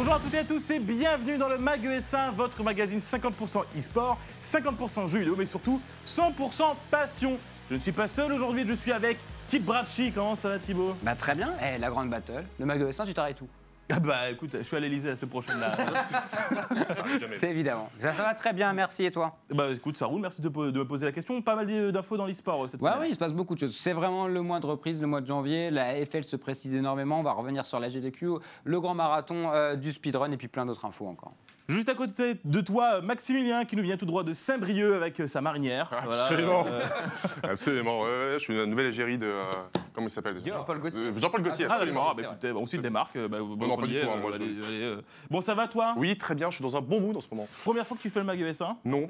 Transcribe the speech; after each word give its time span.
Bonjour 0.00 0.14
à 0.14 0.18
toutes 0.18 0.32
et 0.32 0.38
à 0.38 0.44
tous 0.44 0.70
et 0.70 0.78
bienvenue 0.78 1.36
dans 1.36 1.50
le 1.50 1.58
Mag 1.58 1.84
ES1, 1.84 2.32
votre 2.34 2.62
magazine 2.62 3.00
50% 3.00 3.64
e-sport, 3.76 4.16
50% 4.42 5.06
jeux 5.08 5.18
vidéo, 5.18 5.34
mais 5.36 5.44
surtout 5.44 5.78
100% 6.06 6.74
passion. 6.90 7.36
Je 7.68 7.74
ne 7.74 7.80
suis 7.80 7.92
pas 7.92 8.08
seul 8.08 8.32
aujourd'hui, 8.32 8.64
je 8.66 8.72
suis 8.72 8.92
avec 8.92 9.18
Tip 9.46 9.62
Bracci. 9.62 10.10
Comment 10.10 10.36
ça 10.36 10.48
va 10.48 10.58
Thibaut? 10.58 10.94
Bah 11.02 11.14
très 11.16 11.34
bien, 11.34 11.52
Eh, 11.62 11.76
la 11.76 11.90
grande 11.90 12.08
battle, 12.08 12.44
le 12.58 12.64
Mag 12.64 12.80
ES1, 12.80 13.04
tu 13.08 13.12
t'arrêtes 13.12 13.36
tout. 13.36 13.48
Ah 13.92 14.00
bah 14.00 14.30
écoute, 14.30 14.50
je 14.58 14.62
suis 14.62 14.76
à 14.76 14.80
l'Elysée 14.80 15.08
la 15.10 15.16
semaine 15.16 15.30
prochaine 15.30 15.58
là. 15.58 15.76
C'est 17.40 17.50
évidemment. 17.50 17.90
Ça, 17.98 18.12
ça 18.12 18.22
va 18.22 18.34
très 18.34 18.52
bien, 18.52 18.72
merci 18.72 19.04
et 19.04 19.10
toi? 19.10 19.36
Bah 19.50 19.68
écoute, 19.72 19.96
ça 19.96 20.06
roule, 20.06 20.20
merci 20.20 20.40
de, 20.40 20.48
me 20.48 20.84
poser 20.84 21.06
la 21.06 21.12
question. 21.12 21.40
Pas 21.42 21.56
mal 21.56 21.66
d'infos 21.92 22.16
dans 22.16 22.26
l'e-sport 22.26 22.64
euh, 22.64 22.66
cette 22.66 22.82
Ouais, 22.82 22.90
semaine. 22.90 23.02
oui, 23.02 23.08
il 23.10 23.14
se 23.14 23.18
passe 23.18 23.32
beaucoup 23.32 23.54
de 23.54 23.60
choses. 23.60 23.76
C'est 23.76 23.92
vraiment 23.92 24.26
le 24.26 24.42
mois 24.42 24.60
de 24.60 24.66
reprise, 24.66 25.00
le 25.00 25.06
mois 25.06 25.20
de 25.20 25.26
janvier. 25.26 25.70
La 25.70 25.88
AFL 25.88 26.24
se 26.24 26.36
précise 26.36 26.74
énormément. 26.74 27.20
On 27.20 27.22
va 27.22 27.32
revenir 27.32 27.66
sur 27.66 27.80
la 27.80 27.88
GDQ, 27.88 28.28
le 28.64 28.80
grand 28.80 28.94
marathon 28.94 29.50
euh, 29.52 29.76
du 29.76 29.92
speedrun 29.92 30.30
et 30.30 30.36
puis 30.36 30.48
plein 30.48 30.66
d'autres 30.66 30.84
infos 30.84 31.06
encore. 31.06 31.32
Juste 31.70 31.88
à 31.88 31.94
côté 31.94 32.34
de 32.44 32.60
toi, 32.60 33.00
Maximilien 33.00 33.64
qui 33.64 33.76
nous 33.76 33.82
vient 33.82 33.96
tout 33.96 34.06
droit 34.06 34.24
de 34.24 34.32
Saint-Brieuc 34.32 34.94
avec 34.94 35.20
euh, 35.20 35.26
sa 35.26 35.40
marinière. 35.40 35.88
Voilà, 36.04 36.22
Absolument. 36.22 36.64
euh, 36.68 36.82
Absolument, 37.44 38.00
ouais, 38.02 38.34
je 38.34 38.38
suis 38.38 38.54
une 38.54 38.64
nouvelle 38.66 38.86
égérie 38.86 39.18
de. 39.18 39.26
euh, 39.26 39.44
comment 39.92 40.06
il 40.08 40.10
s'appelle? 40.10 40.40
Jean-Paul 40.44 40.78
Gaultier. 40.80 41.00
Euh, 41.00 41.12
Jean-Paul 41.16 41.42
Gaultier, 41.42 41.66
Ah 41.68 41.72
absolument. 41.74 42.00
d'accord, 42.00 42.14
bah, 42.16 42.22
écoutez, 42.32 42.52
bah, 42.52 42.58
on 42.60 42.66
suit 42.66 42.78
des 42.78 42.90
marques. 42.90 43.16
euh, 43.16 43.28
bah, 43.28 43.38
bon, 43.40 43.66
non, 43.66 43.76
pas 43.76 43.86
du 43.86 44.00
tout, 44.00 44.06
hein, 44.10 44.16
moi, 44.20 44.30
je- 44.32 44.36
allez, 44.36 44.46
allez, 44.66 44.82
euh. 44.82 45.00
Bon, 45.30 45.40
ça 45.40 45.54
va 45.54 45.68
toi? 45.68 45.94
Oui, 45.96 46.16
très 46.16 46.34
bien, 46.34 46.50
je 46.50 46.56
suis 46.56 46.62
dans 46.62 46.76
un 46.76 46.80
bon 46.80 47.00
mood 47.00 47.16
en 47.16 47.20
ce 47.20 47.28
moment. 47.30 47.46
Première 47.62 47.86
fois 47.86 47.96
que 47.96 48.02
tu 48.02 48.10
fais 48.10 48.20
le 48.20 48.26
Mag 48.26 48.40
ES1 48.40 48.76
Non. 48.84 49.08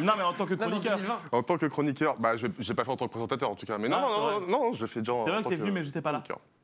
Non, 0.00 0.12
mais 0.16 0.22
en 0.22 0.32
tant 0.34 0.46
que 0.46 0.54
chroniqueur. 0.54 0.98
En 1.32 1.42
tant 1.42 1.56
que 1.58 1.66
chroniqueur, 1.66 2.16
bah, 2.18 2.36
je 2.36 2.46
n'ai 2.46 2.74
pas 2.74 2.84
fait 2.84 2.90
en 2.90 2.96
tant 2.96 3.06
que 3.06 3.10
présentateur 3.12 3.50
en 3.50 3.54
tout 3.56 3.66
cas. 3.66 3.78
Mais 3.78 3.88
non, 3.88 3.96
Ah, 4.00 4.06
c'est 4.08 4.14
non, 4.20 4.24
vrai. 4.38 4.46
non, 4.48 4.60
non, 4.66 4.72
je 4.72 4.86
fais 4.86 5.00
déjà. 5.00 5.12
C'est 5.24 5.30
vrai 5.30 5.42
que 5.42 5.48
t'es 5.48 5.56
venu, 5.56 5.72
mais 5.72 5.82
j'étais 5.82 6.02
pas 6.02 6.12
là. 6.12 6.22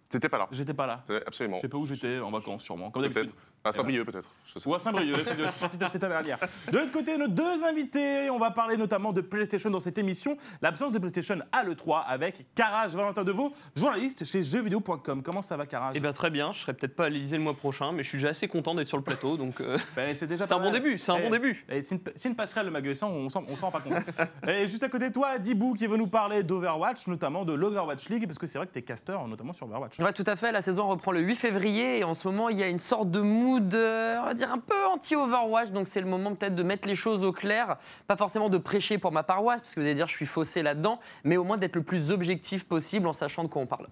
T'étais 0.09 0.29
pas 0.29 0.37
là. 0.39 0.47
J'étais 0.53 0.75
pas 0.75 0.87
là. 0.87 1.03
Absolument. 1.27 1.57
Je 1.57 1.63
sais 1.63 1.69
pas 1.69 1.79
où 1.79 1.87
j'étais, 1.87 2.19
en 2.21 2.31
vacances 2.31 2.63
sûrement, 2.63 2.91
comme 2.91 3.03
d'habitude. 3.03 3.33
À 3.65 3.71
Saint-Brieuc, 3.71 4.05
peut-être. 4.07 4.29
Ou 4.67 4.75
à 4.75 4.79
Saint-Brieuc. 4.81 5.17
De 5.17 6.79
l'autre 6.79 6.91
côté, 6.93 7.17
nos 7.17 7.29
deux 7.29 7.63
invités, 7.65 8.29
on 8.31 8.39
va 8.39 8.51
parler 8.51 8.77
notamment 8.77 9.13
de 9.13 9.21
PlayStation 9.21 9.71
dans 9.71 9.79
cette 9.81 9.99
émission. 9.99 10.37
L'absence 10.63 10.91
de 10.93 10.99
PlayStation 10.99 11.39
à 11.53 11.63
l'E3 11.63 12.03
avec 12.07 12.47
Carage 12.57 12.93
Valentin 12.97 13.23
Deveau, 13.23 13.53
journaliste 13.77 14.25
chez 14.25 14.43
jeuxvideo.com. 14.43 15.23
Comment 15.23 15.43
ça 15.43 15.57
va, 15.57 15.67
Carage 15.67 15.95
Eh 15.97 16.01
bien 16.01 16.13
très 16.13 16.31
bien, 16.31 16.53
je 16.53 16.59
serai 16.59 16.75
peut-être 16.75 16.97
pas 16.97 17.05
à 17.07 17.09
l'Elysée 17.09 17.37
le 17.37 17.43
mois 17.45 17.55
prochain, 17.55 17.93
mais 17.93 18.03
je 18.03 18.09
suis 18.09 18.19
déjà 18.19 18.31
assez 18.31 18.49
content 18.49 18.75
d'être 18.75 18.89
sur 18.89 18.97
le 18.97 19.05
plateau, 19.05 19.37
donc 19.37 19.61
euh, 19.61 19.79
Ben, 19.97 20.13
C'est 20.15 20.27
déjà 20.27 20.47
c'est 20.47 20.55
un 20.55 20.59
bon 20.61 20.73
début, 20.73 20.99
c'est 20.99 21.13
un 21.13 21.19
Eh, 21.19 21.23
bon 21.23 21.31
début. 21.31 21.65
eh, 21.69 21.83
C'est 21.83 21.95
une, 21.95 22.01
une 22.25 22.35
passerelle, 22.37 22.67
le 22.67 22.73
Maguessin, 22.73 23.07
on 23.07 23.29
s'en 23.29 23.43
rend 23.61 23.71
pas 23.71 23.81
compte. 23.81 23.95
Et 24.49 24.67
juste 24.67 24.83
à 24.83 24.89
côté 24.89 25.09
de 25.09 25.15
toi, 25.15 25.39
Dibou 25.39 25.75
qui 25.75 25.87
veut 25.87 25.97
nous 25.97 26.09
parler 26.09 26.43
d'Overwatch, 26.43 27.07
notamment 27.07 27.45
de 27.45 27.53
l'Overwatch 27.53 28.09
League, 28.09 28.27
parce 28.27 28.39
que 28.39 28.47
c'est 28.49 28.59
vrai 28.59 28.67
que 28.67 28.73
t'es 28.73 28.83
caster, 28.83 29.17
notamment 29.29 29.53
sur 29.53 29.67
Overwatch. 29.67 30.01
Ouais, 30.01 30.13
tout 30.13 30.25
à 30.27 30.35
fait. 30.35 30.51
La 30.51 30.63
saison 30.63 30.89
reprend 30.89 31.13
le 31.13 31.21
8 31.21 31.37
février 31.37 31.99
et 32.01 32.05
en 32.05 32.15
ce 32.15 32.27
moment, 32.27 32.49
il 32.49 32.59
y 32.59 32.63
a 32.65 32.69
une 32.69 32.81
sorte 32.81 33.11
de 33.11 33.21
euh, 33.61 34.19
on 34.21 34.25
va 34.25 34.35
dire, 34.35 34.53
un 34.53 34.59
peu 34.59 34.87
anti-Overwatch. 34.93 35.71
Donc, 35.71 35.89
c'est 35.89 36.01
le 36.01 36.07
moment 36.07 36.35
peut-être 36.35 36.55
de 36.55 36.63
mettre 36.63 36.89
les 36.89 36.95
choses 36.95 37.23
au 37.23 37.33
clair. 37.33 37.77
Pas 38.07 38.17
forcément 38.17 38.49
de 38.49 38.59
prêcher 38.59 38.99
pour 38.99 39.13
ma 39.13 39.23
paroisse, 39.23 39.61
parce 39.61 39.75
que 39.75 39.81
vous 39.81 39.87
allez 39.87 39.95
dire, 39.95 40.07
je 40.07 40.15
suis 40.15 40.27
faussé 40.27 40.63
là-dedans, 40.63 41.01
mais 41.25 41.37
au 41.37 41.45
moins 41.45 41.57
d'être 41.57 41.77
le 41.77 41.83
plus 41.83 42.11
objectif 42.11 42.65
possible 42.65 43.07
en 43.07 43.13
sachant 43.13 43.45
de 43.45 43.49
quoi 43.49 43.63
on 43.63 43.67
parle. 43.67 43.89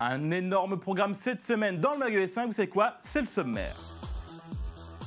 Un 0.00 0.30
énorme 0.30 0.78
programme 0.78 1.14
cette 1.14 1.42
semaine 1.42 1.78
dans 1.78 1.92
le 1.92 1.98
Mag 1.98 2.12
ES1. 2.12 2.46
Vous 2.46 2.52
savez 2.52 2.68
quoi? 2.68 2.94
C'est 3.00 3.20
le 3.20 3.26
sommaire. 3.26 3.91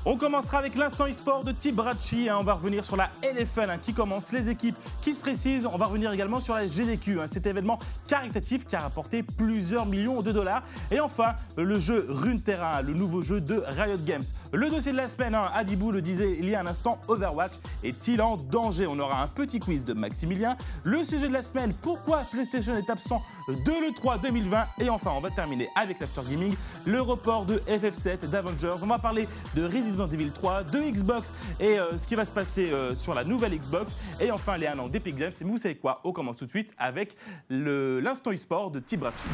On 0.08 0.17
commencera 0.17 0.59
avec 0.59 0.75
l'instant 0.75 1.08
e-sport 1.08 1.44
de 1.44 1.52
Tibrachi. 1.52 2.30
hein. 2.30 2.38
On 2.39 2.44
va 2.44 2.53
revenir 2.53 2.86
sur 2.86 2.95
la 2.95 3.09
LFL 3.23 3.72
hein, 3.72 3.78
qui 3.81 3.92
commence, 3.92 4.31
les 4.31 4.52
équipes 4.52 4.75
qui 5.02 5.16
se 5.16 5.20
précisent. 5.20 5.66
On 5.66 5.80
va 5.80 5.88
revenir 5.88 6.12
également 6.12 6.39
sur 6.39 6.53
la 6.53 6.67
GDQ, 6.67 7.22
hein, 7.22 7.25
cet 7.25 7.47
événement 7.47 7.80
caritatif 8.08 8.67
qui 8.67 8.75
a 8.75 8.81
rapporté 8.81 9.23
plusieurs 9.23 9.88
millions 9.88 10.22
de 10.22 10.31
dollars. 10.31 10.62
Et 10.92 11.00
enfin, 11.00 11.34
le 11.58 11.80
jeu 11.80 12.06
Runeterra, 12.08 12.84
le 12.84 12.94
nouveau 12.94 13.23
jeu 13.23 13.42
de 13.42 13.64
Riot 13.66 13.97
Games. 14.06 14.23
Le 14.53 14.69
dossier 14.69 14.91
de 14.91 14.97
la 14.97 15.07
semaine, 15.07 15.35
Adibou 15.56 15.91
le 15.91 16.03
disait 16.03 16.38
il 16.40 16.50
y 16.50 16.53
a 16.53 16.59
un 16.62 16.68
instant, 16.68 17.01
Overwatch 17.07 17.53
est-il 17.84 18.22
en 18.22 18.38
danger? 18.38 18.85
On 18.85 19.00
aura 19.00 19.24
un 19.24 19.28
petit 19.28 19.59
quiz 19.59 19.84
de 19.85 19.94
Maximilien. 19.94 20.56
Le 20.84 21.03
sujet 21.03 21.30
de 21.30 21.34
la 21.34 21.41
semaine, 21.41 21.74
pourquoi 21.81 22.19
PlayStation 22.31 22.78
est 22.78 22.91
absent 22.91 23.24
de 23.47 23.72
l'E3 23.72 24.22
2020 24.22 24.66
Et 24.81 24.90
enfin, 24.91 25.13
on 25.16 25.19
va 25.22 25.31
terminer 25.31 25.68
avec 25.75 26.00
l'After 26.00 26.22
Gaming, 26.30 26.56
le 26.85 27.01
report 27.01 27.46
de 27.46 27.57
FF7, 27.68 28.30
d'Avengers. 28.30 28.75
On 28.84 28.88
va 28.88 29.00
parler 29.00 29.28
de 29.56 29.63
Resident 29.63 29.94
Evil 30.13 30.31
3, 30.31 30.63
de 30.63 30.79
Xbox 30.79 31.33
et 31.59 31.79
euh, 31.79 31.97
ce 31.97 32.07
qui 32.07 32.16
va 32.16 32.25
se 32.25 32.31
passer 32.31 32.72
euh, 32.72 32.95
sur 32.95 33.13
la 33.13 33.23
nouvelle 33.23 33.57
Xbox. 33.57 33.95
Et 34.19 34.31
enfin, 34.31 34.57
les 34.57 34.67
1 34.67 34.79
an 34.79 34.88
d'Epic 34.88 35.16
Games. 35.16 35.33
Et 35.39 35.44
vous 35.44 35.57
savez 35.57 35.75
quoi? 35.75 36.01
On 36.03 36.11
commence 36.11 36.38
tout 36.38 36.45
de 36.45 36.50
suite 36.50 36.73
avec 36.78 37.16
l'instant 37.50 38.31
e-sport 38.31 38.72
de 38.72 38.79
Tibrachi. 38.79 39.28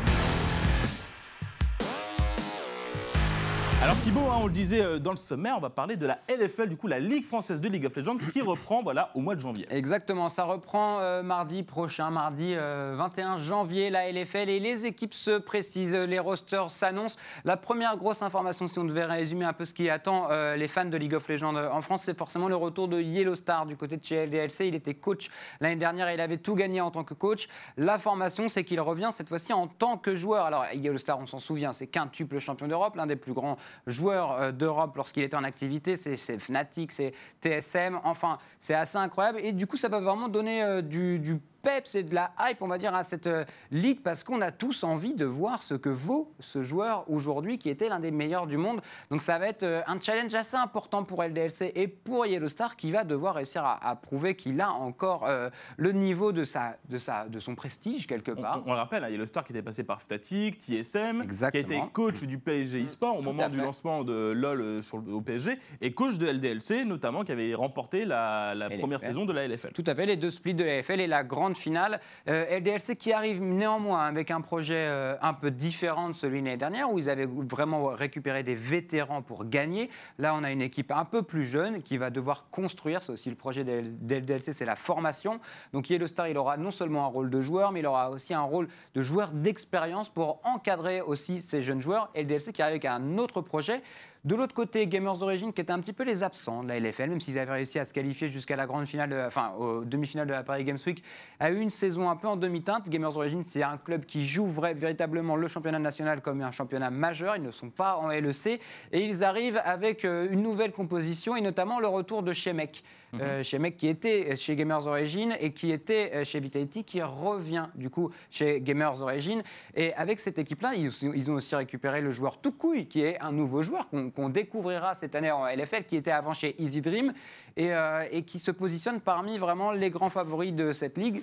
Alors 3.83 3.97
Thibaut, 3.97 4.19
hein, 4.29 4.37
on 4.39 4.45
le 4.45 4.51
disait 4.51 4.79
euh, 4.79 4.99
dans 4.99 5.09
le 5.09 5.17
sommaire, 5.17 5.55
on 5.57 5.59
va 5.59 5.71
parler 5.71 5.95
de 5.95 6.05
la 6.05 6.19
LFL, 6.29 6.69
du 6.69 6.77
coup 6.77 6.85
la 6.85 6.99
Ligue 6.99 7.25
française 7.25 7.61
de 7.61 7.67
League 7.67 7.87
of 7.87 7.95
Legends, 7.95 8.17
qui 8.31 8.39
reprend 8.39 8.83
voilà, 8.83 9.09
au 9.15 9.21
mois 9.21 9.33
de 9.33 9.39
janvier. 9.39 9.65
Exactement, 9.71 10.29
ça 10.29 10.43
reprend 10.43 10.99
euh, 10.99 11.23
mardi 11.23 11.63
prochain, 11.63 12.11
mardi 12.11 12.53
euh, 12.55 12.93
21 12.95 13.37
janvier, 13.37 13.89
la 13.89 14.11
LFL 14.11 14.49
et 14.49 14.59
les 14.59 14.85
équipes 14.85 15.15
se 15.15 15.39
précisent, 15.39 15.95
les 15.95 16.19
rosters 16.19 16.69
s'annoncent. 16.69 17.17
La 17.43 17.57
première 17.57 17.97
grosse 17.97 18.21
information, 18.21 18.67
si 18.67 18.77
on 18.77 18.83
devait 18.83 19.03
résumer 19.05 19.45
un 19.45 19.53
peu 19.53 19.65
ce 19.65 19.73
qui 19.73 19.89
attend 19.89 20.27
euh, 20.29 20.55
les 20.55 20.67
fans 20.67 20.85
de 20.85 20.95
League 20.95 21.15
of 21.15 21.27
Legends 21.27 21.55
euh, 21.55 21.67
en 21.71 21.81
France, 21.81 22.03
c'est 22.03 22.15
forcément 22.15 22.49
le 22.49 22.55
retour 22.55 22.87
de 22.87 23.01
Yellow 23.01 23.33
Star 23.33 23.65
du 23.65 23.75
côté 23.77 23.97
de 23.97 24.03
chez 24.03 24.27
LDLC. 24.27 24.67
Il 24.67 24.75
était 24.75 24.93
coach 24.93 25.31
l'année 25.59 25.75
dernière 25.75 26.07
et 26.07 26.13
il 26.13 26.21
avait 26.21 26.37
tout 26.37 26.53
gagné 26.53 26.81
en 26.81 26.91
tant 26.91 27.03
que 27.03 27.15
coach. 27.15 27.47
La 27.77 27.97
formation, 27.97 28.47
c'est 28.47 28.63
qu'il 28.63 28.79
revient 28.79 29.09
cette 29.11 29.27
fois-ci 29.27 29.53
en 29.53 29.65
tant 29.65 29.97
que 29.97 30.15
joueur. 30.15 30.45
Alors 30.45 30.65
Yellow 30.71 30.99
Star, 30.99 31.17
on 31.17 31.25
s'en 31.25 31.39
souvient, 31.39 31.71
c'est 31.71 31.87
quintuple 31.87 32.37
champion 32.37 32.67
d'Europe, 32.67 32.95
l'un 32.95 33.07
des 33.07 33.15
plus 33.15 33.33
grands 33.33 33.57
joueurs 33.87 34.31
euh, 34.33 34.51
d'Europe 34.51 34.95
lorsqu'il 34.95 35.23
était 35.23 35.37
en 35.37 35.43
activité. 35.43 35.95
C'est 35.97 36.39
Fnatic, 36.39 36.91
c'est 36.91 37.13
TSM. 37.41 37.99
Enfin, 38.03 38.37
c'est 38.59 38.73
assez 38.73 38.97
incroyable. 38.97 39.39
Et 39.43 39.51
du 39.51 39.67
coup, 39.67 39.77
ça 39.77 39.89
va 39.89 39.99
vraiment 39.99 40.29
donner 40.29 40.63
euh, 40.63 40.81
du 40.81 41.39
peps 41.61 41.95
et 41.95 42.03
de 42.03 42.13
la 42.15 42.31
hype, 42.39 42.61
on 42.61 42.67
va 42.67 42.77
dire, 42.77 42.93
à 42.95 43.03
cette 43.03 43.27
euh, 43.27 43.45
ligue 43.71 44.01
parce 44.01 44.23
qu'on 44.23 44.41
a 44.41 44.51
tous 44.51 44.83
envie 44.83 45.13
de 45.13 45.25
voir 45.25 45.61
ce 45.61 45.73
que 45.73 45.89
vaut 45.89 46.31
ce 46.39 46.63
joueur 46.63 47.09
aujourd'hui 47.09 47.57
qui 47.57 47.69
était 47.69 47.89
l'un 47.89 47.99
des 47.99 48.11
meilleurs 48.11 48.47
du 48.47 48.57
monde. 48.57 48.81
Donc 49.09 49.21
ça 49.21 49.37
va 49.39 49.47
être 49.47 49.63
euh, 49.63 49.81
un 49.87 49.99
challenge 49.99 50.33
assez 50.33 50.57
important 50.57 51.03
pour 51.03 51.23
LDLC 51.23 51.71
et 51.75 51.87
pour 51.87 52.25
Yellow 52.25 52.47
Star 52.47 52.75
qui 52.75 52.91
va 52.91 53.03
devoir 53.03 53.35
réussir 53.35 53.63
à, 53.63 53.85
à 53.87 53.95
prouver 53.95 54.35
qu'il 54.35 54.59
a 54.61 54.71
encore 54.71 55.25
euh, 55.27 55.49
le 55.77 55.91
niveau 55.91 56.31
de, 56.31 56.43
sa, 56.43 56.77
de, 56.89 56.97
sa, 56.97 57.27
de 57.27 57.39
son 57.39 57.55
prestige 57.55 58.07
quelque 58.07 58.31
part. 58.31 58.63
on- 58.65 58.71
on 58.71 58.73
le 58.73 58.79
rappelle, 58.79 59.03
hein, 59.03 59.25
star 59.25 59.43
qui 59.43 59.51
était 59.51 59.61
passé 59.61 59.83
par 59.83 60.01
Fnatic, 60.01 60.57
TSM, 60.59 61.21
Exactement. 61.21 61.67
qui 61.67 61.73
a 61.73 61.77
été 61.77 61.91
coach 61.91 62.23
du 62.23 62.37
PSG 62.37 62.81
eSport 62.81 63.17
au 63.17 63.21
moment 63.21 63.49
du 63.49 63.57
lancement 63.57 64.03
de 64.03 64.31
LoL 64.31 64.81
sur 64.83 64.97
le- 64.97 65.13
au 65.13 65.21
PSG, 65.21 65.59
et 65.81 65.91
coach 65.93 66.17
de 66.17 66.27
LDLC 66.27 66.85
notamment, 66.85 67.23
qui 67.23 67.31
avait 67.31 67.53
remporté 67.53 68.05
la, 68.05 68.53
la 68.55 68.67
LFL. 68.67 68.79
première 68.79 69.01
saison 69.01 69.25
de 69.25 69.33
la 69.33 69.45
LFL. 69.47 69.71
Tout 69.73 69.83
à 69.87 69.93
fait, 69.95 70.05
les 70.05 70.15
deux 70.15 70.31
splits 70.31 70.53
de 70.53 70.63
la 70.63 70.81
FL 70.83 70.99
et 71.01 71.07
la 71.07 71.23
grande 71.23 71.50
finale. 71.57 71.99
Euh, 72.27 72.59
LDLC 72.59 72.95
qui 72.95 73.13
arrive 73.13 73.41
néanmoins 73.41 74.05
avec 74.05 74.31
un 74.31 74.41
projet 74.41 74.75
euh, 74.77 75.15
un 75.21 75.33
peu 75.33 75.51
différent 75.51 76.09
de 76.09 76.13
celui 76.13 76.41
de 76.41 76.45
l'année 76.45 76.57
dernière, 76.57 76.91
où 76.91 76.99
ils 76.99 77.09
avaient 77.09 77.27
vraiment 77.27 77.87
récupéré 77.87 78.43
des 78.43 78.55
vétérans 78.55 79.21
pour 79.21 79.45
gagner. 79.45 79.89
Là, 80.19 80.33
on 80.35 80.43
a 80.43 80.51
une 80.51 80.61
équipe 80.61 80.91
un 80.91 81.05
peu 81.05 81.23
plus 81.23 81.45
jeune 81.45 81.81
qui 81.81 81.97
va 81.97 82.09
devoir 82.09 82.45
construire. 82.51 83.03
C'est 83.03 83.11
aussi 83.11 83.29
le 83.29 83.35
projet 83.35 83.63
de 83.63 84.15
LDLC, 84.15 84.53
c'est 84.53 84.65
la 84.65 84.75
formation. 84.75 85.39
Donc 85.73 85.89
Yellow 85.89 86.07
Star, 86.07 86.27
il 86.27 86.37
aura 86.37 86.57
non 86.57 86.71
seulement 86.71 87.05
un 87.05 87.09
rôle 87.09 87.29
de 87.29 87.41
joueur, 87.41 87.71
mais 87.71 87.79
il 87.79 87.87
aura 87.87 88.09
aussi 88.09 88.33
un 88.33 88.41
rôle 88.41 88.67
de 88.95 89.03
joueur 89.03 89.31
d'expérience 89.31 90.09
pour 90.09 90.39
encadrer 90.43 91.01
aussi 91.01 91.41
ces 91.41 91.61
jeunes 91.61 91.81
joueurs. 91.81 92.09
LDLC 92.15 92.51
qui 92.53 92.61
arrive 92.61 92.73
avec 92.73 92.85
un 92.85 93.17
autre 93.17 93.41
projet. 93.41 93.81
De 94.23 94.35
l'autre 94.35 94.53
côté, 94.53 94.85
Gamers 94.85 95.17
d'origine 95.17 95.51
qui 95.51 95.61
étaient 95.61 95.71
un 95.71 95.79
petit 95.79 95.93
peu 95.93 96.03
les 96.03 96.21
absents 96.21 96.61
de 96.61 96.67
la 96.67 96.79
LFL, 96.79 97.09
même 97.09 97.19
s'ils 97.19 97.39
avaient 97.39 97.53
réussi 97.53 97.79
à 97.79 97.85
se 97.85 97.93
qualifier 97.93 98.27
jusqu'à 98.27 98.55
la 98.55 98.67
grande 98.67 98.85
finale, 98.85 99.09
de- 99.09 99.23
enfin 99.25 99.53
aux 99.57 99.83
demi-finales 99.83 100.27
de 100.27 100.33
la 100.33 100.43
Paris 100.43 100.63
Games 100.63 100.77
Week, 100.85 101.03
a 101.39 101.49
eu 101.49 101.59
une 101.59 101.71
saison 101.71 102.07
un 102.07 102.15
peu 102.15 102.27
en 102.27 102.35
demi-teinte. 102.37 102.87
Gamers 102.87 103.13
d'origine, 103.13 103.43
c'est 103.43 103.63
un 103.63 103.77
club 103.77 104.05
qui 104.05 104.23
joue 104.27 104.45
véritablement 104.45 105.35
le 105.35 105.47
championnat 105.47 105.79
national 105.79 106.21
comme 106.21 106.39
un 106.43 106.51
championnat 106.51 106.91
majeur. 106.91 107.35
Ils 107.35 107.41
ne 107.41 107.49
sont 107.49 107.71
pas 107.71 107.95
en 107.97 108.09
LEC 108.09 108.61
et 108.91 109.03
ils 109.03 109.23
arrivent 109.23 109.59
avec 109.65 110.05
euh, 110.05 110.27
une 110.29 110.43
nouvelle 110.43 110.71
composition 110.71 111.35
et 111.35 111.41
notamment 111.41 111.79
le 111.79 111.87
retour 111.87 112.21
de 112.21 112.31
Shemek. 112.31 112.83
Euh, 113.19 113.43
Shemek 113.43 113.75
qui 113.77 113.87
était 113.87 114.35
chez 114.37 114.55
Gamers 114.55 114.87
Origin 114.87 115.35
et 115.39 115.51
qui 115.51 115.71
était 115.71 116.11
euh, 116.13 116.23
chez 116.23 116.39
Vitality, 116.39 116.83
qui 116.85 117.01
revient 117.01 117.67
du 117.75 117.89
coup 117.89 118.09
chez 118.29 118.61
Gamers 118.61 119.01
Origin. 119.01 119.43
Et 119.75 119.93
avec 119.95 120.19
cette 120.19 120.39
équipe-là, 120.39 120.73
ils, 120.75 120.89
ils 121.13 121.29
ont 121.29 121.33
aussi 121.33 121.53
récupéré 121.55 121.99
le 122.01 122.11
joueur 122.11 122.39
Tukui, 122.39 122.87
qui 122.87 123.01
est 123.03 123.19
un 123.19 123.31
nouveau 123.33 123.63
joueur 123.63 123.89
qu'on 123.89 124.29
découvrira 124.29 124.93
cette 124.95 125.13
année 125.15 125.31
en 125.31 125.45
LFL, 125.45 125.83
qui 125.83 125.97
était 125.97 126.11
avant 126.11 126.33
chez 126.33 126.55
Easy 126.61 126.79
Dream 126.81 127.13
et, 127.57 127.73
euh, 127.73 128.05
et 128.11 128.23
qui 128.23 128.39
se 128.39 128.51
positionne 128.51 129.01
parmi 129.01 129.37
vraiment 129.37 129.71
les 129.73 129.89
grands 129.89 130.09
favoris 130.09 130.53
de 130.53 130.71
cette 130.71 130.97
ligue. 130.97 131.21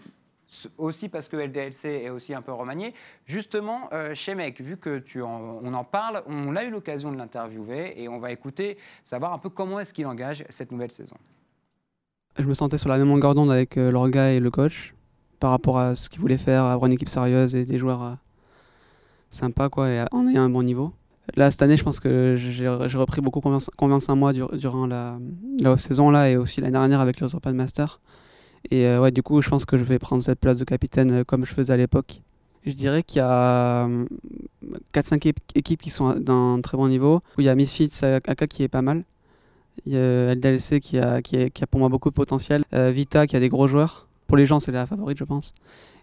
Aussi 0.79 1.11
parce 1.11 1.29
que 1.29 1.37
LDLC 1.37 1.85
est 2.05 2.09
aussi 2.09 2.33
un 2.33 2.41
peu 2.41 2.53
remanié. 2.53 2.95
Justement, 3.27 3.89
euh, 3.93 4.15
Shemek, 4.15 4.61
vu 4.63 4.79
que 4.79 4.99
tu 4.99 5.21
en- 5.21 5.61
on 5.63 5.75
en 5.75 5.85
parle, 5.85 6.23
on 6.27 6.57
a 6.57 6.65
eu 6.65 6.71
l'occasion 6.71 7.13
de 7.13 7.19
l'interviewer 7.19 7.93
et 8.01 8.09
on 8.09 8.19
va 8.19 8.33
écouter, 8.33 8.79
savoir 9.05 9.35
un 9.35 9.39
peu 9.39 9.51
comment 9.51 9.79
est-ce 9.79 9.93
qu'il 9.93 10.07
engage 10.07 10.45
cette 10.49 10.73
nouvelle 10.73 10.91
saison. 10.91 11.17
Je 12.39 12.45
me 12.45 12.55
sentais 12.55 12.79
sur 12.79 12.89
la 12.89 12.99
même 12.99 13.09
longueur 13.09 13.35
d'onde 13.35 13.51
avec 13.51 13.77
euh, 13.77 13.91
l'orga 13.91 14.31
et 14.33 14.41
le 14.41 14.51
coach 14.51 14.95
par 15.41 15.51
rapport 15.51 15.79
à 15.79 15.95
ce 15.95 16.09
qu'ils 16.09 16.21
voulaient 16.21 16.37
faire, 16.37 16.65
avoir 16.65 16.87
une 16.87 16.93
équipe 16.95 17.09
sérieuse 17.09 17.55
et 17.55 17.65
des 17.65 17.79
joueurs 17.79 18.03
euh, 18.03 18.13
sympas 19.31 19.69
quoi, 19.69 19.89
et 19.91 20.05
en 20.13 20.27
ayant 20.27 20.43
un 20.43 20.51
bon 20.51 20.63
niveau. 20.63 20.93
Là, 21.37 21.51
cette 21.51 21.61
année, 21.63 21.77
je 21.77 21.85
pense 21.85 22.01
que 22.01 22.37
j'ai 22.37 22.69
repris 22.69 23.21
beaucoup 23.21 23.41
confiance, 23.41 23.71
confiance 23.77 24.09
en 24.09 24.17
moi 24.17 24.33
dur- 24.33 24.51
durant 24.57 24.87
la, 24.87 25.19
off-saison 25.65 26.11
là, 26.11 26.31
et 26.31 26.37
aussi 26.37 26.61
l'année 26.61 26.73
dernière 26.73 27.01
avec 27.01 27.21
les 27.21 27.35
Open 27.35 27.55
Master. 27.55 28.01
Et 28.71 28.87
euh, 28.87 29.01
ouais, 29.01 29.11
du 29.11 29.23
coup, 29.23 29.43
je 29.43 29.49
pense 29.49 29.65
que 29.65 29.77
je 29.77 29.85
vais 29.85 29.99
prendre 29.99 30.23
cette 30.23 30.41
place 30.41 30.59
de 30.59 30.65
capitaine 30.65 31.13
euh, 31.13 31.25
comme 31.25 31.45
je 31.45 31.53
faisais 31.53 31.73
à 31.73 31.77
l'époque. 31.77 32.23
Je 32.67 32.73
dirais 32.75 33.03
qu'il 33.03 33.19
y 33.19 33.23
a 33.23 33.87
euh, 33.87 34.05
4-5 34.95 35.33
équipes 35.55 35.81
qui 35.83 35.91
sont 35.91 36.15
d'un 36.15 36.61
très 36.63 36.77
bon 36.77 36.89
niveau. 36.89 37.21
Il 37.39 37.45
y 37.45 37.49
a 37.49 37.55
Misfits 37.55 38.01
AK 38.03 38.47
qui 38.49 38.63
est 38.63 38.69
pas 38.69 38.83
mal. 38.83 39.05
Il 39.87 39.93
y 39.93 39.97
a 39.97 40.35
LDLC 40.35 40.81
qui 40.81 40.99
a, 40.99 41.21
pour 41.71 41.81
moi 41.81 41.89
beaucoup 41.89 42.11
de 42.11 42.15
potentiel. 42.15 42.65
Euh, 42.75 42.91
Vita 42.91 43.27
qui 43.27 43.37
a 43.37 43.41
des 43.41 43.49
gros 43.49 43.69
joueurs. 43.69 44.09
Pour 44.27 44.37
les 44.37 44.47
gens, 44.47 44.61
c'est 44.61 44.73
la 44.73 44.87
favorite, 44.87 45.19
je 45.19 45.25
pense. 45.25 45.55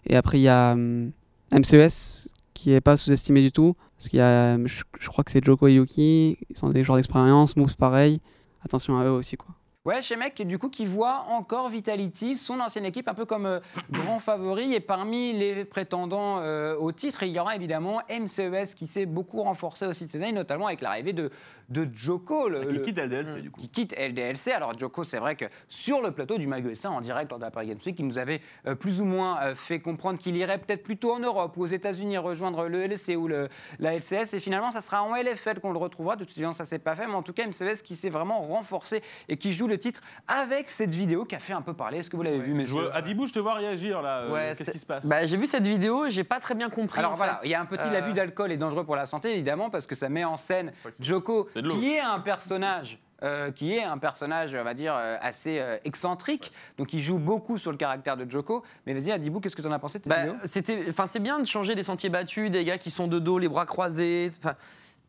Et 0.06 0.16
après, 0.16 0.38
il 0.38 0.42
y 0.42 0.48
a 0.48 0.72
hum, 0.72 1.12
MCES 1.52 2.28
qui 2.54 2.72
est 2.72 2.80
pas 2.80 2.96
sous-estimé 2.96 3.42
du 3.42 3.52
tout. 3.52 3.74
Parce 3.96 4.08
qu'il 4.08 4.18
y 4.18 4.22
a, 4.22 4.58
je, 4.66 4.82
je 4.98 5.08
crois 5.08 5.24
que 5.24 5.30
c'est 5.30 5.44
Joko 5.44 5.68
et 5.68 5.74
Yuki. 5.74 6.38
Ils 6.50 6.56
sont 6.56 6.68
des 6.68 6.84
joueurs 6.84 6.96
d'expérience. 6.96 7.56
Moves 7.56 7.76
pareil. 7.76 8.20
Attention 8.62 8.98
à 8.98 9.04
eux 9.04 9.10
aussi, 9.10 9.36
quoi. 9.36 9.55
Ouais, 9.86 10.02
chez 10.02 10.16
Mec, 10.16 10.42
du 10.42 10.58
coup, 10.58 10.68
qui 10.68 10.84
voit 10.84 11.26
encore 11.28 11.68
Vitality, 11.68 12.34
son 12.36 12.58
ancienne 12.58 12.84
équipe, 12.84 13.06
un 13.08 13.14
peu 13.14 13.24
comme 13.24 13.46
euh, 13.46 13.60
grand 13.92 14.18
favori. 14.18 14.74
Et 14.74 14.80
parmi 14.80 15.32
les 15.32 15.64
prétendants 15.64 16.40
euh, 16.40 16.74
au 16.76 16.90
titre, 16.90 17.22
il 17.22 17.28
y 17.30 17.38
aura 17.38 17.54
évidemment 17.54 18.00
MCES 18.10 18.74
qui 18.74 18.88
s'est 18.88 19.06
beaucoup 19.06 19.42
renforcé 19.42 19.86
aussi 19.86 20.08
cette 20.08 20.20
année, 20.20 20.32
notamment 20.32 20.66
avec 20.66 20.80
l'arrivée 20.80 21.12
de, 21.12 21.30
de 21.68 21.88
Joko. 21.94 22.48
le- 22.48 22.64
Qui 22.64 22.82
quitte 22.82 22.98
LDLC, 22.98 23.40
du 23.42 23.50
coup. 23.52 23.60
qui 23.60 23.68
quitte 23.68 23.94
LDLC. 23.96 24.48
Alors 24.50 24.76
Joko, 24.76 25.04
c'est 25.04 25.18
vrai 25.18 25.36
que 25.36 25.44
sur 25.68 26.02
le 26.02 26.10
plateau 26.10 26.36
du 26.36 26.48
Mag 26.48 26.66
USA 26.66 26.90
en 26.90 27.00
direct 27.00 27.30
lors 27.30 27.38
de 27.38 27.44
la 27.44 27.52
Paris 27.52 27.68
Games 27.68 27.78
Week, 27.86 27.96
il 27.96 28.08
nous 28.08 28.18
avait 28.18 28.40
euh, 28.66 28.74
plus 28.74 29.00
ou 29.00 29.04
moins 29.04 29.54
fait 29.54 29.78
comprendre 29.78 30.18
qu'il 30.18 30.36
irait 30.36 30.58
peut-être 30.58 30.82
plutôt 30.82 31.12
en 31.12 31.20
Europe 31.20 31.56
ou 31.58 31.62
aux 31.62 31.66
États-Unis 31.66 32.18
rejoindre 32.18 32.66
le 32.66 32.88
LEC 32.88 33.16
ou 33.16 33.28
le, 33.28 33.48
la 33.78 33.94
LCS. 33.96 34.34
Et 34.34 34.40
finalement, 34.40 34.72
ça 34.72 34.80
sera 34.80 35.04
en 35.04 35.14
LFL 35.14 35.60
qu'on 35.60 35.70
le 35.70 35.78
retrouvera. 35.78 36.16
De 36.16 36.24
toute 36.24 36.36
façon, 36.36 36.52
ça 36.52 36.64
s'est 36.64 36.80
pas 36.80 36.96
fait, 36.96 37.06
mais 37.06 37.14
en 37.14 37.22
tout 37.22 37.32
cas, 37.32 37.46
MCS 37.46 37.82
qui 37.84 37.94
s'est 37.94 38.10
vraiment 38.10 38.40
renforcé 38.40 39.00
et 39.28 39.36
qui 39.36 39.52
joue 39.52 39.68
le 39.68 39.75
titre 39.76 40.00
avec 40.28 40.68
cette 40.70 40.94
vidéo 40.94 41.24
qui 41.24 41.34
a 41.34 41.38
fait 41.38 41.52
un 41.52 41.62
peu 41.62 41.74
parler. 41.74 41.98
Est-ce 41.98 42.10
que 42.10 42.16
vous 42.16 42.22
l'avez 42.22 42.38
vu, 42.38 42.50
Je 42.50 42.56
messieurs 42.56 42.74
vois- 42.82 42.94
Adibou, 42.94 43.26
je 43.26 43.32
te 43.32 43.38
vois 43.38 43.54
réagir 43.54 44.02
là. 44.02 44.20
euh, 44.20 44.32
Ouais, 44.32 44.54
Qu'est-ce 44.56 44.70
qui 44.70 44.78
se 44.78 44.86
passe? 44.86 45.06
Bah, 45.06 45.24
j'ai 45.26 45.36
vu 45.36 45.46
cette 45.46 45.66
vidéo, 45.66 46.08
j'ai 46.08 46.24
pas 46.24 46.40
très 46.40 46.54
bien 46.54 46.68
compris. 46.70 46.98
Alors 46.98 47.12
en 47.12 47.16
voilà, 47.16 47.40
il 47.44 47.50
y 47.50 47.54
a 47.54 47.60
un 47.60 47.66
petit 47.66 47.82
Euh, 47.86 47.92
l'abus 47.92 48.12
d'alcool 48.12 48.52
est 48.52 48.56
dangereux 48.56 48.84
pour 48.84 48.96
la 48.96 49.06
santé 49.06 49.32
évidemment 49.32 49.70
parce 49.70 49.86
que 49.86 49.94
ça 49.94 50.08
met 50.08 50.24
en 50.24 50.36
scène 50.36 50.72
Joko 51.00 51.48
qui 51.70 51.94
est 51.94 52.00
un 52.00 52.20
personnage 52.20 52.98
euh, 53.22 53.50
qui 53.50 53.72
est 53.74 53.82
un 53.82 53.96
personnage, 53.96 54.54
on 54.54 54.62
va 54.62 54.74
dire, 54.74 54.94
euh, 54.94 55.16
assez 55.22 55.58
euh, 55.58 55.78
excentrique. 55.86 56.52
Donc, 56.76 56.92
il 56.92 57.00
joue 57.00 57.16
beaucoup 57.18 57.56
sur 57.56 57.70
le 57.70 57.78
caractère 57.78 58.14
de 58.14 58.30
Joko. 58.30 58.62
Mais 58.86 58.92
vas-y, 58.92 59.10
Adibou, 59.10 59.40
qu'est-ce 59.40 59.56
que 59.56 59.62
tu 59.62 59.68
en 59.68 59.72
as 59.72 59.78
pensé 59.78 59.98
de 60.00 60.04
cette 60.04 60.10
Bah, 60.12 60.24
vidéo? 60.26 60.34
c'était, 60.44 60.84
enfin, 60.90 61.06
c'est 61.06 61.18
bien 61.20 61.38
de 61.38 61.46
changer 61.46 61.74
des 61.74 61.82
sentiers 61.82 62.10
battus, 62.10 62.50
des 62.50 62.62
gars 62.62 62.76
qui 62.76 62.90
sont 62.90 63.08
de 63.08 63.18
dos, 63.18 63.38
les 63.38 63.48
bras 63.48 63.64
croisés. 63.64 64.30
Enfin, 64.38 64.54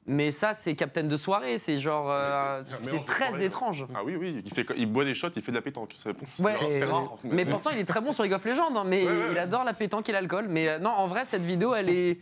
mais 0.07 0.31
ça, 0.31 0.53
c'est 0.53 0.73
Captain 0.75 1.03
de 1.03 1.17
soirée. 1.17 1.57
C'est 1.57 1.77
genre, 1.79 2.07
euh, 2.09 2.59
Mais 2.59 2.63
c'est- 2.85 2.97
de 2.99 3.03
très 3.05 3.27
soirée, 3.27 3.45
étrange. 3.45 3.85
Ah 3.93 3.99
oui, 4.05 4.15
oui, 4.15 4.41
il, 4.45 4.53
fait, 4.53 4.65
il 4.77 4.85
boit 4.85 5.03
des 5.05 5.13
shots, 5.13 5.29
il 5.35 5.41
fait 5.41 5.51
de 5.51 5.57
la 5.57 5.61
pétanque. 5.61 5.91
C'est 5.95 6.09
c'est 6.35 6.43
Ouais, 6.43 6.55
rare, 6.55 6.69
c'est 6.71 6.83
rare. 6.85 7.17
Mais 7.23 7.45
pourtant, 7.45 7.69
il 7.73 7.79
est 7.79 7.85
très 7.85 7.99
bon 8.01 8.13
sur 8.13 8.23
League 8.23 8.33
of 8.33 8.43
Legends. 8.45 8.75
hein, 8.75 8.83
mais 8.85 9.05
Ouais, 9.05 9.11
ouais, 9.11 9.27
il 9.31 9.37
adore 9.37 9.63
la 9.63 9.73
pétanque 9.73 10.07
et 10.09 10.11
l'alcool. 10.13 10.45
Mais 10.49 10.67
euh, 10.69 10.79
non, 10.79 10.89
en 10.91 11.07
vrai, 11.07 11.25
cette 11.25 11.43
vidéo, 11.43 11.73
elle 11.75 11.89
est. 11.89 12.19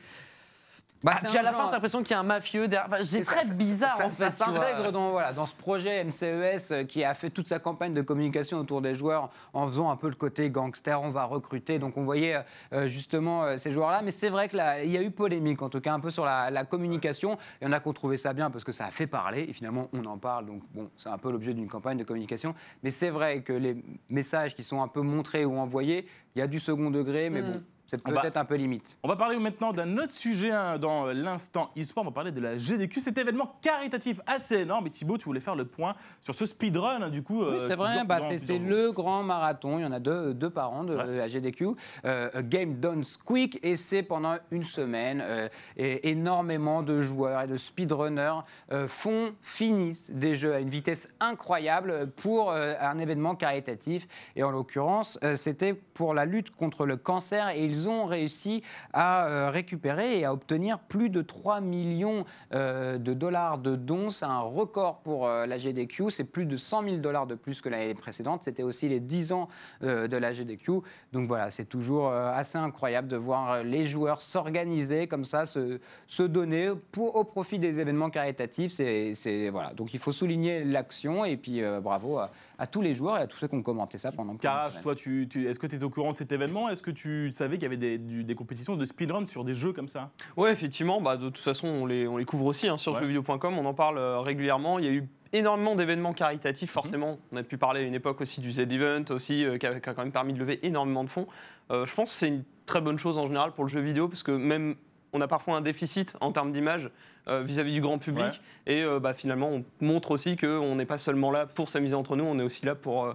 Bah, 1.04 1.12
Ah, 1.18 1.28
puis 1.28 1.38
à 1.38 1.44
la 1.44 1.52
genre- 1.52 1.62
fin, 1.62 1.66
t'as 1.68 1.72
l'impression 1.74 2.02
qu'il 2.02 2.12
y 2.12 2.14
a 2.16 2.20
un 2.20 2.24
mafieux 2.24 2.68
derrière. 2.68 2.88
Enfin, 2.92 3.04
c'est 3.04 3.22
très 3.22 3.46
ça, 3.46 3.54
bizarre 3.54 3.96
ça, 3.96 4.06
en 4.08 4.10
fait. 4.10 4.16
ça 4.16 4.32
s'intègre 4.32 4.92
dans, 4.92 5.12
voilà, 5.12 5.34
dans 5.34 5.46
ce 5.46 5.54
projet 5.54 6.04
MCES 6.04 6.72
euh, 6.72 6.84
qui 6.86 7.04
a 7.04 7.14
fait 7.14 7.30
toute 7.30 7.48
sa 7.48 7.60
campagne 7.60 7.94
de 7.94 8.02
communication 8.02 8.58
autour 8.60 8.82
des 8.82 8.96
joueurs 8.96 9.30
en 9.54 9.68
faisant 9.68 9.92
un 9.92 9.98
peu 9.98 10.10
le 10.10 10.16
côté 10.16 10.50
gangster, 10.50 11.00
on 11.00 11.12
va 11.12 11.26
recruter. 11.26 11.78
Donc 11.78 11.98
on 11.98 12.04
voyait 12.06 12.44
euh, 12.74 12.88
justement 12.88 13.44
euh, 13.44 13.58
ces 13.58 13.72
joueurs-là. 13.72 14.02
Mais 14.04 14.10
c'est 14.10 14.30
vrai 14.30 14.50
qu'il 14.50 14.58
y 14.58 14.98
a 14.98 15.02
eu 15.04 15.12
polémique, 15.12 15.62
en 15.62 15.70
tout 15.70 15.80
cas 15.82 15.94
un 15.94 16.00
peu 16.00 16.10
sur 16.10 16.26
la, 16.26 16.50
la 16.50 16.66
communication. 16.66 17.38
Il 17.62 17.66
y 17.66 17.68
en 17.68 17.72
a 17.74 17.80
qui 17.80 17.88
ont 17.88 17.94
trouvé 17.94 18.18
ça 18.18 18.34
bien 18.34 18.50
parce 18.50 18.64
que 18.64 18.72
ça 18.72 18.86
a 18.88 18.92
fait 18.92 19.06
parler. 19.08 19.46
Et 19.50 19.54
finalement, 19.54 19.90
on 19.94 20.04
en 20.06 20.18
parle. 20.18 20.48
Donc 20.48 20.64
bon, 20.74 20.90
c'est 20.98 21.10
un 21.10 21.18
peu 21.20 21.32
l'objet 21.32 21.54
d'une 21.54 21.68
campagne 21.70 21.98
de 21.98 22.04
communication. 22.04 22.56
Mais 22.82 22.90
c'est 22.90 23.12
vrai 23.12 23.42
que 23.42 23.54
les 23.54 23.78
messages 24.10 24.56
qui 24.56 24.64
sont 24.64 24.82
un 24.82 24.88
peu 24.88 25.02
montrés 25.02 25.46
ou 25.46 25.58
envoyés, 25.60 26.08
il 26.36 26.40
y 26.40 26.42
a 26.42 26.48
du 26.48 26.60
second 26.60 26.90
degré. 26.90 27.30
Mais 27.30 27.42
Mm. 27.44 27.52
bon, 27.52 27.64
c'est 27.88 28.02
peut-être 28.04 28.38
un 28.38 28.46
peu 28.46 28.56
limite. 28.56 28.98
On 29.04 29.08
va 29.08 29.16
parler 29.16 29.38
maintenant 29.38 29.72
d'un 29.74 29.98
autre 29.98 30.12
sujet 30.12 30.52
hein, 30.52 30.78
dans 30.78 31.06
l'instant 31.08 31.70
e-sport. 31.78 32.04
On 32.04 32.08
va 32.08 32.14
parler 32.14 32.32
de 32.32 32.42
la 32.42 32.58
GDQ, 32.58 33.00
cet 33.00 33.18
événement 33.18 33.58
caritatif 33.62 34.20
assez 34.26 34.56
énorme. 34.62 34.88
Et 34.88 34.90
Thibaut, 34.90 35.18
tu 35.18 35.26
voulais 35.26 35.40
faire 35.40 35.56
le 35.56 35.66
point 35.66 35.96
sur 36.22 36.34
ce 36.34 36.46
speedrun, 36.46 37.02
hein, 37.04 37.10
du 37.10 37.22
coup. 37.22 37.42
Oui, 37.44 37.54
euh, 37.54 37.60
c'est 37.60 37.76
vrai, 37.76 38.04
bah, 38.06 38.20
c'est 38.20 38.58
le 38.58 38.92
grand 38.92 39.24
marathon. 39.24 39.78
Il 39.78 39.84
y 39.84 39.86
en 39.86 39.92
a 39.92 40.00
deux, 40.00 40.34
deux 40.34 40.50
par 40.50 40.72
an 40.74 40.84
de 40.84 40.96
Ouais. 40.96 41.18
la 41.18 41.28
GDQ. 41.28 41.68
Euh, 42.06 42.30
Game 42.44 42.76
Done 42.80 43.04
Quick 43.26 43.60
et 43.64 43.78
c'est 43.78 44.02
pendant 44.04 44.38
une 44.52 44.64
semaine. 44.64 45.22
euh, 45.22 45.48
et 45.78 46.10
énormément 46.10 46.82
de 46.84 47.02
joueurs 47.02 47.42
et 47.42 47.48
de 47.48 47.58
speedrunners 47.58 48.40
font, 48.88 49.34
finissent 49.42 50.12
des 50.12 50.36
jeux 50.36 50.54
à 50.54 50.60
une 50.60 50.70
vitesse 50.70 51.08
incroyable 51.20 52.10
pour 52.16 52.52
un 52.52 52.98
événement 53.00 53.36
caritatif. 53.36 54.08
Et 54.36 54.44
en 54.44 54.52
l'occurrence, 54.52 55.20
c'était 55.36 55.74
pour 55.74 56.14
la 56.14 56.26
lutte 56.26 56.52
contre 56.56 56.86
le 56.86 56.98
cancer 56.98 57.50
et 57.50 57.64
ils 57.66 57.75
ont 57.88 58.06
réussi 58.06 58.63
à 58.94 59.25
euh, 59.27 59.50
récupérer 59.50 60.19
et 60.19 60.25
à 60.25 60.33
obtenir 60.33 60.80
plus 60.80 61.10
de 61.10 61.22
3 61.22 61.62
millions 61.62 62.25
euh, 62.54 62.98
de 62.98 63.13
dollars 63.13 63.57
de 63.57 63.75
dons. 63.75 64.10
C'est 64.10 64.25
un 64.25 64.39
record 64.39 65.00
pour 65.00 65.27
euh, 65.27 65.45
la 65.45 65.57
GDQ. 65.57 66.10
C'est 66.10 66.24
plus 66.24 66.45
de 66.45 66.57
100 66.57 66.83
000 66.83 66.95
dollars 66.98 67.27
de 67.27 67.36
plus 67.36 67.62
que 67.62 67.69
l'année 67.69 67.94
précédente. 67.94 68.44
C'était 68.44 68.63
aussi 68.63 68.88
les 68.89 69.00
10 69.00 69.31
ans 69.33 69.48
de 69.81 70.18
la 70.18 70.33
GDQ. 70.33 70.72
Donc 71.13 71.27
voilà, 71.27 71.51
c'est 71.51 71.66
toujours 71.66 72.12
assez 72.12 72.57
incroyable 72.57 73.07
de 73.07 73.18
voir 73.18 73.63
les 73.63 73.86
joueurs 73.86 74.22
s'organiser 74.22 75.07
comme 75.07 75.24
ça, 75.25 75.45
se, 75.45 75.80
se 76.07 76.24
donner 76.24 76.72
pour, 76.92 77.16
au 77.16 77.24
profit 77.24 77.60
des 77.60 77.80
événements 77.80 78.10
caritatifs. 78.10 78.72
C'est, 78.72 79.50
voilà. 79.50 79.74
Donc 79.74 79.94
il 79.94 80.00
faut 80.00 80.12
souligner 80.12 80.63
l'action 80.63 81.25
et 81.25 81.38
puis 81.38 81.62
euh, 81.63 81.80
bravo 81.81 82.18
à, 82.19 82.31
à 82.57 82.68
tous 82.68 82.81
les 82.81 82.94
joueurs 82.94 83.18
et 83.18 83.22
à 83.22 83.27
tous 83.27 83.38
ceux 83.38 83.48
qui 83.48 83.56
ont 83.56 83.63
commenté 83.63 83.98
ça 83.98 84.12
pendant 84.12 84.36
Carache, 84.36 84.80
toi, 84.81 84.95
tu, 84.95 85.27
tu- 85.30 85.48
est-ce 85.48 85.60
que 85.60 85.68
tu 85.68 85.75
étais 85.75 85.83
au 85.83 85.89
courant 85.89 86.12
de 86.12 86.18
cet 86.18 86.31
événement? 86.31 86.69
Est-ce 86.69 86.81
que 86.81 86.92
tu 86.92 87.31
savais 87.31 87.57
qu'il 87.57 87.63
y 87.66 87.68
avait 87.68 87.78
des, 87.78 87.98
du- 87.98 88.24
des 88.24 88.36
compétitions 88.36 88.76
de 88.76 88.86
speedrun 88.86 89.26
sur 89.26 89.44
des 89.44 89.54
jeux 89.54 89.74
comme 89.74 89.88
ça 89.88 90.12
Ouais, 90.38 90.52
effectivement, 90.52 91.02
bah, 91.02 91.18
de 91.18 91.26
toute 91.30 91.38
façon, 91.40 91.68
on 91.68 91.86
les, 91.86 92.08
on 92.08 92.18
les 92.18 92.26
couvre 92.26 92.46
aussi 92.46 92.68
hein, 92.68 92.78
sur 92.78 92.94
Ouais. 92.94 93.00
jeuxvideo.com, 93.00 93.58
on 93.58 93.66
en 93.66 93.74
parle 93.74 93.98
euh, 93.98 94.20
régulièrement. 94.20 94.80
Il 94.80 94.86
y 94.86 94.88
a 94.88 94.92
eu 94.92 95.08
énormément 95.34 95.76
d'événements 95.76 96.14
caritatifs, 96.14 96.70
Mhm. 96.70 96.74
forcément. 96.74 97.20
On 97.32 97.38
a 97.38 97.44
pu 97.44 97.58
parler 97.58 97.82
à 97.82 97.84
une 97.84 97.94
époque 97.96 98.22
aussi 98.22 98.40
du 98.42 98.52
Z-Event, 98.52 99.04
aussi, 99.10 99.44
euh, 99.44 99.58
qui, 99.58 99.66
a, 99.68 99.80
qui 99.80 99.90
a 99.90 99.94
quand 99.94 100.04
même 100.04 100.12
permis 100.12 100.34
de 100.34 100.40
lever 100.40 100.60
énormément 100.66 101.04
de 101.04 101.10
fonds. 101.10 101.28
Euh, 101.72 101.86
je 101.86 101.94
pense 101.94 102.12
que 102.12 102.18
c'est 102.18 102.28
une 102.30 102.44
très 102.66 102.82
bonne 102.82 102.98
chose 102.98 103.18
en 103.18 103.28
général 103.28 103.52
pour 103.52 103.64
le 103.66 103.70
jeu 103.70 103.82
vidéo, 103.82 104.08
parce 104.08 104.24
que 104.24 104.32
même 104.32 104.75
on 105.13 105.22
a 105.22 105.28
parfois 105.28 105.56
un 105.56 105.62
déficit 105.62 106.16
en 106.20 106.32
termes 106.34 106.51
d'image 106.51 106.89
euh, 107.30 107.42
vis-à-vis 107.42 107.74
du 107.74 107.82
grand 107.82 107.98
public. 108.00 108.42
Ouais. 108.68 108.74
Et 108.74 108.86
bah, 109.00 109.13
finalement, 109.13 109.50
on 109.50 109.63
montre 109.80 110.12
aussi 110.12 110.36
qu'on 110.36 110.75
n'est 110.75 110.86
pas 110.86 110.98
seulement 110.98 111.32
là 111.32 111.46
pour 111.46 111.70
s'amuser 111.70 111.96
entre 111.96 112.16
nous, 112.18 112.24
on 112.25 112.38
est 112.38 112.44
aussi 112.44 112.66
là 112.66 112.75
pour, 112.75 113.06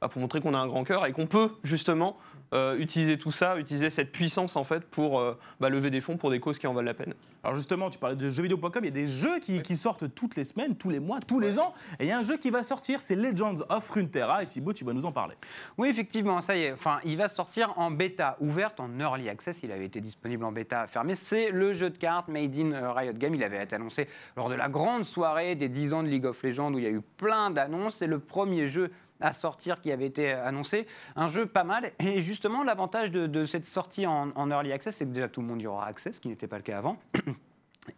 bah, 0.00 0.08
pour 0.08 0.20
montrer 0.22 0.40
qu'on 0.40 0.54
a 0.54 0.58
un 0.58 0.66
grand 0.66 0.84
cœur 0.84 1.04
et 1.06 1.12
qu'on 1.12 1.26
peut 1.26 1.50
justement 1.62 2.16
euh, 2.52 2.76
utiliser 2.78 3.16
tout 3.18 3.30
ça, 3.30 3.56
utiliser 3.58 3.90
cette 3.90 4.10
puissance 4.12 4.56
en 4.56 4.64
fait 4.64 4.84
pour 4.84 5.20
euh, 5.20 5.38
bah, 5.60 5.68
lever 5.68 5.90
des 5.90 6.00
fonds 6.00 6.16
pour 6.16 6.30
des 6.30 6.40
causes 6.40 6.58
qui 6.58 6.66
en 6.66 6.74
valent 6.74 6.86
la 6.86 6.94
peine. 6.94 7.14
Alors 7.44 7.54
justement, 7.54 7.90
tu 7.90 7.98
parlais 7.98 8.16
de 8.16 8.28
jeuxvideo.com, 8.28 8.82
il 8.82 8.86
y 8.86 8.88
a 8.88 8.90
des 8.90 9.06
jeux 9.06 9.38
qui, 9.38 9.62
qui 9.62 9.76
sortent 9.76 10.14
toutes 10.14 10.36
les 10.36 10.44
semaines, 10.44 10.76
tous 10.76 10.90
les 10.90 10.98
mois, 10.98 11.20
tous 11.20 11.40
les 11.40 11.58
ans. 11.58 11.72
Et 11.98 12.04
il 12.04 12.08
y 12.08 12.12
a 12.12 12.18
un 12.18 12.22
jeu 12.22 12.36
qui 12.36 12.50
va 12.50 12.62
sortir, 12.62 13.00
c'est 13.00 13.16
Legends 13.16 13.62
of 13.68 13.88
Runeterra. 13.90 14.42
Et 14.42 14.46
Thibaut, 14.46 14.72
tu 14.72 14.84
vas 14.84 14.92
nous 14.92 15.06
en 15.06 15.12
parler. 15.12 15.36
Oui, 15.78 15.88
effectivement, 15.88 16.40
ça 16.40 16.56
y 16.56 16.64
est. 16.64 16.72
Enfin, 16.72 16.98
il 17.04 17.16
va 17.16 17.28
sortir 17.28 17.72
en 17.78 17.90
bêta 17.90 18.36
ouverte, 18.40 18.80
en 18.80 18.98
early 18.98 19.28
access. 19.28 19.60
Il 19.62 19.72
avait 19.72 19.86
été 19.86 20.00
disponible 20.00 20.44
en 20.44 20.52
bêta 20.52 20.86
fermée. 20.86 21.14
C'est 21.14 21.50
le 21.50 21.72
jeu 21.72 21.90
de 21.90 21.98
cartes 21.98 22.28
made 22.28 22.56
in 22.56 22.72
euh, 22.72 22.92
Riot 22.92 23.14
Games. 23.14 23.34
Il 23.34 23.44
avait 23.44 23.62
été 23.62 23.76
annoncé 23.76 24.08
lors 24.36 24.48
de 24.48 24.54
la 24.54 24.68
grande 24.68 25.04
soirée 25.04 25.54
des 25.54 25.68
10 25.68 25.92
ans 25.92 26.02
de 26.02 26.08
League 26.08 26.26
of 26.26 26.42
Legends 26.42 26.72
où 26.74 26.78
il 26.78 26.84
y 26.84 26.88
a 26.88 26.90
eu 26.90 27.00
plein 27.00 27.50
d'annonces. 27.50 27.96
C'est 27.96 28.06
le 28.06 28.18
premier 28.18 28.66
jeu 28.66 28.90
à 29.20 29.32
sortir 29.32 29.80
qui 29.80 29.92
avait 29.92 30.06
été 30.06 30.32
annoncé. 30.32 30.86
Un 31.16 31.28
jeu 31.28 31.46
pas 31.46 31.64
mal. 31.64 31.92
Et 31.98 32.22
justement, 32.22 32.62
l'avantage 32.62 33.10
de, 33.10 33.44
cette 33.44 33.66
sortie 33.66 34.06
en, 34.06 34.30
en 34.34 34.50
early 34.50 34.72
access, 34.72 34.96
c'est 34.96 35.06
que 35.06 35.10
déjà 35.10 35.28
tout 35.28 35.40
le 35.40 35.46
monde 35.46 35.62
y 35.62 35.66
aura 35.66 35.86
accès, 35.86 36.12
ce 36.12 36.20
qui 36.20 36.28
n'était 36.28 36.46
pas 36.48 36.56
le 36.56 36.62
cas 36.62 36.78
avant. 36.78 36.96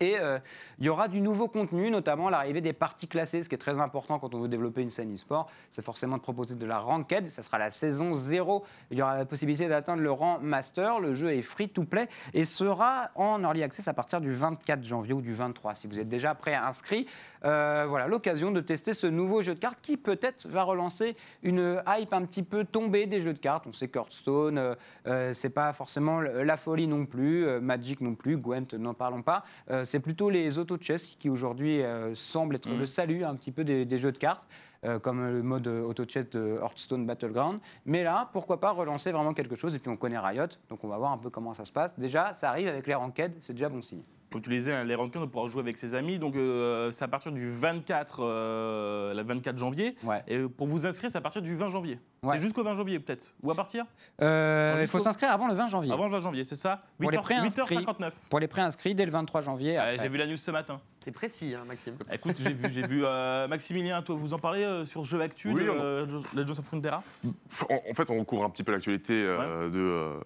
Et 0.01 0.17
euh, 0.19 0.39
il 0.79 0.87
y 0.87 0.89
aura 0.89 1.09
du 1.09 1.21
nouveau 1.21 1.49
contenu, 1.49 1.91
notamment 1.91 2.31
l'arrivée 2.31 2.61
des 2.61 2.73
parties 2.73 3.09
classées, 3.09 3.43
ce 3.43 3.49
qui 3.49 3.55
est 3.55 3.59
très 3.59 3.81
important 3.81 4.19
quand 4.19 4.35
on 4.35 4.41
veut 4.41 4.49
développer 4.49 4.81
une 4.81 4.89
scène 4.89 5.13
e-sport. 5.13 5.51
C'est 5.71 5.85
forcément 5.85 6.17
de 6.17 6.23
proposer 6.23 6.55
de 6.55 6.67
la 6.67 6.79
ranked, 6.79 7.29
ça 7.29 7.43
sera 7.43 7.59
la 7.59 7.71
saison 7.71 8.15
0. 8.15 8.65
Il 8.91 8.99
y 8.99 9.03
aura 9.03 9.17
la 9.17 9.25
possibilité 9.25 9.69
d'atteindre 9.69 10.03
le 10.03 10.13
rang 10.13 10.39
master. 10.41 11.01
Le 11.01 11.15
jeu 11.15 11.33
est 11.33 11.43
free 11.43 11.69
to 11.69 11.85
play 11.85 12.09
et 12.33 12.45
sera 12.45 13.11
en 13.17 13.43
early 13.43 13.63
access 13.63 13.89
à 13.89 13.95
partir 13.95 14.21
du 14.21 14.33
24 14.33 14.85
janvier 14.85 15.15
ou 15.15 15.21
du 15.21 15.35
23. 15.35 15.75
Si 15.75 15.87
vous 15.87 15.99
êtes 15.99 16.09
déjà 16.09 16.35
prêt 16.35 16.55
à 16.55 16.67
inscrit, 16.67 17.07
euh, 17.45 17.87
voilà 17.89 18.07
l'occasion 18.07 18.53
de 18.53 18.61
tester 18.61 18.95
ce 18.95 19.07
nouveau 19.07 19.43
jeu 19.43 19.55
de 19.55 19.59
cartes 19.59 19.81
qui 19.83 19.97
peut-être 19.97 20.47
va 20.49 20.63
relancer 20.63 21.17
une 21.43 21.83
hype 21.87 22.13
un 22.13 22.25
petit 22.25 22.43
peu 22.43 22.65
tombée 22.65 23.07
des 23.07 23.21
jeux 23.21 23.33
de 23.33 23.39
cartes. 23.39 23.67
On 23.67 23.73
sait 23.73 23.91
Hearthstone, 23.93 24.59
euh, 24.59 24.75
euh, 25.07 25.33
c'est 25.33 25.51
pas 25.51 25.73
forcément 25.73 26.21
la 26.21 26.57
folie 26.57 26.87
non 26.87 27.07
plus, 27.07 27.61
Magic 27.61 28.01
non 28.01 28.15
plus, 28.15 28.37
Gwent, 28.37 28.75
n'en 28.75 28.95
parlons 28.95 29.23
pas. 29.23 29.45
Euh, 29.73 29.85
c'est 29.85 30.01
plutôt 30.01 30.29
les 30.29 30.59
auto-chess 30.59 31.17
qui 31.19 31.31
aujourd'hui 31.31 31.83
euh, 31.83 32.15
semblent 32.15 32.57
être 32.57 32.69
Mhm. 32.69 32.79
le 32.79 32.87
salut 32.87 33.25
un 33.25 33.35
petit 33.35 33.53
peu 33.53 33.65
des, 33.65 33.85
des 33.85 33.99
jeux 33.99 34.13
de 34.13 34.19
cartes. 34.19 34.47
Euh, 34.85 34.99
comme 34.99 35.27
le 35.27 35.43
mode 35.43 35.67
auto-chess 35.69 36.31
de 36.31 36.59
Hearthstone 36.61 37.07
Battleground. 37.07 37.61
Mais 37.87 38.03
là, 38.03 38.29
pourquoi 38.33 38.61
pas 38.61 38.71
relancer 38.71 39.13
vraiment 39.13 39.35
quelque 39.35 39.57
chose 39.57 39.75
Et 39.75 39.79
puis 39.79 39.91
on 39.91 39.97
connaît 39.97 40.19
Riot, 40.19 40.47
donc 40.69 40.83
on 40.85 40.89
va 40.89 40.99
voir 40.99 41.13
un 41.13 41.19
peu 41.19 41.31
comment 41.31 41.55
ça 41.55 41.65
se 41.65 41.73
passe. 41.73 41.99
Déjà, 41.99 42.35
ça 42.35 42.51
arrive 42.51 42.69
avec 42.69 42.87
les 42.87 42.95
ranked, 42.95 43.37
c'est 43.41 43.53
déjà 43.53 43.69
bon 43.69 43.83
signe. 43.83 44.03
Comme 44.33 44.41
tu 44.41 44.49
le 44.49 44.57
disais, 44.57 44.73
hein, 44.73 44.85
les 44.85 44.95
rankings, 44.95 45.21
on 45.21 45.29
pourra 45.29 45.47
jouer 45.49 45.61
avec 45.61 45.77
ses 45.77 45.95
amis. 45.95 46.19
Donc, 46.19 46.37
euh, 46.37 46.91
c'est 46.91 47.05
à 47.05 47.09
partir 47.09 47.33
du 47.33 47.49
24, 47.51 48.21
euh, 48.23 49.15
le 49.15 49.23
24 49.23 49.59
janvier. 49.59 49.95
Ouais. 50.05 50.23
Et 50.27 50.49
pour 50.49 50.67
vous 50.67 50.87
inscrire, 50.87 51.11
c'est 51.11 51.19
à 51.19 51.21
partir 51.21 51.43
du 51.43 51.55
20 51.55 51.69
janvier. 51.69 51.99
Ouais. 52.23 52.37
C'est 52.37 52.43
jusqu'au 52.43 52.65
20 52.65 52.73
janvier, 52.75 52.99
peut-être 52.99 53.35
Ou 53.43 53.51
à 53.51 53.55
partir 53.55 53.85
Euh, 54.23 54.79
il 54.81 54.87
faut 54.87 55.01
s'inscrire 55.01 55.31
avant 55.31 55.49
le 55.49 55.55
20 55.55 55.69
janvier. 55.69 55.93
Avant 55.93 56.07
le 56.07 56.13
20 56.13 56.21
janvier, 56.21 56.45
c'est 56.45 56.57
ça 56.57 56.83
Pour 56.99 57.11
les 57.11 57.19
8h, 57.19 57.23
préinscrits. 57.23 57.77
8h59. 57.77 58.13
Pour 58.31 58.41
les 58.41 58.49
préinscrits, 58.49 58.95
dès 58.95 59.05
le 59.05 59.13
23 59.13 59.43
janvier. 59.43 59.79
J'ai 60.01 60.09
vu 60.09 60.17
la 60.17 60.27
news 60.27 60.37
ce 60.37 60.51
matin. 60.51 60.81
C'est 61.05 61.11
précis, 61.13 61.55
hein, 61.57 61.65
Maxime. 61.67 61.97
Écoute, 62.13 62.37
j'ai 62.39 62.53
vu, 62.53 62.71
j'ai 62.71 62.87
vu 62.87 63.03
euh, 63.05 63.49
Maximilien, 63.49 64.03
toi, 64.03 64.15
vous 64.17 64.35
en 64.35 64.39
parlez 64.39 64.63
euh, 64.63 64.85
sur 64.85 65.05
Jeux 65.05 65.21
Actu, 65.21 65.51
Oui, 65.53 65.65
de, 65.65 65.71
on- 65.71 65.75
euh, 65.81 66.07
Legends 66.35 66.59
of 66.59 66.65
Frontera 66.65 67.03
En, 67.71 67.81
en 67.91 67.95
fait, 67.95 68.09
on 68.11 68.25
couvre 68.25 68.45
un 68.45 68.51
petit 68.51 68.63
peu 68.63 68.71
l'actualité 68.73 69.15
euh, 69.15 69.69
de, 69.69 69.79
euh, 69.79 70.21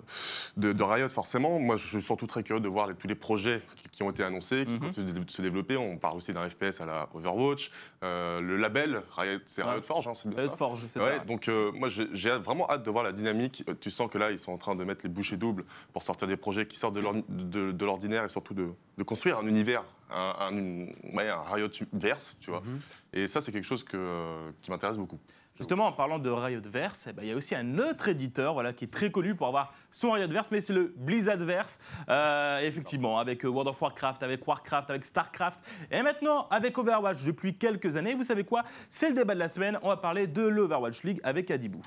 de, 0.58 0.72
de 0.72 0.82
Riot, 0.82 1.08
forcément. 1.08 1.58
Moi, 1.58 1.76
je 1.76 1.86
suis 1.86 2.02
surtout 2.02 2.26
très 2.26 2.42
curieux 2.42 2.60
de 2.60 2.68
voir 2.68 2.86
les- 2.88 2.94
tous 2.94 3.08
les 3.08 3.14
projets 3.14 3.62
qui, 3.96 4.02
ont 4.02 4.10
été 4.10 4.22
annoncés, 4.22 4.66
qui 4.66 4.74
Mhm. 4.74 4.80
continuent 4.80 5.12
de, 5.24 5.30
se 5.30 5.40
développer. 5.40 5.76
On 5.78 5.96
parle 5.96 6.18
aussi 6.18 6.32
d'un 6.32 6.46
FPS 6.48 6.80
à 6.82 6.86
la 6.86 7.08
Overwatch. 7.14 7.70
Euh, 8.04 8.40
le 8.42 8.56
label, 8.58 9.02
Riot, 9.16 9.38
c'est. 9.46 9.62
Riot 9.62 9.80
Forge, 9.80 10.06
hein, 10.06 10.12
c'est 10.14 10.28
bien 10.28 10.38
Riot 10.38 10.50
ça 10.50 10.56
Forge, 10.58 10.84
c'est 10.86 11.00
Ouais, 11.02 11.16
ça. 11.18 11.24
donc 11.24 11.48
euh, 11.48 11.72
moi 11.72 11.88
j'ai 11.88 12.30
vraiment 12.36 12.70
hâte 12.70 12.82
de 12.84 12.90
voir 12.90 13.02
la 13.04 13.12
dynamique. 13.12 13.64
Euh, 13.68 13.74
Tu 13.80 13.90
sens 13.90 14.10
que 14.10 14.18
là 14.18 14.30
ils 14.30 14.38
sont 14.38 14.52
en 14.52 14.58
train 14.58 14.74
de 14.76 14.84
mettre 14.84 15.00
les 15.04 15.08
bouchées 15.08 15.38
doubles 15.38 15.64
pour 15.94 16.02
sortir 16.02 16.28
des 16.28 16.36
projets 16.36 16.66
qui 16.66 16.76
sortent 16.78 16.94
de 16.94 17.00
l'ordi- 17.00 17.24
de, 17.28 17.72
de 17.72 17.84
l'ordinaire 17.86 18.22
et 18.24 18.28
surtout 18.28 18.52
de, 18.54 18.68
de 18.98 19.02
construire 19.02 19.38
un 19.38 19.46
univers, 19.46 19.82
un, 20.10 20.34
un, 20.40 20.50
une- 20.52 20.94
ouais, 21.14 21.28
un 21.30 21.40
Riot 21.42 21.68
verse, 21.94 22.36
tu 22.40 22.50
vois. 22.50 22.60
Mhm. 22.60 22.80
Et 23.14 23.26
ça 23.26 23.40
c'est 23.40 23.50
quelque 23.52 23.64
chose 23.64 23.82
que, 23.82 24.50
qui 24.60 24.70
m'intéresse 24.70 24.98
beaucoup. 24.98 25.18
Justement, 25.56 25.86
en 25.86 25.92
parlant 25.92 26.18
de 26.18 26.28
Riotverse, 26.28 27.06
eh 27.08 27.12
ben, 27.14 27.22
il 27.22 27.28
y 27.28 27.32
a 27.32 27.34
aussi 27.34 27.54
un 27.54 27.78
autre 27.78 28.08
éditeur 28.08 28.62
qui 28.74 28.84
est 28.84 28.92
très 28.92 29.10
connu 29.10 29.34
pour 29.34 29.46
avoir 29.46 29.72
son 29.90 30.10
Riotverse, 30.10 30.50
mais 30.50 30.60
c'est 30.60 30.74
le 30.74 30.92
Blizzardverse. 30.96 31.80
Euh, 32.10 32.60
effectivement, 32.60 33.18
avec 33.18 33.42
euh, 33.44 33.48
World 33.48 33.68
of 33.68 33.80
Warcraft, 33.80 34.22
avec 34.22 34.46
Warcraft, 34.46 34.90
avec 34.90 35.04
Starcraft, 35.06 35.60
et 35.90 36.02
maintenant 36.02 36.46
avec 36.50 36.76
Overwatch 36.76 37.24
depuis 37.24 37.56
quelques 37.56 37.96
années. 37.96 38.14
Vous 38.14 38.22
savez 38.22 38.44
quoi? 38.44 38.64
C'est 38.90 39.08
le 39.08 39.14
débat 39.14 39.34
de 39.34 39.38
la 39.38 39.48
semaine. 39.48 39.78
On 39.82 39.88
va 39.88 39.96
parler 39.96 40.26
de 40.26 40.42
l'Overwatch 40.42 41.02
League 41.04 41.20
avec 41.22 41.50
Adibou. 41.50 41.80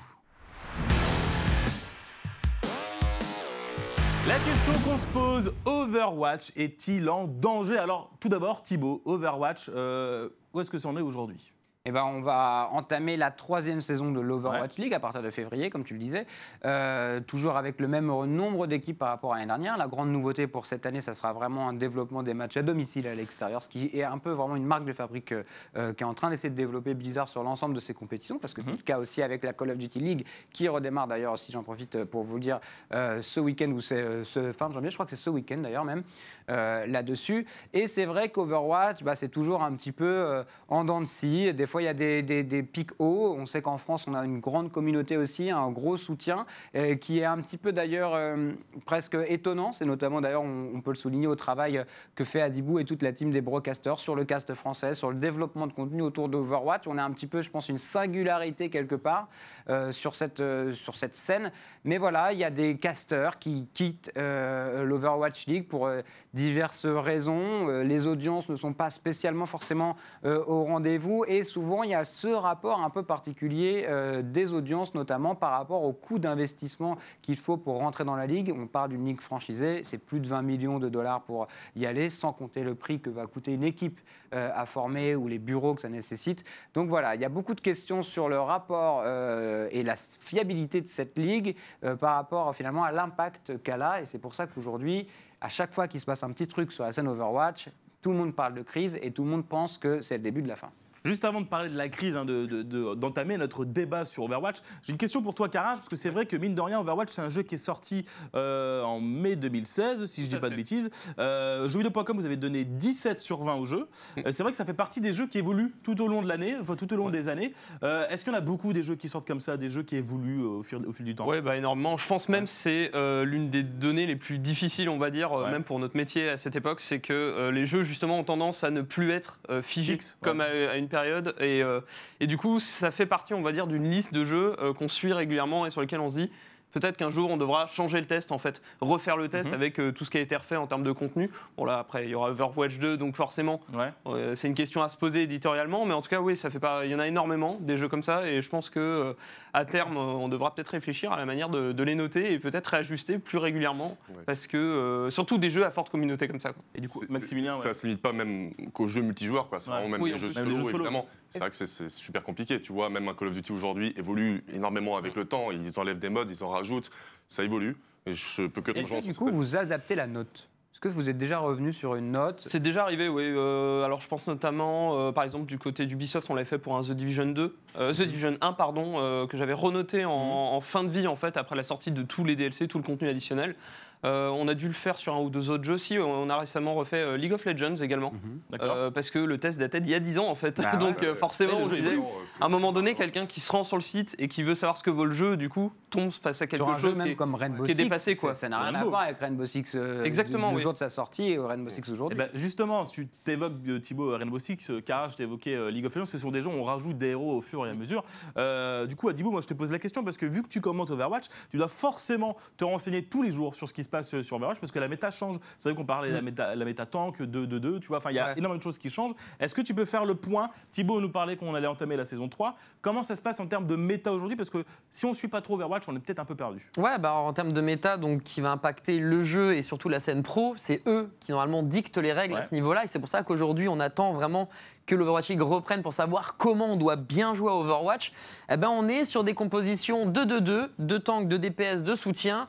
La 4.26 4.36
question 4.38 4.72
qu'on 4.84 4.98
se 4.98 5.06
pose, 5.06 5.52
Overwatch 5.64 6.52
est-il 6.56 7.08
en 7.08 7.24
danger? 7.24 7.78
Alors, 7.78 8.10
tout 8.20 8.28
d'abord, 8.28 8.62
Thibaut, 8.62 9.00
Overwatch, 9.04 9.70
euh, 9.72 10.28
où 10.52 10.60
est-ce 10.60 10.70
que 10.70 10.78
ça 10.78 10.88
en 10.88 10.96
est 10.96 11.02
aujourd'hui? 11.02 11.52
Eh 11.86 11.92
ben, 11.92 12.04
on 12.04 12.20
va 12.20 12.68
entamer 12.72 13.16
la 13.16 13.30
troisième 13.30 13.80
saison 13.80 14.12
de 14.12 14.20
l'Overwatch 14.20 14.76
League 14.76 14.92
à 14.92 15.00
partir 15.00 15.22
de 15.22 15.30
février, 15.30 15.70
comme 15.70 15.82
tu 15.82 15.94
le 15.94 15.98
disais. 15.98 16.26
Euh, 16.66 17.20
toujours 17.20 17.56
avec 17.56 17.80
le 17.80 17.88
même 17.88 18.04
nombre 18.26 18.66
d'équipes 18.66 18.98
par 18.98 19.08
rapport 19.08 19.32
à 19.32 19.36
l'année 19.36 19.46
dernière. 19.46 19.78
La 19.78 19.88
grande 19.88 20.10
nouveauté 20.10 20.46
pour 20.46 20.66
cette 20.66 20.84
année, 20.84 21.00
ça 21.00 21.14
sera 21.14 21.32
vraiment 21.32 21.70
un 21.70 21.72
développement 21.72 22.22
des 22.22 22.34
matchs 22.34 22.58
à 22.58 22.62
domicile 22.62 23.06
à 23.06 23.14
l'extérieur, 23.14 23.62
ce 23.62 23.70
qui 23.70 23.90
est 23.94 24.02
un 24.02 24.18
peu 24.18 24.30
vraiment 24.30 24.56
une 24.56 24.66
marque 24.66 24.84
de 24.84 24.92
fabrique 24.92 25.32
euh, 25.32 25.94
qui 25.94 26.02
est 26.02 26.06
en 26.06 26.12
train 26.12 26.28
d'essayer 26.28 26.50
de 26.50 26.54
développer 26.54 26.92
Blizzard 26.92 27.30
sur 27.30 27.42
l'ensemble 27.42 27.74
de 27.74 27.80
ses 27.80 27.94
compétitions, 27.94 28.38
parce 28.38 28.52
que 28.52 28.60
c'est 28.60 28.72
le 28.72 28.76
cas 28.76 28.98
aussi 28.98 29.22
avec 29.22 29.42
la 29.42 29.54
Call 29.54 29.70
of 29.70 29.78
Duty 29.78 30.00
League, 30.00 30.26
qui 30.52 30.68
redémarre 30.68 31.08
d'ailleurs, 31.08 31.38
si 31.38 31.50
j'en 31.50 31.62
profite 31.62 31.94
euh, 31.94 32.04
pour 32.04 32.24
vous 32.24 32.34
le 32.34 32.40
dire, 32.40 32.60
euh, 32.92 33.22
ce 33.22 33.40
week-end 33.40 33.70
ou 33.70 33.80
c'est 33.80 34.24
ce 34.24 34.52
fin 34.52 34.68
de 34.68 34.74
janvier, 34.74 34.90
je 34.90 34.96
crois 34.96 35.06
que 35.06 35.10
c'est 35.10 35.16
ce 35.16 35.30
week-end 35.30 35.56
d'ailleurs 35.56 35.86
même, 35.86 36.02
là-dessus. 36.46 37.46
Et 37.72 37.86
c'est 37.86 38.04
vrai 38.04 38.28
qu'Overwatch, 38.28 39.04
bah, 39.04 39.14
c'est 39.14 39.28
toujours 39.28 39.62
un 39.62 39.72
petit 39.72 39.92
peu 39.92 40.44
en 40.68 40.84
dents 40.84 41.00
de 41.00 41.06
scie. 41.06 41.54
Des 41.54 41.66
il 41.78 41.84
y 41.84 41.88
a 41.88 41.94
des, 41.94 42.62
pics 42.62 42.90
hauts. 42.98 43.36
On 43.38 43.46
sait 43.46 43.62
qu'en 43.62 43.78
France, 43.78 44.06
on 44.08 44.14
a 44.14 44.24
une 44.24 44.40
grande 44.40 44.72
communauté 44.72 45.16
aussi, 45.16 45.50
un 45.50 45.70
gros 45.70 45.96
soutien, 45.96 46.46
euh, 46.74 46.96
qui 46.96 47.20
est 47.20 47.24
un 47.24 47.38
petit 47.38 47.56
peu 47.56 47.72
d'ailleurs 47.72 48.14
euh, 48.14 48.50
presque 48.86 49.16
étonnant. 49.28 49.72
C'est 49.72 49.84
notamment 49.84 50.20
d'ailleurs, 50.20 50.42
on, 50.42 50.80
peut 50.80 50.90
le 50.90 50.96
souligner 50.96 51.26
au 51.26 51.36
travail 51.36 51.84
que 52.14 52.24
fait 52.24 52.40
Adibou 52.40 52.78
et 52.78 52.84
toute 52.84 53.02
la 53.02 53.12
team 53.12 53.30
des 53.30 53.42
broadcasters 53.42 54.00
sur 54.00 54.16
le 54.16 54.24
cast 54.24 54.54
français, 54.54 54.94
sur 54.94 55.10
le 55.10 55.16
développement 55.16 55.66
de 55.66 55.72
contenu 55.72 56.02
autour 56.02 56.28
d'Overwatch. 56.28 56.86
On 56.86 56.98
a 56.98 57.04
un 57.04 57.10
petit 57.10 57.26
peu, 57.26 57.42
je 57.42 57.50
pense, 57.50 57.68
une 57.68 57.78
singularité 57.78 58.70
quelque 58.70 58.94
part 58.94 59.28
euh, 59.68 59.92
sur, 59.92 60.14
cette, 60.14 60.42
sur 60.72 60.96
cette 60.96 61.14
scène. 61.14 61.52
Mais 61.84 61.98
voilà, 61.98 62.32
il 62.32 62.38
y 62.38 62.44
a 62.44 62.50
des 62.50 62.76
casters 62.78 63.38
qui 63.38 63.68
quittent 63.74 64.10
l'Overwatch 64.16 65.46
League 65.46 65.68
pour 65.68 65.90
diverses 66.34 66.86
raisons. 66.86 67.68
Euh, 67.68 67.82
les 67.82 68.06
audiences 68.06 68.48
ne 68.48 68.54
sont 68.54 68.72
pas 68.72 68.90
spécialement 68.90 69.46
forcément 69.46 69.96
euh, 70.24 70.42
au 70.46 70.64
rendez-vous 70.64 71.24
et 71.26 71.44
souvent 71.44 71.82
il 71.82 71.90
y 71.90 71.94
a 71.94 72.04
ce 72.04 72.28
rapport 72.28 72.80
un 72.80 72.90
peu 72.90 73.02
particulier 73.02 73.86
euh, 73.88 74.22
des 74.22 74.52
audiences, 74.52 74.94
notamment 74.94 75.34
par 75.34 75.52
rapport 75.52 75.82
au 75.82 75.92
coût 75.92 76.18
d'investissement 76.18 76.96
qu'il 77.22 77.36
faut 77.36 77.56
pour 77.56 77.78
rentrer 77.78 78.04
dans 78.04 78.16
la 78.16 78.26
ligue. 78.26 78.54
On 78.56 78.66
parle 78.66 78.90
d'une 78.90 79.04
ligue 79.04 79.20
franchisée, 79.20 79.82
c'est 79.84 79.98
plus 79.98 80.20
de 80.20 80.28
20 80.28 80.42
millions 80.42 80.78
de 80.78 80.88
dollars 80.88 81.22
pour 81.22 81.48
y 81.76 81.86
aller, 81.86 82.10
sans 82.10 82.32
compter 82.32 82.62
le 82.62 82.74
prix 82.74 83.00
que 83.00 83.10
va 83.10 83.26
coûter 83.26 83.52
une 83.54 83.64
équipe 83.64 83.98
à 84.32 84.64
former 84.64 85.16
ou 85.16 85.26
les 85.26 85.40
bureaux 85.40 85.74
que 85.74 85.82
ça 85.82 85.88
nécessite. 85.88 86.44
Donc 86.72 86.88
voilà, 86.88 87.16
il 87.16 87.20
y 87.20 87.24
a 87.24 87.28
beaucoup 87.28 87.54
de 87.54 87.60
questions 87.60 88.02
sur 88.02 88.28
le 88.28 88.38
rapport 88.38 89.04
et 89.04 89.82
la 89.82 89.96
fiabilité 89.96 90.80
de 90.80 90.86
cette 90.86 91.18
ligue 91.18 91.56
par 91.98 92.14
rapport 92.14 92.54
finalement 92.54 92.84
à 92.84 92.92
l'impact 92.92 93.60
qu'elle 93.64 93.82
a. 93.82 94.02
Et 94.02 94.04
c'est 94.06 94.20
pour 94.20 94.36
ça 94.36 94.46
qu'aujourd'hui, 94.46 95.08
à 95.40 95.48
chaque 95.48 95.72
fois 95.72 95.88
qu'il 95.88 96.00
se 96.00 96.06
passe 96.06 96.22
un 96.22 96.32
petit 96.32 96.46
truc 96.46 96.72
sur 96.72 96.84
la 96.84 96.92
scène 96.92 97.08
Overwatch, 97.08 97.68
tout 98.02 98.10
le 98.10 98.16
monde 98.16 98.34
parle 98.34 98.54
de 98.54 98.62
crise 98.62 98.98
et 99.02 99.10
tout 99.10 99.24
le 99.24 99.30
monde 99.30 99.46
pense 99.46 99.78
que 99.78 100.00
c'est 100.00 100.16
le 100.16 100.22
début 100.22 100.42
de 100.42 100.48
la 100.48 100.56
fin. 100.56 100.70
Juste 101.04 101.24
avant 101.24 101.40
de 101.40 101.46
parler 101.46 101.70
de 101.70 101.76
la 101.76 101.88
crise, 101.88 102.16
hein, 102.16 102.24
de- 102.26 102.44
de- 102.44 102.62
de- 102.62 102.94
d'entamer 102.94 103.36
notre 103.38 103.64
débat 103.64 104.04
sur 104.04 104.24
Overwatch, 104.24 104.56
j'ai 104.82 104.92
une 104.92 104.98
question 104.98 105.22
pour 105.22 105.34
toi, 105.34 105.48
Karage, 105.48 105.78
parce 105.78 105.88
que 105.88 105.96
c'est 105.96 106.10
vrai 106.10 106.26
que 106.26 106.36
mine 106.36 106.54
de 106.54 106.60
rien, 106.60 106.78
Overwatch, 106.80 107.08
c'est 107.10 107.22
un 107.22 107.30
jeu 107.30 107.42
qui 107.42 107.54
est 107.54 107.58
sorti 107.58 108.04
euh, 108.34 108.82
en 108.82 109.00
mai 109.00 109.34
2016, 109.36 110.04
si 110.06 110.22
je 110.22 110.28
Tout 110.28 110.34
dis 110.36 110.40
pas 110.40 110.50
de 110.50 110.56
bêtises. 110.56 110.90
Euh, 111.18 111.66
Jeuxvideo.com, 111.68 112.16
vous 112.16 112.26
avez 112.26 112.36
donné 112.36 112.64
17 112.64 113.20
sur 113.22 113.42
20 113.42 113.54
au 113.54 113.64
jeu. 113.64 113.88
Mm. 114.16 114.20
Euh, 114.26 114.30
c'est 114.30 114.42
vrai 114.42 114.52
que 114.52 114.58
ça 114.58 114.64
fait 114.66 114.74
partie 114.74 115.00
des 115.00 115.12
jeux 115.14 115.26
qui 115.26 115.38
évoluent 115.38 115.72
tout 115.82 116.00
au 116.02 116.06
long 116.06 116.20
de 116.22 116.28
l'année, 116.28 116.54
enfin 116.60 116.76
tout 116.76 116.92
au 116.92 116.96
long 116.96 117.08
des 117.08 117.28
années. 117.28 117.54
Euh, 117.82 118.06
Est-ce 118.08 118.22
qu'il 118.24 118.32
y 118.32 118.36
en 118.36 118.38
a 118.38 118.42
beaucoup 118.42 118.72
des 118.74 118.82
jeux 118.82 118.96
qui 118.96 119.08
sortent 119.08 119.26
comme 119.26 119.40
ça, 119.40 119.56
des 119.56 119.70
jeux 119.70 119.82
qui 119.82 119.96
évoluent 119.96 120.42
au 120.42 120.62
fil, 120.62 120.78
au 120.86 120.92
fil 120.92 121.06
du 121.06 121.14
temps? 121.14 121.26
Oui, 121.26 121.40
bah, 121.40 121.56
énormément. 121.56 121.96
Je 121.96 122.06
pense 122.06 122.28
même 122.28 122.44
que 122.44 122.50
c'est 122.50 122.90
l'une 123.24 123.48
des 123.48 123.62
données 123.62 124.06
les 124.06 124.16
plus 124.16 124.38
difficiles, 124.38 124.88
on 124.90 124.98
va 124.98 125.10
dire, 125.10 125.32
Ouais. 125.32 125.50
même 125.50 125.64
pour 125.64 125.78
notre 125.78 125.96
métier 125.96 126.28
à 126.28 126.36
cette 126.36 126.56
époque, 126.56 126.80
c'est 126.80 127.00
que 127.00 127.48
les 127.50 127.64
jeux, 127.64 127.82
justement, 127.84 128.18
ont 128.18 128.24
tendance 128.24 128.64
à 128.64 128.70
ne 128.70 128.82
plus 128.82 129.10
être 129.12 129.40
figés 129.62 129.92
Fixe, 129.94 130.18
ouais. 130.20 130.28
comme 130.28 130.40
à, 130.42 130.44
à 130.44 130.76
une 130.76 130.88
période. 130.90 131.34
Et, 131.40 131.62
euh, 131.62 131.80
et 132.20 132.26
du 132.26 132.36
coup, 132.36 132.60
ça 132.60 132.90
fait 132.90 133.06
partie, 133.06 133.32
on 133.32 133.40
va 133.42 133.52
dire, 133.52 133.66
d'une 133.66 133.88
liste 133.90 134.12
de 134.12 134.24
jeux 134.26 134.54
euh, 134.60 134.74
qu'on 134.74 134.88
suit 134.88 135.12
régulièrement 135.14 135.64
et 135.66 135.70
sur 135.70 135.80
lesquels 135.80 136.00
on 136.00 136.10
se 136.10 136.16
dit. 136.16 136.30
Peut-être 136.72 136.96
qu'un 136.96 137.10
jour 137.10 137.28
on 137.32 137.36
devra 137.36 137.66
changer 137.66 137.98
le 137.98 138.06
test 138.06 138.30
en 138.30 138.38
fait, 138.38 138.62
refaire 138.80 139.16
le 139.16 139.28
test 139.28 139.48
Mhm. 139.48 139.54
avec 139.54 139.80
euh, 139.80 139.90
tout 139.90 140.04
ce 140.04 140.10
qui 140.10 140.18
a 140.18 140.20
été 140.20 140.36
refait 140.36 140.54
en 140.54 140.68
termes 140.68 140.84
de 140.84 140.92
contenu. 140.92 141.28
Bon 141.56 141.64
là 141.64 141.80
après 141.80 142.04
il 142.04 142.10
y 142.10 142.14
aura 142.14 142.30
Overwatch 142.30 142.78
2 142.78 142.96
donc 142.96 143.16
forcément 143.16 143.60
Ouais. 143.74 143.88
euh, 144.06 144.36
c'est 144.36 144.46
une 144.46 144.54
question 144.54 144.80
à 144.80 144.88
se 144.88 144.96
poser 144.96 145.24
éditorialement, 145.24 145.84
mais 145.84 145.94
en 145.94 146.00
tout 146.00 146.08
cas, 146.08 146.20
oui, 146.20 146.36
ça 146.36 146.48
fait 146.48 146.60
pas. 146.60 146.84
Il 146.86 146.92
y 146.92 146.94
en 146.94 147.00
a 147.00 147.08
énormément 147.08 147.56
des 147.60 147.76
jeux 147.76 147.88
comme 147.88 148.04
ça, 148.04 148.24
et 148.28 148.40
je 148.40 148.48
pense 148.48 148.70
que 148.70 148.78
euh, 148.78 149.12
à 149.52 149.64
terme, 149.64 149.96
on 149.96 150.28
devra 150.28 150.54
peut-être 150.54 150.68
réfléchir 150.68 151.12
à 151.12 151.16
la 151.16 151.26
manière 151.26 151.48
de, 151.48 151.72
de 151.72 151.82
les 151.82 151.94
noter 151.94 152.32
et 152.32 152.38
peut-être 152.38 152.68
réajuster 152.68 153.18
plus 153.18 153.38
régulièrement, 153.38 153.96
Ouais. 154.10 154.22
parce 154.26 154.46
que 154.46 154.56
euh, 154.56 155.10
surtout 155.10 155.38
des 155.38 155.50
jeux 155.50 155.64
à 155.64 155.70
forte 155.70 155.90
communauté 155.90 156.28
comme 156.28 156.40
ça. 156.40 156.52
quoi. 156.52 156.62
Et 156.74 156.80
du 156.80 156.88
coup, 156.88 157.00
Maximilien, 157.08 157.54
ouais. 157.56 157.60
Ça 157.60 157.74
se 157.74 157.86
limite 157.86 158.02
pas 158.02 158.12
même 158.12 158.52
qu'aux 158.72 158.86
jeux 158.86 159.02
multijoueurs, 159.02 159.48
quoi. 159.48 159.60
C'est 159.60 159.70
Ouais. 159.70 159.76
vraiment 159.76 159.90
même 159.92 160.02
Oui, 160.02 160.12
les 160.12 160.16
jeux 160.18 160.28
plus. 160.28 160.34
Solo, 160.34 160.50
les 160.50 160.56
jeux 160.56 160.62
solo. 160.64 160.74
évidemment. 160.84 161.06
C'est 161.28 161.38
vrai 161.38 161.50
que 161.50 161.56
c'est- 161.56 161.88
super 161.88 162.22
compliqué. 162.22 162.60
Tu 162.62 162.72
vois, 162.72 162.88
même 162.90 163.08
un 163.08 163.14
Call 163.14 163.28
of 163.28 163.34
Duty 163.34 163.52
aujourd'hui 163.52 163.92
évolue 163.96 164.44
énormément 164.52 164.96
avec 164.96 165.14
le 165.16 165.24
temps. 165.24 165.50
Ils 165.50 165.78
enlèvent 165.78 165.98
des 165.98 166.08
modes, 166.10 166.30
ils 166.30 166.42
en 166.44 166.48
rajoutent. 166.50 166.90
Ça 167.28 167.42
évolue. 167.44 167.76
Et 168.06 168.14
je 168.14 168.46
peux 168.46 168.62
que 168.62 168.70
Est-ce 168.70 168.78
que 168.80 168.84
rejoindre 168.84 169.06
du 169.06 169.14
coup 169.14 169.30
vous 169.30 169.56
adaptez 169.56 169.94
la 169.94 170.06
note? 170.06 170.48
Est-ce 170.72 170.80
que 170.80 170.88
vous 170.88 171.10
êtes 171.10 171.18
déjà 171.18 171.38
revenu 171.40 171.72
sur 171.72 171.96
une 171.96 172.12
note? 172.12 172.44
C'est 172.46 172.60
déjà 172.60 172.84
arrivé, 172.84 173.08
oui. 173.08 173.24
Euh, 173.26 173.84
alors 173.84 174.00
je 174.00 174.08
pense 174.08 174.26
notamment, 174.26 174.98
euh, 174.98 175.12
par 175.12 175.24
exemple, 175.24 175.46
du 175.46 175.58
côté 175.58 175.84
d'Ubisoft, 175.84 176.30
on 176.30 176.34
l'avait 176.34 176.48
fait 176.48 176.58
pour 176.58 176.76
un 176.76 176.82
The 176.82 176.92
Division 176.92 177.26
2, 177.26 177.56
euh, 177.78 177.92
The 177.92 178.02
Division 178.02 178.36
1, 178.40 178.52
pardon, 178.52 178.94
euh, 178.96 179.26
que 179.26 179.36
j'avais 179.36 179.52
renoté 179.52 180.04
en, 180.04 180.12
en 180.12 180.60
fin 180.60 180.84
de 180.84 180.88
vie, 180.88 181.06
en 181.06 181.16
fait, 181.16 181.36
après 181.36 181.56
la 181.56 181.64
sortie 181.64 181.90
de 181.90 182.02
tous 182.02 182.24
les 182.24 182.36
DLC, 182.36 182.68
tout 182.68 182.78
le 182.78 182.84
contenu 182.84 183.08
additionnel. 183.08 183.56
Euh, 184.04 184.28
on 184.30 184.48
a 184.48 184.54
dû 184.54 184.66
le 184.66 184.72
faire 184.72 184.96
sur 184.96 185.14
un 185.14 185.20
ou 185.20 185.28
deux 185.28 185.50
autres 185.50 185.64
jeux. 185.64 185.76
Si, 185.76 185.98
on 185.98 186.30
a 186.30 186.38
récemment 186.38 186.74
refait 186.74 186.96
euh, 187.02 187.16
League 187.18 187.32
of 187.34 187.44
Legends 187.44 187.76
également. 187.76 188.12
D'accord. 188.50 188.72
Euh, 188.74 188.90
parce 188.90 189.10
que 189.10 189.18
le 189.18 189.36
test 189.38 189.58
datait 189.58 189.80
d'il 189.80 189.90
y 189.90 189.94
a 189.94 190.00
10 190.00 190.18
ans 190.18 190.28
en 190.28 190.34
fait. 190.34 190.58
Bah. 190.60 190.76
Donc 190.80 191.04
forcément, 191.16 191.58
on 191.58 191.66
disait, 191.68 191.98
à 192.40 192.46
un 192.46 192.48
moment 192.48 192.72
donné, 192.72 192.94
quelqu'un 192.94 193.26
qui 193.26 193.40
se 193.40 193.52
rend 193.52 193.62
sur 193.62 193.76
le 193.76 193.82
site 193.82 194.16
et 194.18 194.28
qui 194.28 194.42
veut 194.42 194.54
savoir 194.54 194.78
ce 194.78 194.82
que 194.82 194.90
vaut 194.90 195.04
le 195.04 195.12
jeu, 195.12 195.36
du 195.36 195.48
coup, 195.50 195.72
tombe 195.90 196.10
face 196.12 196.40
à 196.40 196.46
quelque 196.46 196.62
sur 196.64 196.70
un 196.70 196.76
chose 196.76 196.92
jeu 196.92 196.94
même 196.96 197.06
qui 197.08 197.12
est- 197.12 197.16
comme 197.16 197.34
Rainbow 197.34 197.64
qui 197.64 197.72
est 197.72 197.74
Six, 197.74 197.82
dépassé, 197.82 198.16
quoi. 198.16 198.34
Ça 198.34 198.48
n'a 198.48 198.62
rien 198.62 198.74
à 198.74 198.84
voir 198.84 199.02
avec 199.02 199.18
Rainbow 199.18 199.44
Six 199.44 199.72
euh, 199.74 200.02
Exactement, 200.04 200.48
du, 200.48 200.52
du 200.54 200.56
oui. 200.56 200.62
jour 200.62 200.72
de 200.72 200.78
sa 200.78 200.88
sortie 200.88 201.32
et 201.32 201.38
Rainbow 201.38 201.68
Six 201.68 201.82
Eh 201.86 201.92
aujourd'hui. 201.92 202.16
ben, 202.16 202.28
justement, 202.34 202.84
si 202.86 202.92
tu 202.92 203.06
t'évoques 203.06 203.52
Thibaut 203.82 204.16
Rainbow 204.16 204.38
Six, 204.38 204.70
Kara, 204.86 205.08
je 205.08 205.16
t'ai 205.16 205.24
évoqué 205.24 205.54
euh, 205.54 205.70
League 205.70 205.84
of 205.84 205.94
Legends, 205.94 206.06
ce 206.06 206.16
sont 206.16 206.30
des 206.30 206.40
jeux 206.40 206.48
où 206.48 206.52
on 206.52 206.64
rajoute 206.64 206.96
des 206.96 207.08
héros 207.08 207.36
au 207.38 207.42
fur 207.42 207.66
et 207.66 207.70
à 207.70 207.74
mesure. 207.74 208.02
Euh, 208.38 208.86
du 208.86 208.96
coup, 208.96 209.08
Adibou, 209.10 209.30
moi 209.30 209.42
je 209.42 209.46
te 209.48 209.54
pose 209.54 209.70
la 209.72 209.78
question 209.78 210.02
parce 210.04 210.16
que 210.16 210.24
vu 210.26 210.42
que 210.42 210.48
tu 210.48 210.60
commentes 210.62 210.90
Overwatch, 210.90 211.26
tu 211.50 211.58
dois 211.58 211.68
forcément 211.68 212.34
te 212.56 212.64
renseigner 212.64 213.02
tous 213.04 213.22
les 213.22 213.30
jours 213.30 213.54
sur 213.54 213.68
ce 213.68 213.74
qui 213.74 213.84
se 213.84 213.89
passe 213.90 214.14
euh, 214.14 214.22
sur 214.22 214.36
Overwatch 214.36 214.58
parce 214.60 214.72
que 214.72 214.78
la 214.78 214.88
méta 214.88 215.10
change. 215.10 215.38
C'est 215.58 215.68
vrai 215.70 215.76
qu'on 215.76 215.84
parlait 215.84 216.10
de 216.10 216.14
la 216.14 216.22
méta, 216.22 216.54
la 216.54 216.64
méta 216.64 216.86
tank 216.86 217.20
2-2-2, 217.20 217.80
tu 217.80 217.88
vois. 217.88 217.98
Enfin, 217.98 218.10
il 218.10 218.16
y 218.16 218.18
a 218.18 218.26
Ouais. 218.28 218.32
énormément 218.38 218.58
de 218.58 218.62
choses 218.62 218.78
qui 218.78 218.90
changent. 218.90 219.12
Est-ce 219.38 219.54
que 219.54 219.60
tu 219.62 219.74
peux 219.74 219.84
faire 219.84 220.04
le 220.04 220.14
point? 220.14 220.50
Thibaut 220.72 221.00
nous 221.00 221.10
parlait 221.10 221.36
qu'on 221.36 221.54
allait 221.54 221.66
entamer 221.66 221.96
la 221.96 222.04
saison 222.04 222.28
3. 222.28 222.54
Comment 222.82 223.02
ça 223.02 223.14
se 223.16 223.22
passe 223.22 223.40
en 223.40 223.46
termes 223.46 223.66
de 223.66 223.76
méta 223.76 224.12
aujourd'hui? 224.12 224.36
Parce 224.36 224.50
que 224.50 224.64
si 224.88 225.04
on 225.06 225.10
ne 225.10 225.14
suit 225.14 225.28
pas 225.28 225.40
trop 225.42 225.54
Overwatch, 225.54 225.88
on 225.88 225.96
est 225.96 225.98
peut-être 226.00 226.20
un 226.20 226.24
peu 226.24 226.34
perdu. 226.34 226.70
Ouais, 226.78 226.98
bah 226.98 227.12
en 227.14 227.32
termes 227.32 227.52
de 227.52 227.60
méta, 227.60 227.96
donc 227.96 228.22
qui 228.22 228.40
va 228.40 228.50
impacter 228.52 228.98
le 228.98 229.22
jeu 229.22 229.54
et 229.54 229.62
surtout 229.62 229.88
la 229.88 230.00
scène 230.00 230.22
pro, 230.22 230.54
c'est 230.56 230.82
eux 230.86 231.10
qui 231.20 231.32
normalement 231.32 231.62
dictent 231.62 231.98
les 231.98 232.12
règles 232.12 232.34
Ouais. 232.34 232.40
à 232.40 232.48
ce 232.48 232.54
niveau-là. 232.54 232.84
Et 232.84 232.86
c'est 232.86 232.98
pour 233.00 233.08
ça 233.08 233.22
qu'aujourd'hui, 233.22 233.68
on 233.68 233.80
attend 233.80 234.12
vraiment 234.12 234.48
que 234.86 234.94
l'Overwatch 234.94 235.28
League 235.28 235.40
reprenne 235.42 235.82
pour 235.82 235.92
savoir 235.92 236.36
comment 236.36 236.66
on 236.72 236.76
doit 236.76 236.96
bien 236.96 237.32
jouer 237.34 237.50
à 237.50 237.54
Overwatch. 237.54 238.12
Eh 238.50 238.56
ben, 238.56 238.68
on 238.70 238.88
est 238.88 239.04
sur 239.04 239.22
des 239.24 239.34
compositions 239.34 240.06
2-2-2, 240.10 240.68
de 240.78 240.98
tanks, 240.98 241.28
de 241.28 241.36
DPS, 241.36 241.82
de 241.84 241.94
soutien. 241.94 242.48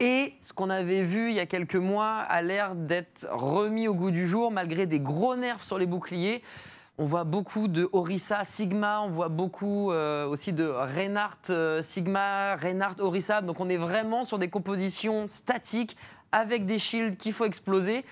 Et 0.00 0.34
ce 0.40 0.52
qu'on 0.52 0.70
avait 0.70 1.02
vu 1.02 1.30
il 1.30 1.34
y 1.34 1.40
a 1.40 1.46
quelques 1.46 1.74
mois 1.74 2.18
a 2.18 2.40
l'air 2.40 2.76
d'être 2.76 3.26
remis 3.32 3.88
au 3.88 3.94
goût 3.94 4.12
du 4.12 4.28
jour 4.28 4.52
malgré 4.52 4.86
des 4.86 5.00
gros 5.00 5.34
nerfs 5.34 5.64
sur 5.64 5.76
les 5.76 5.86
boucliers. 5.86 6.42
On 6.98 7.06
voit 7.06 7.24
beaucoup 7.24 7.68
de 7.68 7.88
Orisa 7.92 8.44
Sigma, 8.44 9.00
on 9.02 9.10
voit 9.10 9.28
beaucoup 9.28 9.92
euh, 9.92 10.26
aussi 10.26 10.52
de 10.52 10.64
Reinhardt 10.64 11.50
euh, 11.50 11.82
Sigma, 11.82 12.54
Reinhardt 12.56 13.00
Orisa. 13.00 13.40
Donc 13.40 13.60
on 13.60 13.68
est 13.68 13.76
vraiment 13.76 14.24
sur 14.24 14.38
des 14.38 14.48
compositions 14.48 15.26
statiques 15.26 15.96
avec 16.30 16.64
des 16.64 16.78
shields 16.78 17.16
qu'il 17.16 17.32
faut 17.32 17.44
exploser. 17.44 18.04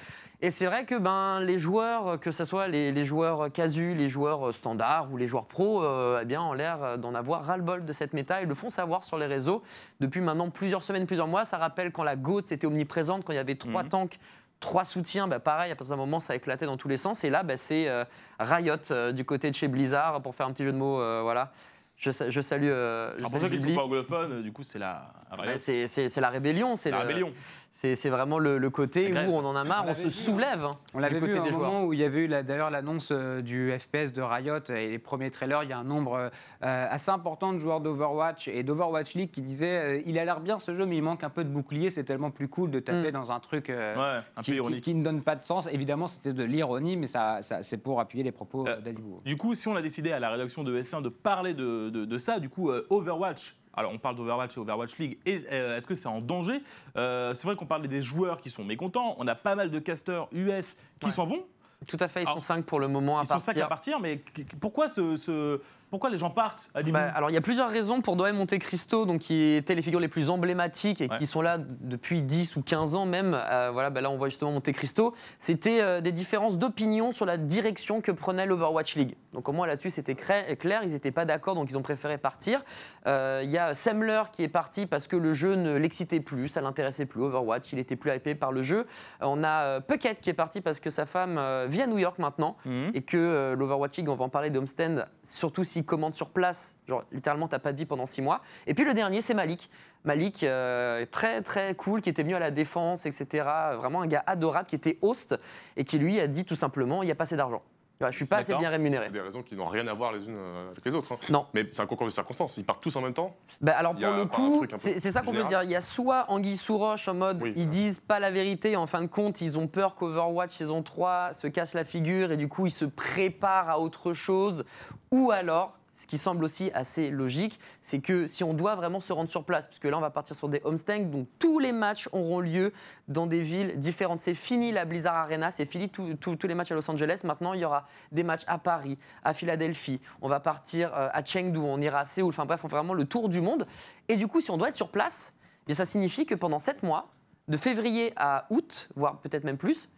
Et 0.42 0.50
c'est 0.50 0.66
vrai 0.66 0.84
que 0.84 0.94
ben, 0.96 1.40
les 1.40 1.56
joueurs, 1.56 2.20
que 2.20 2.30
ce 2.30 2.44
soit 2.44 2.68
les, 2.68 2.92
les 2.92 3.04
joueurs 3.04 3.50
casus, 3.50 3.94
les 3.94 4.08
joueurs 4.08 4.52
standards 4.52 5.10
ou 5.10 5.16
les 5.16 5.26
joueurs 5.26 5.46
pros, 5.46 5.82
euh, 5.82 6.20
eh 6.22 6.24
bien, 6.26 6.42
ont 6.42 6.52
l'air 6.52 6.98
d'en 6.98 7.14
avoir 7.14 7.44
ras-le-bol 7.44 7.86
de 7.86 7.92
cette 7.94 8.12
méta. 8.12 8.42
Ils 8.42 8.48
le 8.48 8.54
font 8.54 8.68
savoir 8.68 9.02
sur 9.02 9.16
les 9.16 9.26
réseaux 9.26 9.62
depuis 10.00 10.20
maintenant 10.20 10.50
plusieurs 10.50 10.82
semaines, 10.82 11.06
plusieurs 11.06 11.26
mois. 11.28 11.46
Ça 11.46 11.56
rappelle 11.56 11.90
quand 11.90 12.04
la 12.04 12.16
GOAT 12.16 12.40
était 12.50 12.66
omniprésente, 12.66 13.24
quand 13.24 13.32
il 13.32 13.36
y 13.36 13.38
avait 13.38 13.54
trois 13.54 13.82
Mhm. 13.84 13.88
tanks, 13.88 14.18
trois 14.60 14.84
soutiens, 14.84 15.26
bah, 15.26 15.40
pareil, 15.40 15.72
à 15.72 15.74
partir 15.76 15.96
d'un 15.96 16.00
moment, 16.02 16.20
ça 16.20 16.34
éclatait 16.36 16.66
dans 16.66 16.76
tous 16.76 16.88
les 16.88 16.98
sens. 16.98 17.24
Et 17.24 17.30
là, 17.30 17.42
bah, 17.42 17.56
c'est 17.56 17.88
euh, 17.88 18.04
Riot 18.38 18.74
euh, 18.90 19.12
du 19.12 19.24
côté 19.24 19.48
de 19.50 19.54
chez 19.54 19.68
Blizzard, 19.68 20.20
pour 20.20 20.34
faire 20.34 20.46
un 20.46 20.52
petit 20.52 20.64
jeu 20.64 20.72
de 20.72 20.78
mots. 20.78 21.00
euh, 21.00 21.20
voilà. 21.22 21.50
Je, 21.98 22.10
sa- 22.10 22.28
je 22.28 22.42
salue. 22.42 22.64
je 22.66 23.16
Alors 23.18 23.30
pour 23.30 23.40
ceux 23.40 23.48
qui 23.48 23.58
ne 23.58 23.68
sont 23.70 23.74
pas 23.74 23.84
anglophones, 23.84 24.42
du 24.42 24.52
coup, 24.52 24.62
c'est 24.62 24.78
la, 24.78 25.14
la, 25.30 25.36
Bah, 25.46 25.52
c'est 25.56 26.16
la 26.20 26.28
rébellion. 26.28 26.76
C'est 26.76 26.90
la 26.90 26.98
le- 27.00 27.06
rébellion. 27.08 27.32
C'est 27.78 28.08
vraiment 28.08 28.38
le, 28.38 28.56
le 28.58 28.70
côté 28.70 29.12
où 29.12 29.32
on 29.32 29.44
en 29.44 29.54
a 29.54 29.62
marre, 29.62 29.84
On 29.86 29.92
se 29.94 30.04
vu, 30.04 30.10
soulève. 30.10 30.64
hein, 30.64 30.78
On 30.94 30.98
l'avait 30.98 31.20
côté 31.20 31.32
vu 31.32 31.38
à 31.38 31.42
un 31.42 31.44
des 31.44 31.50
joueurs. 31.52 31.70
moment 31.72 31.84
où 31.84 31.92
il 31.92 31.98
y 32.00 32.04
avait 32.04 32.20
eu 32.24 32.28
d'ailleurs 32.28 32.70
l'annonce 32.70 33.10
euh, 33.12 33.42
du 33.42 33.70
FPS 33.78 34.12
de 34.14 34.22
Riot 34.22 34.58
et 34.70 34.88
les 34.88 34.98
premiers 34.98 35.30
trailers. 35.30 35.62
Il 35.62 35.68
y 35.68 35.72
a 35.74 35.78
un 35.78 35.84
nombre 35.84 36.30
euh, 36.62 36.86
assez 36.90 37.10
important 37.10 37.52
de 37.52 37.58
joueurs 37.58 37.80
d'Overwatch 37.80 38.48
et 38.48 38.62
d'Overwatch 38.62 39.14
League 39.14 39.30
qui 39.30 39.42
disaient 39.42 39.98
euh, 39.98 40.02
il 40.06 40.18
a 40.18 40.24
l'air 40.24 40.40
bien 40.40 40.58
ce 40.58 40.74
jeu, 40.74 40.86
mais 40.86 40.96
il 40.96 41.02
manque 41.02 41.22
un 41.22 41.28
peu 41.30 41.44
de 41.44 41.50
bouclier. 41.50 41.90
C'est 41.90 42.04
tellement 42.04 42.30
plus 42.30 42.48
cool 42.48 42.70
de 42.70 42.80
taper 42.80 43.08
Mm. 43.10 43.12
dans 43.12 43.30
un 43.30 43.40
truc 43.40 43.68
euh, 43.68 43.94
Ouais, 43.94 44.00
un 44.02 44.22
peu 44.36 44.42
qui, 44.42 44.50
qui- 44.52 44.56
ironique. 44.56 44.84
qui 44.84 44.94
ne 44.94 45.04
donne 45.04 45.22
pas 45.22 45.36
de 45.36 45.44
sens. 45.44 45.68
Évidemment, 45.70 46.06
c'était 46.06 46.32
de 46.32 46.44
l'ironie, 46.44 46.96
mais 46.96 47.06
ça, 47.06 47.42
ça- 47.42 47.62
c'est 47.62 47.76
pour 47.78 48.00
appuyer 48.00 48.24
les 48.24 48.32
propos 48.32 48.64
d'Adibou. 48.64 49.20
Du 49.24 49.36
coup, 49.36 49.54
si 49.54 49.68
on 49.68 49.76
a 49.76 49.82
décidé 49.82 50.12
à 50.12 50.18
la 50.18 50.30
rédaction 50.30 50.64
de 50.64 50.80
S1 50.80 51.02
de 51.02 51.10
parler 51.10 51.52
de, 51.52 51.90
de- 51.90 52.04
de 52.06 52.18
ça, 52.18 52.40
du 52.40 52.48
coup, 52.48 52.70
euh, 52.70 52.86
Overwatch. 52.88 53.54
Alors, 53.76 53.92
on 53.92 53.98
parle 53.98 54.16
d'Overwatch 54.16 54.56
et 54.56 54.60
Overwatch 54.60 54.96
League. 54.98 55.18
Et 55.26 55.44
euh, 55.52 55.76
est-ce 55.76 55.86
que 55.86 55.94
c'est 55.94 56.08
en 56.08 56.20
danger? 56.20 56.62
Euh, 56.96 57.34
C'est 57.34 57.46
vrai 57.46 57.56
qu'on 57.56 57.66
parle 57.66 57.86
des 57.86 58.02
joueurs 58.02 58.40
qui 58.40 58.48
sont 58.50 58.64
mécontents. 58.64 59.14
On 59.18 59.26
a 59.28 59.34
pas 59.34 59.54
mal 59.54 59.70
de 59.70 59.78
casteurs 59.78 60.28
US 60.32 60.76
qui 60.98 61.06
Ouais. 61.06 61.12
s'en 61.12 61.26
vont. 61.26 61.44
Tout 61.86 61.98
à 62.00 62.08
fait, 62.08 62.22
ils 62.22 62.26
Alors, 62.26 62.36
sont 62.36 62.40
5 62.40 62.64
pour 62.64 62.80
le 62.80 62.88
moment 62.88 63.18
à 63.18 63.22
Ils 63.22 63.26
sont 63.26 63.34
partir. 63.34 63.52
cinq 63.54 63.60
à 63.60 63.66
partir. 63.68 64.00
Mais 64.00 64.18
qu- 64.20 64.44
qu- 64.46 64.56
pourquoi, 64.56 64.88
ce, 64.88 65.16
ce- 65.16 65.60
pourquoi 65.90 66.10
les 66.10 66.18
gens 66.18 66.30
partent 66.30 66.68
à 66.74 66.82
Bah, 66.82 67.00
alors 67.14 67.30
il 67.30 67.34
y 67.34 67.36
a 67.36 67.40
plusieurs 67.40 67.68
raisons 67.68 68.00
pour 68.00 68.16
Doha 68.16 68.30
et 68.30 68.32
Monte 68.32 68.58
Cristo, 68.58 69.06
donc 69.06 69.20
qui 69.20 69.54
étaient 69.54 69.74
les 69.74 69.82
figures 69.82 70.00
les 70.00 70.08
plus 70.08 70.28
emblématiques 70.30 71.00
et 71.00 71.08
Ouais. 71.08 71.18
qui 71.18 71.26
sont 71.26 71.40
là 71.42 71.58
depuis 71.58 72.22
10 72.22 72.56
ou 72.56 72.62
15 72.62 72.94
ans 72.94 73.06
même. 73.06 73.34
Euh, 73.40 73.70
voilà, 73.72 73.90
bah 73.90 74.00
là 74.00 74.10
on 74.10 74.16
voit 74.16 74.28
justement 74.28 74.50
Monte 74.52 74.72
Cristo. 74.72 75.14
C'était 75.38 75.80
euh, 75.80 76.00
des 76.00 76.12
différences 76.12 76.58
d'opinion 76.58 77.12
sur 77.12 77.24
la 77.26 77.36
direction 77.36 78.00
que 78.00 78.10
prenait 78.12 78.46
l'Overwatch 78.46 78.96
League. 78.96 79.16
Donc 79.32 79.48
au 79.48 79.52
moins 79.52 79.66
là-dessus 79.66 79.90
c'était 79.90 80.14
clair, 80.14 80.82
ils 80.82 80.90
n'étaient 80.90 81.12
pas 81.12 81.24
d'accord, 81.24 81.54
donc 81.54 81.70
ils 81.70 81.76
ont 81.76 81.82
préféré 81.82 82.18
partir. 82.18 82.64
Euh, 83.06 83.40
Il 83.44 83.50
y 83.50 83.58
a 83.58 83.74
Semler 83.74 84.22
qui 84.32 84.42
est 84.42 84.48
parti 84.48 84.86
parce 84.86 85.06
que 85.06 85.16
le 85.16 85.34
jeu 85.34 85.54
ne 85.54 85.76
l'excitait 85.76 86.20
plus, 86.20 86.48
ça 86.48 86.60
l'intéressait 86.60 87.06
plus. 87.06 87.22
Overwatch, 87.22 87.72
il 87.72 87.78
était 87.78 87.96
plus 87.96 88.12
hypé 88.14 88.34
par 88.34 88.50
le 88.52 88.62
jeu. 88.62 88.86
On 89.20 89.44
a 89.44 89.80
Puckett 89.80 90.20
qui 90.20 90.30
est 90.30 90.34
parti 90.34 90.60
parce 90.60 90.80
que 90.80 90.90
sa 90.90 91.06
femme 91.06 91.38
vit 91.68 91.82
à 91.82 91.86
New 91.86 91.98
York 91.98 92.18
maintenant 92.18 92.56
Mhm. 92.64 92.90
et 92.94 93.02
que 93.02 93.54
l'Overwatch 93.56 93.96
League, 93.98 94.08
on 94.08 94.14
va 94.14 94.24
en 94.24 94.28
parler 94.28 94.50
d'Homestead, 94.50 95.06
surtout 95.22 95.64
s'il 95.76 95.84
commande 95.84 96.14
sur 96.14 96.30
place, 96.30 96.74
genre 96.88 97.04
littéralement 97.12 97.48
t'as 97.48 97.58
pas 97.58 97.72
de 97.72 97.76
vie 97.76 97.84
pendant 97.84 98.06
six 98.06 98.22
mois. 98.22 98.40
Et 98.66 98.72
puis 98.72 98.84
le 98.84 98.94
dernier, 98.94 99.20
c'est 99.20 99.34
Malik. 99.34 99.70
Malik, 100.04 100.42
euh, 100.42 101.04
très 101.10 101.42
très 101.42 101.74
cool, 101.74 102.00
qui 102.00 102.08
était 102.08 102.22
venu 102.22 102.34
à 102.34 102.38
la 102.38 102.50
défense, 102.50 103.04
etc. 103.04 103.46
Vraiment 103.74 104.00
un 104.00 104.06
gars 104.06 104.24
adorable 104.26 104.66
qui 104.66 104.74
était 104.74 104.98
host 105.02 105.36
et 105.76 105.84
qui 105.84 105.98
lui 105.98 106.18
a 106.18 106.28
dit 106.28 106.44
tout 106.44 106.54
simplement, 106.54 107.02
il 107.02 107.06
n'y 107.06 107.12
a 107.12 107.14
pas 107.14 107.24
assez 107.24 107.36
d'argent. 107.36 107.62
Voilà, 107.98 108.10
je 108.12 108.16
suis 108.16 108.26
pas 108.26 108.38
assez 108.38 108.54
bien 108.54 108.68
rémunéré. 108.68 109.08
Des 109.10 109.20
raisons 109.20 109.42
qui 109.42 109.56
n'ont 109.56 109.66
rien 109.66 109.86
à 109.86 109.94
voir 109.94 110.12
les 110.12 110.26
unes 110.26 110.36
euh, 110.36 110.70
avec 110.70 110.84
les 110.84 110.94
autres. 110.94 111.12
hein. 111.12 111.18
Non. 111.30 111.46
Mais 111.54 111.66
c'est 111.70 111.80
un 111.80 111.86
concours 111.86 112.06
de 112.06 112.12
circonstances. 112.12 112.56
Ils 112.58 112.64
partent 112.64 112.82
tous 112.82 112.94
en 112.96 113.00
même 113.00 113.14
temps. 113.14 113.34
Bah, 113.60 113.72
alors 113.76 113.94
pour 113.94 114.10
le 114.12 114.24
coup, 114.26 114.64
c'est 114.78 114.98
ça 114.98 115.22
qu'on 115.22 115.32
peut 115.32 115.44
dire. 115.44 115.62
Il 115.62 115.70
y 115.70 115.74
a 115.76 115.80
soit 115.80 116.26
Anguille 116.28 116.56
sous 116.56 116.76
roche 116.76 117.08
en 117.08 117.14
mode 117.14 117.42
Oui, 117.42 117.52
ils 117.56 117.60
ouais. 117.62 117.66
disent 117.66 118.00
pas 118.00 118.20
la 118.20 118.30
vérité, 118.30 118.72
et 118.72 118.76
en 118.76 118.86
fin 118.86 119.00
de 119.00 119.06
compte 119.06 119.40
ils 119.40 119.56
ont 119.56 119.66
peur 119.66 119.94
qu'Overwatch 119.94 120.54
saison 120.54 120.82
3 120.82 121.32
se 121.32 121.46
casse 121.46 121.72
la 121.74 121.84
figure 121.84 122.32
et 122.32 122.36
du 122.36 122.48
coup 122.48 122.66
ils 122.66 122.70
se 122.70 122.84
préparent 122.84 123.70
à 123.70 123.78
autre 123.80 124.12
chose. 124.12 124.64
Ou 125.10 125.30
alors, 125.30 125.78
ce 125.96 126.06
qui 126.06 126.18
semble 126.18 126.44
aussi 126.44 126.70
assez 126.74 127.08
logique, 127.08 127.58
c'est 127.80 128.00
que 128.00 128.26
si 128.26 128.44
on 128.44 128.52
doit 128.52 128.74
vraiment 128.74 129.00
se 129.00 129.14
rendre 129.14 129.30
sur 129.30 129.44
place, 129.44 129.66
puisque 129.66 129.84
là 129.84 129.96
on 129.96 130.02
va 130.02 130.10
partir 130.10 130.36
sur 130.36 130.50
des 130.50 130.60
homestangs, 130.62 131.04
donc 131.04 131.26
tous 131.38 131.58
les 131.58 131.72
matchs 131.72 132.06
auront 132.12 132.40
lieu 132.40 132.74
dans 133.08 133.26
des 133.26 133.40
villes 133.40 133.78
différentes. 133.78 134.20
C'est 134.20 134.34
fini 134.34 134.72
la 134.72 134.84
Blizzard 134.84 135.16
Arena, 135.16 135.50
c'est 135.50 135.64
fini 135.64 135.88
tous 135.88 136.46
les 136.46 136.54
matchs 136.54 136.70
à 136.72 136.74
Los 136.74 136.90
Angeles. 136.90 137.22
Maintenant 137.24 137.54
il 137.54 137.60
y 137.60 137.64
aura 137.64 137.88
des 138.12 138.24
matchs 138.24 138.44
à 138.46 138.58
Paris, 138.58 138.98
à 139.24 139.32
Philadelphie, 139.32 139.98
on 140.20 140.28
va 140.28 140.38
partir 140.38 140.94
euh, 140.94 141.08
à 141.10 141.24
Chengdu, 141.24 141.58
on 141.58 141.80
ira 141.80 142.00
à 142.00 142.04
Séoul, 142.04 142.28
enfin 142.28 142.44
bref, 142.44 142.60
on 142.62 142.68
fait 142.68 142.76
vraiment 142.76 142.94
le 142.94 143.06
tour 143.06 143.30
du 143.30 143.40
monde. 143.40 143.66
Et 144.08 144.16
du 144.16 144.28
coup, 144.28 144.42
si 144.42 144.50
on 144.50 144.58
doit 144.58 144.68
être 144.68 144.76
sur 144.76 144.90
place, 144.90 145.32
eh 145.66 145.72
ça 145.72 145.86
signifie 145.86 146.26
que 146.26 146.34
pendant 146.34 146.58
7 146.58 146.82
mois, 146.82 147.08
de 147.48 147.56
février 147.56 148.12
à 148.16 148.46
août, 148.50 148.90
voire 148.96 149.20
peut-être 149.20 149.44
même 149.44 149.56
plus, 149.56 149.88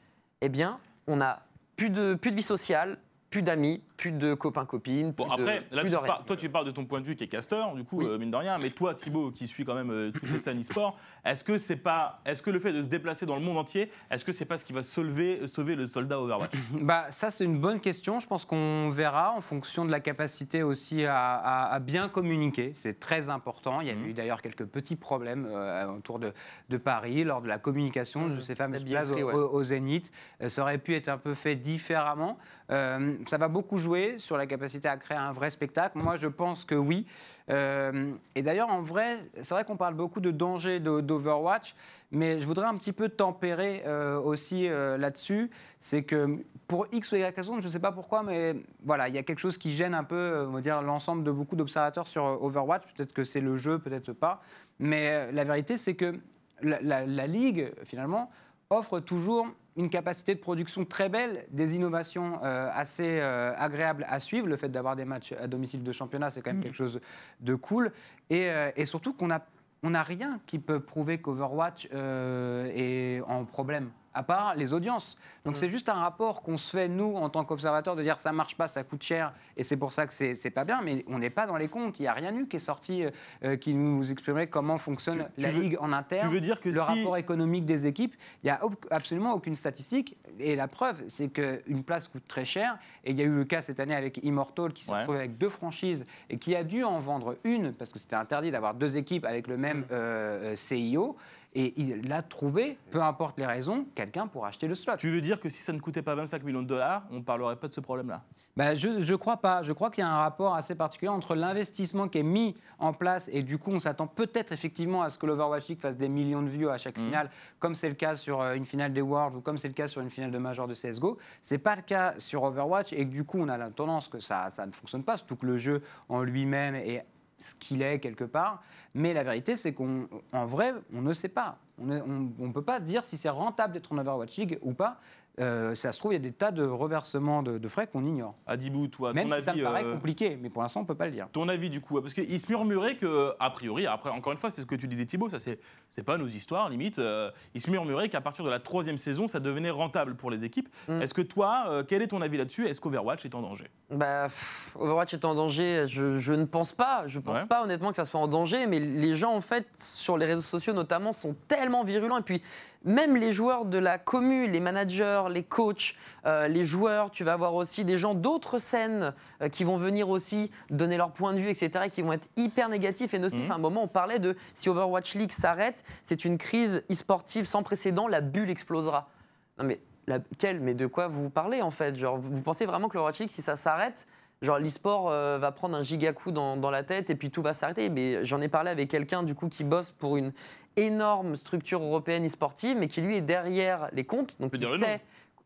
eh 0.43 0.49
bien, 0.49 0.79
on 1.09 1.17
n'a 1.17 1.43
plus 1.77 1.91
de, 1.91 2.15
plus 2.15 2.31
de 2.31 2.37
vie 2.37 2.43
sociale, 2.43 2.99
plus 3.31 3.43
d'amis, 3.43 3.83
plus 3.99 4.13
de 4.13 4.33
copains-copines, 4.33 5.13
Bon, 5.13 5.31
après, 5.31 5.67
de, 5.71 5.77
là, 5.77 5.83
plus 5.83 5.91
tu 5.91 5.97
de 5.97 6.01
rien. 6.01 6.07
par- 6.07 6.25
toi, 6.25 6.35
tu 6.37 6.49
parles 6.49 6.65
de 6.65 6.71
ton 6.71 6.87
point 6.87 7.01
de 7.01 7.05
vue 7.07 7.15
qui 7.15 7.25
est 7.25 7.29
casteur, 7.29 7.75
du 7.75 7.85
coup, 7.85 7.99
Oui. 7.99 8.07
euh, 8.07 8.17
mine 8.17 8.31
de 8.31 8.37
rien. 8.37 8.57
Mais 8.59 8.71
toi, 8.71 8.95
Thibaut, 8.95 9.31
qui 9.33 9.47
suit 9.47 9.67
quand 9.67 9.75
même 9.75 9.91
euh, 9.91 10.11
toutes 10.13 10.31
les 10.31 10.39
scènes 10.39 10.61
e-sport, 10.61 10.97
est-ce 11.27 11.45
que 11.45 11.59
c'est 11.59 11.77
pas, 11.77 12.21
est-ce 12.25 12.43
que 12.43 12.49
le 12.51 12.59
fait 12.59 12.73
de 12.73 12.83
se 12.83 12.89
déplacer 12.89 13.27
dans 13.27 13.35
le 13.37 13.43
monde 13.43 13.59
entier, 13.59 13.91
est-ce 14.11 14.25
que 14.25 14.33
c'est 14.33 14.47
pas 14.47 14.57
ce 14.57 14.65
qui 14.65 14.73
va 14.73 14.83
sauver, 14.83 15.47
sauver 15.47 15.75
le 15.77 15.87
soldat 15.87 16.19
Overwatch? 16.21 16.53
Bah, 16.81 17.07
ça, 17.11 17.31
c'est 17.31 17.45
une 17.45 17.59
bonne 17.61 17.81
question. 17.81 18.19
Je 18.19 18.27
pense 18.27 18.47
qu'on 18.47 18.89
verra 18.89 19.33
en 19.33 19.43
fonction 19.43 19.85
de 19.85 19.91
la 19.91 20.01
capacité 20.01 20.63
aussi 20.63 21.05
à, 21.05 21.35
à- 21.35 21.75
à 21.75 21.81
bien 21.81 22.09
communiquer. 22.09 22.73
C'est 22.75 22.99
très 22.99 23.29
important. 23.29 23.83
Il 23.83 23.89
y 23.89 23.91
a 23.91 23.95
Mhm. 23.95 24.07
eu 24.07 24.13
d'ailleurs 24.15 24.41
quelques 24.41 24.65
petits 24.65 24.97
problèmes 24.97 25.47
euh, 25.51 25.87
autour 25.89 26.19
de, 26.19 26.33
de 26.71 26.77
Paris 26.79 27.25
lors 27.25 27.43
de 27.43 27.49
la 27.49 27.59
communication 27.59 28.29
de 28.29 28.41
ces 28.41 28.55
fameuses 28.55 28.85
places 28.85 29.11
au, 29.11 29.15
ouais. 29.17 29.23
au- 29.35 29.51
au 29.53 29.65
Zénith. 29.65 30.11
Euh, 30.41 30.49
ça 30.49 30.63
aurait 30.63 30.79
pu 30.79 30.95
être 30.95 31.09
un 31.09 31.19
peu 31.19 31.35
fait 31.35 31.57
différemment. 31.57 32.39
Euh, 32.71 33.17
ça 33.27 33.39
va 33.39 33.49
beaucoup 33.49 33.79
jouer 33.79 34.19
sur 34.19 34.37
la 34.37 34.47
capacité 34.47 34.89
à 34.89 34.97
créer 34.97 35.17
un 35.17 35.33
vrai 35.33 35.51
spectacle. 35.51 35.99
Moi, 35.99 36.17
je 36.17 36.27
pense 36.27 36.65
que 36.65 36.75
oui. 36.75 37.07
Euh, 37.51 38.13
et 38.35 38.43
d'ailleurs, 38.43 38.69
en 38.69 38.83
vrai, 38.83 39.21
c'est 39.41 39.55
vrai 39.55 39.65
qu'on 39.65 39.77
parle 39.77 39.95
beaucoup 39.95 40.21
de 40.21 40.31
danger 40.31 40.81
d'Overwatch, 40.81 41.75
mais 42.11 42.39
je 42.39 42.47
voudrais 42.47 42.67
un 42.67 42.77
petit 42.77 42.93
peu 42.93 43.09
tempérer 43.09 43.83
euh, 43.87 44.21
aussi 44.21 44.69
là-dessus. 44.69 45.51
C'est 45.81 46.03
que 46.03 46.39
pour 46.67 46.87
X 46.93 47.13
ou 47.13 47.17
Y 47.17 47.35
raison, 47.35 47.61
je 47.61 47.67
ne 47.67 47.73
sais 47.73 47.79
pas 47.79 47.93
pourquoi, 47.93 48.23
mais 48.23 48.57
voilà, 48.85 49.09
il 49.09 49.15
y 49.15 49.19
a 49.19 49.23
quelque 49.23 49.41
chose 49.41 49.57
qui 49.57 49.71
gêne 49.71 49.95
un 49.95 50.05
peu, 50.05 50.47
l'ensemble 50.85 51.25
de 51.25 51.31
beaucoup 51.31 51.57
d'observateurs 51.57 52.07
sur 52.07 52.23
Overwatch. 52.43 52.83
Peut-être 52.95 53.15
que 53.15 53.25
c'est 53.25 53.41
le 53.41 53.57
jeu, 53.57 53.79
peut-être 53.79 54.13
pas. 54.13 54.43
Mais 54.79 55.33
la 55.33 55.45
vérité, 55.45 55.79
c'est 55.79 55.95
que 55.95 56.15
la 56.61 57.27
ligue, 57.27 57.73
finalement, 57.85 58.31
offre 58.71 59.01
toujours 59.01 59.49
une 59.79 59.91
capacité 59.91 60.35
de 60.35 60.41
production 60.41 60.85
très 60.85 61.09
belle, 61.09 61.47
des 61.51 61.77
innovations 61.77 62.41
euh, 62.43 62.69
assez 62.75 63.21
euh, 63.21 63.55
agréables 63.57 64.05
à 64.09 64.19
suivre. 64.19 64.49
Le 64.49 64.57
fait 64.57 64.69
d'avoir 64.69 64.97
des 64.97 65.05
matchs 65.05 65.33
à 65.33 65.47
domicile 65.47 65.85
de 65.85 65.93
championnat, 65.93 66.31
c'est 66.31 66.43
quand 66.43 66.53
même 66.53 66.63
quelque 66.63 66.77
chose 66.77 67.01
de 67.41 67.55
cool. 67.55 67.93
Et, 68.29 68.51
euh, 68.51 68.71
et 68.77 68.85
surtout 68.85 69.15
qu'on 69.15 69.31
a 69.31 69.41
on 69.83 69.91
n'a 69.91 70.03
rien 70.03 70.41
qui 70.47 70.59
peut 70.59 70.81
prouver 70.81 71.19
qu'Overwatch 71.19 71.89
euh, 71.95 72.71
est 72.75 73.21
en 73.23 73.45
problème, 73.45 73.91
à 74.15 74.23
part 74.23 74.55
les 74.55 74.73
audiences. 74.73 75.17
Donc 75.45 75.57
c'est 75.57 75.69
juste 75.69 75.89
un 75.89 75.95
rapport 75.95 76.43
qu'on 76.43 76.57
se 76.57 76.71
fait, 76.71 76.89
nous, 76.89 77.15
en 77.17 77.29
tant 77.31 77.45
qu'observateurs, 77.45 77.97
de 77.97 78.03
dire 78.03 78.19
ça 78.21 78.33
marche 78.33 78.57
pas, 78.57 78.67
ça 78.69 78.83
coûte 78.83 79.03
cher, 79.03 79.33
et 79.57 79.63
c'est 79.63 79.77
pour 79.77 79.93
ça 79.93 80.07
que 80.07 80.13
c'est 80.13 80.51
pas 80.51 80.65
bien, 80.65 80.81
mais 80.83 81.05
on 81.09 81.19
n'est 81.19 81.31
pas 81.31 81.47
dans 81.47 81.57
les 81.57 81.69
comptes. 81.69 81.99
Il 81.99 82.03
n'y 82.03 82.09
a 82.09 82.13
rien 82.13 82.35
eu 82.35 82.47
qui 82.47 82.57
est 82.57 82.59
sorti 82.61 83.05
euh, 83.05 83.11
euh, 83.45 83.57
qui 83.57 83.75
nous 83.75 84.11
exprimerait 84.11 84.49
comment 84.49 84.79
fonctionne 84.79 85.27
Tu- 85.37 85.41
tu 85.41 85.47
la 85.47 85.53
veux- 85.53 85.61
Ligue 85.63 85.77
en 85.81 85.93
interne 85.93 86.29
Tu 86.29 86.35
veux 86.35 86.41
dire 86.41 86.61
que 86.61 86.69
le 86.69 86.73
si 86.75 86.79
rapport 86.81 87.17
économique 87.17 87.65
des 87.67 87.87
équipes, 87.87 88.15
il 88.43 88.47
n'y 88.47 88.51
a 88.51 88.61
absolument 88.91 89.33
aucune 89.35 89.57
statistique. 89.57 90.17
Et 90.41 90.55
la 90.57 90.69
preuve, 90.69 91.03
c'est 91.09 91.29
qu'une 91.29 91.83
place 91.85 92.09
coûte 92.09 92.23
très 92.29 92.45
cher. 92.45 92.79
Et 93.05 93.11
il 93.13 93.17
y 93.19 93.23
a 93.23 93.25
eu 93.25 93.35
le 93.35 93.45
cas 93.45 93.63
cette 93.63 93.81
année 93.81 93.95
avec 93.95 94.19
Immortal 94.23 94.73
qui 94.73 94.85
s'est 94.85 94.93
Ouais. 94.93 94.99
retrouvé 94.99 95.19
avec 95.19 95.39
deux 95.39 95.49
franchises 95.49 96.05
et 96.31 96.39
qui 96.39 96.55
a 96.55 96.65
dû 96.65 96.85
en 96.85 96.99
vendre 97.01 97.37
une 97.45 97.73
parce 97.73 97.91
que 97.91 97.99
c'était 97.99 98.17
interdit 98.17 98.51
d'avoir 98.51 98.75
deux 98.75 98.97
équipes 98.97 99.25
avec 99.25 99.47
le 99.49 99.57
même 99.57 99.85
euh, 99.93 100.53
euh, 100.53 100.57
CIO. 100.57 101.17
Et 101.55 101.73
il 101.81 102.13
a 102.13 102.23
trouvé, 102.23 102.79
peu 102.91 103.01
importe 103.03 103.39
les 103.39 103.47
raisons, 103.47 103.87
quelqu'un 103.95 104.27
pour 104.27 104.45
acheter 104.45 104.69
le 104.69 104.75
slot. 104.75 104.97
Tu 104.99 105.09
veux 105.09 105.21
dire 105.23 105.41
que 105.41 105.49
si 105.49 105.63
ça 105.63 105.73
ne 105.73 105.79
coûtait 105.81 106.03
pas 106.03 106.15
25 106.15 106.45
millions 106.45 106.63
de 106.63 106.67
dollars, 106.69 107.05
on 107.11 107.17
ne 107.17 107.23
parlerait 107.23 107.57
pas 107.57 107.69
de 107.69 107.73
ce 107.73 107.81
problème-là? 107.81 108.23
Bah, 108.55 108.75
je 108.75 108.89
ne 108.89 109.17
crois 109.17 109.39
pas. 109.39 109.63
Je 109.63 109.73
crois 109.73 109.91
qu'il 109.91 110.03
y 110.03 110.07
a 110.07 110.11
un 110.11 110.19
rapport 110.19 110.55
assez 110.55 110.75
particulier 110.75 111.09
entre 111.09 111.35
l'investissement 111.35 112.07
qui 112.09 112.19
est 112.19 112.23
mis 112.23 112.55
en 112.79 112.93
place 112.93 113.31
et 113.33 113.43
du 113.43 113.57
coup 113.57 113.71
on 113.71 113.79
s'attend 113.81 114.07
peut-être 114.09 114.53
effectivement 114.53 115.03
à 115.03 115.11
ce 115.11 115.19
que 115.19 115.27
l'Overwatch 115.27 115.69
League 115.69 115.81
fasse 115.81 115.97
des 115.97 116.09
millions 116.09 116.43
de 116.43 116.49
vues 116.49 116.69
à 116.69 116.77
chaque 116.77 116.99
Mhm. 116.99 117.05
finale, 117.07 117.31
comme 117.61 117.75
c'est 117.75 117.89
le 117.89 117.95
cas 117.95 118.15
sur 118.15 118.41
euh, 118.43 118.55
une 118.55 118.67
finale 118.67 118.93
des 118.93 119.01
Worlds 119.01 119.37
ou 119.37 119.41
comme 119.41 119.59
c'est 119.59 119.69
le 119.69 119.75
cas 119.75 119.89
sur 119.89 120.01
une 120.03 120.11
finale 120.11 120.31
de 120.33 120.39
Major 120.39 120.67
de 120.69 120.75
CSGO. 120.75 121.19
C'est 121.41 121.59
pas 121.59 121.77
le 121.77 121.83
cas 121.83 122.15
sur 122.19 122.43
Overwatch 122.43 122.93
et 122.93 123.05
que 123.07 123.11
du 123.11 123.25
coup 123.25 123.39
on 123.41 123.49
a 123.49 123.57
la 123.57 123.71
tendance 123.71 124.09
que 124.09 124.19
ça, 124.21 124.51
ça 124.51 124.67
ne 124.67 124.73
fonctionne 124.73 125.05
pas, 125.05 125.17
surtout 125.17 125.37
que 125.37 125.47
le 125.47 125.57
jeu 125.59 125.83
en 126.09 126.23
lui-même 126.23 126.75
est 126.75 127.05
ce 127.39 127.55
qu'il 127.55 127.83
est 127.83 128.01
quelque 128.01 128.25
part. 128.25 128.63
Mais 128.95 129.13
la 129.13 129.23
vérité, 129.23 129.57
c'est 129.57 129.73
qu'en 129.73 130.47
vrai, 130.47 130.75
on 130.93 131.03
ne 131.03 131.13
sait 131.13 131.29
pas. 131.29 131.59
On 131.79 131.87
ne 131.87 132.53
peut 132.53 132.63
pas 132.63 132.81
dire 132.81 133.05
si 133.05 133.17
c'est 133.17 133.29
rentable 133.29 133.73
d'être 133.73 133.93
en 133.93 133.99
Overwatch 133.99 134.37
League 134.37 134.59
ou 134.63 134.73
pas. 134.73 135.01
Euh, 135.41 135.75
ça 135.75 135.93
se 135.93 135.99
trouve, 135.99 136.13
il 136.13 136.17
y 136.17 136.19
a 136.19 136.23
des 136.23 136.33
tas 136.33 136.51
de 136.51 136.65
reversements 136.65 137.43
de, 137.43 137.59
de 137.59 137.69
frais 137.69 137.87
qu'on 137.87 138.05
ignore. 138.05 138.35
Adibou, 138.47 138.89
toi, 138.89 139.13
Même 139.13 139.29
ton 139.29 139.37
si 139.37 139.43
ça 139.43 139.55
me 139.55 139.63
paraît 139.63 139.85
euh, 139.85 139.93
compliqué, 139.95 140.39
mais 140.41 140.51
pour 140.51 140.63
l'instant, 140.63 140.81
on 140.81 140.83
ne 140.83 140.89
peut 140.89 140.95
pas 140.95 141.07
le 141.07 141.13
dire. 141.13 141.29
Ton 141.33 141.49
avis 141.49 141.71
du 141.71 141.81
coup, 141.81 142.01
parce 142.01 142.15
qu'il 142.15 142.41
se 142.41 142.49
murmurait 142.49 142.97
que, 142.97 143.33
a 143.39 143.51
priori, 143.51 143.87
après 143.87 144.11
encore 144.11 144.33
une 144.33 144.39
fois, 144.39 144.51
c'est 144.51 144.61
ce 144.63 144.67
que 144.67 144.75
tu 144.75 144.89
disais 144.89 145.07
Thibaut, 145.07 145.29
ça 145.29 145.39
c'est 145.39 145.59
c'est 145.89 146.03
pas 146.03 146.19
nos 146.19 146.27
histoires 146.27 146.69
limite. 146.69 146.99
euh, 146.99 147.31
il 147.55 147.61
se 147.61 147.71
murmurait 147.71 148.09
qu'à 148.09 148.21
partir 148.21 148.45
de 148.45 148.51
la 148.51 148.59
troisième 148.59 148.99
saison, 148.99 149.29
ça 149.29 149.39
devenait 149.41 149.71
rentable 149.71 150.17
pour 150.17 150.31
les 150.31 150.45
équipes. 150.45 150.69
Mm. 150.89 151.03
Est-ce 151.03 151.15
que 151.15 151.23
toi, 151.23 151.65
euh, 151.69 151.85
quel 151.87 152.03
est 152.03 152.09
ton 152.09 152.21
avis 152.23 152.37
là-dessus? 152.39 152.67
Est-ce 152.67 152.81
qu'Overwatch 152.81 153.25
est 153.25 153.35
en 153.35 153.43
danger? 153.43 153.71
Bah, 153.91 154.25
pff, 154.25 154.77
Overwatch 154.79 155.15
est 155.15 155.25
en 155.25 155.35
danger, 155.35 155.85
je, 155.87 156.19
je 156.19 156.33
ne 156.33 156.45
pense 156.45 156.73
pas. 156.73 157.05
Je 157.07 157.19
pense 157.21 157.37
Ouais. 157.39 157.47
pas 157.47 157.63
honnêtement 157.63 157.91
que 157.91 157.97
ça 157.97 158.05
soit 158.05 158.19
en 158.21 158.27
danger, 158.29 158.67
mais 158.67 158.81
les 158.81 159.15
gens 159.15 159.33
en 159.35 159.41
fait 159.41 159.67
sur 159.79 160.17
les 160.19 160.27
réseaux 160.27 160.41
sociaux 160.43 160.73
notamment 160.73 161.13
sont 161.13 161.37
tellement 161.47 161.85
virulents 161.85 162.19
et 162.19 162.23
puis 162.23 162.43
même 162.85 163.17
les 163.17 163.33
joueurs 163.33 163.65
de 163.65 163.79
la 163.79 163.99
commu, 163.99 164.49
les 164.49 164.61
managers, 164.61 165.25
les 165.31 165.43
coachs, 165.43 165.95
euh, 166.27 166.49
les 166.49 166.65
joueurs, 166.65 167.11
tu 167.11 167.25
vas 167.25 167.33
avoir 167.33 167.55
aussi 167.55 167.85
des 167.85 167.99
gens 167.99 168.15
d'autres 168.15 168.59
scènes 168.59 169.15
euh, 169.43 169.49
qui 169.49 169.65
vont 169.65 169.77
venir 169.77 170.09
aussi 170.09 170.51
donner 170.71 170.97
leur 170.97 171.13
point 171.13 171.33
de 171.33 171.39
vue, 171.39 171.51
etc., 171.51 171.71
et 171.87 171.91
qui 171.91 172.03
vont 172.03 172.13
être 172.13 172.29
hyper 172.37 172.69
négatifs 172.69 173.15
et 173.15 173.19
nocifs. 173.19 173.45
Mhm. 173.45 173.53
À 173.53 173.55
un 173.57 173.59
moment, 173.59 173.83
on 173.83 173.89
parlait 173.89 174.19
de 174.19 174.37
si 174.55 174.69
Overwatch 174.69 175.15
League 175.17 175.33
s'arrête, 175.33 175.83
c'est 176.03 176.25
une 176.25 176.39
crise 176.39 176.85
e-sportive 176.91 177.47
sans 177.47 177.63
précédent, 177.63 178.09
la 178.09 178.21
bulle 178.21 178.51
explosera. 178.51 179.11
Non 179.59 179.65
mais 179.65 179.81
laquelle 180.07 180.61
Mais 180.61 180.75
de 180.75 180.87
quoi 180.87 181.09
vous 181.09 181.31
parlez 181.31 181.63
en 181.63 181.71
fait? 181.71 181.97
Genre, 181.97 182.19
vous 182.19 182.41
pensez 182.41 182.67
vraiment 182.67 182.89
que 182.89 182.95
l'Overwatch 182.95 183.21
League, 183.21 183.31
si 183.31 183.43
ça 183.43 183.57
s'arrête, 183.57 184.07
genre 184.43 184.59
l'e-sport 184.59 185.11
euh, 185.11 185.39
va 185.39 185.51
prendre 185.53 185.77
un 185.77 185.83
giga 185.83 186.13
coup 186.13 186.31
dans, 186.31 186.57
dans 186.57 186.71
la 186.71 186.83
tête 186.85 187.11
et 187.11 187.15
puis 187.17 187.31
tout 187.31 187.43
va 187.43 187.55
s'arrêter 187.55 187.89
Mais 187.89 188.25
j'en 188.25 188.41
ai 188.41 188.49
parlé 188.49 188.71
avec 188.71 188.89
quelqu'un 188.89 189.23
du 189.23 189.35
coup 189.35 189.49
qui 189.49 189.65
bosse 189.65 189.91
pour 189.91 190.17
une 190.17 190.33
énorme 190.77 191.35
structure 191.37 191.83
européenne 191.83 192.25
e-sportive, 192.25 192.77
mais 192.79 192.87
qui 192.89 193.01
lui 193.01 193.17
est 193.17 193.21
derrière 193.21 193.89
les 193.93 194.05
comptes, 194.05 194.41
donc 194.41 194.53
il 194.55 194.65
sait. 194.79 195.01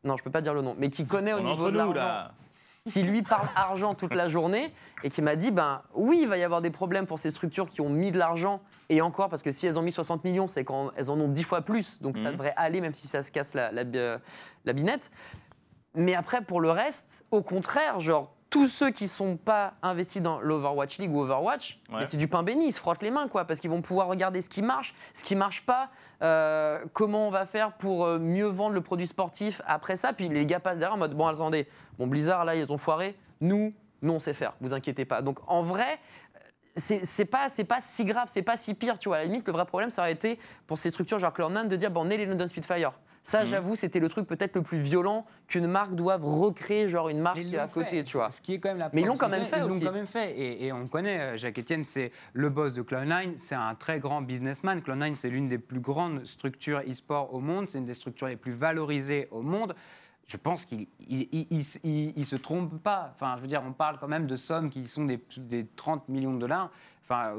Non, 0.04 0.16
je 0.16 0.22
peux 0.24 0.30
pas 0.30 0.40
dire 0.42 0.52
le 0.52 0.62
nom, 0.62 0.74
mais 0.78 0.90
qui 0.90 1.06
connaît 1.06 1.32
au 1.32 1.38
On 1.38 1.44
niveau 1.44 1.66
de 1.66 1.70
nous 1.70 1.78
l'argent 1.78 1.94
là. 1.94 2.32
qui 2.92 3.02
lui 3.02 3.22
parle 3.22 3.46
argent 3.56 3.94
toute 3.94 4.14
la 4.14 4.28
journée 4.28 4.74
et 5.04 5.08
qui 5.10 5.22
m'a 5.22 5.36
dit 5.36 5.50
ben 5.52 5.80
oui, 5.94 6.18
il 6.22 6.28
va 6.28 6.36
y 6.36 6.42
avoir 6.42 6.60
des 6.60 6.70
problèmes 6.70 7.06
pour 7.06 7.18
ces 7.18 7.30
structures 7.30 7.68
qui 7.68 7.80
ont 7.80 7.88
mis 7.88 8.10
de 8.10 8.18
l'argent 8.18 8.60
et 8.90 9.00
encore 9.00 9.30
parce 9.30 9.42
que 9.42 9.52
si 9.52 9.66
elles 9.66 9.78
ont 9.78 9.82
mis 9.82 9.92
60 9.92 10.22
millions, 10.24 10.48
c'est 10.48 10.64
qu'elles 10.66 11.08
en 11.10 11.18
ont 11.20 11.28
10 11.28 11.44
fois 11.44 11.62
plus, 11.62 11.98
donc 12.02 12.18
ça 12.18 12.24
Mhm. 12.24 12.32
devrait 12.32 12.52
aller 12.56 12.80
même 12.82 12.92
si 12.94 13.06
ça 13.06 13.22
se 13.22 13.30
casse 13.30 13.54
la, 13.54 13.70
la, 13.72 13.84
bi- 13.84 13.98
la 14.66 14.72
binette. 14.74 15.10
Mais 15.94 16.14
après 16.14 16.42
pour 16.42 16.60
le 16.60 16.70
reste, 16.70 17.24
au 17.30 17.40
contraire, 17.42 18.00
genre 18.00 18.34
tous 18.52 18.68
ceux 18.68 18.90
qui 18.90 19.08
sont 19.08 19.36
pas 19.38 19.72
investis 19.82 20.20
dans 20.20 20.38
l'Overwatch 20.38 20.98
League 20.98 21.10
ou 21.12 21.22
Overwatch, 21.22 21.80
Ouais. 21.90 22.04
c'est 22.04 22.18
du 22.18 22.28
pain 22.28 22.42
béni, 22.42 22.66
ils 22.66 22.72
se 22.72 22.78
frottent 22.78 23.02
les 23.02 23.10
mains 23.10 23.26
quoi, 23.26 23.46
parce 23.46 23.58
qu'ils 23.60 23.70
vont 23.70 23.80
pouvoir 23.80 24.06
regarder 24.08 24.42
ce 24.42 24.50
qui 24.50 24.60
marche, 24.60 24.94
ce 25.14 25.24
qui 25.24 25.34
marche 25.34 25.64
pas, 25.64 25.88
euh, 26.20 26.78
comment 26.92 27.26
on 27.26 27.30
va 27.30 27.46
faire 27.46 27.72
pour 27.72 28.04
euh, 28.04 28.18
mieux 28.18 28.46
vendre 28.46 28.74
le 28.74 28.82
produit 28.82 29.06
sportif 29.06 29.62
après 29.66 29.96
ça. 29.96 30.12
Puis 30.12 30.28
les 30.28 30.44
gars 30.44 30.60
passent 30.60 30.78
derrière 30.78 30.94
en 30.94 30.98
mode 30.98 31.14
bon 31.16 31.26
attendez, 31.26 31.66
bon 31.98 32.06
Blizzard 32.06 32.44
là 32.44 32.54
ils 32.54 32.70
ont 32.70 32.76
foiré, 32.76 33.16
nous, 33.40 33.72
nous 34.02 34.12
on 34.12 34.18
sait 34.18 34.34
faire, 34.34 34.52
vous 34.60 34.74
inquiétez 34.74 35.06
pas. 35.06 35.22
Donc 35.22 35.38
en 35.46 35.62
vrai, 35.62 35.98
c'est 36.76 37.24
pas, 37.24 37.48
c'est 37.48 37.64
pas 37.64 37.80
si 37.80 38.04
grave, 38.04 38.28
c'est 38.30 38.42
pas 38.42 38.56
si 38.58 38.74
pire, 38.74 38.98
tu 38.98 39.08
vois. 39.08 39.16
À 39.16 39.20
la 39.20 39.26
limite, 39.26 39.46
le 39.46 39.52
vrai 39.52 39.64
problème, 39.64 39.90
ça 39.90 40.02
aurait 40.02 40.12
été 40.12 40.38
pour 40.66 40.76
ces 40.78 40.90
structures 40.90 41.18
genre 41.18 41.32
Cloud9 41.32 41.68
de 41.68 41.76
dire 41.76 41.90
bon, 41.90 42.06
on 42.06 42.10
est 42.10 42.16
les 42.18 42.26
London 42.26 42.46
Spitfire. 42.48 42.92
Ça, 43.24 43.42
Mhm. 43.42 43.46
j'avoue, 43.46 43.76
c'était 43.76 44.00
le 44.00 44.08
truc 44.08 44.26
peut-être 44.26 44.56
le 44.56 44.62
plus 44.62 44.78
violent 44.78 45.24
qu'une 45.46 45.68
marque 45.68 45.94
doive 45.94 46.24
recréer, 46.24 46.88
genre 46.88 47.08
une 47.08 47.20
marque 47.20 47.38
à 47.38 47.68
côté, 47.68 47.90
fait. 47.90 48.04
tu 48.04 48.16
vois. 48.16 48.30
Ce 48.30 48.40
qui 48.40 48.54
est 48.54 48.58
quand 48.58 48.70
même 48.70 48.78
la 48.78 48.90
Mais 48.92 49.02
ils 49.02 49.06
l'ont 49.06 49.16
quand 49.16 49.28
même 49.28 49.44
fait 49.44 49.58
Ils 49.58 49.68
l'ont 49.68 49.78
quand 49.80 49.92
même 49.92 50.06
fait. 50.08 50.32
Et, 50.36 50.66
et 50.66 50.72
on 50.72 50.88
connaît, 50.88 51.20
euh, 51.20 51.36
Jacques 51.36 51.58
Etienne, 51.60 51.84
c'est 51.84 52.10
le 52.32 52.48
boss 52.48 52.72
de 52.72 52.82
Cloud9. 52.82 53.36
C'est 53.36 53.54
un 53.54 53.74
très 53.76 54.00
grand 54.00 54.22
businessman. 54.22 54.80
Cloud9, 54.80 55.14
c'est 55.14 55.30
l'une 55.30 55.46
des 55.46 55.58
plus 55.58 55.78
grandes 55.80 56.24
structures 56.26 56.80
e-sport 56.88 57.32
au 57.32 57.38
monde. 57.38 57.66
C'est 57.68 57.78
une 57.78 57.84
des 57.84 57.94
structures 57.94 58.26
les 58.26 58.36
plus 58.36 58.52
valorisées 58.52 59.28
au 59.30 59.42
monde. 59.42 59.76
Je 60.26 60.36
pense 60.36 60.64
qu'il 60.64 60.86
il, 61.08 61.28
il- 61.32 61.46
il- 61.50 61.64
il- 61.84 62.12
il 62.16 62.24
se 62.26 62.36
trompe 62.36 62.82
pas. 62.82 63.12
Enfin, 63.14 63.34
je 63.36 63.42
veux 63.42 63.48
dire, 63.48 63.62
on 63.66 63.72
parle 63.72 63.98
quand 64.00 64.08
même 64.08 64.26
de 64.26 64.36
sommes 64.36 64.68
qui 64.70 64.86
sont 64.86 65.04
des, 65.04 65.20
des 65.36 65.66
30 65.76 66.08
millions 66.08 66.34
de 66.34 66.38
dollars. 66.40 66.70
Enfin, 67.12 67.34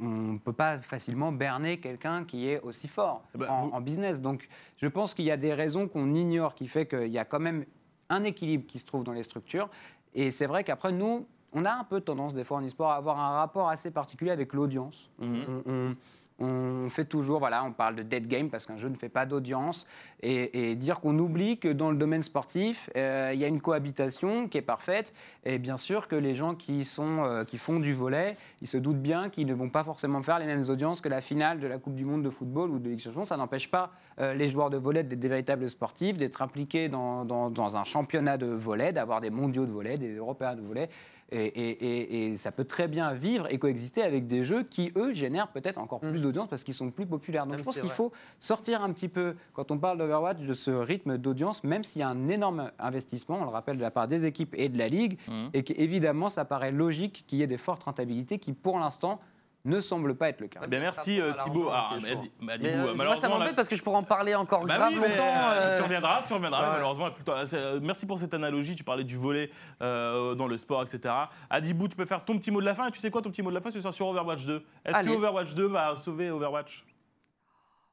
on 0.00 0.32
ne 0.32 0.38
peut 0.38 0.52
pas 0.52 0.78
facilement 0.78 1.32
berner 1.32 1.78
quelqu'un 1.78 2.24
qui 2.24 2.48
est 2.48 2.60
aussi 2.60 2.88
fort 2.88 3.22
Eh 3.34 3.38
ben, 3.38 3.48
en, 3.50 3.66
vous- 3.66 3.72
en 3.74 3.80
business. 3.80 4.20
Donc, 4.22 4.48
je 4.76 4.86
pense 4.88 5.12
qu'il 5.14 5.26
y 5.26 5.30
a 5.30 5.36
des 5.36 5.52
raisons 5.52 5.86
qu'on 5.86 6.14
ignore 6.14 6.54
qui 6.54 6.66
fait 6.66 6.86
qu'il 6.86 7.08
y 7.08 7.18
a 7.18 7.24
quand 7.24 7.40
même 7.40 7.64
un 8.08 8.24
équilibre 8.24 8.66
qui 8.66 8.78
se 8.78 8.86
trouve 8.86 9.04
dans 9.04 9.12
les 9.12 9.22
structures. 9.22 9.68
Et 10.14 10.30
c'est 10.30 10.46
vrai 10.46 10.64
qu'après, 10.64 10.92
nous, 10.92 11.26
on 11.52 11.64
a 11.66 11.72
un 11.72 11.84
peu 11.84 12.00
tendance, 12.00 12.32
des 12.32 12.44
fois, 12.44 12.58
en 12.58 12.62
e-sport, 12.66 12.90
à 12.90 12.96
avoir 12.96 13.18
un 13.20 13.32
rapport 13.36 13.68
assez 13.68 13.90
particulier 13.90 14.30
avec 14.30 14.52
l'audience. 14.54 15.10
Mhm. 15.20 15.44
on, 15.66 15.72
on- 15.72 15.96
on 16.38 16.88
fait 16.88 17.04
toujours, 17.04 17.38
voilà, 17.40 17.64
on 17.64 17.72
parle 17.72 17.96
de 17.96 18.02
dead 18.02 18.28
game 18.28 18.48
parce 18.48 18.64
qu'un 18.66 18.76
jeu 18.76 18.88
ne 18.88 18.94
fait 18.96 19.08
pas 19.08 19.26
d'audience. 19.26 19.86
Et, 20.22 20.74
dire 20.76 21.00
qu'on 21.00 21.18
oublie 21.18 21.58
que 21.58 21.68
dans 21.68 21.90
le 21.90 21.96
domaine 21.96 22.22
sportif, 22.22 22.90
euh, 22.96 23.30
il 23.34 23.40
y 23.40 23.44
a 23.44 23.48
une 23.48 23.60
cohabitation 23.60 24.48
qui 24.48 24.58
est 24.58 24.62
parfaite. 24.62 25.12
Et 25.44 25.58
bien 25.58 25.76
sûr 25.76 26.08
que 26.08 26.16
les 26.16 26.34
gens 26.34 26.54
qui, 26.54 26.84
sont, 26.84 27.24
euh, 27.24 27.44
qui 27.44 27.58
font 27.58 27.80
du 27.80 27.92
volet, 27.92 28.36
ils 28.62 28.68
se 28.68 28.76
doutent 28.76 29.00
bien 29.02 29.30
qu'ils 29.30 29.46
ne 29.46 29.54
vont 29.54 29.68
pas 29.68 29.84
forcément 29.84 30.22
faire 30.22 30.38
les 30.38 30.46
mêmes 30.46 30.64
audiences 30.68 31.00
que 31.00 31.08
la 31.08 31.20
finale 31.20 31.60
de 31.60 31.66
la 31.66 31.78
Coupe 31.78 31.94
du 31.94 32.04
Monde 32.04 32.22
de 32.22 32.30
football 32.30 32.70
ou 32.70 32.78
de 32.78 32.88
Ligue 32.88 33.00
Champions. 33.00 33.24
Ça 33.24 33.36
n'empêche 33.36 33.70
pas 33.70 33.90
euh, 34.20 34.34
les 34.34 34.48
joueurs 34.48 34.70
de 34.70 34.76
volet 34.76 35.02
d'être 35.04 35.18
des 35.20 35.28
véritables 35.28 35.68
sportifs, 35.68 36.16
d'être 36.18 36.42
impliqués 36.42 36.88
dans, 36.88 37.24
dans- 37.24 37.50
dans 37.50 37.76
un 37.76 37.84
championnat 37.84 38.36
de 38.36 38.46
volet, 38.46 38.92
d'avoir 38.92 39.20
des 39.20 39.30
mondiaux 39.30 39.66
de 39.66 39.72
volet, 39.72 39.98
des 39.98 40.14
européens 40.16 40.54
de 40.54 40.62
volet. 40.62 40.88
Et, 41.30 41.44
et- 41.44 41.70
et- 41.70 42.26
et 42.32 42.36
ça 42.38 42.50
peut 42.52 42.64
très 42.64 42.88
bien 42.88 43.12
vivre 43.12 43.46
et 43.52 43.58
coexister 43.58 44.02
avec 44.02 44.26
des 44.26 44.42
jeux 44.44 44.62
qui, 44.62 44.90
eux, 44.96 45.12
génèrent 45.12 45.48
peut-être 45.48 45.76
encore 45.78 46.02
Mm. 46.02 46.10
plus 46.10 46.22
d'audience 46.22 46.48
parce 46.48 46.64
qu'ils 46.64 46.72
sont 46.72 46.90
plus 46.90 47.04
populaires. 47.04 47.42
Donc 47.44 47.50
Même 47.52 47.58
je 47.60 47.64
pense 47.64 47.78
qu'il 47.78 47.90
faut 47.90 48.12
sortir 48.38 48.82
un 48.82 48.90
petit 48.92 49.08
peu, 49.08 49.34
quand 49.52 49.70
on 49.70 49.76
parle 49.78 49.98
d'Overwatch, 49.98 50.40
de 50.46 50.54
ce 50.54 50.70
rythme 50.70 51.18
d'audience, 51.18 51.64
même 51.64 51.84
s'il 51.84 52.00
y 52.00 52.02
a 52.02 52.08
un 52.08 52.28
énorme 52.28 52.70
investissement, 52.78 53.38
on 53.40 53.44
le 53.44 53.50
rappelle, 53.50 53.76
de 53.76 53.82
la 53.82 53.90
part 53.90 54.08
des 54.08 54.24
équipes 54.24 54.54
et 54.56 54.70
de 54.70 54.78
la 54.78 54.88
Ligue, 54.88 55.18
Mhm. 55.28 55.50
et 55.52 55.62
qu'évidemment, 55.64 56.30
ça 56.30 56.46
paraît 56.46 56.72
logique 56.72 57.24
qu'il 57.26 57.38
y 57.40 57.42
ait 57.42 57.46
des 57.46 57.58
fortes 57.58 57.82
rentabilités 57.84 58.38
qui, 58.38 58.54
pour 58.54 58.78
l'instant, 58.78 59.20
ne 59.64 59.80
semblent 59.80 60.14
pas 60.14 60.28
être 60.30 60.40
le 60.40 60.48
cas. 60.48 60.60
Eh 60.64 60.66
bien, 60.68 60.80
merci 60.80 61.20
euh, 61.20 61.34
l'argent, 61.36 61.52
Ah, 61.72 61.90
mais 62.00 62.12
euh, 62.12 62.14
moi, 62.14 62.86
ça 62.86 62.94
malheureusement, 62.94 63.28
m'embête 63.30 63.48
la- 63.48 63.54
parce 63.54 63.68
que 63.68 63.76
je 63.76 63.82
pourrais 63.82 63.96
en 63.98 64.02
parler 64.02 64.34
encore 64.34 64.64
Bah 64.64 64.76
grave 64.76 64.92
oui, 64.94 64.98
mais, 65.00 65.08
longtemps. 65.10 65.22
euh, 65.50 65.52
euh, 65.54 65.76
Tu 65.78 65.82
reviendras, 65.82 66.22
tu 66.26 66.32
reviendras. 66.32 66.60
Ouais. 66.62 66.72
Malheureusement, 66.74 67.08
euh, 67.28 67.80
merci 67.82 68.06
pour 68.06 68.18
cette 68.18 68.32
analogie. 68.34 68.76
Tu 68.76 68.84
parlais 68.84 69.04
du 69.04 69.16
volet 69.16 69.50
euh, 69.82 70.34
dans 70.34 70.46
le 70.46 70.56
sport, 70.56 70.82
etc. 70.82 71.12
Adibou, 71.50 71.88
tu 71.88 71.96
peux 71.96 72.06
faire 72.06 72.24
ton 72.24 72.38
petit 72.38 72.50
mot 72.50 72.60
de 72.60 72.66
la 72.66 72.74
fin. 72.74 72.88
Et 72.88 72.90
tu 72.92 73.00
sais 73.00 73.10
quoi, 73.10 73.20
ton 73.20 73.30
petit 73.30 73.42
mot 73.42 73.50
de 73.50 73.54
la 73.56 73.60
fin, 73.60 73.70
ce 73.70 73.80
sera 73.80 73.92
sur 73.92 74.06
Overwatch 74.06 74.46
2. 74.46 74.64
Est-ce 74.84 75.00
que. 75.00 75.08
Overwatch 75.10 75.54
2 75.54 75.66
va 75.66 75.96
sauver 75.96 76.30
Overwatch? 76.30 76.84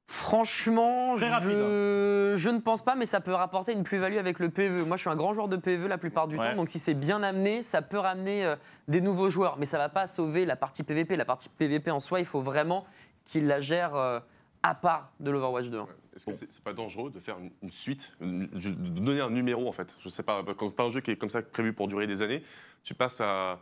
Franchement, 0.07 1.13
hein. 1.13 1.39
je... 1.41 2.33
je 2.35 2.49
ne 2.49 2.59
pense 2.59 2.83
pas, 2.83 2.95
mais 2.95 3.05
ça 3.05 3.21
peut 3.21 3.33
rapporter 3.33 3.73
une 3.73 3.83
plus-value 3.83 4.17
avec 4.17 4.39
le 4.39 4.49
PvE. 4.49 4.83
Moi, 4.85 4.97
je 4.97 5.01
suis 5.01 5.09
un 5.09 5.15
grand 5.15 5.33
joueur 5.33 5.47
de 5.47 5.57
PvE 5.57 5.87
la 5.87 5.97
plupart 5.97 6.27
du 6.27 6.37
Ouais. 6.37 6.51
temps, 6.51 6.55
donc 6.57 6.69
si 6.69 6.77
c'est 6.79 6.93
bien 6.93 7.23
amené, 7.23 7.63
ça 7.63 7.81
peut 7.81 7.97
ramener 7.97 8.45
euh, 8.45 8.55
des 8.87 9.01
nouveaux 9.01 9.29
joueurs. 9.29 9.57
Mais 9.57 9.65
ça 9.65 9.77
va 9.77 9.89
pas 9.89 10.07
sauver 10.07 10.45
la 10.45 10.55
partie 10.55 10.83
PvP. 10.83 11.15
La 11.15 11.25
partie 11.25 11.49
PvP 11.49 11.89
en 11.91 11.99
soi, 11.99 12.19
il 12.19 12.25
faut 12.25 12.41
vraiment 12.41 12.85
qu'il 13.25 13.47
la 13.47 13.59
gère 13.59 13.95
euh, 13.95 14.19
à 14.63 14.75
part 14.75 15.11
de 15.19 15.31
l'Overwatch 15.31 15.67
2. 15.67 15.79
hein. 15.79 15.87
Est-ce 16.15 16.25
que 16.27 16.33
c'est 16.33 16.51
c'est 16.51 16.63
pas 16.63 16.73
dangereux 16.73 17.09
de 17.09 17.19
faire 17.19 17.37
une, 17.61 17.71
suite, 17.71 18.15
une- 18.21 18.47
de 18.47 18.99
donner 19.01 19.21
un 19.21 19.29
numéro 19.29 19.67
en 19.67 19.71
fait? 19.73 19.93
Je 19.99 20.07
sais 20.09 20.23
pas, 20.23 20.43
quand 20.57 20.73
tu 20.73 20.81
as 20.81 20.85
un 20.85 20.89
jeu 20.91 21.01
qui 21.01 21.11
est 21.11 21.17
comme 21.17 21.29
ça 21.29 21.41
prévu 21.41 21.73
pour 21.73 21.87
durer 21.87 22.07
des 22.07 22.21
années, 22.21 22.43
tu 22.83 22.93
passes 22.93 23.19
à 23.21 23.59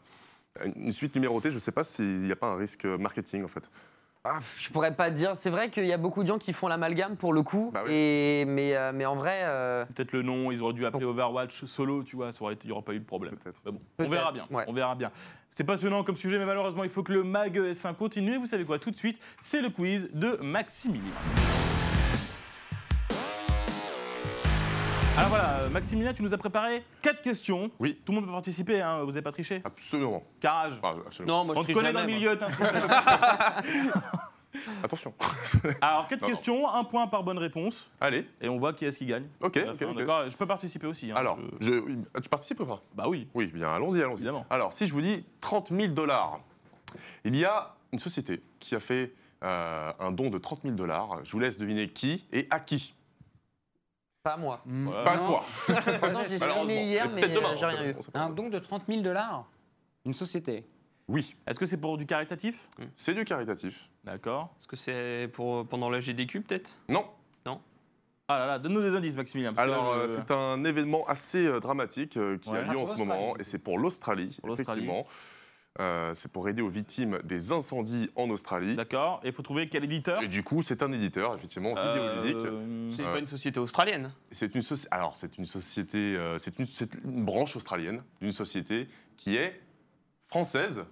à 0.60 0.66
une 0.76 0.92
suite 0.92 1.16
numérotée, 1.16 1.50
je 1.50 1.58
sais 1.58 1.72
pas 1.72 1.84
s'il 1.84 2.18
n'y 2.26 2.32
a 2.32 2.36
pas 2.36 2.46
un 2.46 2.56
risque 2.56 2.86
marketing 2.86 3.44
en 3.44 3.48
fait. 3.48 3.72
Ah, 4.26 4.40
je 4.58 4.70
pourrais 4.70 4.96
pas 4.96 5.12
dire. 5.12 5.36
C'est 5.36 5.50
vrai 5.50 5.70
qu'il 5.70 5.86
y 5.86 5.92
a 5.92 5.98
beaucoup 5.98 6.24
de 6.24 6.28
gens 6.30 6.38
qui 6.38 6.54
font 6.54 6.70
l'amalgame 6.70 7.18
pour 7.18 7.34
le 7.34 7.44
coup, 7.44 7.72
Bah 7.74 7.82
oui. 7.86 7.92
et... 7.94 8.46
mais, 8.48 8.74
euh, 8.74 8.94
mais 8.96 9.06
en 9.06 9.16
vrai, 9.18 9.42
euh, 9.44 9.84
Peut-être 9.94 10.14
le 10.14 10.22
nom, 10.22 10.50
ils 10.50 10.62
auraient 10.62 10.72
dû 10.72 10.86
appeler 10.86 11.04
Overwatch 11.04 11.66
solo, 11.66 12.04
tu 12.04 12.16
vois, 12.16 12.32
ça 12.32 12.42
aurait 12.46 12.54
été- 12.54 12.64
il 12.64 12.68
n'y 12.68 12.72
aurait 12.74 12.84
pas 12.86 12.94
eu 12.94 13.00
de 13.00 13.06
problème. 13.06 13.36
Peut-être. 13.36 13.62
Bon, 13.66 13.82
on 14.00 14.08
verra 14.08 14.32
bien. 14.32 14.48
ouais. 14.50 14.64
On 14.68 14.72
verra 14.72 14.96
bien. 14.96 15.12
C'est 15.50 15.66
passionnant 15.66 16.06
comme 16.06 16.16
sujet, 16.16 16.38
mais 16.38 16.46
malheureusement, 16.46 16.86
il 16.86 16.90
faut 16.90 17.04
que 17.04 17.12
le 17.12 17.24
MAG 17.26 17.58
S1 17.58 17.94
continue. 17.96 18.36
Et 18.36 18.38
vous 18.38 18.46
savez 18.46 18.64
quoi 18.64 18.80
Tout 18.80 18.92
de 18.92 18.98
suite, 18.98 19.20
c'est 19.42 19.62
le 19.62 19.70
quiz 19.70 20.10
de 20.14 20.38
Maximilien. 20.42 21.12
Alors 25.16 25.30
voilà, 25.30 25.70
Maximilien, 25.72 26.14
tu 26.14 26.24
nous 26.24 26.34
as 26.34 26.38
préparé 26.38 26.84
quatre 27.02 27.22
questions. 27.22 27.70
Oui. 27.80 28.00
Tout 28.04 28.12
le 28.12 28.18
monde 28.18 28.26
peut 28.26 28.32
participer, 28.32 28.82
hein, 28.82 29.02
vous 29.04 29.10
n'avez 29.10 29.22
pas 29.22 29.32
triché 29.32 29.62
Absolument. 29.64 30.24
Carrage. 30.40 30.74
Absolument. 31.06 31.38
Non, 31.40 31.46
moi, 31.46 31.56
On 31.58 31.62
je 31.62 31.68
te 31.68 31.72
triche 31.72 31.76
connaît 31.78 31.94
dans 31.94 32.02
le 32.02 32.08
milieu, 32.08 32.36
t'es 32.38 32.46
un 32.46 32.50
tricheur. 32.50 33.64
Attention. 34.84 35.14
Alors, 35.82 36.08
quatre 36.08 36.22
Non, 36.22 36.28
non. 36.28 36.34
questions, 36.34 36.68
un 36.74 36.84
point 36.84 37.08
par 37.08 37.24
bonne 37.24 37.38
réponse, 37.38 37.92
Allez, 38.02 38.28
et 38.42 38.50
on 38.50 38.58
voit 38.58 38.74
qui 38.74 38.86
est-ce 38.86 38.98
qui 39.00 39.06
gagne. 39.06 39.28
ok, 39.42 39.58
à 39.58 39.66
la 39.66 39.72
ok, 39.74 39.80
fin, 39.80 39.86
ok. 39.92 39.98
D'accord, 39.98 40.30
je 40.30 40.38
peux 40.38 40.46
participer 40.48 40.88
aussi. 40.88 41.12
hein, 41.12 41.16
Alors, 41.16 41.38
je- 41.60 41.72
je- 41.74 42.20
tu 42.20 42.30
participes 42.30 42.60
ou 42.62 42.66
pas? 42.66 42.82
Bah 42.96 43.06
oui, 43.08 43.28
Oui, 43.36 43.48
bien, 43.48 43.70
allons-y, 43.70 44.02
allons-y. 44.02 44.18
évidemment. 44.22 44.46
Alors, 44.50 44.74
si 44.74 44.86
je 44.88 44.94
vous 44.94 45.02
dis 45.02 45.26
30 45.42 45.70
000 45.72 45.90
dollars, 45.94 46.40
il 47.24 47.36
y 47.36 47.46
a 47.46 47.76
une 47.92 48.00
société 48.00 48.42
qui 48.60 48.74
a 48.76 48.80
fait 48.80 49.14
euh, 49.44 49.92
un 50.00 50.12
don 50.12 50.30
de 50.30 50.38
30 50.38 50.62
000 50.64 50.74
dollars. 50.76 51.20
Je 51.24 51.32
vous 51.34 51.40
laisse 51.40 51.58
deviner 51.58 51.90
qui 51.90 52.26
et 52.32 52.48
à 52.50 52.60
qui. 52.62 52.94
Pas 54.24 54.38
moi. 54.38 54.62
Mm. 54.66 54.88
Ouais. 54.88 55.04
Pas 55.04 55.18
Non. 55.18 55.28
toi. 55.28 55.46
Non, 56.14 56.20
j'ai 56.28 56.36
hier, 56.86 57.10
Mais 57.10 57.16
mais 57.16 57.22
peut-être 57.22 57.36
demain, 57.36 57.52
euh, 57.52 57.56
j'ai 57.58 57.66
rien 57.66 57.86
eu. 57.92 57.96
Un 58.14 58.30
don 58.30 58.50
de 58.50 58.58
30 58.58 58.84
000 58.88 59.02
dollars 59.02 59.46
Une 60.06 60.14
société 60.14 60.66
Oui, 61.10 61.36
Est-ce 61.46 61.60
que 61.60 61.66
c'est 61.66 61.78
pour 61.78 61.98
du 61.98 62.06
caritatif? 62.06 62.70
C'est 62.96 63.14
du 63.14 63.26
caritatif. 63.26 63.90
D'accord. 64.06 64.56
Est-ce 64.60 64.68
que 64.68 64.78
c'est 64.78 65.30
pour 65.34 65.68
pendant 65.68 65.90
la 65.90 66.00
GDQ 66.00 66.42
peut-être? 66.42 66.72
Non. 66.88 67.06
Ah 68.30 68.40
là 68.40 68.48
là, 68.48 68.58
donne-nous 68.58 68.82
des 68.82 68.96
indices, 68.96 69.18
Maximilien. 69.18 69.54
Alors, 69.58 69.92
euh, 69.92 70.08
c'est 70.08 70.32
un 70.32 70.64
événement 70.64 71.06
assez 71.08 71.46
euh, 71.46 71.60
dramatique 71.60 72.16
euh, 72.16 72.38
qui 72.38 72.50
Ouais. 72.52 72.60
a 72.60 72.62
lieu 72.62 72.78
Ah, 72.78 72.82
en 72.82 72.86
ce 72.86 72.96
moment, 72.96 73.36
et 73.38 73.44
c'est 73.44 73.60
pour 73.60 73.78
l'Australie, 73.78 74.38
Pour 74.40 74.48
l'Australie. 74.48 74.84
effectivement. 74.86 75.06
Euh, 75.80 76.12
c'est 76.14 76.32
pour 76.32 76.48
aider 76.50 76.62
aux 76.62 76.70
victimes 76.70 77.18
des 77.24 77.52
incendies 77.52 78.12
en 78.16 78.30
Australie. 78.30 78.76
D'accord, 78.76 79.20
et 79.24 79.30
il 79.30 79.34
faut 79.34 79.42
trouver 79.42 79.68
quel 79.68 79.84
éditeur? 79.84 80.22
Et 80.22 80.28
du 80.28 80.44
coup, 80.44 80.62
c'est 80.62 80.84
un 80.84 80.92
éditeur, 80.92 81.34
effectivement, 81.34 81.70
vidéoludique. 81.70 82.36
Euh, 82.36 82.92
C'est 82.96 83.04
Ouais. 83.04 83.12
pas 83.14 83.20
une 83.20 83.26
société 83.28 83.60
australienne? 83.60 84.12
C'est 84.32 84.54
une 84.54 84.62
soci- 84.62 84.88
Alors, 84.92 85.16
c'est 85.16 85.36
une 85.40 85.48
société, 85.48 86.16
euh, 86.16 86.38
c'est 86.38 86.60
une, 86.60 86.68
c'est 86.68 86.94
une 87.04 87.26
branche 87.26 87.56
australienne 87.56 88.04
d'une 88.22 88.32
société 88.32 88.88
qui 89.18 89.36
est 89.36 89.60
française. 90.28 90.84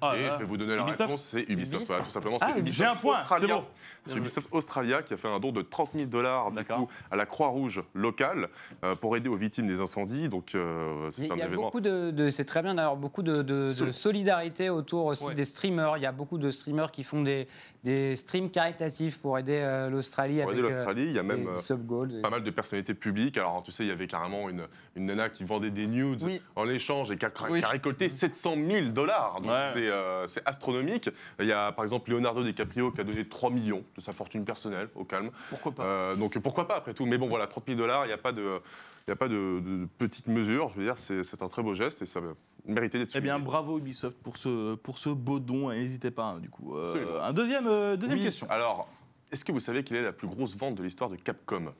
Ah 0.00 0.16
et 0.16 0.24
je 0.24 0.38
vais 0.38 0.44
vous 0.44 0.56
donner 0.56 0.76
la 0.76 0.82
Ubisoft 0.82 1.00
réponse, 1.02 1.28
c'est 1.30 1.48
Ubisoft, 1.50 1.86
voilà, 1.86 2.02
tout 2.04 2.10
simplement. 2.10 2.38
Ah, 2.40 2.50
c'est 2.52 2.58
Ubisoft. 2.60 2.78
J'ai 2.78 2.84
un 2.86 2.96
point, 2.96 3.16
c'est 3.16 3.20
Australia. 3.34 3.54
bon. 3.56 3.64
C'est 4.06 4.16
Ubisoft 4.16 4.48
Australia 4.52 5.02
qui 5.02 5.12
a 5.14 5.16
fait 5.18 5.28
un 5.28 5.38
don 5.40 5.52
de 5.52 5.60
30 5.62 5.90
000 5.94 6.06
dollars 6.06 6.50
du 6.50 6.56
D'accord. 6.56 6.78
coup, 6.78 6.88
à 7.10 7.16
la 7.16 7.26
Croix-Rouge 7.26 7.82
locale 7.94 8.48
euh, 8.82 8.94
pour 8.94 9.16
aider 9.16 9.28
aux 9.28 9.36
victimes 9.36 9.66
des 9.66 9.80
incendies. 9.82 10.28
Donc, 10.30 10.54
euh, 10.54 11.04
Il 11.08 11.12
c'est 11.12 11.26
y 11.26 11.30
un 11.30 11.34
a 11.34 11.44
événement. 11.46 11.62
beaucoup 11.64 11.80
de, 11.80 12.10
de- 12.10 12.30
c'est 12.30 12.46
très 12.46 12.62
bien 12.62 12.74
d'avoir 12.74 12.96
beaucoup 12.96 13.22
de, 13.22 13.42
de- 13.42 13.64
de 13.64 13.68
Sol- 13.68 13.92
solidarité 13.92 14.70
autour 14.70 15.04
aussi 15.06 15.24
Ouais. 15.24 15.34
des 15.34 15.44
streamers. 15.44 15.98
Il 15.98 16.02
y 16.02 16.06
a 16.06 16.12
beaucoup 16.12 16.38
de 16.38 16.50
streamers 16.50 16.90
qui 16.90 17.04
font 17.04 17.22
des, 17.22 17.46
des 17.82 18.14
streams 18.16 18.50
caritatifs 18.50 19.18
pour 19.18 19.38
aider 19.38 19.58
euh, 19.62 19.88
l'Australie 19.88 20.40
Pour 20.42 20.50
avec 20.50 20.58
aider 20.58 20.62
l'Australie, 20.68 21.04
il 21.08 21.12
y 21.14 21.18
a 21.18 21.22
même 21.22 21.44
des 21.44 21.72
euh, 21.72 22.20
pas 22.22 22.28
mal 22.30 22.42
de 22.44 22.50
personnalités 22.50 22.92
publiques. 22.94 23.38
Alors, 23.38 23.62
tu 23.62 23.72
sais, 23.72 23.84
il 23.84 23.88
y 23.88 23.92
avait 23.92 24.06
carrément 24.06 24.50
une, 24.50 24.66
une 24.96 25.06
nana 25.06 25.30
qui 25.30 25.44
vendait 25.44 25.70
des 25.70 25.86
nudes 25.86 26.22
Oui. 26.22 26.42
en 26.56 26.68
échange 26.68 27.10
et 27.10 27.16
qui 27.16 27.24
a, 27.24 27.30
Oui. 27.48 27.60
qui 27.60 27.64
a 27.64 27.68
récolté 27.68 28.08
700 28.10 28.56
000 28.70 28.86
dollars. 28.88 29.40
Donc, 29.40 29.50
Ouais. 29.50 29.70
c'est 29.72 29.88
euh, 29.88 30.26
c'est 30.26 30.46
astronomique. 30.46 31.08
Il 31.38 31.46
y 31.46 31.52
a 31.52 31.72
par 31.72 31.84
exemple 31.84 32.10
Leonardo 32.10 32.42
DiCaprio 32.44 32.90
qui 32.90 33.00
a 33.00 33.04
donné 33.04 33.26
3 33.26 33.50
millions 33.50 33.82
de 33.96 34.00
sa 34.02 34.12
fortune 34.12 34.44
personnelle, 34.44 34.88
au 34.94 35.04
calme. 35.04 35.30
Pourquoi 35.48 35.72
pas 35.72 35.84
Euh, 35.84 36.16
donc, 36.16 36.38
pourquoi 36.38 36.68
pas 36.68 36.76
après 36.76 36.92
tout 36.92 37.06
Mais 37.06 37.16
bon, 37.18 37.28
voilà, 37.28 37.46
30 37.46 37.64
000 37.66 37.78
dollars, 37.78 38.04
il 38.04 38.08
n'y 38.08 38.14
a 38.14 38.18
pas 38.18 38.32
de. 38.32 38.60
Il 39.06 39.10
n'y 39.10 39.12
a 39.12 39.16
pas 39.16 39.28
de, 39.28 39.60
de 39.60 39.88
petite 39.98 40.26
mesure, 40.28 40.68
je 40.70 40.76
veux 40.76 40.84
dire, 40.84 40.98
c'est 40.98 41.42
un 41.42 41.48
très 41.48 41.62
beau 41.62 41.74
geste 41.74 42.02
et 42.02 42.06
ça 42.06 42.20
méritait 42.66 42.98
d'être 42.98 43.14
Eh 43.16 43.20
bien, 43.20 43.38
bravo 43.38 43.78
Ubisoft 43.78 44.18
pour 44.22 44.36
ce, 44.36 44.74
pour 44.76 44.98
ce 44.98 45.08
beau 45.08 45.40
don, 45.40 45.70
et 45.70 45.78
n'hésitez 45.78 46.10
pas, 46.10 46.24
hein, 46.24 46.38
du 46.38 46.48
coup. 46.50 46.76
Euh, 46.76 47.20
un 47.22 47.32
deuxième, 47.32 47.66
euh, 47.66 47.96
deuxième 47.96 48.18
Oui, 48.18 48.24
question. 48.24 48.46
Alors, 48.50 48.88
est-ce 49.32 49.44
que 49.44 49.52
vous 49.52 49.60
savez 49.60 49.82
quelle 49.82 49.96
est 49.98 50.02
la 50.02 50.12
plus 50.12 50.28
grosse 50.28 50.56
vente 50.56 50.74
de 50.76 50.82
l'histoire 50.82 51.10
de 51.10 51.16
Capcom? 51.16 51.72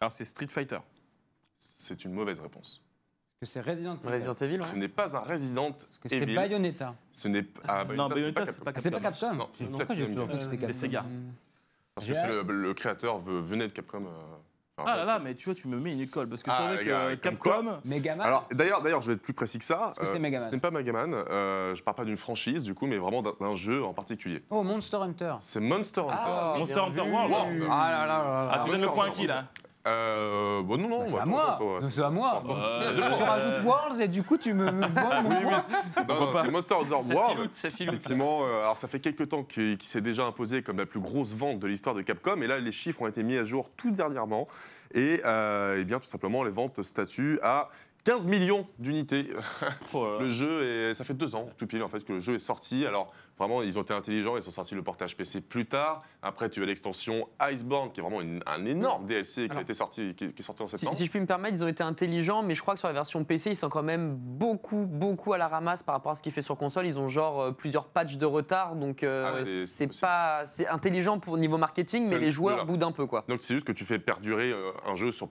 Alors, 0.00 0.12
c'est 0.12 0.24
Street 0.24 0.48
Fighter. 0.48 0.78
C'est 1.58 2.04
une 2.04 2.12
mauvaise 2.12 2.40
réponse. 2.40 2.82
que 3.40 3.46
c'est 3.46 3.60
Resident 3.60 3.96
Evil? 3.96 4.08
Resident 4.12 4.34
Evil, 4.34 4.62
Ce 4.62 4.72
ouais. 4.72 4.78
n'est 4.78 4.88
pas 4.88 5.16
un 5.16 5.20
Resident 5.20 5.72
Parce 5.72 5.98
que 5.98 6.08
c'est. 6.08 6.26
Bayonetta. 6.26 6.94
Ce 7.12 7.28
n'est 7.28 7.46
ah, 7.66 7.84
non, 7.96 8.08
Bayonetta, 8.08 8.46
c'est 8.46 8.62
pas 8.62 8.72
Ah, 8.74 8.80
c'est 8.80 8.90
pas 8.90 9.00
Capcom 9.00 9.34
Non, 9.34 9.48
c'est 9.52 9.70
Capcom 9.72 10.72
Sega. 10.72 11.04
Parce 11.94 12.06
que 12.06 12.12
le, 12.12 12.52
le 12.62 12.74
créateur 12.74 13.20
ve- 13.20 13.40
venait 13.42 13.68
de 13.68 13.72
Capcom. 13.72 14.02
euh, 14.04 14.36
Ah 14.86 14.96
là 14.96 15.04
là, 15.04 15.18
mais 15.18 15.34
tu 15.34 15.46
vois, 15.46 15.54
tu 15.54 15.68
me 15.68 15.78
mets 15.78 15.92
une 15.92 16.00
école, 16.00 16.28
parce 16.28 16.42
que 16.42 16.50
Ah, 16.50 16.56
c'est 16.58 16.74
vrai 16.76 16.84
gars, 16.84 17.16
que 17.16 17.28
comme 17.28 17.36
Capcom. 17.38 17.78
Megaman 17.84 18.26
Alors 18.26 18.46
d'ailleurs, 18.52 18.82
d'ailleurs, 18.82 19.02
je 19.02 19.08
vais 19.08 19.14
être 19.14 19.22
plus 19.22 19.32
précis 19.32 19.58
que 19.58 19.64
ça. 19.64 19.92
Est-ce 19.92 20.00
que 20.00 20.06
c'est 20.06 20.18
Megaman 20.18 20.48
Ce 20.48 20.54
n'est 20.54 20.60
pas 20.60 20.70
Megaman. 20.70 21.12
Euh, 21.14 21.74
je 21.74 21.82
parle 21.82 21.96
pas 21.96 22.04
d'une 22.04 22.16
franchise 22.16 22.62
du 22.62 22.74
coup, 22.74 22.86
mais 22.86 22.98
vraiment 22.98 23.22
d'un- 23.22 23.34
d'un 23.40 23.54
jeu 23.56 23.84
en 23.84 23.92
particulier. 23.92 24.42
Oh, 24.50 24.62
Monster 24.62 24.98
Hunter. 24.98 25.34
C'est 25.40 25.60
Monster 25.60 26.00
Hunter. 26.02 26.12
Ah, 26.12 26.54
Monster 26.58 26.74
bien 26.74 26.84
Hunter 26.84 27.02
vu. 27.04 27.10
World. 27.12 27.30
Wow. 27.62 27.66
Ah 27.70 27.90
là 27.90 27.98
là 28.00 28.06
là 28.06 28.48
Ah, 28.52 28.56
là. 28.56 28.62
tu 28.64 28.70
donnes 28.70 28.80
le 28.80 28.86
Monster 28.86 28.94
point 28.94 29.04
à 29.04 29.08
Hunter 29.08 29.20
qui 29.20 29.26
là? 29.26 29.44
Euh, 29.86 30.62
bon, 30.62 30.76
non, 30.76 30.88
non. 30.88 30.98
Bah, 31.00 31.04
c'est 31.06 31.14
bah, 31.14 31.20
à 31.20 31.22
attends, 31.22 31.30
moi. 31.30 31.80
Non, 31.80 31.90
C'est 31.90 32.02
à 32.02 32.10
moi. 32.10 32.40
Euh, 32.44 33.16
Tu 33.16 33.22
rajoutes 33.22 33.64
Worlds 33.64 34.00
et 34.00 34.08
du 34.08 34.22
coup 34.22 34.36
tu 34.36 34.52
me, 34.52 34.70
me 34.70 34.80
mon 34.80 35.28
Oui, 35.30 35.36
oui. 35.44 36.04
Non, 36.08 36.14
non, 36.20 36.42
c'est 36.44 36.50
Monster 36.50 36.74
Hunter 36.74 36.88
Ça 37.08 37.14
World. 37.14 37.36
filoute, 37.36 37.54
ça 37.54 37.70
filoute. 37.70 37.94
Effectivement, 37.94 38.40
euh, 38.42 38.60
alors 38.62 38.76
ça 38.76 38.88
fait 38.88 39.00
quelques 39.00 39.28
temps 39.28 39.44
qu'il 39.44 39.80
s'est 39.82 40.00
déjà 40.00 40.24
imposé 40.24 40.62
comme 40.62 40.78
la 40.78 40.86
plus 40.86 41.00
grosse 41.00 41.32
vente 41.34 41.58
de 41.60 41.66
l'histoire 41.66 41.94
de 41.94 42.02
Capcom, 42.02 42.40
et 42.42 42.46
là 42.46 42.58
les 42.58 42.72
chiffres 42.72 43.02
ont 43.02 43.06
été 43.06 43.22
mis 43.22 43.36
à 43.36 43.44
jour 43.44 43.70
tout 43.76 43.90
dernièrement, 43.90 44.46
et, 44.94 45.20
euh, 45.24 45.78
eh 45.80 45.84
bien 45.84 45.98
tout 46.00 46.06
simplement 46.06 46.42
les 46.42 46.50
ventes 46.50 46.82
statuent 46.82 47.38
à 47.42 47.68
15 48.04 48.26
millions 48.26 48.66
d'unités. 48.78 49.28
Oh. 49.94 50.18
Le 50.20 50.28
jeu, 50.28 50.62
est, 50.64 50.94
ça 50.94 51.04
fait 51.04 51.14
deux 51.14 51.34
ans 51.34 51.48
tout 51.56 51.66
pile 51.66 51.82
en 51.82 51.88
fait 51.88 52.04
que 52.04 52.12
le 52.14 52.20
jeu 52.20 52.34
est 52.34 52.38
sorti. 52.38 52.84
Alors 52.84 53.12
vraiment, 53.38 53.62
ils 53.62 53.78
ont 53.78 53.82
été 53.82 53.94
intelligents, 53.94 54.36
ils 54.36 54.46
ont 54.46 54.50
sorti 54.50 54.74
le 54.74 54.82
portage 54.82 55.16
PC 55.16 55.40
plus 55.40 55.66
tard. 55.66 56.02
Après, 56.22 56.50
tu 56.50 56.62
as 56.62 56.66
l'extension 56.66 57.28
Iceborne, 57.40 57.92
qui 57.92 58.00
est 58.00 58.02
vraiment 58.02 58.20
une- 58.20 58.42
un 58.46 58.64
énorme 58.64 59.06
DLC 59.06 59.48
qui 59.48 59.56
a 59.56 59.60
été 59.60 59.74
sorti, 59.74 60.14
qui, 60.14 60.32
qui 60.32 60.40
est 60.40 60.44
sorti 60.44 60.62
en 60.62 60.66
Si, 60.66 60.76
septembre. 60.78 60.96
si 60.96 61.04
je 61.06 61.10
puis 61.10 61.20
me 61.20 61.26
permettre, 61.26 61.54
ils 61.56 61.64
ont 61.64 61.68
été 61.68 61.82
intelligents, 61.82 62.42
mais 62.42 62.54
je 62.54 62.62
crois 62.62 62.74
que 62.74 62.80
sur 62.80 62.88
la 62.88 62.94
version 62.94 63.22
PC, 63.24 63.50
ils 63.50 63.56
sont 63.56 63.68
quand 63.68 63.82
même 63.82 64.16
beaucoup, 64.16 64.86
beaucoup 64.86 65.32
à 65.32 65.38
la 65.38 65.48
ramasse 65.48 65.82
par 65.82 65.94
rapport 65.94 66.12
à 66.12 66.14
ce 66.16 66.22
qu'ils 66.22 66.32
fait 66.32 66.42
sur 66.42 66.56
console. 66.56 66.86
Ils 66.86 66.98
ont 66.98 67.08
genre 67.08 67.40
euh, 67.40 67.52
plusieurs 67.52 67.86
patchs 67.88 68.16
de 68.16 68.26
retard, 68.26 68.74
donc 68.74 69.02
euh, 69.04 69.30
Ah, 69.42 69.44
c'est- 69.66 70.00
pas, 70.00 70.44
c'est 70.46 70.66
intelligent 70.66 71.18
pour 71.18 71.36
niveau 71.38 71.58
marketing, 71.58 72.08
mais 72.08 72.18
les 72.18 72.30
joueurs 72.30 72.66
boudent 72.66 72.84
un 72.84 72.92
peu 72.92 73.06
quoi. 73.06 73.24
Donc 73.28 73.40
c'est 73.42 73.54
juste 73.54 73.66
que 73.66 73.72
tu 73.72 73.84
fais 73.84 73.98
perdurer 73.98 74.50
euh, 74.50 74.70
un 74.86 74.94
jeu 74.94 75.10
sur 75.10 75.28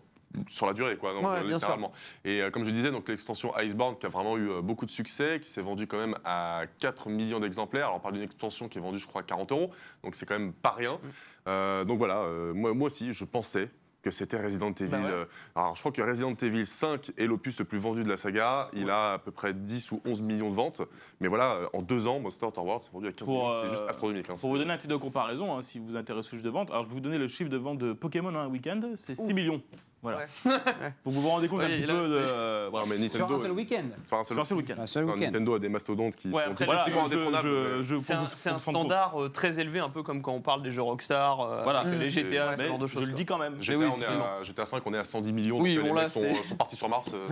sur 0.48 0.66
la 0.68 0.74
durée, 0.74 0.98
quoi, 0.98 1.13
donc, 1.13 1.24
Ouais, 1.24 1.40
euh, 1.40 1.44
littéralement. 1.44 1.92
Et 2.26 2.42
euh, 2.42 2.52
comme 2.52 2.63
je 2.63 2.70
disais, 2.70 2.92
donc 2.92 3.08
l'extension 3.10 3.58
Iceborne 3.58 3.98
qui 3.98 4.06
a 4.06 4.10
vraiment 4.10 4.38
eu 4.38 4.50
euh, 4.50 4.62
beaucoup 4.62 4.86
de 4.86 4.92
succès, 4.92 5.40
qui 5.42 5.50
s'est 5.50 5.62
vendue 5.62 5.88
quand 5.88 5.98
même 5.98 6.16
à 6.26 6.63
4 6.80 7.10
millions 7.10 7.40
d'exemplaires. 7.40 7.86
Alors 7.86 7.98
on 7.98 8.00
parle 8.02 8.13
d'une 8.16 8.24
extension 8.24 8.68
qui 8.68 8.78
est 8.78 8.82
vendue, 8.82 9.00
je 9.00 9.08
crois, 9.08 9.22
à 9.22 9.24
40 9.24 9.52
euros, 9.52 9.72
donc 10.04 10.16
c'est 10.16 10.26
quand 10.26 10.38
même 10.38 10.54
pas 10.54 10.72
rien. 10.72 10.94
Mm. 10.96 11.00
Euh, 11.48 11.86
donc 11.86 11.98
voilà, 11.98 12.26
moi, 12.54 12.74
moi 12.74 12.88
aussi, 12.88 13.13
je 13.13 13.24
pensais 13.24 13.70
que 14.04 14.12
c'était 14.12 14.40
Resident 14.42 14.72
Evil. 14.74 14.90
Bah 14.92 15.00
ouais. 15.02 15.28
alors 15.56 15.76
je 15.76 15.82
crois 15.82 15.92
que 15.92 16.02
Resident 16.02 16.34
Evil 16.36 16.66
5 16.66 17.12
est 17.18 17.26
l'opus 17.26 17.60
le 17.60 17.66
plus 17.66 17.80
vendu 17.80 18.04
de 18.04 18.10
la 18.10 18.16
saga. 18.16 18.70
Il 18.74 18.86
Ouais. 18.86 18.92
a 18.92 19.13
à 19.13 19.18
peu 19.20 19.32
près 19.32 19.54
10 19.54 19.92
ou 19.92 20.02
11 20.06 20.22
millions 20.22 20.50
de 20.50 20.56
ventes. 20.56 20.82
Mais 21.20 21.28
voilà, 21.28 21.62
en 21.74 21.82
deux 21.82 22.08
ans, 22.08 22.20
Monster 22.20 22.46
Hunter 22.46 22.62
World 22.62 22.84
s'est 22.84 22.92
vendu 22.94 23.08
à 23.08 23.12
15 23.12 23.26
Pour, 23.26 23.48
millions. 23.50 23.62
C'est 23.63 23.70
juste 23.70 23.82
astronomique. 23.90 24.30
hein. 24.30 24.36
Pour 24.40 24.52
vous 24.52 24.58
donner 24.60 24.72
un 24.72 24.78
titre 24.78 24.94
de 24.94 24.98
comparaison, 25.00 25.58
hein, 25.58 25.62
si 25.62 25.80
vous 25.80 25.88
vous 25.88 25.96
intéressez 25.98 26.36
au 26.36 26.38
jeu 26.38 26.44
de 26.44 26.50
vente, 26.50 26.70
alors 26.70 26.84
je 26.84 26.90
vais 26.90 26.94
vous 26.96 27.02
donner 27.02 27.18
le 27.18 27.28
chiffre 27.28 27.50
de 27.50 27.58
vente 27.58 27.80
de 27.80 27.92
Pokémon 27.92 28.30
en 28.30 28.36
un 28.36 28.48
week-end, 28.48 28.80
c'est 28.96 29.16
6 29.16 29.34
millions. 29.34 29.62
Voilà. 30.04 30.20
Pour 30.44 30.52
que 30.54 31.16
vous 31.18 31.22
vous 31.22 31.28
rendez 31.30 31.48
compte 31.48 31.62
un 31.62 31.68
petit 31.70 31.82
là, 31.82 31.94
peu 31.96 32.08
de. 32.08 32.18
c'est- 32.20 32.32
euh, 32.32 32.68
voilà. 32.70 32.86
Mais 32.88 32.96
Sur 33.10 33.20
Nintendo, 33.28 33.34
un 33.34 33.42
seul 33.44 33.52
week-end. 33.52 33.84
sur 34.06 34.18
un 34.20 34.24
seul 34.24 34.46
Sur 34.46 34.58
week-end. 34.58 35.16
Nintendo 35.18 35.56
a 35.56 35.60
des 35.60 35.70
mastodontes 35.70 36.16
qui 36.16 36.30
Ouais, 36.30 36.44
sont 36.44 36.52
après, 36.52 36.66
Voilà, 36.66 36.82
difficilement 36.86 37.10
je, 37.10 37.16
indétrônables. 37.16 37.50
je, 37.84 37.96
mais- 37.96 38.02
je, 38.02 38.36
C'est 38.36 38.50
un, 38.50 38.58
standard 38.60 39.22
euh, 39.22 39.30
très 39.30 39.60
élevé, 39.60 39.80
un 39.80 39.90
peu 39.90 40.04
comme 40.04 40.22
quand 40.22 40.34
on 40.34 40.42
parle 40.42 40.62
des 40.62 40.72
jeux 40.72 40.84
Rockstar, 40.84 41.42
euh, 41.42 41.64
Voilà. 41.64 41.84
les 41.84 42.10
GTA, 42.12 42.54
ce 42.54 42.58
Mais 42.62 42.68
genre 42.68 42.78
de 42.78 42.88
choses. 42.88 43.02
je 43.02 43.06
le 43.08 43.14
dis 43.14 43.26
quand 43.26 43.38
même. 43.40 43.62
GTA, 43.62 43.78
oui, 43.80 43.86
on 43.86 43.90
est 43.96 43.98
effectivement. 43.98 44.26
à, 44.40 44.44
GTA 44.44 44.66
5, 44.68 44.84
on 44.86 44.94
est 44.94 44.98
à 45.00 45.04
100 45.04 45.22
millions. 45.34 45.60
Oui, 45.60 45.76
donc 45.76 45.86
les 45.86 45.94
mecs 45.94 46.10
sont, 46.12 46.56
partis 46.58 46.76
sur 46.76 46.90
Mars. 46.90 47.14
euh. 47.14 47.28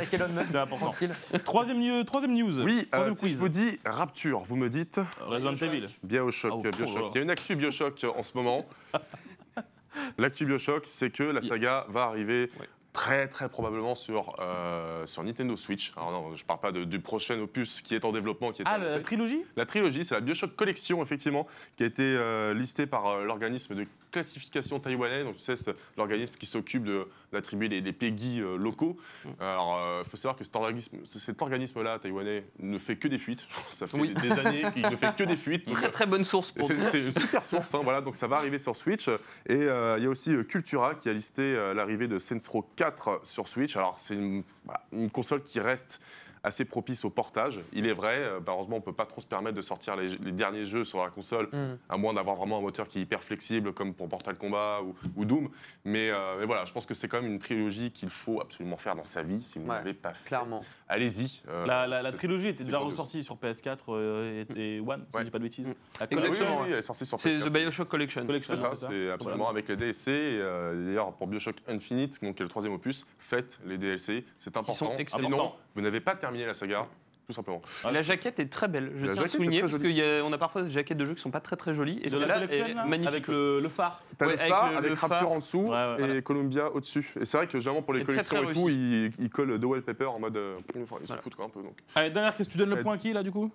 C'est 0.46 0.56
important. 0.58 0.92
Troisième, 1.44 1.78
news- 1.80 2.04
troisième 2.04 2.34
news. 2.34 2.60
oui, 2.60 2.88
si 3.12 3.28
je 3.28 3.36
vous 3.36 3.48
dis 3.48 3.78
Rapture, 3.84 4.40
vous 4.40 4.56
me 4.56 4.68
dites 4.68 5.00
Resident 5.20 5.54
Evil. 5.54 5.86
Bioshock. 6.02 6.52
Oh, 6.56 6.62
Bioshock. 6.62 7.12
Il 7.14 7.18
y 7.18 7.18
a 7.20 7.22
une 7.22 7.30
actu 7.30 7.54
Bioshock 7.56 8.04
en 8.16 8.22
ce 8.22 8.32
moment. 8.36 8.66
L'actu 10.18 10.46
Bioshock, 10.46 10.82
c'est 10.86 11.10
que 11.10 11.22
la 11.22 11.40
saga 11.40 11.86
va 11.88 12.04
arriver. 12.04 12.50
Très 12.92 13.28
très 13.28 13.48
probablement 13.48 13.94
sur, 13.94 14.34
euh, 14.40 15.06
sur 15.06 15.22
Nintendo 15.22 15.56
Switch. 15.56 15.92
Alors 15.96 16.10
non, 16.10 16.34
je 16.34 16.44
parle 16.44 16.58
pas 16.58 16.72
de- 16.72 16.82
du 16.82 16.98
prochain 16.98 17.38
opus 17.38 17.80
qui 17.82 17.94
est 17.94 18.04
en 18.04 18.10
développement, 18.10 18.50
qui 18.50 18.62
est 18.62 18.64
Ah, 18.66 18.78
la 18.78 18.98
trilogie? 18.98 19.44
La 19.54 19.64
trilogie, 19.64 20.04
c'est 20.04 20.16
la 20.16 20.20
Bioshock 20.20 20.56
Collection, 20.56 21.00
effectivement, 21.00 21.46
qui 21.76 21.84
a 21.84 21.86
été 21.86 22.02
euh, 22.02 22.52
listée 22.52 22.86
par 22.88 23.06
euh, 23.06 23.24
l'organisme 23.24 23.76
de 23.76 23.86
classification 24.10 24.80
taïwanais. 24.80 25.24
Donc, 25.24 25.36
tu 25.36 25.42
sais, 25.42 25.56
c'est 25.56 25.74
l'organisme 25.96 26.34
qui 26.38 26.46
s'occupe 26.46 26.88
d'attribuer 27.32 27.68
les, 27.68 27.80
les 27.80 27.92
PEGI 27.92 28.40
euh, 28.40 28.56
locaux. 28.56 28.96
Alors, 29.40 29.78
il 30.04 30.08
faut 30.10 30.16
savoir 30.16 30.36
que 30.36 30.44
cet 30.44 30.54
organisme- 30.56 31.04
cet 31.04 31.40
organisme-là, 31.40 31.98
taïwanais, 31.98 32.44
ne 32.58 32.78
fait 32.78 32.96
que 32.96 33.08
des 33.08 33.18
fuites. 33.18 33.46
Ça 33.70 33.86
fait 33.86 33.98
Oui. 33.98 34.14
des 34.14 34.32
années 34.32 34.62
qu'il 34.74 34.88
ne 34.88 34.96
fait 34.96 35.14
que 35.16 35.24
des 35.24 35.36
fuites. 35.36 35.66
Donc, 35.66 35.76
Très 35.76 35.90
très 35.90 36.06
bonne 36.06 36.24
source 36.24 36.50
pour 36.50 36.66
c'est 36.68 37.00
une 37.00 37.10
super 37.10 37.44
source, 37.44 37.74
hein, 37.74 37.80
voilà, 37.82 38.00
donc 38.00 38.16
ça 38.16 38.26
va 38.26 38.36
arriver 38.36 38.58
sur 38.58 38.74
Switch. 38.76 39.08
Et 39.46 39.54
euh, 39.54 39.96
il 39.98 40.04
y 40.04 40.06
a 40.06 40.10
aussi 40.10 40.34
euh, 40.34 40.42
Cultura 40.42 40.94
qui 40.94 41.08
a 41.08 41.12
listé 41.12 41.42
euh, 41.42 41.74
l'arrivée 41.74 42.08
de 42.08 42.18
Saints 42.18 42.36
Row 42.50 42.66
4 42.76 43.20
sur 43.24 43.46
Switch. 43.48 43.76
Alors 43.76 43.98
c'est 43.98 44.14
une, 44.14 44.42
voilà, 44.64 44.82
une 44.92 45.10
console 45.10 45.42
qui 45.42 45.60
reste 45.60 46.00
assez 46.42 46.64
propice 46.64 47.04
au 47.04 47.10
portage. 47.10 47.60
Il 47.72 47.86
est 47.86 47.92
vrai, 47.92 48.16
euh, 48.18 48.40
malheureusement, 48.44 48.76
on 48.76 48.80
peut 48.80 48.92
pas 48.92 49.06
trop 49.06 49.20
se 49.20 49.26
permettre 49.26 49.56
de 49.56 49.62
sortir 49.62 49.96
les, 49.96 50.08
les 50.16 50.32
derniers 50.32 50.64
jeux 50.64 50.84
sur 50.84 51.02
la 51.02 51.10
console, 51.10 51.48
Mm. 51.52 51.78
à 51.88 51.96
moins 51.96 52.14
d'avoir 52.14 52.36
vraiment 52.36 52.58
un 52.58 52.60
moteur 52.62 52.88
qui 52.88 52.98
est 52.98 53.02
hyper 53.02 53.22
flexible, 53.22 53.72
comme 53.72 53.92
pour 53.94 54.08
Portal 54.08 54.36
Combat 54.36 54.80
ou, 54.82 54.94
ou 55.16 55.24
Doom. 55.24 55.50
Mais, 55.84 56.10
euh, 56.10 56.36
mais 56.38 56.46
voilà, 56.46 56.64
je 56.64 56.72
pense 56.72 56.86
que 56.86 56.94
c'est 56.94 57.08
quand 57.08 57.20
même 57.20 57.30
une 57.32 57.38
trilogie 57.38 57.90
qu'il 57.92 58.10
faut 58.10 58.40
absolument 58.40 58.76
faire 58.76 58.94
dans 58.96 59.04
sa 59.04 59.22
vie, 59.22 59.42
si 59.42 59.58
vous 59.58 59.64
ne 59.66 59.70
Ouais, 59.70 59.76
l'avez 59.76 59.94
pas 59.94 60.14
fait. 60.14 60.28
Clairement. 60.28 60.62
Allez-y. 60.92 61.42
euh, 61.48 61.66
La, 61.66 61.86
la- 61.86 62.02
la 62.02 62.10
c'est- 62.10 62.16
trilogie 62.16 62.48
était 62.48 62.58
c'est 62.58 62.64
déjà 62.64 62.78
ressortie 62.78 63.22
sur 63.22 63.36
PS4 63.36 63.84
euh, 63.90 64.44
et, 64.56 64.76
et 64.76 64.80
One, 64.80 65.04
si 65.08 65.16
Ouais. 65.16 65.20
je 65.20 65.24
dis 65.24 65.30
pas 65.30 65.38
de 65.38 65.42
bêtises. 65.44 65.68
Mm. 65.68 65.70
La 65.70 65.74
Ah 66.00 66.06
oui, 66.10 66.16
oui, 66.18 66.26
Exactement, 66.26 66.60
oui, 66.62 66.68
elle 66.72 66.78
est 66.78 66.82
sortie 66.82 67.06
sur 67.06 67.20
C'est 67.20 67.30
PS4. 67.38 67.44
The 67.44 67.48
Bioshock 67.48 67.88
Collection. 67.88 68.26
Collection, 68.26 68.54
C'est 68.56 68.60
ça, 68.60 68.70
c'est 68.74 68.80
ça. 68.80 68.88
c'est 68.90 69.10
absolument 69.10 69.44
Voilà. 69.44 69.50
avec 69.58 69.68
les 69.68 69.76
DLC. 69.76 70.10
euh, 70.12 70.86
D'ailleurs, 70.86 71.12
pour 71.12 71.28
Bioshock 71.28 71.56
Infinite, 71.68 72.20
donc 72.22 72.34
qui 72.34 72.42
est 72.42 72.44
le 72.44 72.50
troisième 72.50 72.72
opus, 72.74 73.06
faites 73.18 73.58
les 73.64 73.78
DLC, 73.78 74.24
c'est 74.40 74.56
important. 74.56 74.86
sont 74.86 74.96
excellents. 74.98 75.28
Sinon, 75.28 75.52
vous 75.74 75.80
n'avez 75.80 76.00
pas 76.00 76.16
terminé 76.16 76.44
la 76.44 76.54
saga, 76.54 76.88
tout 77.30 77.34
simplement. 77.36 77.62
Ah, 77.84 77.92
La 77.92 78.02
jaquette 78.02 78.40
est 78.40 78.46
très 78.46 78.66
belle. 78.68 78.92
Je 78.96 79.06
La 79.06 79.14
tiens 79.14 79.24
à 79.24 79.28
souligner 79.28 79.60
parce 79.60 79.72
qu'on 79.78 80.32
a, 80.32 80.38
parfois 80.38 80.62
des 80.62 80.70
jaquettes 80.70 80.98
de 80.98 81.04
jeux 81.04 81.14
qui 81.14 81.20
sont 81.22 81.30
pas 81.30 81.40
très 81.40 81.56
très 81.56 81.74
jolies. 81.74 82.00
Et 82.02 82.08
celle-là 82.08 82.42
est 82.44 82.74
là, 82.74 82.84
magnifique. 82.84 83.06
avec 83.08 83.28
le, 83.28 83.60
le 83.60 83.68
phare. 83.68 84.02
T'as 84.18 84.26
Ouais, 84.26 84.32
le 84.34 84.38
avec 84.40 84.52
phare 84.52 84.70
le- 84.72 84.76
avec 84.78 84.90
le 84.90 84.96
Rapture 84.96 85.18
phare. 85.18 85.30
en 85.32 85.36
dessous 85.38 85.58
Ouais, 85.62 85.70
ouais, 85.70 85.94
et 85.94 85.98
voilà. 86.06 86.22
Columbia 86.22 86.70
au-dessus. 86.72 87.08
Et 87.20 87.24
c'est 87.24 87.36
vrai 87.36 87.46
que 87.46 87.58
généralement 87.58 87.82
pour 87.82 87.94
les 87.94 88.00
très, 88.00 88.12
collections 88.14 88.42
très 88.42 88.50
et 88.50 88.54
tout, 88.54 88.68
ils, 88.68 89.12
ils 89.18 89.30
collent 89.30 89.58
deux 89.58 89.66
wallpapers 89.66 90.12
en 90.12 90.18
mode. 90.18 90.36
euh, 90.36 90.56
ils 90.74 90.86
s'en 90.86 90.96
Voilà. 91.06 91.22
foutent 91.22 91.34
quoi, 91.36 91.44
un 91.46 91.48
peu. 91.48 91.62
Donc. 91.62 91.76
Allez, 91.94 92.10
dernière 92.10 92.34
question, 92.34 92.52
tu 92.52 92.58
donnes 92.58 92.70
le 92.76 92.82
point 92.82 92.94
à 92.94 92.98
qui 92.98 93.12
là 93.12 93.22
du 93.22 93.30
coup? 93.30 93.50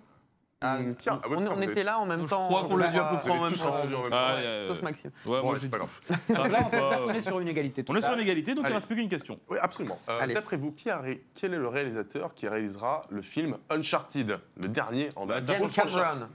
Ah, 0.62 0.78
tiens, 0.98 1.20
ah 1.22 1.28
ouais, 1.28 1.36
on, 1.38 1.46
avez- 1.50 1.64
était 1.66 1.84
là 1.84 1.98
en 1.98 2.06
même 2.06 2.22
Je 2.22 2.30
temps. 2.30 2.46
crois 2.46 2.64
qu'on 2.64 2.78
l'a 2.78 2.86
vu 2.86 2.98
à 2.98 3.04
peu 3.04 3.18
près 3.18 3.30
en 3.30 3.44
même 3.44 3.52
temps. 3.52 3.74
ouais, 3.76 4.08
euh, 4.12 4.68
Sauf 4.68 4.80
Maxime. 4.80 5.10
Ouais, 5.26 5.40
Bon, 5.42 5.48
moi 5.48 5.56
j'ai 5.60 5.68
pas 5.68 5.76
grave. 5.76 6.00
Là, 6.30 6.70
on, 7.06 7.10
est 7.10 7.20
sur 7.20 7.38
une 7.40 7.48
égalité. 7.48 7.84
On 7.88 7.94
est 7.94 8.00
sur 8.00 8.14
une 8.14 8.20
égalité, 8.20 8.54
donc 8.54 8.64
il 8.66 8.70
ne 8.70 8.74
reste 8.74 8.86
plus 8.86 8.96
qu'une 8.96 9.08
question. 9.10 9.38
Oui, 9.50 9.58
absolument. 9.60 9.98
Euh. 10.08 10.26
D'après 10.32 10.56
vous, 10.56 10.72
qui 10.72 10.88
a 10.88 10.98
ré- 10.98 11.22
quel 11.34 11.52
est 11.52 11.58
le 11.58 11.68
réalisateur 11.68 12.32
qui 12.32 12.48
réalisera 12.48 13.02
le 13.10 13.20
film 13.20 13.58
Uncharted, 13.68 14.38
le 14.56 14.68
dernier 14.68 15.10
en 15.14 15.26
date 15.26 15.44
Bah, 15.44 15.54
James 15.58 15.68
Cameron. 15.68 16.26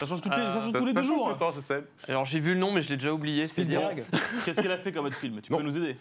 Ça 0.00 0.06
change, 0.06 0.22
toutes 0.22 0.34
les- 0.34 0.40
Euh, 0.40 0.52
ça 0.54 0.60
change 0.62 0.72
Ça- 0.72 0.78
tous 0.78 0.86
les 0.86 0.92
ça 0.94 1.00
deux 1.02 1.06
change 1.08 1.16
jours. 1.18 1.26
tout 1.26 1.32
le 1.34 1.38
temps, 1.38 1.52
je 1.54 1.60
sais. 1.60 1.84
Alors 2.08 2.24
j'ai 2.24 2.40
vu 2.40 2.54
le 2.54 2.60
nom, 2.60 2.72
mais 2.72 2.80
je 2.80 2.88
l'ai 2.88 2.96
déjà 2.96 3.12
oublié. 3.12 3.46
C'est. 3.46 3.64
Spielberg. 3.64 4.04
Qu'est-ce 4.46 4.62
qu'il 4.62 4.70
a 4.70 4.78
fait 4.78 4.92
comme 4.92 5.04
autre 5.04 5.16
film? 5.16 5.42
Tu 5.42 5.52
Non. 5.52 5.58
peux 5.58 5.64
nous 5.64 5.76
aider 5.76 5.96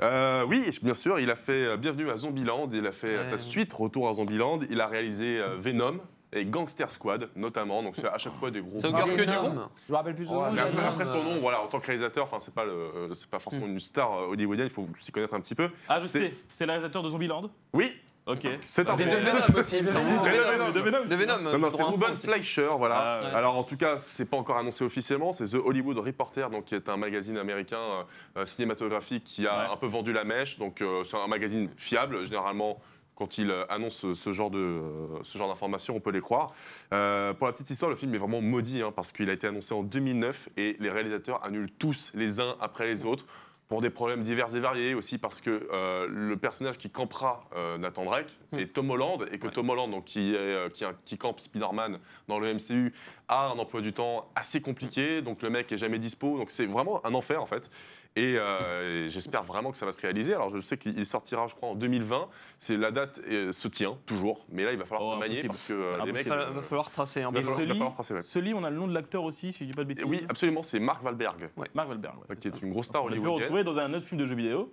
Euh, 0.00 0.46
oui, 0.48 0.64
bien 0.82 0.94
sûr, 0.94 1.18
il 1.20 1.28
a 1.30 1.36
fait 1.36 1.76
Bienvenue 1.76 2.08
à 2.10 2.16
Zombieland, 2.16 2.70
il 2.72 2.86
a 2.86 2.92
fait 2.92 3.18
Ouais. 3.18 3.26
sa 3.26 3.36
suite 3.36 3.72
Retour 3.74 4.08
à 4.08 4.14
Zombieland, 4.14 4.60
il 4.70 4.80
a 4.80 4.86
réalisé 4.86 5.42
Venom 5.58 5.98
et 6.32 6.44
Gangster 6.44 6.90
Squad 6.90 7.28
notamment, 7.36 7.82
donc 7.82 7.96
c'est 7.96 8.06
à 8.06 8.18
chaque 8.18 8.34
fois 8.38 8.50
des 8.50 8.60
gros. 8.60 8.78
C'est 8.80 8.92
que 8.92 9.04
du 9.04 9.16
Venom. 9.16 9.68
Je 9.86 9.92
me 9.92 9.96
rappelle 9.96 10.14
plus 10.14 10.26
son 10.26 10.34
nom. 10.34 10.52
Mais 10.52 10.60
après, 10.60 11.04
son 11.04 11.10
euh, 11.18 11.22
nom, 11.22 11.40
voilà, 11.40 11.60
en 11.62 11.66
tant 11.66 11.80
que 11.80 11.86
réalisateur, 11.86 12.24
enfin 12.24 12.38
c'est 12.40 12.54
pas 12.54 12.64
le, 12.64 12.72
euh, 12.72 13.14
c'est 13.14 13.28
pas 13.28 13.38
forcément 13.40 13.66
une 13.66 13.80
star 13.80 14.12
euh, 14.12 14.26
hollywoodienne, 14.28 14.66
il 14.68 14.72
faut 14.72 14.88
s'y 14.94 15.10
connaître 15.12 15.34
un 15.34 15.40
petit 15.40 15.54
peu. 15.54 15.70
Ah, 15.88 16.00
je 16.00 16.06
C'est- 16.06 16.20
sais, 16.20 16.34
c'est 16.50 16.66
le 16.66 16.72
réalisateur 16.72 17.02
de 17.02 17.08
Zombieland 17.08 17.50
Oui, 17.72 17.92
Ok. 18.26 18.46
c'est 18.60 18.88
un. 18.88 18.94
Venom 18.94 19.58
aussi. 19.58 19.78
De 19.80 19.86
Venom. 19.86 20.70
De 20.70 20.80
Venom. 20.80 21.04
De 21.04 21.14
Venom. 21.16 21.38
Non, 21.40 21.58
non, 21.58 21.70
c'est 21.70 21.82
un 21.82 21.86
Ruben 21.86 21.98
point 22.00 22.12
aussi. 22.12 22.26
Fleischer, 22.26 22.68
voilà. 22.78 22.96
Ah, 22.98 23.24
ouais. 23.24 23.34
Alors 23.34 23.56
en 23.56 23.64
tout 23.64 23.76
cas, 23.76 23.98
c'est 23.98 24.26
pas 24.26 24.36
encore 24.36 24.56
annoncé 24.58 24.84
officiellement, 24.84 25.32
c'est 25.32 25.46
The 25.46 25.54
Hollywood 25.54 25.98
Reporter, 25.98 26.48
donc 26.50 26.66
qui 26.66 26.74
est 26.76 26.88
un 26.88 26.96
magazine 26.96 27.38
américain 27.38 27.78
euh, 27.80 28.02
euh, 28.40 28.44
cinématographique 28.46 29.24
qui 29.24 29.46
a 29.48 29.56
Ouais. 29.66 29.72
un 29.72 29.76
peu 29.76 29.86
vendu 29.88 30.12
la 30.12 30.22
mèche. 30.24 30.58
Donc 30.60 30.80
euh, 30.80 31.02
c'est 31.02 31.16
un 31.16 31.26
magazine 31.26 31.70
fiable, 31.76 32.24
généralement. 32.24 32.80
Quand 33.20 33.36
il 33.36 33.50
euh, 33.50 33.66
annonce 33.68 34.14
ce- 34.14 34.32
genre 34.32 34.50
de 34.50 34.56
euh, 34.58 35.06
ce 35.24 35.36
genre 35.36 35.48
d'informations, 35.48 35.94
on 35.94 36.00
peut 36.00 36.10
les 36.10 36.22
croire. 36.22 36.54
Euh, 36.94 37.34
pour 37.34 37.46
la 37.46 37.52
petite 37.52 37.68
histoire, 37.68 37.90
le 37.90 37.96
film 37.96 38.14
est 38.14 38.18
vraiment 38.18 38.40
maudit 38.40 38.80
hein, 38.80 38.92
parce 38.96 39.12
qu'il 39.12 39.28
a 39.28 39.34
été 39.34 39.46
annoncé 39.46 39.74
en 39.74 39.82
2009 39.82 40.48
et 40.56 40.78
les 40.80 40.88
réalisateurs 40.88 41.44
annulent 41.44 41.70
tous 41.78 42.12
les 42.14 42.40
uns 42.40 42.56
après 42.62 42.86
les 42.86 43.04
autres 43.04 43.26
pour 43.68 43.82
des 43.82 43.90
problèmes 43.90 44.22
divers 44.22 44.56
et 44.56 44.58
variés 44.60 44.94
aussi 44.94 45.18
parce 45.18 45.42
que 45.42 45.68
euh, 45.70 46.06
le 46.10 46.34
personnage 46.38 46.78
qui 46.78 46.88
campera 46.88 47.44
euh, 47.54 47.76
Nathan 47.76 48.06
Drake 48.06 48.38
est 48.56 48.72
Tom 48.72 48.90
Holland 48.90 49.28
et 49.30 49.38
que 49.38 49.46
Ouais. 49.48 49.52
Tom 49.52 49.68
Holland 49.68 49.90
donc 49.90 50.06
qui, 50.06 50.34
est, 50.34 50.72
qui, 50.72 50.84
qui 51.04 51.18
campe 51.18 51.40
Spider-Man 51.40 51.98
dans 52.26 52.38
le 52.40 52.54
MCU 52.54 52.92
a 53.28 53.48
un 53.50 53.58
emploi 53.58 53.82
du 53.82 53.92
temps 53.92 54.30
assez 54.34 54.60
compliqué 54.62 55.20
donc 55.22 55.42
le 55.42 55.50
mec 55.50 55.70
est 55.70 55.76
jamais 55.76 55.98
dispo 56.00 56.36
donc 56.38 56.50
c'est 56.50 56.66
vraiment 56.66 57.04
un 57.06 57.12
enfer 57.14 57.40
en 57.40 57.46
fait 57.46 57.70
et, 58.16 58.34
euh, 58.38 59.06
et 59.06 59.08
j'espère 59.08 59.44
vraiment 59.44 59.70
que 59.70 59.76
ça 59.76 59.86
va 59.86 59.92
se 59.92 60.00
réaliser 60.00 60.34
alors 60.34 60.50
je 60.50 60.58
sais 60.58 60.76
qu'il 60.76 61.06
sortira 61.06 61.46
je 61.46 61.54
crois 61.54 61.68
en 61.68 61.74
2020 61.76 62.28
c'est 62.58 62.76
la 62.76 62.90
date 62.90 63.20
euh, 63.28 63.52
se 63.52 63.68
tient 63.68 63.96
toujours 64.04 64.44
mais 64.50 64.64
là 64.64 64.72
il 64.72 64.78
va 64.78 64.84
falloir 64.84 65.10
Oh, 65.10 65.14
se 65.14 65.18
manier 65.20 65.44
parce 65.44 65.62
que 65.62 65.72
euh, 65.72 65.90
les 65.96 66.10
Impossible. 66.10 66.12
mecs 66.14 66.26
Il 66.26 66.28
va, 66.30 66.50
va 66.50 66.62
falloir 66.62 66.90
tracer 66.90 67.20
il 67.20 67.26
peu. 67.28 67.34
va 67.34 67.40
falloir- 67.42 67.60
il 67.60 67.66
va 67.66 67.72
Sully- 67.72 67.78
falloir 67.78 67.92
tracer 67.94 68.14
ouais. 68.14 68.22
Ce 68.22 68.38
livre, 68.40 68.58
on 68.60 68.64
a 68.64 68.70
le 68.70 68.76
nom 68.76 68.88
de 68.88 68.94
l'acteur 68.94 69.22
aussi, 69.22 69.52
si 69.52 69.64
je 69.64 69.70
dis 69.70 69.76
pas 69.76 69.84
de 69.84 69.88
bêtises. 69.88 70.04
oui 70.06 70.22
absolument 70.28 70.62
c'est 70.64 70.80
Mark 70.80 71.04
Wahlberg 71.04 71.50
Mark 71.74 71.88
Wahlberg. 71.88 72.16
ouais, 72.28 72.36
qui 72.36 72.48
est 72.48 72.60
une 72.62 72.70
grosse 72.72 72.86
star 72.86 73.04
On 73.04 73.06
l'a 73.06 73.12
pu 73.14 73.20
hollywoodienne 73.20 73.42
retrouver 73.44 73.64
dans 73.64 73.78
un 73.78 73.94
autre 73.94 74.06
film 74.06 74.20
de 74.20 74.26
jeux 74.26 74.34
vidéo. 74.36 74.72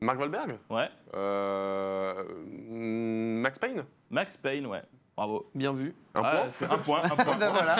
Mark 0.00 0.18
Wahlberg? 0.18 0.58
Ouais. 0.68 0.88
Euh, 1.14 2.24
Max 2.48 3.58
Payne? 3.58 3.84
Max 4.10 4.36
Payne, 4.36 4.66
ouais. 4.66 4.82
Bravo. 5.16 5.46
Bien 5.54 5.72
vu. 5.72 5.94
Un 6.16 6.22
Ah, 6.24 6.30
point 6.36 6.46
c'est 6.50 6.64
un 6.70 6.78
point, 6.78 7.00
un 7.04 7.08
point. 7.16 7.36
Ben 7.36 7.50
voilà. 7.50 7.76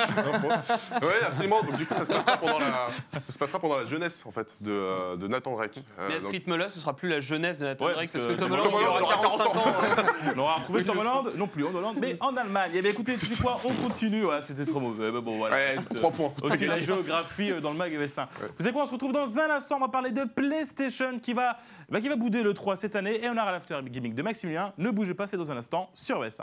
Oui, 1.02 1.08
absolument. 1.26 1.62
Donc, 1.62 1.76
du 1.76 1.86
coup, 1.86 1.94
ça 1.94 2.04
se 2.04 2.12
passera 2.12 2.36
pendant 2.36 2.58
la, 2.60 2.88
ça 3.26 3.32
se 3.32 3.38
passera 3.38 3.58
pendant 3.58 3.76
la 3.78 3.84
jeunesse, 3.84 4.24
en 4.26 4.30
fait, 4.32 4.54
de, 4.60 4.70
euh, 4.72 5.16
de 5.16 5.26
Nathan 5.26 5.52
Drake. 5.56 5.78
Euh, 5.98 6.06
Mais 6.08 6.14
à 6.14 6.18
ce 6.18 6.24
donc- 6.24 6.32
rythme-là, 6.32 6.68
ce 6.68 6.78
sera 6.80 6.94
plus 6.94 7.08
la 7.08 7.20
jeunesse 7.20 7.58
de 7.58 7.64
Nathan 7.64 7.86
Ouais, 7.86 7.92
Drake 7.94 8.10
parce 8.12 8.24
parce 8.24 8.36
que 8.36 8.40
que 8.40 8.48
Tom 8.48 8.62
Tom 8.62 8.74
Holland 8.74 8.98
il 8.98 9.02
aura 9.02 9.14
45 9.22 9.56
ans. 9.56 9.62
hein. 9.66 10.04
On 10.34 10.38
aura 10.38 10.54
retrouvé 10.54 10.84
Tom 10.84 10.98
Holland 10.98 11.32
Non 11.36 11.46
plus 11.48 11.64
en 11.66 11.74
Hollande, 11.74 11.96
mais 12.00 12.16
en 12.20 12.36
Allemagne. 12.36 12.70
Eh 12.74 12.82
bien 12.82 12.90
écoutez, 12.92 13.16
tu 13.16 13.26
sais 13.26 13.40
quoi 13.42 13.60
On 13.64 13.72
continue. 13.88 14.24
Ouais, 14.26 14.40
c'était 14.42 14.64
trop 14.66 14.80
mauvais. 14.80 15.10
Mais 15.10 15.20
bon, 15.20 15.38
voilà. 15.38 15.56
Ouais, 15.56 15.74
Écoute, 15.80 15.96
3 15.96 16.10
points. 16.12 16.32
Aussi 16.42 16.66
la 16.66 16.78
géographie 16.80 17.50
euh, 17.52 17.60
dans 17.60 17.70
le 17.72 17.76
mag 17.76 17.92
S1. 17.92 18.26
Vous 18.40 18.46
savez 18.62 18.72
quoi 18.72 18.82
On 18.82 18.86
se 18.86 18.92
retrouve 18.92 19.12
dans 19.12 19.38
un 19.40 19.50
instant. 19.50 19.76
On 19.76 19.80
va 19.80 19.88
parler 19.88 20.10
de 20.12 20.22
PlayStation 20.24 21.18
qui 21.20 21.32
va, 21.34 21.56
bah, 21.88 22.00
qui 22.00 22.08
va 22.08 22.14
bouder 22.16 22.42
le 22.42 22.54
3 22.54 22.76
cette 22.76 22.94
année. 22.96 23.24
Et 23.24 23.28
on 23.28 23.32
aura 23.36 23.50
l'after 23.52 23.78
gimmick 23.86 24.14
de 24.14 24.22
Maximilien. 24.22 24.72
Ne 24.78 24.90
bougez 24.90 25.14
pas, 25.14 25.26
c'est 25.26 25.36
dans 25.36 25.50
un 25.50 25.56
instant 25.56 25.90
sur 25.94 26.22
S1. 26.24 26.42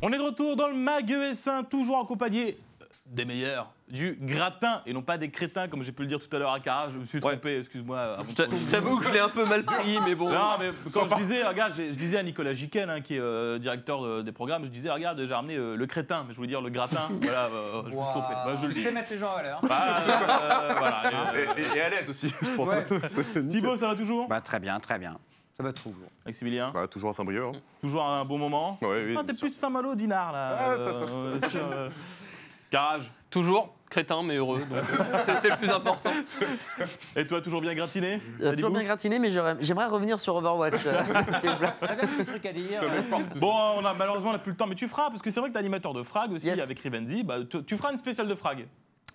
On 0.00 0.12
est 0.12 0.16
de 0.18 0.22
retour 0.22 0.54
dans 0.56 0.68
le 0.68 0.74
mag 0.74 1.08
ES1, 1.10 1.66
toujours 1.68 1.98
accompagné 1.98 2.56
euh, 2.80 2.84
des 3.06 3.24
meilleurs, 3.24 3.72
du 3.90 4.16
gratin 4.20 4.80
et 4.86 4.92
non 4.92 5.02
pas 5.02 5.18
des 5.18 5.28
crétins, 5.28 5.66
comme 5.66 5.82
j'ai 5.82 5.90
pu 5.90 6.02
le 6.02 6.08
dire 6.08 6.20
tout 6.20 6.34
à 6.36 6.38
l'heure 6.38 6.52
à 6.52 6.60
Cara. 6.60 6.88
Je 6.90 6.98
me 6.98 7.04
suis 7.04 7.18
trompé, 7.18 7.58
excuse-moi. 7.58 8.18
prendre- 8.18 8.56
je 8.58 8.70
t'avoue 8.70 8.98
que 8.98 9.04
je 9.06 9.10
l'ai 9.12 9.18
un 9.18 9.28
peu 9.28 9.44
mal 9.44 9.64
pris, 9.64 9.98
mais 10.04 10.14
bon. 10.14 10.30
non, 10.30 10.50
mais 10.60 10.70
quand 10.94 11.08
je 11.08 11.14
disais, 11.16 11.42
regarde, 11.44 11.72
je 11.76 11.82
disais 11.96 12.16
à 12.18 12.22
Nicolas 12.22 12.52
Giken, 12.52 12.88
hein, 12.88 13.00
qui 13.00 13.16
est 13.16 13.20
euh, 13.20 13.58
directeur 13.58 14.02
de- 14.02 14.22
des 14.22 14.30
programmes, 14.30 14.64
je 14.64 14.70
disais, 14.70 14.88
regarde, 14.90 15.20
j'ai 15.24 15.34
ramené 15.34 15.56
euh, 15.56 15.74
le 15.74 15.86
crétin, 15.86 16.22
mais 16.28 16.32
je 16.32 16.36
voulais 16.36 16.48
dire 16.48 16.60
le 16.60 16.70
gratin. 16.70 17.08
voilà, 17.20 17.46
euh, 17.46 17.82
je 17.82 17.86
me 17.88 17.90
suis 17.90 17.96
trompé. 17.98 18.34
Moi, 18.44 18.54
je 18.54 18.66
le 18.66 18.72
Tu 18.72 18.78
dis. 18.78 18.84
sais 18.84 18.92
mettre 18.92 19.10
les 19.10 19.18
gens 19.18 19.34
à 19.34 19.42
l'heure. 19.42 19.60
Bah, 19.62 19.78
euh, 19.80 20.74
voilà, 20.78 21.02
et, 21.34 21.38
Et, 21.38 21.48
euh, 21.48 21.72
et- 21.74 21.76
et 21.76 21.80
à 21.80 21.88
l'aise 21.90 22.08
aussi, 22.08 22.32
je 22.40 22.50
pense. 22.52 22.68
Ouais. 22.68 23.46
Thibaut, 23.48 23.76
ça 23.76 23.88
va 23.88 23.96
toujours? 23.96 24.28
Bah, 24.28 24.40
très 24.40 24.60
bien, 24.60 24.78
très 24.78 24.98
bien. 25.00 25.18
Ça 25.60 25.64
va 25.64 25.72
toujours. 25.72 25.94
Maximilien, 26.24 26.70
Bah, 26.72 26.86
toujours 26.86 27.10
à 27.10 27.12
Saint-Brieuc. 27.12 27.42
hein. 27.48 27.52
toujours 27.80 28.04
un 28.04 28.24
bon 28.24 28.38
moment 28.38 28.78
Ouais, 28.80 29.06
oui, 29.08 29.14
Ah, 29.18 29.24
t'es 29.26 29.32
bien 29.32 29.40
plus 29.40 29.50
Saint-Malo, 29.50 29.96
Dinard, 29.96 30.30
là. 30.30 30.56
Ah, 30.56 30.76
ça, 30.78 30.94
ça, 30.94 31.02
euh, 31.02 31.36
sur, 31.48 31.60
euh, 31.72 31.88
Garage. 32.70 33.10
Toujours 33.28 33.74
crétin, 33.90 34.22
mais 34.22 34.36
heureux. 34.36 34.60
donc 34.60 34.78
C'est 35.26 35.36
c'est 35.40 35.50
le 35.50 35.56
plus 35.56 35.68
important. 35.70 36.12
Et 37.16 37.26
toi, 37.26 37.40
toujours 37.42 37.60
bien 37.60 37.74
gratiné? 37.74 38.22
T'as 38.40 38.50
dit 38.50 38.56
toujours 38.58 38.70
bien 38.70 38.84
gratiné, 38.84 39.18
mais 39.18 39.30
j'aurais- 39.32 39.56
j'aimerais 39.60 39.86
revenir 39.86 40.20
sur 40.20 40.36
Overwatch. 40.36 40.74
euh, 40.86 41.02
s'il 41.40 41.50
vous 41.50 41.56
plaît. 41.56 42.24
Truc 42.26 42.46
à 42.46 42.52
dire. 42.52 42.80
Bon, 43.36 43.52
on 43.78 43.84
a 43.84 43.94
malheureusement 43.94 44.30
on 44.30 44.34
n'a 44.34 44.38
plus 44.38 44.52
le 44.52 44.56
temps, 44.56 44.66
mais 44.68 44.76
tu 44.76 44.86
feras, 44.86 45.10
parce 45.10 45.22
que 45.22 45.30
c'est 45.32 45.40
vrai 45.40 45.48
que 45.48 45.54
t'es 45.54 45.58
animateur 45.58 45.92
de 45.92 46.04
Frag 46.04 46.30
aussi 46.30 46.46
Yes. 46.46 46.60
avec 46.60 46.78
Rivenzi. 46.78 47.24
Bah, 47.24 47.38
tu, 47.50 47.64
tu 47.64 47.76
feras 47.76 47.90
une 47.90 47.98
spéciale 47.98 48.28
de 48.28 48.34
Frag. 48.36 48.68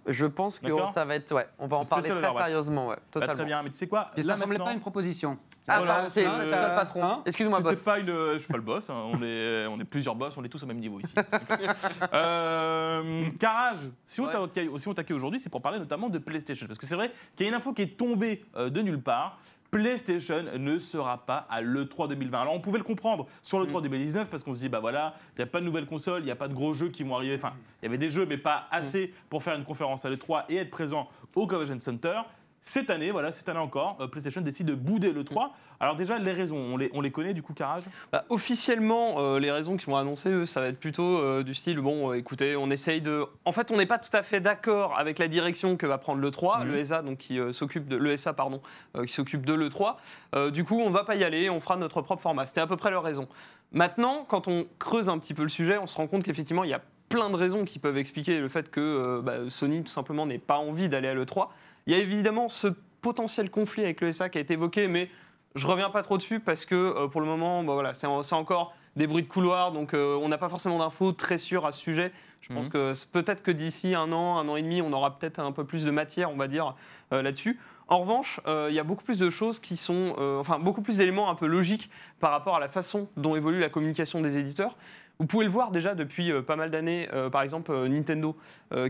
Je 0.06 0.26
pense 0.26 0.60
que 0.60 0.66
D'accord. 0.68 0.90
ça 0.90 1.06
va 1.06 1.16
être. 1.16 1.34
Ouais, 1.34 1.48
on 1.60 1.68
va 1.68 1.78
en 1.78 1.86
parler 1.86 2.10
très 2.10 2.18
Overwatch. 2.18 2.48
sérieusement. 2.48 2.88
Ouais, 2.90 2.96
Bah, 2.96 3.02
totalement. 3.12 3.34
très 3.36 3.46
bien, 3.46 3.64
mais 3.64 3.70
tu 3.70 3.78
sais 3.78 3.88
quoi 3.88 4.12
Puis 4.14 4.24
ça 4.24 4.36
maintenant- 4.36 4.66
pas 4.66 4.74
une 4.74 4.80
proposition. 4.82 5.38
Ah, 5.66 5.78
Voilà, 5.78 5.94
pardon, 5.94 6.10
c'est 6.14 6.24
c'est, 6.24 6.30
c'est 6.30 6.34
euh, 6.36 6.50
toi 6.60 6.70
le 6.70 6.76
patron. 6.76 7.06
hein 7.06 7.22
Excuse-moi, 7.26 7.58
C'était 7.60 7.70
boss. 7.70 7.84
pas 7.84 8.00
une. 8.00 8.08
Je 8.34 8.38
suis 8.40 8.48
pas 8.52 8.58
le 8.58 8.64
boss, 8.64 8.90
hein, 8.90 8.96
on, 9.14 9.24
est, 9.24 9.66
on 9.68 9.80
est 9.80 9.86
plusieurs 9.86 10.14
boss, 10.16 10.36
on 10.36 10.44
est 10.44 10.50
tous 10.50 10.62
au 10.62 10.66
même 10.66 10.80
niveau 10.80 11.00
ici. 11.00 11.14
euh, 12.14 13.26
Carrage, 13.40 13.78
si 14.06 14.20
on 14.22 14.26
Ouais. 14.26 14.32
t'a 14.32 14.40
accueilli- 14.44 14.78
si 14.80 14.88
on 14.88 14.94
t'accueille 14.94 15.16
aujourd'hui, 15.16 15.40
c'est 15.40 15.50
pour 15.50 15.62
parler 15.62 15.80
notamment 15.80 16.10
de 16.10 16.18
PlayStation. 16.20 16.68
Parce 16.68 16.80
que 16.80 16.86
c'est 16.86 16.96
vrai 16.96 17.12
qu'il 17.36 17.46
y 17.46 17.50
a 17.50 17.52
une 17.52 17.56
info 17.58 17.74
qui 17.74 17.84
est 17.84 17.98
tombée 17.98 18.44
euh, 18.56 18.70
de 18.70 18.82
nulle 18.82 19.02
part. 19.02 19.40
PlayStation 19.74 20.44
ne 20.60 20.78
sera 20.78 21.26
pas 21.26 21.48
à 21.50 21.60
l'E3 21.60 22.08
2020. 22.08 22.42
Alors 22.42 22.54
on 22.54 22.60
pouvait 22.60 22.78
le 22.78 22.84
comprendre 22.84 23.26
sur 23.42 23.60
l'E3 23.60 23.82
2019 23.82 24.30
parce 24.30 24.44
qu'on 24.44 24.54
se 24.54 24.60
dit, 24.60 24.70
bah 24.70 24.80
voilà, 24.80 25.16
il 25.36 25.40
n'y 25.40 25.44
a 25.44 25.48
pas 25.48 25.62
de 25.62 25.66
nouvelles 25.66 25.88
consoles, 25.88 26.22
il 26.22 26.26
n'y 26.26 26.32
a 26.32 26.36
pas 26.36 26.48
de 26.48 26.54
gros 26.54 26.74
jeux 26.74 26.90
qui 26.90 27.02
vont 27.02 27.16
arriver. 27.16 27.36
Enfin, 27.36 27.54
il 27.82 27.86
y 27.86 27.88
avait 27.88 27.98
des 27.98 28.12
jeux, 28.12 28.28
mais 28.28 28.38
pas 28.38 28.68
assez 28.70 29.12
pour 29.32 29.42
faire 29.42 29.56
une 29.56 29.64
conférence 29.64 30.06
à 30.06 30.12
l'E3 30.12 30.44
et 30.50 30.58
être 30.58 30.70
présent 30.70 31.10
au 31.34 31.48
Convention 31.48 31.80
Center. 31.80 32.22
Cette 32.66 32.90
année, 32.90 33.12
voilà, 33.12 33.34
cette 33.34 33.50
année 33.50 33.60
encore, 33.60 33.98
euh, 34.00 34.08
PlayStation 34.08 34.40
décide 34.40 34.68
de 34.68 34.74
bouder 34.74 35.12
l'E3. 35.12 35.50
Alors 35.82 35.98
déjà, 35.98 36.18
les 36.18 36.32
raisons, 36.32 36.56
on 36.58 36.78
les, 36.78 36.90
on 36.94 37.02
les 37.02 37.12
connaît 37.12 37.34
du 37.34 37.44
coup, 37.44 37.54
Carrage 37.54 37.84
Bah, 38.14 38.24
officiellement, 38.30 39.16
euh, 39.18 39.38
les 39.38 39.52
raisons 39.52 39.76
qui 39.76 39.86
vont 39.88 39.98
annoncer, 39.98 40.30
eux, 40.30 40.46
ça 40.46 40.62
va 40.62 40.68
être 40.68 40.80
plutôt 40.80 41.18
euh, 41.18 41.44
du 41.44 41.54
style 41.56 41.78
bon, 41.82 42.12
euh, 42.12 42.14
écoutez, 42.14 42.56
on 42.56 42.72
essaye 42.72 43.02
de. 43.02 43.26
En 43.44 43.52
fait, 43.52 43.70
on 43.70 43.76
n'est 43.76 43.86
pas 43.86 44.00
tout 44.00 44.16
à 44.16 44.24
fait 44.24 44.40
d'accord 44.40 44.98
avec 44.98 45.20
la 45.20 45.28
direction 45.28 45.76
que 45.76 45.86
va 45.86 45.98
prendre 45.98 46.22
le 46.22 46.32
3, 46.32 46.60
Mhm. 46.60 46.72
le 46.72 46.78
ESA, 46.78 47.02
donc 47.02 47.18
qui 47.18 47.38
s'occupe 47.52 47.90
de 47.90 47.98
l'ESA, 47.98 48.32
pardon, 48.32 48.62
qui 49.06 49.12
s'occupe 49.12 49.46
de 49.46 49.54
le 49.54 49.68
3. 49.68 49.98
Euh, 50.34 50.50
du 50.50 50.64
coup, 50.64 50.80
on 50.80 50.90
va 50.90 51.04
pas 51.04 51.16
y 51.16 51.26
aller, 51.26 51.50
on 51.50 51.60
fera 51.60 51.76
notre 51.76 52.02
propre 52.02 52.22
format. 52.22 52.48
C'était 52.48 52.62
à 52.62 52.68
peu 52.68 52.78
près 52.78 52.92
leur 52.92 53.04
raison. 53.04 53.28
Maintenant, 53.74 54.24
quand 54.26 54.48
on 54.48 54.66
creuse 54.80 55.10
un 55.10 55.20
petit 55.20 55.34
peu 55.34 55.44
le 55.44 55.50
sujet, 55.50 55.78
on 55.78 55.88
se 55.88 55.98
rend 55.98 56.08
compte 56.08 56.24
qu'effectivement, 56.24 56.64
il 56.64 56.70
y 56.70 56.74
a 56.74 56.82
plein 57.10 57.30
de 57.30 57.36
raisons 57.36 57.66
qui 57.66 57.78
peuvent 57.80 57.98
expliquer 57.98 58.40
le 58.40 58.48
fait 58.48 58.72
que 58.72 59.22
bah, 59.22 59.50
Sony 59.50 59.84
tout 59.84 59.92
simplement 59.92 60.26
n'ait 60.26 60.40
pas 60.40 60.58
envie 60.58 60.88
d'aller 60.88 61.10
à 61.10 61.14
l'E3. 61.14 61.50
Il 61.88 61.94
y 61.94 61.96
a 61.96 62.00
évidemment 62.00 62.50
ce 62.50 62.68
potentiel 63.02 63.50
conflit 63.50 63.84
avec 63.84 64.02
le 64.02 64.12
SA 64.12 64.30
qui 64.30 64.38
a 64.38 64.42
été 64.42 64.54
évoqué, 64.54 64.88
mais 64.88 65.10
je 65.56 65.68
reviens 65.68 65.90
pas 65.90 66.02
trop 66.04 66.18
dessus 66.18 66.40
parce 66.40 66.66
que 66.66 66.76
euh, 66.76 67.08
pour 67.08 67.22
le 67.22 67.28
moment, 67.28 67.64
bah, 67.64 67.74
voilà, 67.74 67.94
c'est 67.94 68.08
en- 68.08 68.24
c'est 68.24 68.36
encore 68.36 68.74
des 68.96 69.08
bruits 69.08 69.24
de 69.24 69.28
couloir, 69.28 69.72
donc 69.72 69.94
euh, 69.94 70.16
on 70.22 70.30
n'a 70.30 70.38
pas 70.38 70.50
forcément 70.50 70.78
d'infos 70.80 71.12
très 71.14 71.38
sûres 71.38 71.66
à 71.66 71.72
ce 71.72 71.80
sujet. 71.80 72.12
Je 72.42 72.54
pense 72.54 72.66
Mhm. 72.66 72.72
que 72.72 72.94
peut-être 73.12 73.42
que 73.42 73.52
d'ici 73.52 73.96
un 73.96 74.12
an, 74.12 74.38
un 74.38 74.48
an 74.50 74.56
et 74.56 74.62
demi, 74.62 74.82
on 74.82 74.92
aura 74.94 75.18
peut-être 75.18 75.40
un 75.40 75.52
peu 75.52 75.64
plus 75.66 75.84
de 75.86 75.92
matière, 75.92 76.32
on 76.32 76.36
va 76.36 76.48
dire, 76.48 76.76
euh, 77.12 77.22
là-dessus. 77.22 77.60
En 77.90 78.00
revanche, 78.00 78.40
il 78.48 78.74
y 78.74 78.80
a 78.80 78.84
beaucoup 78.84 79.04
plus 79.04 79.18
de 79.20 79.30
choses 79.30 79.60
qui 79.60 79.76
sont, 79.76 80.16
enfin 80.40 80.58
beaucoup 80.58 80.82
plus 80.82 80.98
d'éléments 80.98 81.30
un 81.30 81.36
peu 81.36 81.46
logiques 81.46 81.92
par 82.22 82.32
rapport 82.32 82.56
à 82.56 82.60
la 82.62 82.70
façon 82.70 83.10
dont 83.18 83.36
évolue 83.36 83.60
la 83.60 83.68
communication 83.70 84.22
des 84.22 84.38
éditeurs. 84.38 84.78
Vous 85.20 85.28
pouvez 85.28 85.46
le 85.46 85.52
voir 85.52 85.72
déjà 85.72 85.94
depuis 85.96 86.32
euh, 86.32 86.42
pas 86.42 86.56
mal 86.56 86.72
d'années, 86.72 87.08
euh, 87.14 87.30
par 87.30 87.44
exemple 87.44 87.72
euh, 87.72 87.88
Nintendo, 87.88 88.36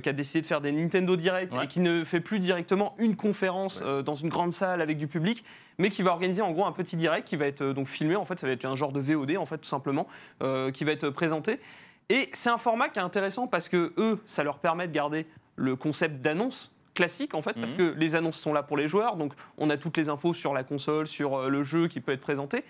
qui 0.02 0.08
a 0.08 0.14
décidé 0.14 0.42
de 0.42 0.46
faire 0.48 0.62
des 0.62 0.72
Nintendo 0.72 1.16
Direct 1.18 1.54
Ouais. 1.54 1.66
et 1.66 1.68
qui 1.68 1.82
ne 1.82 2.06
fait 2.06 2.22
plus 2.22 2.40
directement 2.40 2.96
une 2.98 3.18
conférence 3.18 3.82
Ouais. 3.82 4.02
dans 4.04 4.16
une 4.16 4.30
grande 4.30 4.54
salle 4.54 4.82
avec 4.82 4.98
du 4.98 5.08
public, 5.08 5.44
mais 5.78 5.90
qui 5.90 6.02
va 6.04 6.12
organiser 6.12 6.42
en 6.42 6.52
gros 6.52 6.66
un 6.66 6.72
petit 6.72 6.96
direct 6.96 7.28
qui 7.28 7.36
va 7.36 7.46
être 7.48 7.66
donc 7.74 7.88
filmé. 7.90 8.16
En 8.16 8.24
fait, 8.24 8.40
ça 8.40 8.48
va 8.48 8.54
être 8.54 8.64
un 8.64 8.78
genre 8.78 8.94
de 8.94 9.02
VOD 9.02 9.36
en 9.38 9.46
fait 9.46 9.58
tout 9.58 9.68
simplement, 9.68 10.08
qui 10.74 10.84
va 10.86 10.92
être 10.94 11.10
présenté. 11.10 11.60
Et 12.10 12.30
c'est 12.32 12.50
un 12.50 12.58
format 12.58 12.88
qui 12.88 13.00
est 13.00 13.02
intéressant 13.02 13.48
parce 13.48 13.68
que 13.68 13.94
eux, 13.98 14.22
ça 14.26 14.44
leur 14.44 14.60
permet 14.60 14.88
de 14.88 14.94
garder 14.94 15.26
le 15.58 15.76
concept 15.76 16.22
d'annonce 16.22 16.74
classique 16.94 17.34
en 17.34 17.42
fait, 17.42 17.54
parce 17.60 17.74
Mhm. 17.74 17.78
que 17.78 17.94
les 17.98 18.16
annonces 18.16 18.40
sont 18.40 18.54
là 18.54 18.64
pour 18.64 18.78
les 18.78 18.88
joueurs, 18.88 19.18
donc 19.18 19.34
on 19.58 19.70
a 19.70 19.76
toutes 19.78 19.98
les 19.98 20.08
infos 20.08 20.34
sur 20.34 20.54
la 20.54 20.64
console, 20.64 21.08
sur 21.08 21.50
le 21.50 21.64
jeu 21.64 21.90
qui 21.90 22.00
peut 22.00 22.14
être 22.14 22.22
présenté. 22.22 22.64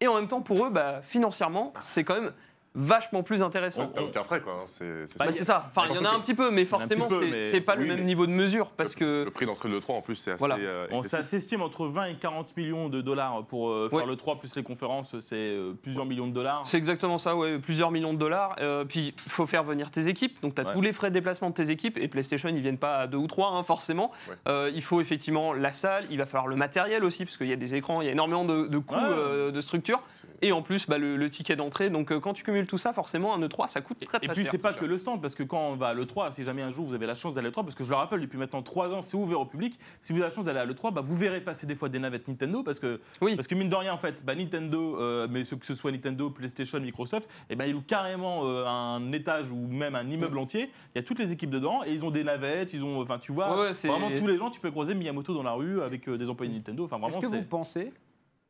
Et 0.00 0.06
en 0.08 0.14
même 0.14 0.28
temps, 0.28 0.40
pour 0.40 0.64
eux, 0.64 0.70
bah, 0.70 1.00
financièrement, 1.02 1.74
c'est 1.78 2.04
quand 2.04 2.14
même 2.20 2.32
vachement 2.74 3.22
plus 3.22 3.42
intéressant. 3.42 3.82
Ouais, 3.84 3.90
T'as 3.94 4.02
aucun 4.02 4.22
frais, 4.24 4.40
quoi. 4.40 4.52
hein, 4.54 4.64
C'est 4.66 5.04
Bah, 5.18 5.32
ça. 5.32 5.70
Enfin, 5.74 5.86
il 5.92 5.96
y 5.96 5.98
en 5.98 6.04
a 6.04 6.10
un 6.14 6.20
petit 6.20 6.34
peu, 6.34 6.50
mais 6.50 6.64
forcément, 6.64 7.08
c'est 7.50 7.60
pas 7.60 7.76
le 7.76 7.84
même 7.86 7.98
mais- 7.98 8.04
niveau 8.04 8.26
de 8.26 8.32
mesure 8.32 8.70
parce 8.70 8.94
que. 8.94 9.24
Le 9.24 9.30
prix 9.30 9.46
d'entrée 9.46 9.68
de 9.68 9.74
l'E3, 9.74 9.92
en 9.96 10.00
plus, 10.02 10.16
c'est 10.16 10.32
assez. 10.32 10.38
Voilà. 10.38 10.56
euh, 10.56 10.86
On, 10.90 11.02
ça 11.02 11.22
s'estime 11.22 11.62
entre 11.62 11.86
20 11.86 12.06
et 12.06 12.14
40 12.14 12.56
millions 12.56 12.88
de 12.88 13.00
dollars 13.00 13.44
pour 13.46 13.70
euh, 13.70 13.88
faire 13.88 14.00
Ouais. 14.00 14.06
le 14.06 14.16
3 14.16 14.36
plus 14.40 14.54
les 14.56 14.62
conférences, 14.62 15.18
c'est 15.20 15.34
euh, 15.36 15.72
plusieurs 15.82 16.04
millions 16.06 16.26
de 16.26 16.32
dollars. 16.32 16.66
C'est 16.66 16.76
exactement 16.78 17.18
ça, 17.18 17.36
ouais, 17.36 17.58
plusieurs 17.58 17.90
millions 17.90 18.12
de 18.12 18.18
dollars. 18.18 18.56
Euh, 18.60 18.84
puis 18.84 19.14
il 19.26 19.30
faut 19.30 19.46
faire 19.46 19.62
venir 19.64 19.90
tes 19.90 20.08
équipes, 20.08 20.40
donc 20.42 20.54
tu 20.54 20.60
as 20.60 20.64
Ouais. 20.64 20.72
tous 20.72 20.80
les 20.80 20.92
frais 20.92 21.10
de 21.10 21.14
déplacement 21.14 21.50
de 21.50 21.54
tes 21.54 21.70
équipes, 21.70 21.96
et 21.98 22.08
PlayStation, 22.08 22.48
ils 22.48 22.60
viennent 22.60 22.78
pas 22.78 22.96
à 22.96 23.06
deux 23.06 23.18
ou 23.18 23.26
trois, 23.26 23.50
hein, 23.52 23.62
forcément. 23.62 24.10
Ouais. 24.28 24.34
Euh, 24.48 24.70
il 24.74 24.82
faut 24.82 25.00
effectivement 25.00 25.52
la 25.52 25.72
salle, 25.72 26.06
il 26.10 26.18
va 26.18 26.26
falloir 26.26 26.48
le 26.48 26.56
matériel 26.56 27.04
aussi, 27.04 27.24
parce 27.24 27.36
qu'il 27.36 27.46
y 27.48 27.52
a 27.52 27.56
des 27.56 27.74
écrans, 27.74 28.00
il 28.02 28.06
y 28.06 28.08
a 28.08 28.12
énormément 28.12 28.44
de, 28.44 28.66
de 28.66 28.78
coûts 28.78 28.94
Ouais. 28.94 29.00
euh, 29.04 29.50
de 29.52 29.60
structure, 29.60 30.00
et 30.42 30.52
en 30.52 30.62
plus 30.62 30.86
bah, 30.88 30.98
le, 30.98 31.16
le 31.16 31.30
ticket 31.30 31.54
d'entrée. 31.56 31.90
Donc 31.90 32.10
euh, 32.10 32.18
quand 32.20 32.32
tu 32.34 32.42
cumules 32.42 32.63
tout 32.66 32.78
ça, 32.78 32.92
forcément, 32.92 33.34
un 33.34 33.40
E3, 33.40 33.68
ça 33.68 33.80
coûte 33.80 33.98
très 34.06 34.18
Et 34.18 34.26
très 34.26 34.34
puis 34.34 34.44
cher. 34.44 34.50
c'est 34.52 34.58
pas 34.58 34.72
que 34.72 34.84
le 34.84 34.98
stand, 34.98 35.20
parce 35.20 35.34
que 35.34 35.42
quand 35.42 35.70
on 35.70 35.76
va 35.76 35.88
à 35.88 35.94
l'E3, 35.94 36.32
si 36.32 36.44
jamais 36.44 36.62
un 36.62 36.70
jour 36.70 36.84
vous 36.86 36.94
avez 36.94 37.06
la 37.06 37.14
chance 37.14 37.34
d'aller 37.34 37.48
à 37.48 37.50
l'E3, 37.50 37.62
parce 37.62 37.74
que 37.74 37.84
je 37.84 37.90
le 37.90 37.96
rappelle, 37.96 38.20
depuis 38.20 38.38
maintenant 38.38 38.62
3 38.62 38.92
ans, 38.92 39.02
c'est 39.02 39.16
ouvert 39.16 39.40
au 39.40 39.46
public, 39.46 39.78
si 40.02 40.12
vous 40.12 40.18
avez 40.20 40.28
la 40.28 40.34
chance 40.34 40.44
d'aller 40.44 40.58
à 40.60 40.66
l'E3, 40.66 40.92
bah, 40.92 41.00
vous 41.02 41.16
verrez 41.16 41.40
passer 41.40 41.66
des 41.66 41.74
fois 41.74 41.88
des 41.88 41.98
navettes 41.98 42.28
Nintendo, 42.28 42.62
parce 42.62 42.78
que, 42.78 43.00
Oui. 43.20 43.36
parce 43.36 43.46
que 43.48 43.54
mine 43.54 43.68
de 43.68 43.74
rien, 43.74 43.92
en 43.92 43.98
fait, 43.98 44.24
bah, 44.24 44.34
Nintendo, 44.34 44.98
euh, 45.00 45.26
mais 45.30 45.42
que 45.44 45.66
ce 45.66 45.74
soit 45.74 45.92
Nintendo, 45.92 46.30
PlayStation, 46.30 46.80
Microsoft, 46.80 47.30
et 47.50 47.56
ben 47.56 47.66
ils 47.66 47.72
louent 47.72 47.82
carrément 47.86 48.42
euh, 48.44 48.64
un 48.66 49.12
étage 49.12 49.50
ou 49.50 49.56
même 49.66 49.94
un 49.94 50.08
immeuble 50.08 50.38
entier, 50.38 50.70
il 50.94 50.98
y 50.98 51.00
a 51.00 51.02
toutes 51.02 51.18
les 51.18 51.32
équipes 51.32 51.50
dedans, 51.50 51.82
et 51.84 51.92
ils 51.92 52.04
ont 52.04 52.10
des 52.10 52.24
navettes, 52.24 52.72
ils 52.72 52.82
ont, 52.82 53.00
enfin 53.02 53.18
tu 53.18 53.32
vois, 53.32 53.54
Ouais, 53.56 53.62
ouais, 53.66 53.72
c'est- 53.72 53.88
vraiment 53.88 54.10
tous 54.16 54.26
les 54.26 54.38
gens, 54.38 54.50
tu 54.50 54.60
peux 54.60 54.70
croiser 54.70 54.94
Miyamoto 54.94 55.34
dans 55.34 55.42
la 55.42 55.52
rue 55.52 55.80
avec 55.82 56.08
euh, 56.08 56.16
des 56.18 56.28
employés 56.28 56.50
de 56.52 56.56
Nintendo, 56.56 56.84
enfin 56.84 56.98
Est-ce 57.06 57.18
que 57.18 57.26
vous 57.26 57.42
pensez 57.42 57.92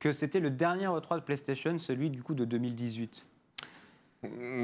que 0.00 0.12
c'était 0.12 0.40
le 0.40 0.50
dernier 0.50 0.86
E3 0.86 1.16
de 1.16 1.20
PlayStation, 1.24 1.78
celui 1.78 2.10
du 2.10 2.22
coup 2.22 2.34
de 2.34 2.44
2018 2.44 3.24
Mm, 3.24 3.33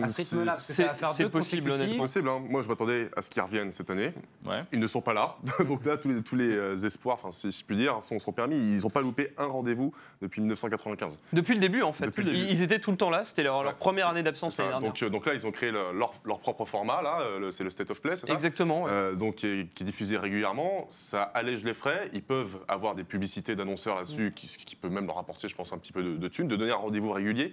À 0.02 0.08
ce 0.08 0.16
rythme-là, 0.22 0.44
parce 0.46 0.68
que 0.68 0.74
c'est- 0.74 0.82
ça 0.82 0.88
va 0.88 0.94
faire 0.94 1.12
c'est 1.12 1.22
deux 1.24 1.28
possible, 1.28 1.74
C'est 1.84 1.96
possible. 1.96 2.28
hein. 2.28 2.42
Moi, 2.48 2.62
je 2.62 2.68
m'attendais 2.68 3.10
à 3.16 3.22
ce 3.22 3.30
qu'ils 3.30 3.42
reviennent 3.42 3.70
cette 3.72 3.90
année. 3.90 4.12
Ouais. 4.46 4.64
Ils 4.72 4.78
ne 4.80 4.86
sont 4.86 5.00
pas 5.00 5.14
là. 5.14 5.36
Donc 5.66 5.84
là, 5.84 5.96
tous 5.96 6.08
les, 6.08 6.22
tous 6.22 6.36
les 6.36 6.50
euh, 6.56 6.74
espoirs, 6.76 7.18
enfin, 7.22 7.30
si 7.32 7.50
je 7.50 7.64
puis 7.64 7.76
dire, 7.76 8.02
sont, 8.02 8.18
sont 8.18 8.32
permis. 8.32 8.56
Ils 8.56 8.82
n'ont 8.82 8.90
pas 8.90 9.02
loupé 9.02 9.28
un 9.38 9.46
rendez-vous 9.46 9.92
depuis 10.22 10.40
1995. 10.40 11.18
Depuis 11.32 11.54
le 11.54 11.60
début, 11.60 11.82
en 11.82 11.92
fait. 11.92 12.06
Depuis 12.06 12.24
le 12.24 12.30
début. 12.32 12.42
Ils, 12.44 12.50
ils 12.50 12.62
étaient 12.62 12.78
tout 12.78 12.90
le 12.90 12.96
temps 12.96 13.10
là, 13.10 13.24
c'était 13.24 13.42
leur, 13.42 13.62
leur 13.62 13.72
Ouais, 13.72 13.78
première 13.78 14.08
année 14.08 14.22
d'absence 14.22 14.54
c'est 14.56 14.62
l'année 14.62 14.74
ça. 14.74 14.80
dernière. 14.80 14.92
donc, 14.92 15.02
euh, 15.02 15.10
donc 15.10 15.26
là, 15.26 15.34
ils 15.34 15.46
ont 15.46 15.50
créé 15.52 15.70
le- 15.70 15.92
leur, 15.92 16.14
leur 16.24 16.40
propre 16.40 16.64
format, 16.64 17.02
là, 17.02 17.20
euh, 17.20 17.50
c'est 17.50 17.64
le 17.64 17.70
State 17.70 17.90
of 17.90 18.00
Play, 18.00 18.16
c'est 18.16 18.26
ça 18.26 18.32
Exactement. 18.32 18.84
ouais. 18.84 18.90
Euh, 18.90 19.14
donc, 19.14 19.36
qui 19.36 19.46
est, 19.46 19.74
qui 19.74 19.82
est 19.82 19.86
diffusé 19.86 20.16
régulièrement, 20.16 20.86
ça 20.90 21.22
allège 21.22 21.64
les 21.64 21.74
frais. 21.74 22.10
Ils 22.12 22.22
peuvent 22.22 22.58
avoir 22.68 22.94
des 22.94 23.04
publicités 23.04 23.54
d'annonceurs 23.56 23.96
là-dessus, 23.96 24.32
qui, 24.34 24.46
ce 24.46 24.58
qui 24.58 24.76
peut 24.76 24.88
même 24.88 25.06
leur 25.06 25.18
apporter, 25.18 25.48
je 25.48 25.54
pense, 25.56 25.72
un 25.72 25.78
petit 25.78 25.92
peu 25.92 26.02
de, 26.02 26.16
de 26.16 26.28
thunes, 26.28 26.48
de 26.48 26.56
donner 26.56 26.72
un 26.72 26.76
rendez-vous 26.76 27.12
régulier. 27.12 27.52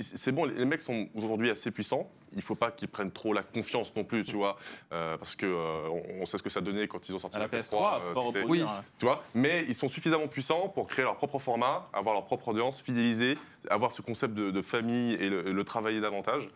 C'est 0.00 0.32
bon, 0.32 0.44
les 0.44 0.64
mecs 0.64 0.82
sont 0.82 1.08
aujourd'hui 1.14 1.47
assez 1.50 1.70
puissants. 1.70 2.10
Il 2.32 2.36
ne 2.38 2.42
faut 2.42 2.54
pas 2.54 2.70
qu'ils 2.70 2.88
prennent 2.88 3.10
trop 3.10 3.32
la 3.32 3.42
confiance 3.42 3.94
non 3.96 4.04
plus, 4.04 4.22
tu 4.24 4.36
vois, 4.36 4.58
euh, 4.92 5.16
parce 5.16 5.34
que 5.34 5.46
euh, 5.46 5.88
on, 5.88 6.22
on 6.22 6.26
sait 6.26 6.36
ce 6.36 6.42
que 6.42 6.50
ça 6.50 6.60
donnait 6.60 6.86
quand 6.86 7.08
ils 7.08 7.14
ont 7.14 7.18
sorti 7.18 7.36
À 7.38 7.40
la 7.40 7.48
PS3, 7.48 7.54
euh, 7.54 7.58
faut 7.58 8.14
pas 8.14 8.26
c'était- 8.26 8.40
reproduire, 8.40 8.68
hein. 8.68 8.84
tu 8.98 9.06
vois, 9.06 9.22
mais 9.34 9.64
ils 9.66 9.74
sont 9.74 9.88
suffisamment 9.88 10.28
puissants 10.28 10.68
pour 10.68 10.86
créer 10.88 11.04
leur 11.04 11.16
propre 11.16 11.38
format, 11.38 11.88
avoir 11.94 12.14
leur 12.14 12.26
propre 12.26 12.48
audience, 12.48 12.82
fidéliser, 12.82 13.38
avoir 13.70 13.92
ce 13.92 14.02
concept 14.02 14.34
de, 14.34 14.50
de 14.50 14.62
famille 14.62 15.14
et 15.14 15.30
le, 15.30 15.40
le 15.52 15.64
travailler 15.64 16.00
davantage. 16.00 16.48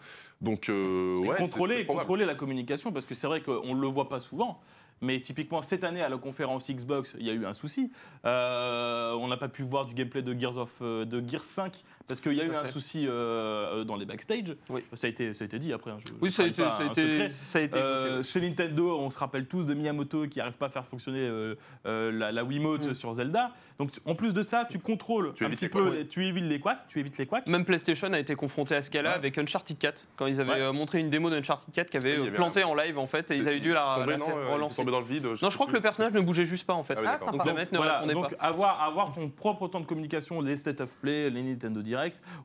Donc, 0.42 0.68
euh, 0.68 1.16
ouais, 1.18 1.36
contrôler, 1.36 1.86
contrôler 1.86 2.26
la 2.26 2.34
communication, 2.34 2.92
parce 2.92 3.06
que 3.06 3.14
c'est 3.14 3.26
vrai 3.26 3.40
qu'on 3.40 3.74
ne 3.74 3.80
le 3.80 3.86
voit 3.88 4.08
pas 4.10 4.20
souvent. 4.20 4.60
Mais 5.04 5.20
typiquement, 5.20 5.62
cette 5.62 5.82
année, 5.82 6.00
à 6.00 6.08
la 6.08 6.16
conférence 6.16 6.70
Xbox, 6.70 7.16
il 7.18 7.26
y 7.26 7.30
a 7.30 7.32
eu 7.32 7.44
un 7.44 7.54
souci. 7.54 7.90
Euh, 8.24 9.12
on 9.14 9.26
n'a 9.26 9.36
pas 9.36 9.48
pu 9.48 9.62
voir 9.64 9.84
du 9.84 9.94
gameplay 9.94 10.22
de 10.22 10.38
Gears, 10.38 10.58
of, 10.58 10.70
euh, 10.80 11.04
de 11.04 11.20
Gears 11.28 11.42
5 11.44 11.82
parce 12.08 12.20
qu'il 12.20 12.32
y 12.34 12.40
a 12.40 12.44
eu 12.44 12.54
un 12.54 12.64
souci 12.66 13.06
euh, 13.08 13.84
dans 13.84 13.96
les 13.96 14.04
backstage. 14.06 14.56
Oui. 14.68 14.82
Ça, 14.94 15.06
a 15.06 15.10
été, 15.10 15.34
ça 15.34 15.44
a 15.44 15.46
été 15.46 15.58
dit 15.58 15.72
après. 15.72 15.90
hein, 15.90 15.98
je- 15.98 16.12
Oui, 16.20 16.30
je 16.30 16.34
ça 16.34 16.42
a 16.42 16.46
été, 16.46 16.62
ça 16.62 16.78
a 16.78 16.84
été, 16.86 17.12
secret. 17.14 17.28
ça 17.30 17.58
a 17.58 17.62
été 17.62 17.78
Euh, 17.78 18.22
chez 18.22 18.40
Nintendo, 18.40 18.96
on 18.98 19.10
se 19.10 19.18
rappelle 19.18 19.46
tous 19.46 19.64
de 19.66 19.74
Miyamoto 19.74 20.26
qui 20.28 20.38
n'arrive 20.38 20.54
pas 20.54 20.66
à 20.66 20.70
faire 20.70 20.86
fonctionner 20.86 21.20
euh, 21.20 21.54
euh, 21.86 22.12
la, 22.12 22.32
la 22.32 22.44
Wiimote 22.44 22.86
Mm. 22.88 22.94
sur 22.94 23.12
Zelda. 23.14 23.50
Donc, 23.78 23.90
en 24.04 24.14
plus 24.14 24.32
de 24.34 24.42
ça, 24.42 24.66
tu 24.68 24.78
contrôles 24.78 25.32
Tu 25.34 25.44
un 25.44 25.48
évites 25.48 25.58
petit 25.60 25.64
les 25.66 25.70
peu, 25.70 25.94
les- 25.96 26.06
tu 26.06 26.24
évites 26.26 26.44
les 26.44 26.60
couacs, 26.60 26.86
tu 26.88 27.00
évites 27.00 27.18
les 27.18 27.26
couacs. 27.26 27.46
Même 27.46 27.64
PlayStation 27.64 28.12
a 28.12 28.18
été 28.18 28.34
confronté 28.34 28.74
à 28.74 28.82
ce 28.82 28.90
cas-là 28.90 29.10
Ouais. 29.10 29.16
avec 29.16 29.38
Uncharted 29.38 29.78
4, 29.78 30.06
quand 30.16 30.26
ils 30.26 30.40
avaient 30.40 30.52
Ouais. 30.52 30.60
euh, 30.60 30.72
montré 30.72 30.98
une 31.00 31.10
démo 31.10 31.30
d'Uncharted 31.30 31.72
4 31.74 31.90
qui 31.90 31.96
avait 31.96 32.18
Oui, 32.18 32.28
euh, 32.28 32.32
planté 32.32 32.62
en 32.64 32.74
live 32.74 32.98
en 32.98 33.06
fait, 33.06 33.30
et 33.30 33.36
ils 33.36 33.48
avaient 33.48 33.60
dû 33.60 33.72
la, 33.72 33.94
Tombé, 33.98 34.12
la 34.12 34.18
non, 34.18 34.26
euh, 34.28 34.48
relancer. 34.52 34.84
dans 34.84 35.00
le 35.00 35.06
vide. 35.06 35.24
Non, 35.26 35.48
je 35.50 35.54
crois 35.54 35.66
que 35.66 35.72
le 35.72 35.80
personnage 35.80 36.12
ne 36.12 36.20
bougeait 36.20 36.44
juste 36.44 36.66
pas 36.66 36.74
en 36.74 36.82
fait. 36.82 36.94
Ah. 36.98 37.18
Donc 37.18 37.44
ne 37.46 37.50
répondait 37.52 38.14
pas. 38.14 38.66
avoir 38.80 39.12
ton 39.14 39.28
propre 39.28 39.68
temps 39.68 39.80
de 39.80 39.86
communication, 39.86 40.40
les 40.40 40.56
State 40.56 40.80
of 40.80 40.90
Play, 41.00 41.30
les 41.30 41.42
Nintendo 41.42 41.82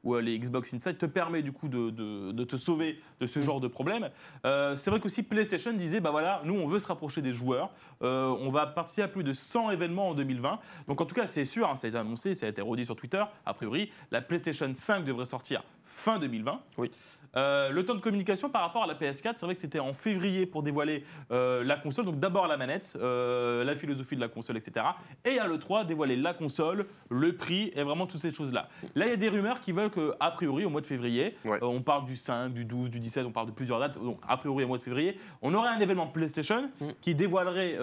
Ou 0.03 0.15
euh, 0.15 0.21
les 0.21 0.37
Xbox 0.37 0.73
Inside 0.73 0.97
te 0.97 1.05
permet 1.05 1.41
du 1.41 1.51
coup 1.51 1.67
de, 1.67 2.43
te 2.43 2.57
sauver 2.57 2.99
de 3.19 3.27
ce 3.27 3.39
genre 3.41 3.59
de 3.59 3.67
problème. 3.67 4.09
Euh, 4.45 4.75
c'est 4.75 4.89
vrai 4.89 4.99
qu'aussi 4.99 5.23
PlayStation 5.23 5.73
disait 5.73 5.99
bah 5.99 6.11
voilà, 6.11 6.41
nous 6.45 6.55
on 6.55 6.67
veut 6.67 6.79
se 6.79 6.87
rapprocher 6.87 7.21
des 7.21 7.33
joueurs, 7.33 7.71
Euh, 8.03 8.27
on 8.41 8.51
va 8.51 8.67
participer 8.67 9.03
à 9.03 9.07
plus 9.07 9.23
de 9.23 9.33
100 9.33 9.71
événements 9.71 10.09
en 10.09 10.13
2020. 10.13 10.59
Donc 10.87 11.01
en 11.01 11.05
tout 11.05 11.15
cas 11.15 11.25
c'est 11.25 11.45
sûr, 11.45 11.67
hein, 11.69 11.75
ça 11.75 11.87
a 11.87 11.89
été 11.89 11.97
annoncé, 11.97 12.35
ça 12.35 12.45
a 12.45 12.49
été 12.49 12.61
redit 12.61 12.85
sur 12.85 12.95
Twitter. 12.95 13.23
A 13.45 13.53
priori, 13.53 13.91
la 14.11 14.21
PlayStation 14.21 14.71
5 14.73 15.03
devrait 15.03 15.25
sortir 15.25 15.63
fin 15.87 16.19
2020. 16.19 16.59
Oui. 16.77 16.91
Euh, 17.35 17.69
le 17.69 17.85
temps 17.85 17.93
de 17.93 17.99
communication 17.99 18.49
par 18.49 18.61
rapport 18.61 18.83
à 18.83 18.87
la 18.87 18.95
PS4, 18.95 19.33
c'est 19.35 19.45
vrai 19.45 19.53
que 19.53 19.61
c'était 19.61 19.79
en 19.79 19.93
février 19.93 20.45
pour 20.45 20.63
dévoiler 20.63 21.03
euh, 21.31 21.63
la 21.63 21.75
console. 21.75 22.05
Donc 22.05 22.19
d'abord 22.19 22.47
la 22.47 22.57
manette, 22.57 22.97
euh, 22.99 23.63
la 23.63 23.75
philosophie 23.75 24.15
de 24.15 24.21
la 24.21 24.27
console, 24.27 24.57
etc. 24.57 24.85
Et 25.25 25.37
à 25.37 25.47
l'E3, 25.47 25.85
dévoiler 25.85 26.15
la 26.15 26.33
console, 26.33 26.87
le 27.09 27.35
prix 27.35 27.71
et 27.75 27.83
vraiment 27.83 28.07
toutes 28.07 28.21
ces 28.21 28.33
choses-là. 28.33 28.69
Là, 28.95 29.05
il 29.05 29.09
y 29.09 29.13
a 29.13 29.17
des 29.17 29.29
rumeurs 29.29 29.59
qui 29.61 29.71
veulent 29.71 29.91
qu'a 29.91 30.31
priori, 30.31 30.65
au 30.65 30.69
mois 30.69 30.81
de 30.81 30.87
février, 30.87 31.35
Ouais. 31.45 31.59
on 31.61 31.81
parle 31.81 32.05
du 32.05 32.15
5, 32.15 32.53
du 32.53 32.65
12, 32.65 32.89
du 32.89 32.99
17, 32.99 33.25
on 33.25 33.31
parle 33.31 33.47
de 33.47 33.51
plusieurs 33.51 33.79
dates. 33.79 34.01
Donc 34.01 34.19
a 34.27 34.37
priori, 34.37 34.63
au 34.63 34.67
mois 34.67 34.77
de 34.77 34.83
février, 34.83 35.17
on 35.41 35.53
aurait 35.53 35.69
un 35.69 35.79
événement 35.79 36.07
PlayStation 36.07 36.69
Mm. 36.81 36.85
qui 37.01 37.13
dévoilerait 37.13 37.77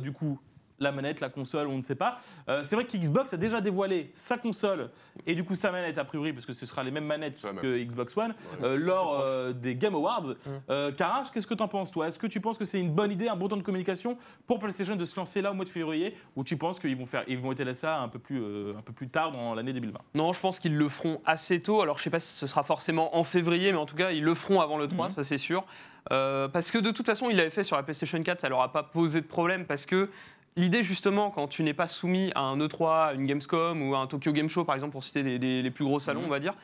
du 0.00 0.12
coup 0.12 0.38
la 0.80 0.92
manette, 0.92 1.20
la 1.20 1.28
console, 1.28 1.66
on 1.68 1.76
ne 1.76 1.82
sait 1.82 1.94
pas. 1.94 2.18
Euh, 2.48 2.62
c'est 2.62 2.74
vrai 2.74 2.86
qu'Xbox 2.86 3.34
a 3.34 3.36
déjà 3.36 3.60
dévoilé 3.60 4.10
sa 4.14 4.38
console 4.38 4.88
et 5.26 5.34
du 5.34 5.44
coup 5.44 5.54
sa 5.54 5.70
manette 5.70 5.98
a 5.98 6.04
priori, 6.04 6.32
parce 6.32 6.46
que 6.46 6.54
ce 6.54 6.64
sera 6.64 6.82
les 6.82 6.90
mêmes 6.90 7.04
manettes 7.04 7.36
C'est 7.38 7.46
la 7.48 7.52
même. 7.52 7.62
que 7.62 7.84
Xbox 7.84 8.16
One, 8.16 8.30
Ouais. 8.30 8.64
euh, 8.66 8.76
lors 8.78 9.20
euh, 9.20 9.52
des 9.52 9.76
Game 9.76 9.94
Awards. 9.94 10.34
Euh, 10.70 10.90
Karash, 10.92 11.30
qu'est-ce 11.32 11.46
que 11.46 11.52
tu 11.54 11.62
en 11.62 11.68
penses 11.68 11.90
toi? 11.90 12.08
Est-ce 12.08 12.18
que 12.18 12.26
tu 12.26 12.40
penses 12.40 12.56
que 12.56 12.64
c'est 12.64 12.80
une 12.80 12.90
bonne 12.92 13.12
idée, 13.12 13.28
un 13.28 13.36
bon 13.36 13.48
temps 13.48 13.58
de 13.58 13.62
communication 13.62 14.16
pour 14.46 14.58
PlayStation 14.58 14.96
de 14.96 15.04
se 15.04 15.16
lancer 15.20 15.42
là 15.42 15.50
au 15.50 15.54
mois 15.54 15.66
de 15.66 15.70
février? 15.70 16.16
Ou 16.34 16.44
tu 16.44 16.56
penses 16.56 16.80
qu'ils 16.80 16.96
vont 16.96 17.06
faire, 17.06 17.24
ils 17.28 17.38
vont 17.38 17.52
étaler 17.52 17.74
ça 17.74 17.98
un 17.98 18.08
peu 18.08 18.18
plus, 18.18 18.40
euh, 18.42 18.72
un 18.78 18.82
peu 18.82 18.92
plus 18.94 19.08
tard 19.08 19.32
dans 19.32 19.54
l'année 19.54 19.74
2020 19.74 19.98
Non, 20.14 20.32
je 20.32 20.40
pense 20.40 20.58
qu'ils 20.58 20.76
le 20.76 20.88
feront 20.88 21.20
assez 21.26 21.60
tôt. 21.60 21.82
Alors, 21.82 21.98
je 21.98 22.04
sais 22.04 22.10
pas 22.10 22.20
si 22.20 22.32
ce 22.34 22.46
sera 22.46 22.62
forcément 22.62 23.16
en 23.18 23.24
février, 23.24 23.70
mais 23.72 23.78
en 23.78 23.86
tout 23.86 23.96
cas, 23.96 24.12
ils 24.12 24.24
le 24.24 24.34
feront 24.34 24.60
avant 24.62 24.78
le 24.78 24.88
3, 24.88 25.06
Mhm. 25.08 25.12
ça 25.12 25.24
c'est 25.24 25.38
sûr. 25.38 25.64
Euh, 26.10 26.48
parce 26.48 26.70
que 26.70 26.78
de 26.78 26.90
toute 26.90 27.04
façon, 27.04 27.28
il 27.28 27.36
l'avait 27.36 27.50
fait 27.50 27.64
sur 27.64 27.76
la 27.76 27.82
PlayStation 27.82 28.22
4, 28.22 28.40
ça 28.40 28.48
leur 28.48 28.62
a 28.62 28.72
pas 28.72 28.82
posé 28.82 29.20
de 29.20 29.26
problème 29.26 29.66
parce 29.66 29.84
que 29.84 30.08
l'idée 30.56 30.82
justement, 30.82 31.30
quand 31.30 31.48
tu 31.48 31.62
n'es 31.62 31.74
pas 31.74 31.86
soumis 31.86 32.32
à 32.34 32.40
un 32.40 32.56
E3, 32.58 33.08
à 33.08 33.12
une 33.14 33.26
Gamescom 33.26 33.82
ou 33.88 33.94
à 33.94 33.98
un 33.98 34.06
Tokyo 34.06 34.32
Game 34.32 34.48
Show, 34.48 34.64
par 34.64 34.74
exemple, 34.74 34.92
pour 34.92 35.04
citer 35.04 35.22
des- 35.22 35.38
des- 35.38 35.62
les 35.62 35.70
plus 35.70 35.84
gros 35.84 36.00
salons, 36.00 36.20
Mhm. 36.20 36.26
on 36.26 36.30
va 36.30 36.40
dire. 36.40 36.54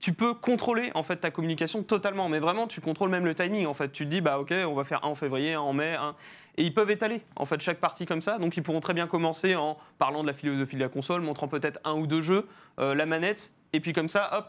Tu 0.00 0.14
peux 0.14 0.32
contrôler 0.32 0.90
en 0.94 1.02
fait 1.02 1.16
ta 1.16 1.30
communication 1.30 1.82
totalement, 1.82 2.30
mais 2.30 2.38
vraiment 2.38 2.66
tu 2.66 2.80
contrôles 2.80 3.10
même 3.10 3.26
le 3.26 3.34
timing 3.34 3.66
en 3.66 3.74
fait. 3.74 3.92
Tu 3.92 4.06
te 4.06 4.10
dis 4.10 4.22
bah 4.22 4.38
ok 4.38 4.50
on 4.66 4.72
va 4.74 4.82
faire 4.84 5.04
un 5.04 5.08
en 5.08 5.14
février, 5.14 5.52
un 5.52 5.60
en 5.60 5.74
mai, 5.74 5.94
un 5.94 6.14
et 6.56 6.64
ils 6.64 6.72
peuvent 6.72 6.90
étaler 6.90 7.20
en 7.36 7.44
fait 7.44 7.60
chaque 7.60 7.80
partie 7.80 8.06
comme 8.06 8.22
ça. 8.22 8.38
Donc 8.38 8.56
ils 8.56 8.62
pourront 8.62 8.80
très 8.80 8.94
bien 8.94 9.06
commencer 9.06 9.56
en 9.56 9.76
parlant 9.98 10.22
de 10.22 10.26
la 10.26 10.32
philosophie 10.32 10.76
de 10.76 10.80
la 10.80 10.88
console, 10.88 11.20
montrant 11.20 11.48
peut-être 11.48 11.80
un 11.84 11.92
ou 11.94 12.06
deux 12.06 12.22
jeux, 12.22 12.48
euh, 12.78 12.94
la 12.94 13.04
manette, 13.04 13.52
et 13.74 13.80
puis 13.80 13.92
comme 13.92 14.08
ça, 14.08 14.30
hop, 14.38 14.46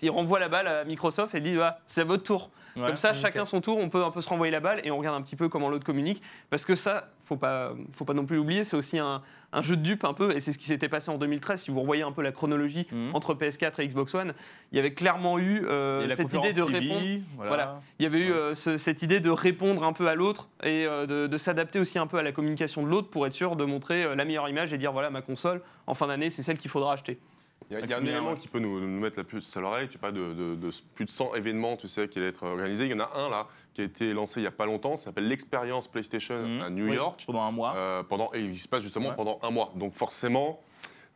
il 0.00 0.08
renvoie 0.08 0.38
la 0.40 0.48
balle 0.48 0.66
à 0.66 0.84
Microsoft 0.84 1.34
et 1.34 1.40
dit 1.42 1.58
ah, 1.60 1.78
c'est 1.84 2.00
à 2.00 2.04
votre 2.04 2.22
tour. 2.22 2.50
Ouais. 2.76 2.86
Comme 2.86 2.96
ça, 2.96 3.14
chacun 3.14 3.44
son 3.44 3.60
tour, 3.60 3.78
on 3.78 3.88
peut 3.88 4.04
un 4.04 4.10
peu 4.10 4.20
se 4.20 4.28
renvoyer 4.28 4.50
la 4.50 4.60
balle 4.60 4.80
et 4.84 4.90
on 4.90 4.98
regarde 4.98 5.16
un 5.16 5.22
petit 5.22 5.36
peu 5.36 5.48
comment 5.48 5.68
l'autre 5.70 5.84
communique. 5.86 6.22
Parce 6.50 6.64
que 6.64 6.74
ça, 6.74 7.08
faut 7.24 7.36
pas, 7.36 7.72
faut 7.92 8.04
pas 8.04 8.12
non 8.14 8.26
plus 8.26 8.36
l'oublier, 8.36 8.64
c'est 8.64 8.76
aussi 8.76 8.98
un, 8.98 9.22
un 9.52 9.62
jeu 9.62 9.76
de 9.76 9.82
dupe 9.82 10.04
un 10.04 10.12
peu, 10.12 10.36
et 10.36 10.40
c'est 10.40 10.52
ce 10.52 10.58
qui 10.58 10.66
s'était 10.66 10.88
passé 10.88 11.10
en 11.10 11.16
2013. 11.18 11.62
Si 11.62 11.70
vous 11.70 11.80
revoyez 11.80 12.02
un 12.02 12.12
peu 12.12 12.22
la 12.22 12.32
chronologie 12.32 12.86
Mhm. 12.92 13.10
entre 13.14 13.34
PS4 13.34 13.80
et 13.80 13.88
Xbox 13.88 14.14
One, 14.14 14.34
il 14.72 14.76
y 14.76 14.78
avait 14.78 14.92
clairement 14.92 15.38
eu 15.38 15.64
euh, 15.66 16.06
cette 16.14 16.32
idée 16.34 16.52
de 16.52 16.62
TV, 16.62 16.78
répondre. 16.78 17.00
Voilà. 17.36 17.48
Voilà. 17.48 17.80
Il 17.98 18.02
y 18.02 18.06
avait 18.06 18.18
eu 18.18 18.32
euh, 18.32 18.54
ce- 18.54 18.76
cette 18.76 19.02
idée 19.02 19.20
de 19.20 19.30
répondre 19.30 19.82
un 19.82 19.92
peu 19.92 20.08
à 20.08 20.14
l'autre 20.14 20.48
et 20.62 20.86
euh, 20.86 21.06
de, 21.06 21.26
de 21.26 21.38
s'adapter 21.38 21.78
aussi 21.80 21.98
un 21.98 22.06
peu 22.06 22.18
à 22.18 22.22
la 22.22 22.32
communication 22.32 22.82
de 22.82 22.88
l'autre 22.88 23.08
pour 23.08 23.26
être 23.26 23.32
sûr 23.32 23.56
de 23.56 23.64
montrer 23.64 24.04
euh, 24.04 24.14
la 24.14 24.24
meilleure 24.24 24.48
image 24.48 24.72
et 24.72 24.78
dire 24.78 24.92
voilà 24.92 25.08
ma 25.10 25.22
console 25.22 25.62
en 25.86 25.94
fin 25.94 26.06
d'année 26.06 26.30
c'est 26.30 26.42
celle 26.42 26.58
qu'il 26.58 26.70
faudra 26.70 26.92
acheter. 26.92 27.18
Il 27.70 27.74
y 27.74 27.76
a, 27.76 27.80
il 27.80 27.90
y 27.90 27.92
a 27.94 27.96
un 27.98 28.04
élément 28.04 28.30
ouais. 28.30 28.36
qui 28.38 28.46
peut 28.48 28.60
nous, 28.60 28.78
nous 28.80 29.00
mettre 29.00 29.18
la 29.18 29.24
puce 29.24 29.56
à 29.56 29.60
l'oreille. 29.60 29.88
Tu 29.88 29.98
parles 29.98 30.12
de, 30.14 30.32
de- 30.34 30.54
de 30.54 30.70
plus 30.94 31.04
de 31.04 31.10
100 31.10 31.34
événements, 31.34 31.76
tu 31.76 31.88
sais, 31.88 32.08
qui 32.08 32.18
allaient 32.18 32.28
être 32.28 32.44
organisés. 32.44 32.84
Il 32.84 32.90
y 32.92 32.94
en 32.94 33.00
a 33.00 33.10
un 33.16 33.28
là 33.28 33.48
qui 33.74 33.80
a 33.80 33.84
été 33.84 34.12
lancé 34.12 34.38
il 34.40 34.44
n'y 34.44 34.48
a 34.48 34.52
pas 34.52 34.66
longtemps. 34.66 34.94
Ça 34.96 35.06
s'appelle 35.06 35.26
l'expérience 35.26 35.88
PlayStation 35.88 36.36
Mhm. 36.46 36.60
à 36.62 36.70
New 36.70 36.86
Oui, 36.88 36.94
York. 36.94 37.24
Pendant 37.26 37.42
un 37.42 37.50
mois. 37.50 37.74
Euh, 37.76 38.02
pendant, 38.04 38.30
et 38.34 38.40
il 38.40 38.56
se 38.58 38.68
passe 38.68 38.82
justement 38.84 39.08
Ouais. 39.10 39.16
pendant 39.16 39.40
un 39.42 39.50
mois. 39.50 39.72
Donc 39.74 39.94
forcément, 39.94 40.60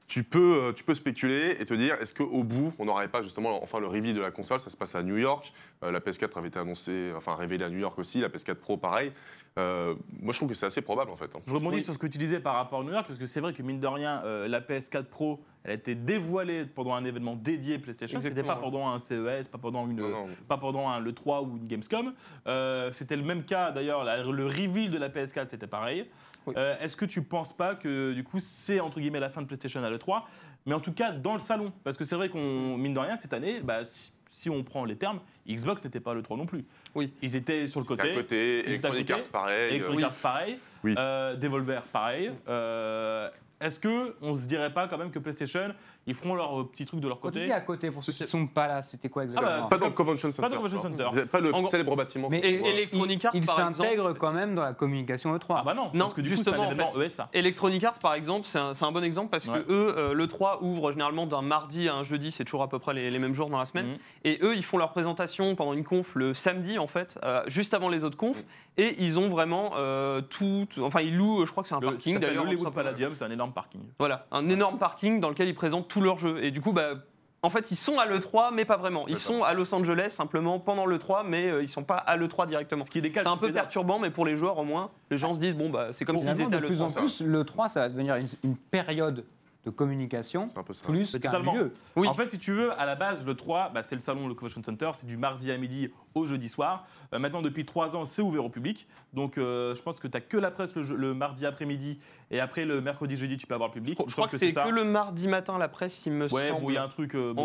tu 0.09 0.25
peux, 0.25 0.57
euh, 0.65 0.73
tu 0.73 0.83
peux 0.83 0.95
spéculer 0.95 1.57
et 1.61 1.65
te 1.65 1.73
dire, 1.75 1.95
est-ce 2.01 2.13
qu'au 2.15 2.43
bout, 2.43 2.73
on 2.81 2.85
n'aurait 2.85 3.07
pas 3.07 3.23
justement 3.23 3.63
enfin 3.63 3.79
le 3.79 3.87
reveal 3.87 4.13
de 4.17 4.21
la 4.21 4.33
console 4.33 4.59
Ça 4.59 4.71
se 4.71 4.77
passe 4.77 4.97
à 4.97 5.05
New 5.05 5.19
York. 5.19 5.53
Euh, 5.85 5.93
la 5.93 6.01
PS4 6.01 6.37
avait 6.37 6.49
été 6.49 6.59
annoncée, 6.59 7.13
enfin 7.17 7.37
révélée 7.37 7.65
à 7.65 7.69
New 7.71 7.79
York 7.79 7.97
aussi. 7.97 8.19
La 8.21 8.29
PS4 8.29 8.57
Pro, 8.57 8.77
pareil. 8.77 9.13
Euh, 9.59 9.95
moi, 10.21 10.33
je 10.33 10.39
trouve 10.39 10.49
que 10.49 10.55
c'est 10.55 10.67
assez 10.67 10.81
probable 10.81 11.11
en 11.11 11.17
fait. 11.17 11.35
hein. 11.35 11.41
Je 11.47 11.55
rebondis 11.55 11.77
Oui. 11.77 11.83
sur 11.83 11.93
ce 11.93 11.99
que 11.99 12.07
tu 12.07 12.19
disais 12.19 12.39
par 12.41 12.55
rapport 12.55 12.81
à 12.81 12.85
New 12.85 12.93
York, 12.93 13.07
parce 13.09 13.19
que 13.19 13.27
c'est 13.27 13.41
vrai 13.41 13.53
que 13.53 13.63
mine 13.63 13.81
de 13.81 13.87
rien, 13.87 14.23
euh, 14.25 14.47
la 14.49 14.61
PS4 14.61 15.05
Pro, 15.05 15.41
elle 15.65 15.73
a 15.73 15.75
été 15.75 15.95
dévoilée 15.97 16.65
pendant 16.65 16.95
un 16.95 17.05
événement 17.05 17.35
dédié 17.35 17.79
PlayStation. 17.79 18.21
C'était 18.23 18.43
pas 18.45 18.57
pendant 18.57 18.89
un 18.89 18.99
CES, 18.99 19.49
pas 19.49 19.59
pendant 19.59 19.87
une, 19.89 19.97
Non, 19.97 20.09
non. 20.09 20.25
pas 20.49 20.57
pendant 20.57 20.89
un 20.89 21.01
le 21.01 21.13
3 21.13 21.43
ou 21.43 21.57
une 21.57 21.67
Gamescom. 21.67 22.15
Euh, 22.47 22.93
c'était 22.93 23.17
le 23.17 23.25
même 23.25 23.45
cas 23.45 23.73
d'ailleurs. 23.73 24.05
Le 24.05 24.47
reveal 24.47 24.91
de 24.91 24.99
la 24.99 25.09
PS4, 25.09 25.49
c'était 25.51 25.67
pareil. 25.67 26.09
Oui. 26.47 26.55
Euh, 26.57 26.79
Est-ce 26.81 26.97
que 26.97 27.05
tu 27.05 27.21
penses 27.23 27.53
pas 27.55 27.75
que 27.75 28.13
du 28.15 28.25
coup 28.25 28.39
c'est 28.41 28.81
entre 28.81 28.99
guillemets 28.99 29.21
la 29.21 29.29
fin 29.29 29.43
de 29.43 29.47
PlayStation 29.47 29.83
à 29.85 29.91
l'E3 29.91 30.23
Mais 30.65 30.75
en 30.75 30.81
tout 30.81 30.93
cas 30.95 31.13
dans 31.13 31.35
le 31.35 31.39
salon, 31.39 31.71
parce 31.85 31.99
que 31.99 32.05
c'est 32.05 32.17
vrai 32.17 32.31
qu'on 32.31 32.79
mine 32.79 32.95
de 32.95 32.99
rien 33.01 33.17
cette 33.17 33.35
année, 33.35 33.61
bah, 33.61 33.85
si, 33.85 34.11
si 34.31 34.49
on 34.49 34.63
prend 34.63 34.85
les 34.85 34.97
termes, 34.97 35.19
Xbox 35.47 35.85
n'était 35.85 35.99
pas 35.99 36.13
à 36.13 36.15
l'E3 36.15 36.39
non 36.39 36.47
plus. 36.47 36.65
Oui. 36.95 37.13
Ils 37.21 37.35
étaient 37.35 37.67
sur 37.67 37.81
le 37.81 37.85
côté. 37.87 38.13
à 38.13 38.15
côté, 38.15 38.61
Electronic. 38.61 39.11
Arts, 39.11 39.29
pareil. 39.31 39.75
Electronic 39.75 40.05
euh, 40.05 40.07
Arts, 40.07 40.15
pareil. 40.23 40.59
Oui. 40.85 40.95
Euh, 40.97 41.35
Devolver, 41.35 41.83
pareil. 41.93 42.31
Euh, 42.49 43.29
Est-ce 43.61 43.81
que 43.81 44.15
on 44.23 44.35
se 44.35 44.47
dirait 44.47 44.73
pas 44.73 44.87
quand 44.87 44.99
même 44.99 45.11
que 45.11 45.19
PlayStation, 45.19 45.75
ils 46.07 46.15
feront 46.15 46.35
leur 46.35 46.69
petit 46.71 46.87
truc 46.87 47.01
de 47.01 47.09
leur 47.09 47.21
Quand 47.21 47.29
tu 47.29 47.35
côté 47.35 47.47
dis 47.47 47.53
à 47.53 47.61
côté, 47.61 47.91
pour 47.91 48.03
ceux 48.03 48.13
qui 48.13 48.23
ne 48.23 48.29
sont 48.29 48.47
pas 48.47 48.67
là, 48.67 48.83
c'était 48.83 49.09
quoi 49.09 49.25
exactement 49.25 49.61
bah, 49.61 49.67
Pas 49.69 49.79
dans 49.79 49.87
le 49.87 49.93
Convention 49.93 50.31
Center. 50.33 50.43
Pas 50.49 50.55
dans 50.55 50.63
le 50.63 50.69
Convention. 50.69 50.97
Center. 51.11 51.27
Pas 51.27 51.41
le 51.41 51.55
En 51.55 51.67
célèbre 51.69 51.97
bâtiment. 51.97 52.29
Mais. 52.31 52.41
Electronic 52.41 53.25
Arts, 53.25 53.33
il 53.35 53.45
par 53.47 53.59
exemple. 53.59 53.75
s'intègre 53.77 54.13
quand 54.15 54.33
même 54.33 54.55
dans 54.55 54.63
la 54.65 54.73
communication 54.73 55.35
E3. 55.37 55.45
Ah 55.59 55.63
bah 55.65 55.75
non, 55.75 55.91
Non, 55.95 56.01
parce 56.07 56.15
que 56.15 56.21
du 56.21 56.31
coup 56.31 56.37
c'est 56.37 56.41
un 56.41 56.53
justement, 56.53 56.63
en 56.69 56.73
événement 56.73 56.91
fait. 56.91 57.07
ESA. 57.07 57.29
Electronic 57.33 57.85
Arts, 57.85 57.99
par 57.99 58.15
exemple, 58.15 58.47
c'est 58.47 58.59
un, 58.59 58.75
c'est 58.75 58.85
un 58.85 58.93
bon 58.93 59.05
exemple 59.05 59.31
parce 59.31 59.47
Ouais. 59.47 59.61
que 59.63 59.73
eux, 59.73 59.95
euh, 59.97 60.13
le 60.13 60.27
3 60.27 60.63
ouvre 60.63 60.93
généralement 60.93 61.27
d'un 61.27 61.43
mardi 61.43 61.89
à 61.89 61.95
un 61.95 62.05
jeudi, 62.05 62.31
c'est 62.33 62.45
toujours 62.45 62.63
à 62.63 62.69
peu 62.69 62.79
près 62.79 62.95
les, 62.95 63.11
les 63.11 63.19
mêmes 63.19 63.35
jours 63.35 63.51
dans 63.51 63.59
la 63.59 63.67
semaine. 63.67 63.87
Mhm. 63.89 63.99
Et 64.25 64.39
eux, 64.43 64.55
ils 64.57 64.65
font 64.65 64.79
leur 64.79 64.91
présentation 64.93 65.55
pendant 65.55 65.73
une 65.75 65.85
conf 65.85 66.15
le 66.15 66.35
samedi, 66.35 66.79
en 66.79 66.87
fait, 66.87 67.19
euh, 67.25 67.43
juste 67.47 67.75
avant 67.75 67.89
les 67.89 68.05
autres 68.05 68.17
confs. 68.17 68.43
Et 68.77 68.95
ils 69.03 69.19
ont 69.19 69.29
vraiment 69.29 69.73
euh, 69.77 70.21
tout. 70.23 70.67
Enfin, 70.81 71.01
ils 71.01 71.17
louent, 71.17 71.45
je 71.45 71.51
crois 71.51 71.63
que 71.63 71.69
c'est 71.69 71.75
un 71.75 71.81
Le, 71.81 71.87
ça 71.89 71.93
parking 71.93 72.15
s'appelle 72.15 72.29
d'ailleurs. 72.31 72.45
Hollywood 72.45 72.67
tout. 72.69 72.73
Palladium, 72.73 73.15
c'est 73.15 73.25
un 73.25 73.31
énorme 73.31 73.53
parking. 73.53 73.81
Voilà, 73.99 74.27
un 74.31 74.49
énorme 74.49 74.79
parking 74.79 75.21
dans 75.21 75.29
lequel 75.29 75.49
ils 75.49 75.55
présentent 75.55 75.89
tous 76.01 76.05
leurs 76.05 76.19
jeux. 76.19 76.43
Et 76.43 76.51
du 76.51 76.61
coup, 76.61 76.73
bah. 76.73 76.95
En 77.43 77.49
fait, 77.49 77.71
ils 77.71 77.77
sont 77.77 77.99
à 77.99 78.05
l'E3, 78.05 78.53
mais 78.53 78.67
pas 78.67 78.77
vraiment. 78.77 79.09
Ils 79.09 79.17
sont 79.17 79.45
à 79.45 79.55
Los 79.55 79.75
Angeles 79.75 80.11
simplement 80.11 80.61
pendant 80.61 80.85
l'E3, 80.85 81.23
mais 81.27 81.49
euh, 81.49 81.63
ils 81.63 81.69
sont 81.69 81.85
pas 81.85 81.97
à 81.97 82.19
l'E3 82.19 82.47
directement. 82.47 82.85
Ce 82.85 82.91
qui 82.91 83.01
décale 83.01 83.23
C'est 83.23 83.31
un 83.31 83.39
peu 83.39 83.51
perturbant, 83.51 83.99
mais 83.99 84.11
pour 84.11 84.27
les 84.27 84.37
joueurs 84.37 84.59
au 84.59 84.65
moins, 84.65 84.91
les 85.11 85.17
gens 85.17 85.33
se 85.33 85.41
disent 85.41 85.55
bon 85.55 85.71
bah 85.71 85.89
c'est 85.93 86.05
comme 86.05 86.19
s'ils 86.19 86.29
étaient 86.29 86.57
à 86.57 86.61
de 86.61 86.67
plus 86.67 86.83
en 86.83 86.89
l'E3. 86.89 86.99
plus, 86.99 87.21
le 87.23 87.45
3, 87.45 87.71
ça 87.71 87.81
va 87.81 87.89
devenir 87.89 88.17
une, 88.17 88.27
une 88.45 88.57
période 88.57 89.25
de 89.65 89.71
communication 89.71 90.49
C'est 90.49 90.59
un 90.59 90.63
peu 90.63 90.75
ça. 90.75 90.85
plus 90.85 91.19
qu'un 91.19 91.39
lieu. 91.39 91.73
Oui. 91.97 92.09
En 92.09 92.15
fait, 92.15 92.27
si 92.27 92.39
tu 92.39 92.53
veux, 92.53 92.73
à 92.79 92.85
la 92.87 92.95
base, 92.95 93.25
le 93.25 93.35
3, 93.35 93.71
bah, 93.75 93.83
c'est 93.83 93.95
le 93.95 94.01
salon, 94.01 94.29
le 94.29 94.35
Convention 94.35 94.63
Center, 94.63 94.91
c'est 94.95 95.07
du 95.07 95.17
mardi 95.17 95.51
à 95.51 95.57
midi 95.59 95.91
au 96.15 96.27
jeudi 96.27 96.49
soir. 96.49 96.87
Euh, 97.15 97.19
maintenant, 97.19 97.43
depuis 97.43 97.65
3 97.65 97.97
ans, 97.97 98.05
c'est 98.05 98.23
ouvert 98.23 98.45
au 98.45 98.49
public. 98.49 98.87
Donc, 99.13 99.39
euh, 99.39 99.75
je 99.75 99.83
pense 99.83 99.99
que 100.01 100.09
tu 100.09 100.17
n'as 100.17 100.21
que 100.21 100.37
la 100.37 100.51
presse 100.51 100.75
le, 100.75 101.15
mardi 101.15 101.47
après-midi 101.47 101.99
et 102.31 102.39
après 102.41 102.65
le 102.65 102.81
mercredi, 102.81 103.17
jeudi, 103.17 103.37
tu 103.37 103.47
peux 103.47 103.55
avoir 103.55 103.69
le 103.71 103.75
public. 103.75 103.99
Je 104.07 104.13
crois 104.13 104.29
que 104.29 104.39
c'est 104.39 104.53
que 104.53 104.69
le 104.69 104.85
mardi 104.85 105.27
matin 105.29 105.59
la 105.59 105.69
presse, 105.69 106.07
il 106.07 106.13
me 106.13 106.29
Ouais, 106.33 106.49
semble. 106.49 106.61
bon, 106.63 106.71
il 106.71 106.75
y 106.75 106.77
a 106.77 106.83
un 106.85 106.89
truc. 106.89 107.15
euh, 107.15 107.33
bon. 107.35 107.43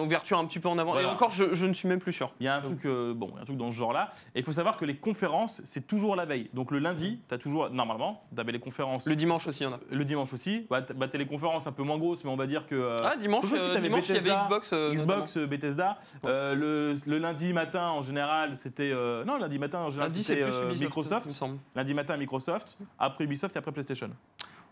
en 0.00 0.04
ouverture 0.04 0.38
un 0.38 0.44
petit 0.46 0.58
peu 0.58 0.68
en 0.68 0.78
avant. 0.78 0.92
Voilà. 0.92 1.08
Et 1.08 1.10
encore, 1.10 1.30
je, 1.30 1.54
je 1.54 1.66
ne 1.66 1.72
suis 1.72 1.88
même 1.88 2.00
plus 2.00 2.12
sûr. 2.12 2.32
Il 2.40 2.46
y 2.46 2.48
a 2.48 2.56
un 2.56 2.60
truc, 2.60 2.84
euh, 2.84 3.14
bon, 3.14 3.32
un 3.40 3.44
truc 3.44 3.56
dans 3.56 3.70
ce 3.70 3.76
genre-là. 3.76 4.10
Et 4.34 4.40
il 4.40 4.44
faut 4.44 4.52
savoir 4.52 4.76
que 4.76 4.84
les 4.84 4.96
conférences, 4.96 5.60
c'est 5.64 5.86
toujours 5.86 6.16
la 6.16 6.24
veille. 6.24 6.50
Donc 6.54 6.70
le 6.72 6.78
lundi, 6.80 7.20
tu 7.28 7.34
as 7.34 7.38
toujours, 7.38 7.70
normalement, 7.70 8.22
tu 8.34 8.40
avais 8.40 8.52
les 8.52 8.58
conférences. 8.60 9.06
Le 9.06 9.14
dimanche 9.16 9.46
aussi, 9.46 9.60
il 9.62 9.64
y 9.64 9.66
en 9.66 9.74
a. 9.74 9.80
Le 9.90 10.04
dimanche 10.04 10.32
aussi. 10.32 10.66
Bah, 10.68 10.82
t- 10.82 10.94
bah, 10.94 11.06
t'as 11.08 11.18
les 11.18 11.26
conférences 11.26 11.66
un 11.66 11.72
peu 11.72 11.82
moins 11.84 11.98
grosses, 11.98 12.24
mais 12.24 12.30
on 12.30 12.36
va 12.36 12.46
dire 12.46 12.66
que. 12.66 12.96
Ah, 13.04 13.16
dimanche, 13.16 13.44
si 13.46 13.80
dimanche 13.80 14.08
il 14.08 14.14
y 14.16 14.18
avait 14.18 14.30
Xbox. 14.44 14.72
Xbox, 14.72 15.38
Bethesda. 15.38 15.98
Le, 16.24 16.94
le 17.06 17.18
lundi 17.18 17.52
matin, 17.52 17.88
en 17.88 18.02
général, 18.04 18.56
c'était. 18.56 18.92
euh, 18.92 19.24
non, 19.24 19.36
lundi 19.38 19.58
matin, 19.58 19.78
en 19.80 19.90
général, 19.90 20.10
Lundi, 20.10 20.22
c'est 20.22 20.34
c'était 20.34 20.44
plus 20.46 20.52
euh, 20.52 20.62
Ubisoft, 20.66 20.80
il 20.80 20.84
Microsoft. 20.86 21.26
me 21.26 21.30
semble. 21.32 21.58
Lundi 21.74 21.94
matin, 21.94 22.16
Microsoft. 22.16 22.78
Après 22.98 23.24
Ubisoft 23.24 23.56
et 23.56 23.58
après 23.58 23.72
PlayStation. 23.72 24.10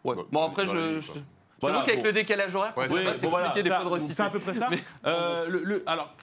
Ouais. 0.04 0.14
Ouais. 0.16 0.22
Bon, 0.30 0.46
après, 0.46 0.66
je. 0.68 1.00
je... 1.00 1.12
Voilà, 1.60 1.76
J'avoue 1.76 1.86
qu'avec 1.86 2.00
bon. 2.00 2.06
le 2.06 2.12
décalage 2.12 2.54
horaire, 2.56 2.76
Ouais, 2.76 2.88
c'est 2.88 2.94
ça, 2.96 3.02
ça, 3.04 3.14
c'est 3.14 3.22
bon, 3.26 3.30
voilà, 3.30 3.46
compliqué 3.48 3.62
des 3.64 3.68
ça, 3.70 3.74
fois 3.76 3.84
de 3.84 3.88
donc 3.90 3.94
reciter. 3.98 4.14
C'est 4.14 4.22
à 4.22 4.30
peu 4.30 4.38
près 4.40 4.54
ça. 4.54 4.68
Mais- 4.70 4.82
Euh, 5.06 5.48
le, 5.48 5.62
le- 5.64 5.82
alors, 5.86 6.14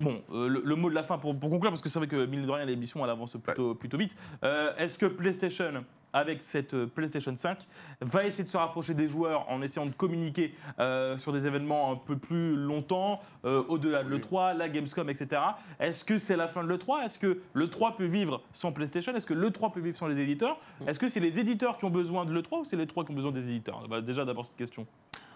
bon, 0.00 0.22
euh, 0.32 0.48
le, 0.48 0.62
le 0.64 0.76
mot 0.76 0.90
de 0.90 0.94
la 0.94 1.02
fin 1.02 1.18
pour, 1.18 1.38
pour 1.38 1.50
conclure, 1.50 1.70
parce 1.70 1.82
que 1.82 1.88
c'est 1.88 1.98
vrai 1.98 2.08
que 2.08 2.26
mine 2.26 2.42
de 2.42 2.50
rien, 2.50 2.64
l'émission 2.64 3.02
elle 3.04 3.10
avance 3.10 3.36
plutôt, 3.42 3.74
plutôt 3.74 3.98
vite. 3.98 4.14
Euh, 4.44 4.74
Est-ce 4.76 4.98
que 4.98 5.06
PlayStation, 5.06 5.84
avec 6.12 6.40
cette 6.42 6.74
euh, 6.74 6.86
PlayStation 6.86 7.34
5, 7.34 7.66
va 8.02 8.24
essayer 8.24 8.44
de 8.44 8.48
se 8.48 8.56
rapprocher 8.56 8.94
des 8.94 9.08
joueurs 9.08 9.48
en 9.50 9.62
essayant 9.62 9.86
de 9.86 9.92
communiquer 9.94 10.54
euh, 10.78 11.16
sur 11.18 11.32
des 11.32 11.46
événements 11.46 11.92
un 11.92 11.96
peu 11.96 12.16
plus 12.16 12.56
longtemps, 12.56 13.20
au-delà 13.44 14.02
de 14.02 14.12
Oui. 14.14 14.18
l'E3, 14.20 14.56
la 14.56 14.68
Gamescom, 14.68 15.08
etc. 15.08 15.40
Est-ce 15.80 16.04
que 16.04 16.18
c'est 16.18 16.36
la 16.36 16.48
fin 16.48 16.62
de 16.64 16.68
l'E3 16.68 17.04
Est-ce 17.04 17.18
que 17.18 17.40
l'E3 17.54 17.96
peut 17.96 18.04
vivre 18.06 18.42
sans 18.52 18.72
PlayStation? 18.72 19.14
Est-ce 19.14 19.26
que 19.26 19.34
l'E3 19.34 19.72
peut 19.72 19.80
vivre 19.80 19.96
sans 19.96 20.08
les 20.08 20.18
éditeurs? 20.18 20.58
Est-ce 20.86 20.98
que 21.00 21.08
c'est 21.08 21.20
les 21.20 21.38
éditeurs 21.38 21.78
qui 21.78 21.84
ont 21.84 21.90
besoin 21.90 22.24
de 22.24 22.32
l'E3 22.32 22.60
ou 22.60 22.64
c'est 22.64 22.76
les 22.76 22.86
3 22.86 23.04
qui 23.04 23.12
ont 23.12 23.14
besoin 23.14 23.32
des 23.32 23.44
éditeurs? 23.44 23.86
Bah, 23.88 24.00
Déjà, 24.00 24.24
d'abord 24.24 24.44
cette 24.44 24.56
question. 24.56 24.86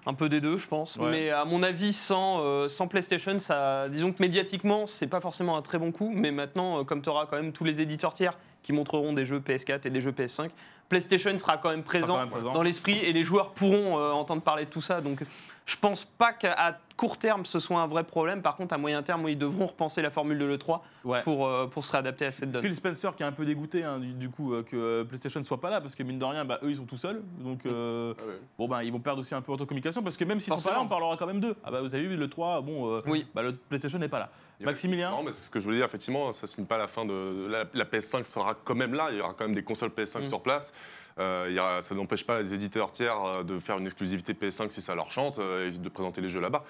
Un 0.07 0.15
peu 0.15 0.29
des 0.29 0.41
deux, 0.41 0.57
je 0.57 0.67
pense. 0.67 0.97
Ouais. 0.97 1.11
Mais 1.11 1.31
à 1.31 1.45
mon 1.45 1.63
avis, 1.63 1.93
sans, 1.93 2.41
euh, 2.41 2.69
sans 2.69 2.89
PlayStation, 2.89 3.39
ça, 3.39 3.89
disons 3.89 4.13
que 4.13 4.23
médiatiquement, 4.23 4.87
c'est 4.87 5.07
pas 5.07 5.21
forcément 5.21 5.57
un 5.57 5.63
très 5.63 5.79
bon 5.79 5.93
coup. 5.93 6.11
Mais 6.15 6.31
maintenant, 6.31 6.81
euh, 6.81 6.85
comme 6.85 7.03
tu 7.03 7.09
auras 7.11 7.27
quand 7.27 7.37
même 7.37 7.53
tous 7.53 7.65
les 7.65 7.81
éditeurs 7.81 8.15
tiers 8.15 8.39
qui 8.63 8.73
montreront 8.73 9.13
des 9.13 9.25
jeux 9.25 9.41
PS4 9.41 9.87
et 9.87 9.91
des 9.91 10.01
jeux 10.01 10.13
PS5, 10.13 10.51
PlayStation 10.89 11.37
sera 11.39 11.59
quand 11.59 11.71
même 11.71 11.81
Ça 11.81 11.87
présent, 11.87 12.07
sera 12.07 12.17
quand 12.17 12.21
même 12.25 12.31
présent. 12.31 12.53
dans 12.53 12.63
l'esprit 12.63 12.99
et 12.99 13.13
les 13.13 13.23
joueurs 13.23 13.51
pourront 13.53 13.99
euh, 13.99 14.11
entendre 14.13 14.43
parler 14.43 14.65
de 14.65 14.71
tout 14.71 14.83
ça. 14.83 15.01
Donc, 15.01 15.21
je 15.67 15.77
pense 15.77 16.05
pas 16.05 16.33
qu'à 16.33 16.81
court 17.01 17.17
terme 17.17 17.47
ce 17.47 17.59
soit 17.59 17.81
un 17.81 17.87
vrai 17.87 18.05
problème. 18.05 18.43
Par 18.43 18.57
contre, 18.57 18.75
à 18.75 18.79
moyen 18.79 19.03
terme, 19.03 19.27
ils 19.27 19.39
devront 19.39 19.67
repenser 19.69 20.03
la 20.03 20.11
formule 20.11 20.39
de 20.39 20.45
l'E3 20.45 20.81
Ouais. 21.03 21.23
pour, 21.23 21.47
euh, 21.47 21.67
pour 21.67 21.83
se 21.87 21.93
réadapter 21.93 22.27
à 22.27 22.31
cette 22.31 22.51
donne. 22.53 22.61
Phil 22.61 22.75
Spencer 22.75 23.15
qui 23.17 23.23
est 23.23 23.27
un 23.27 23.33
peu 23.33 23.47
dégoûté 23.47 23.83
hein, 23.85 23.99
du, 23.99 24.13
du 24.13 24.29
coup 24.29 24.53
euh, 24.53 24.63
que 24.63 24.77
euh, 24.77 25.05
PlayStation 25.05 25.43
soit 25.43 25.59
pas 25.63 25.71
là 25.71 25.81
parce 25.81 25.95
que 25.95 26.03
mine 26.03 26.19
de 26.19 26.25
rien 26.27 26.45
bah, 26.45 26.59
eux 26.63 26.69
ils 26.71 26.77
sont 26.77 26.85
tout 26.85 26.99
seuls 26.99 27.23
donc 27.39 27.65
euh, 27.65 28.13
Ah 28.19 28.23
ouais. 28.27 28.39
bon 28.59 28.69
bah 28.69 28.85
ils 28.85 28.93
vont 28.93 29.01
perdre 29.01 29.21
aussi 29.21 29.35
un 29.35 29.41
peu 29.41 29.51
en 29.51 29.57
communication 29.57 30.03
parce 30.03 30.19
que 30.19 30.25
même 30.25 30.41
s'ils 30.41 30.53
sont 30.53 30.61
pas 30.61 30.73
là 30.73 30.81
on 30.83 30.89
parlera 30.89 31.17
quand 31.17 31.27
même 31.27 31.41
d'eux 31.41 31.57
ah 31.65 31.71
bah 31.71 31.81
vous 31.81 31.95
avez 31.95 32.07
vu 32.07 32.17
le 32.17 32.29
3 32.29 32.61
bon 32.61 32.93
euh, 32.95 33.01
Oui. 33.07 33.27
bah, 33.35 33.41
le 33.43 33.55
PlayStation 33.55 33.99
n'est 33.99 34.11
pas 34.11 34.19
là 34.19 34.29
Maximilien 34.63 35.11
Non, 35.11 35.23
mais 35.23 35.33
c'est 35.33 35.47
ce 35.47 35.51
que 35.51 35.59
je 35.59 35.65
voulais 35.65 35.79
dire, 35.79 35.87
effectivement, 35.87 36.35
ça 36.35 36.47
signe 36.47 36.67
pas 36.67 36.77
la 36.77 36.87
fin 36.87 37.07
de. 37.07 37.47
La, 37.49 37.65
la 37.73 37.85
PS5 37.87 38.27
sera 38.27 38.55
quand 38.63 38.75
même 38.75 38.93
là, 38.93 39.09
il 39.11 39.17
y 39.17 39.21
aura 39.23 39.33
quand 39.33 39.47
même 39.47 39.55
des 39.55 39.63
consoles 39.63 39.89
PS5 39.89 40.25
Mm. 40.25 40.27
sur 40.27 40.43
place. 40.43 40.75
Euh, 41.19 41.49
y 41.51 41.83
ça 41.83 41.95
n'empêche 41.95 42.27
pas 42.27 42.39
les 42.41 42.53
éditeurs 42.53 42.91
tiers 42.93 43.43
de 43.43 43.59
faire 43.59 43.79
une 43.79 43.87
exclusivité 43.87 44.35
PS5 44.35 44.69
si 44.71 44.83
ça 44.83 44.95
leur 44.95 45.11
chante 45.11 45.39
euh, 45.39 45.69
et 45.69 45.71
de 45.71 45.89
présenter 45.89 46.21
les 46.21 46.29
jeux 46.29 46.41
là-bas. 46.43 46.61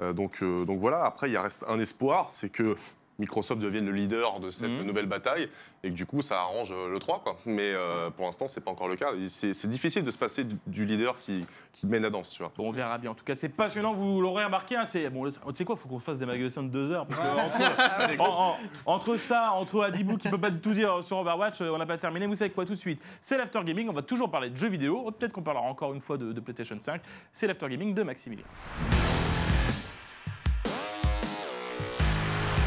Euh, 0.00 0.12
donc, 0.12 0.42
euh, 0.42 0.64
donc 0.64 0.78
voilà, 0.78 1.04
après, 1.04 1.30
il 1.30 1.36
reste 1.38 1.64
un 1.68 1.78
espoir, 1.80 2.30
c'est 2.30 2.50
que. 2.50 2.76
Microsoft 3.18 3.62
devienne 3.62 3.86
le 3.86 3.92
leader 3.92 4.40
de 4.40 4.50
cette 4.50 4.68
Mhm. 4.68 4.82
nouvelle 4.82 5.06
bataille 5.06 5.48
et 5.82 5.88
que 5.88 5.94
du 5.94 6.04
coup 6.04 6.20
ça 6.20 6.38
arrange 6.40 6.70
euh, 6.70 6.90
le 6.90 6.98
3 6.98 7.20
quoi. 7.22 7.38
Mais 7.46 7.72
euh, 7.72 8.10
pour 8.10 8.26
l'instant 8.26 8.46
c'est 8.46 8.60
pas 8.60 8.70
encore 8.70 8.88
le 8.88 8.96
cas. 8.96 9.06
C'est 9.30 9.54
c'est 9.54 9.68
difficile 9.68 10.04
de 10.04 10.10
se 10.10 10.18
passer 10.18 10.44
du, 10.44 10.54
du 10.66 10.84
leader 10.84 11.18
qui, 11.20 11.46
qui 11.72 11.86
mène 11.86 12.02
la 12.02 12.10
danse, 12.10 12.32
tu 12.32 12.42
vois. 12.42 12.52
bon 12.54 12.68
on 12.68 12.72
verra 12.72 12.98
bien 12.98 13.12
en 13.12 13.14
tout 13.14 13.24
cas 13.24 13.34
c'est 13.34 13.48
passionnant 13.48 13.94
vous 13.94 14.20
l'aurez 14.20 14.44
remarqué 14.44 14.76
hein, 14.76 14.84
c'est 14.84 15.08
bon 15.08 15.24
le- 15.24 15.30
tu 15.32 15.38
sais 15.54 15.64
quoi 15.64 15.76
faut 15.76 15.88
qu'on 15.88 15.98
fasse 15.98 16.18
des 16.18 16.26
magasins 16.26 16.62
de 16.62 16.68
deux 16.68 16.90
heures 16.92 17.06
parce 17.06 17.18
que 17.18 17.26
entre, 17.26 18.20
en- 18.20 18.50
en- 18.50 18.56
entre 18.84 19.16
ça 19.16 19.52
entre 19.52 19.80
Adibou 19.82 20.18
qui 20.18 20.28
peut 20.28 20.36
pas 20.36 20.50
tout 20.50 20.74
dire 20.74 21.02
sur 21.02 21.16
Overwatch 21.16 21.62
on 21.62 21.78
n'a 21.78 21.86
pas 21.86 21.96
terminé 21.96 22.26
vous 22.26 22.34
savez 22.34 22.50
quoi 22.50 22.66
tout 22.66 22.74
de 22.74 22.78
suite 22.78 23.00
c'est 23.22 23.38
l'after 23.38 23.60
gaming 23.64 23.88
on 23.88 23.94
va 23.94 24.02
toujours 24.02 24.30
parler 24.30 24.50
de 24.50 24.56
jeux 24.58 24.68
vidéo 24.68 25.10
peut-être 25.12 25.32
qu'on 25.32 25.42
parlera 25.42 25.64
encore 25.64 25.94
une 25.94 26.02
fois 26.02 26.18
de, 26.18 26.34
de 26.34 26.40
PlayStation 26.40 26.76
5 26.78 27.00
c'est 27.32 27.46
l'after 27.46 27.66
gaming 27.70 27.94
de 27.94 28.02
Maximilien 28.02 28.44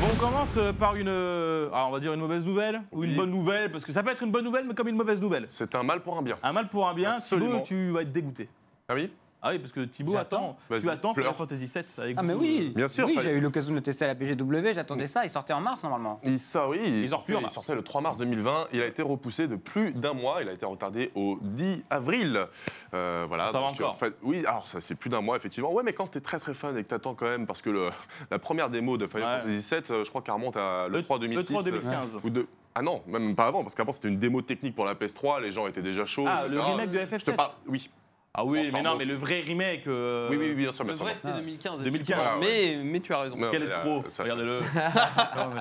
Bon, 0.02 0.08
on 0.14 0.16
commence 0.16 0.56
euh, 0.58 0.72
par 0.72 0.96
une, 0.96 1.10
euh, 1.10 1.70
ah, 1.74 1.86
on 1.88 1.92
va 1.92 2.00
dire 2.00 2.14
une 2.14 2.22
mauvaise 2.22 2.46
nouvelle 2.46 2.82
ou 2.94 3.04
une 3.04 3.10
Oui. 3.12 3.16
bonne 3.18 3.32
nouvelle, 3.32 3.70
parce 3.70 3.84
que 3.84 3.92
ça 3.92 4.02
peut 4.02 4.12
être 4.12 4.24
une 4.24 4.32
bonne 4.32 4.46
nouvelle, 4.46 4.66
mais 4.66 4.74
comme 4.74 4.88
une 4.88 4.96
mauvaise 4.96 5.20
nouvelle. 5.20 5.46
C'est 5.50 5.76
un 5.76 5.84
mal 5.84 6.00
pour 6.02 6.18
un 6.18 6.22
bien. 6.22 6.38
Un 6.42 6.54
mal 6.54 6.70
pour 6.70 6.88
un 6.88 6.94
bien, 6.94 7.16
Absolument. 7.16 7.60
Thibaut, 7.62 7.64
tu 7.66 7.92
vas 7.92 8.02
être 8.04 8.12
dégoûté. 8.12 8.48
Ah 8.88 8.94
oui? 8.96 9.12
Ah 9.42 9.52
oui, 9.52 9.60
parce 9.60 9.72
que 9.72 9.80
Thibaut 9.82 10.18
attend. 10.18 10.58
Tu 10.80 10.90
attends 10.90 11.14
Final. 11.14 11.34
Fantasy 11.34 11.66
VII 11.66 11.84
avec 11.98 12.16
Ah 12.20 12.24
mais 12.24 12.34
oui, 12.34 12.74
Bien 12.76 12.88
sûr, 12.90 13.06
Oui, 13.06 13.18
j'ai 13.24 13.32
eu 13.38 13.40
l'occasion 13.40 13.70
de 13.72 13.76
le 13.76 13.82
tester 13.82 14.04
à 14.06 14.10
la 14.10 14.16
PGW, 14.16 14.74
j'attendais 14.74 15.08
ça, 15.08 15.24
il 15.24 15.30
sortait 15.30 15.54
en 15.54 15.62
mars 15.62 15.82
normalement. 15.84 16.20
Il, 16.26 16.40
ça, 16.40 16.68
oui, 16.68 16.80
il, 16.84 17.08
sort 17.10 17.24
plus 17.24 17.36
en 17.36 17.42
il 17.42 17.50
sortait 17.50 17.76
le 17.76 17.82
3 17.82 18.02
mars 18.02 18.18
2020. 18.18 18.68
Il 18.74 18.82
a 18.82 18.86
été 18.86 19.02
repoussé 19.02 19.48
de 19.48 19.56
plus 19.56 19.94
d'un 19.94 20.14
mois. 20.14 20.42
Il 20.42 20.50
a 20.50 20.52
été 20.54 20.66
retardé 20.66 21.12
au 21.16 21.38
10 21.42 21.84
avril. 21.90 22.46
Euh, 22.94 23.26
voilà. 23.28 23.48
Ça 23.48 23.60
va 23.60 23.66
encore. 23.68 23.94
en 23.94 23.96
fait, 23.96 24.14
oui, 24.24 24.46
alors 24.46 24.68
ça 24.68 24.82
c'est 24.82 24.96
plus 24.96 25.10
d'un 25.10 25.22
mois 25.22 25.38
effectivement. 25.38 25.72
Ouais, 25.72 25.84
mais 25.84 25.94
quand 25.94 26.08
t'es 26.08 26.22
très 26.22 26.40
très 26.40 26.54
fan 26.54 26.78
et 26.78 26.84
que 26.84 26.90
t'attends 26.90 27.16
quand 27.16 27.26
même, 27.28 27.46
parce 27.48 27.62
que 27.62 27.70
le- 27.70 27.90
la 28.32 28.40
première 28.40 28.70
démo 28.70 28.98
de 28.98 29.06
Final 29.08 29.46
Ouais. 29.46 29.52
Fantasy 29.54 29.76
VII, 29.76 29.84
euh, 29.92 30.04
je 30.04 30.10
crois 30.10 30.22
qu'elle 30.22 30.34
remonte 30.34 30.58
à 30.58 30.88
le 30.90 31.00
E- 31.00 31.04
3 31.04 31.20
2006. 31.20 31.54
E3 31.54 31.64
2015. 31.64 32.16
euh, 32.18 32.20
ou 32.26 32.30
de... 32.30 32.48
Ah 32.76 32.82
non, 32.82 33.02
même 33.08 33.36
pas 33.36 33.48
avant, 33.48 33.64
parce 33.64 33.74
qu'avant 33.76 33.92
c'était 33.92 34.10
une 34.10 34.20
démo 34.20 34.42
technique 34.42 34.76
pour 34.76 34.86
la 34.86 34.94
PS3. 34.96 35.42
Les 35.42 35.52
gens 35.52 35.66
étaient 35.68 35.82
déjà 35.82 36.06
chauds. 36.06 36.26
Ah, 36.28 36.46
le 36.48 36.60
remake 36.60 36.92
de 36.92 37.00
Je 37.00 37.06
te 37.06 37.32
FF7 37.32 37.36
parle- 37.36 37.52
Oui. 37.68 37.90
Ah 38.36 38.46
oui, 38.46 38.70
mais 38.72 38.84
non, 38.84 38.96
mais 38.96 39.06
le 39.06 39.16
vrai 39.16 39.40
remake. 39.42 39.88
euh, 39.88 40.28
oui, 40.30 40.38
oui, 40.38 40.46
oui, 40.50 40.54
bien 40.56 40.72
sûr, 40.72 40.84
Le 40.84 40.90
bien 40.90 40.98
sûr. 40.98 41.04
vrai, 41.04 41.16
c'était 41.16 41.34
2015. 41.34 41.82
2015, 41.82 41.88
effectivement. 41.88 42.24
ouais. 42.40 42.78
Mais, 42.78 42.84
mais 42.84 43.00
tu 43.00 43.12
as 43.12 43.20
raison. 43.22 43.36
Non, 43.36 43.48
Quel 43.52 43.62
mais, 43.62 43.66
escroc 43.66 44.04
euh, 44.06 44.10
ça, 44.10 44.22
Regardez-le. 44.24 44.60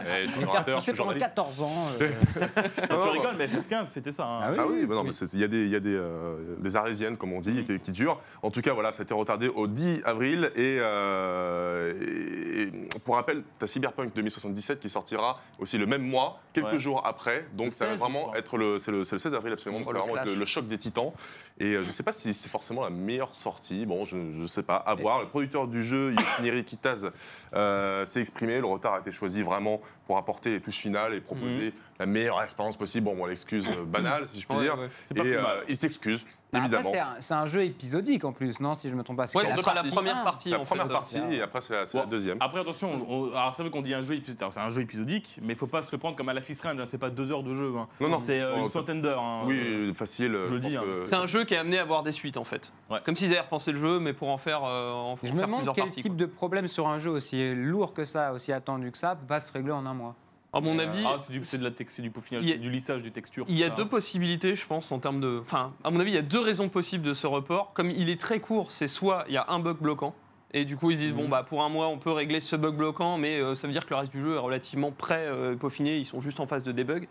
Eh, 0.07 0.27
je 0.27 0.33
suis 0.33 0.41
Il 0.43 0.47
orateur, 0.47 0.79
je 0.79 0.83
suis 0.83 0.93
pendant 0.93 1.05
journaliste. 1.13 1.27
14 1.29 1.61
ans. 1.63 1.87
euh, 2.01 2.09
Non, 2.91 2.99
tu 3.01 3.07
non. 3.07 3.11
rigoles, 3.13 3.35
mais 3.39 3.47
FF15, 3.47 3.87
c'était 3.87 4.13
ça. 4.13 4.27
hein. 4.27 4.41
Ah 4.43 4.51
oui. 4.51 4.57
Ah 4.61 4.67
oui, 4.69 4.87
bah 4.87 4.95
non, 4.97 5.01
oui. 5.01 5.07
mais 5.07 5.13
c'est- 5.13 5.33
il 5.33 5.41
y 5.41 5.45
a 5.45 5.49
des, 5.49 5.63
il 5.65 5.71
y 5.71 5.77
a 5.77 5.81
des, 5.81 5.95
euh, 5.95 6.37
des 6.59 6.77
arlésiennes, 6.77 7.17
comme 7.17 7.33
on 7.33 7.41
dit, 7.41 7.65
qui, 7.65 7.81
qui 7.81 7.91
durent. 7.93 8.21
En 8.43 8.51
tout 8.51 8.61
cas, 8.61 8.75
voilà, 8.75 8.93
ça 8.93 9.01
a 9.03 9.05
été 9.05 9.15
retardé 9.15 9.49
au 9.49 9.67
10 9.67 10.03
avril. 10.05 10.51
Et, 10.55 10.77
euh, 10.81 11.95
et- 12.01 12.63
et 12.65 12.73
pour 13.05 13.15
rappel, 13.15 13.43
tu 13.59 13.65
as 13.65 13.67
Cyberpunk 13.67 14.15
2077 14.15 14.79
qui 14.81 14.91
sortira 14.91 15.41
aussi 15.59 15.79
le 15.79 15.87
même 15.87 16.03
mois, 16.03 16.41
quelques 16.53 16.73
Ouais. 16.73 16.79
jours 16.79 17.03
après. 17.07 17.47
Donc 17.55 17.67
Le 17.69 17.71
ça 17.73 17.87
va 17.87 17.93
16, 17.93 17.99
je 17.99 18.05
vraiment 18.05 18.25
crois. 18.27 18.39
être 18.39 18.57
le, 18.59 18.79
c'est 18.79 18.91
le, 18.93 19.05
c'est 19.05 19.15
le 19.15 19.19
16 19.21 19.35
avril, 19.35 19.55
absolument. 19.55 19.81
Oh, 19.83 19.87
ça 19.87 19.93
le 19.93 19.99
va 19.99 20.05
vraiment 20.05 20.17
être 20.19 20.25
le, 20.27 20.31
clash. 20.33 20.39
le 20.41 20.45
choc 20.47 20.67
des 20.67 20.77
titans. 20.79 21.13
Et 21.59 21.65
euh, 21.75 21.83
je 21.83 21.87
ne 21.89 21.93
sais 21.93 22.03
pas 22.03 22.13
si 22.13 22.35
c'est 22.35 22.49
forcément 22.59 22.83
la 22.83 22.91
meilleure 22.91 23.37
sortie. 23.37 23.87
Bon, 23.87 24.05
je 24.05 24.17
ne 24.17 24.47
sais 24.49 24.65
pas. 24.65 24.77
À 24.77 24.95
voir. 24.97 25.21
Le 25.21 25.29
producteur 25.29 25.69
du 25.69 25.81
jeu, 25.81 26.13
Yoshinori 26.13 26.65
Kitase, 26.65 27.13
euh, 27.55 28.05
s'est 28.05 28.21
exprimé. 28.21 28.59
Le 28.59 28.67
retard 28.67 28.95
a 28.95 28.99
été 28.99 29.13
choisi 29.13 29.43
vraiment 29.43 29.81
pour 30.09 30.17
apporter 30.19 30.51
les 30.51 30.61
touches 30.61 30.79
finales 30.79 31.15
et 31.15 31.21
proposer 31.21 31.73
la 32.01 32.07
meilleure 32.07 32.43
expérience 32.43 32.77
possible. 32.77 33.05
Bon, 33.05 33.15
bon 33.15 33.27
l'excuse 33.27 33.65
euh, 33.69 33.85
banale, 33.85 34.27
si 34.27 34.41
je 34.41 34.47
puis 34.49 34.57
Ouais, 34.57 34.65
dire. 34.65 34.77
ouais. 34.77 34.89
Pas 34.89 35.21
Et 35.21 35.21
plus 35.21 35.37
euh, 35.37 35.43
mal. 35.43 35.59
il 35.69 35.77
s'excuse, 35.77 36.25
Bah, 36.53 36.61
évidemment. 36.61 36.93
c'est 37.21 37.35
un- 37.35 37.47
jeu 37.47 37.63
épisodique 37.65 38.25
en 38.25 38.33
plus, 38.33 38.59
non 38.61 38.73
Si 38.75 38.89
je 38.89 38.95
me 38.95 39.03
trompe 39.03 39.19
pas. 39.19 39.25
Ouais, 39.35 39.45
c'est 39.55 39.63
pas 39.63 39.75
la 39.75 39.85
première 39.85 40.25
partie. 40.25 40.49
C'est 40.51 40.57
la 40.57 40.65
première 40.65 40.87
fait. 40.87 40.93
partie 40.93 41.17
et 41.31 41.43
après 41.43 41.61
c'est 41.61 41.95
la, 41.95 42.07
deuxième. 42.07 42.39
Après, 42.41 42.61
attention, 42.61 43.05
on- 43.09 43.31
alors 43.33 43.53
c'est 43.55 43.63
vrai 43.63 43.71
qu'on 43.71 43.83
dit 43.83 43.93
un 43.93 44.01
jeu 44.03 44.15
épisodique, 44.15 44.41
alors, 44.41 44.53
c'est 44.53 44.61
un 44.61 44.71
jeu 44.71 44.81
épisodique, 44.83 45.39
mais 45.43 45.53
il 45.53 45.57
faut 45.59 45.67
pas 45.67 45.83
se 45.83 45.93
le 45.93 45.99
prendre 45.99 46.17
comme 46.17 46.29
à 46.31 46.33
la 46.35 46.41
Fist 46.41 46.63
Range, 46.63 46.79
hein, 46.81 46.85
c'est 46.87 46.97
pas 46.99 47.11
deux 47.11 47.31
heures 47.33 47.43
de 47.43 47.53
jeu. 47.53 47.73
hein. 47.77 47.87
Non, 48.01 48.09
non. 48.09 48.21
C'est 48.21 48.41
euh, 48.41 48.53
Oh, 48.55 48.59
une 48.61 48.69
c'est- 48.69 48.79
centaine 48.79 49.03
d'heures. 49.03 49.23
hein. 49.23 49.43
Oui, 49.47 49.93
facile. 49.95 50.39
je 50.47 50.55
le 50.55 50.61
dis, 50.61 50.77
hein, 50.77 50.83
C'est 51.07 51.15
un 51.17 51.27
jeu 51.27 51.45
qui 51.45 51.55
est 51.55 51.59
amené 51.59 51.79
à 51.79 51.83
avoir 51.83 52.03
des 52.03 52.13
suites 52.13 52.37
en 52.39 52.45
fait. 52.45 52.73
Ouais. 52.91 52.99
Comme 53.05 53.15
s'ils 53.17 53.31
avaient 53.31 53.41
repensé 53.41 53.73
le 53.73 53.79
jeu, 53.79 54.01
mais 54.01 54.13
pour 54.15 54.29
en 54.31 54.39
faire, 54.39 54.63
euh, 54.65 54.93
en 54.93 55.17
Je 55.23 55.31
en 55.33 55.35
me 55.35 55.41
demande 55.43 55.71
quel 55.75 55.85
parties. 55.85 56.03
type 56.03 56.17
de 56.17 56.27
problème 56.27 56.67
sur 56.69 56.89
un 56.89 56.99
jeu 56.99 57.11
aussi 57.11 57.55
lourd 57.55 57.93
que 57.93 58.05
ça, 58.07 58.33
aussi 58.33 58.53
attendu 58.53 58.91
que 58.91 58.99
ça, 58.99 59.17
pas 59.17 59.41
se 59.41 59.53
régler 59.53 59.73
en 59.73 59.85
un 59.85 59.95
mois. 59.95 60.15
À 60.59 60.61
mon 60.61 60.79
avis, 60.79 61.05
Ah, 61.07 61.17
c'est 61.19 61.33
du, 61.33 61.45
c'est 61.45 61.59
de 61.59 61.65
la 61.65 61.71
tex- 61.71 61.95
c'est 61.95 62.03
du 62.03 62.11
peaufinage, 62.11 62.45
Il 62.45 62.51
y 62.51 62.53
a- 62.53 62.57
du 62.57 62.71
lissage 62.71 63.03
des 63.03 63.11
textures. 63.11 63.45
Il 63.49 63.57
y 63.59 63.65
a 63.65 63.71
tout 63.71 63.77
deux 63.77 63.89
possibilités, 63.89 64.55
je 64.57 64.67
pense, 64.67 64.91
en 64.93 64.99
termes 64.99 65.21
de. 65.21 65.41
Enfin, 65.43 65.73
à 65.85 65.91
mon 65.91 66.01
avis, 66.01 66.11
il 66.11 66.15
y 66.15 66.19
a 66.19 66.23
deux 66.23 66.41
raisons 66.41 66.69
possibles 66.69 67.05
de 67.05 67.15
ce 67.15 67.27
report. 67.27 67.73
Comme 67.75 67.91
il 67.91 68.11
est 68.11 68.21
très 68.21 68.41
court, 68.41 68.71
c'est 68.73 68.89
soit 68.89 69.25
il 69.29 69.35
y 69.35 69.37
a 69.39 69.47
un 69.49 69.59
bug 69.59 69.79
bloquant. 69.79 70.15
Et 70.55 70.65
du 70.65 70.77
coup, 70.77 70.91
ils 70.91 70.97
se 70.97 71.03
disent, 71.03 71.13
Mhm. 71.13 71.19
bon, 71.19 71.29
bah, 71.29 71.43
pour 71.43 71.63
un 71.63 71.69
mois, 71.69 71.89
on 71.89 71.99
peut 71.99 72.11
régler 72.11 72.41
ce 72.41 72.57
bug 72.57 72.75
bloquant, 72.75 73.19
mais 73.19 73.39
euh, 73.39 73.55
ça 73.55 73.67
veut 73.67 73.73
dire 73.73 73.85
que 73.85 73.91
le 73.91 73.97
reste 74.01 74.13
du 74.13 74.21
jeu 74.21 74.35
est 74.35 74.39
relativement 74.39 74.91
prêt, 74.91 75.27
euh, 75.27 75.55
peaufiné, 75.57 75.99
ils 75.99 76.07
sont 76.07 76.21
juste 76.23 76.41
en 76.41 76.47
phase 76.47 76.63
de 76.63 76.73
debug. 76.73 77.07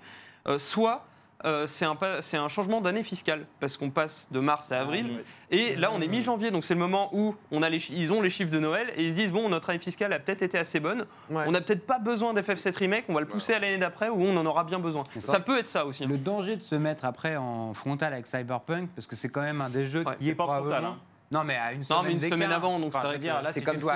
Euh, 0.48 0.58
soit 0.58 1.06
euh, 1.46 1.68
c'est 1.68 1.86
un, 2.38 2.48
changement 2.50 2.82
d'année 2.82 3.04
fiscale, 3.04 3.46
parce 3.60 3.78
qu'on 3.78 3.90
passe 3.92 4.28
de 4.32 4.40
mars 4.40 4.72
à 4.72 4.80
avril. 4.82 5.06
ouais. 5.06 5.24
Et 5.52 5.76
là, 5.76 5.90
on 5.94 6.02
est 6.02 6.08
mi-janvier, 6.08 6.50
donc 6.52 6.64
c'est 6.64 6.74
le 6.74 6.80
moment 6.80 7.10
où 7.14 7.36
on 7.52 7.62
a 7.62 7.70
les, 7.70 7.80
chi- 7.80 7.94
ils 7.96 8.12
ont 8.12 8.22
les 8.22 8.30
chiffres 8.30 8.52
de 8.52 8.60
Noël, 8.60 8.92
et 8.96 9.04
ils 9.06 9.12
se 9.12 9.16
disent, 9.16 9.32
bon, 9.32 9.48
notre 9.50 9.70
année 9.70 9.80
fiscale 9.80 10.12
a 10.14 10.20
peut-être 10.20 10.42
été 10.42 10.58
assez 10.58 10.80
bonne, 10.80 11.06
Ouais. 11.30 11.44
on 11.48 11.52
n'a 11.52 11.62
peut-être 11.62 11.86
pas 11.86 12.00
besoin 12.00 12.34
d'FF7 12.34 12.76
Remake, 12.78 13.06
on 13.10 13.14
va 13.14 13.20
le 13.22 13.28
pousser 13.28 13.54
à 13.54 13.60
l'année 13.60 13.78
d'après, 13.78 14.10
où 14.10 14.22
on 14.24 14.36
en 14.36 14.46
aura 14.46 14.64
bien 14.64 14.80
besoin. 14.80 15.04
Ça, 15.18 15.34
ça. 15.34 15.40
peut 15.40 15.60
être 15.60 15.70
ça 15.70 15.86
aussi. 15.86 16.04
hein. 16.04 16.08
Le 16.10 16.18
danger 16.18 16.56
de 16.56 16.64
se 16.64 16.76
mettre 16.76 17.06
après 17.06 17.36
en 17.36 17.74
frontal 17.74 18.14
avec 18.14 18.26
Cyberpunk, 18.28 18.90
parce 18.96 19.06
que 19.08 19.16
c'est 19.16 19.30
quand 19.30 19.42
même 19.42 19.62
un 19.62 19.70
des 19.70 19.86
jeux 19.86 20.04
Ouais, 20.06 20.16
qui 20.18 20.26
c'est 20.26 20.32
est 20.32 20.36
pas 20.36 20.46
frontal, 20.46 20.86
hein. 20.86 20.98
Non, 21.32 21.44
mais 21.44 21.56
à 21.58 21.74
une 21.74 21.80
Non, 21.80 21.84
semaine 21.86 22.04
mais 22.06 22.12
une 22.14 22.18
d'écart. 22.20 22.38
semaine 22.38 22.52
avant, 22.54 22.80
donc 22.80 22.96
Enfin, 22.96 23.02
vrai 23.08 23.14
veux 23.14 23.20
dire, 23.20 23.42
là, 23.42 23.52
c'est 23.52 23.62
comme 23.62 23.78
toi. 23.78 23.96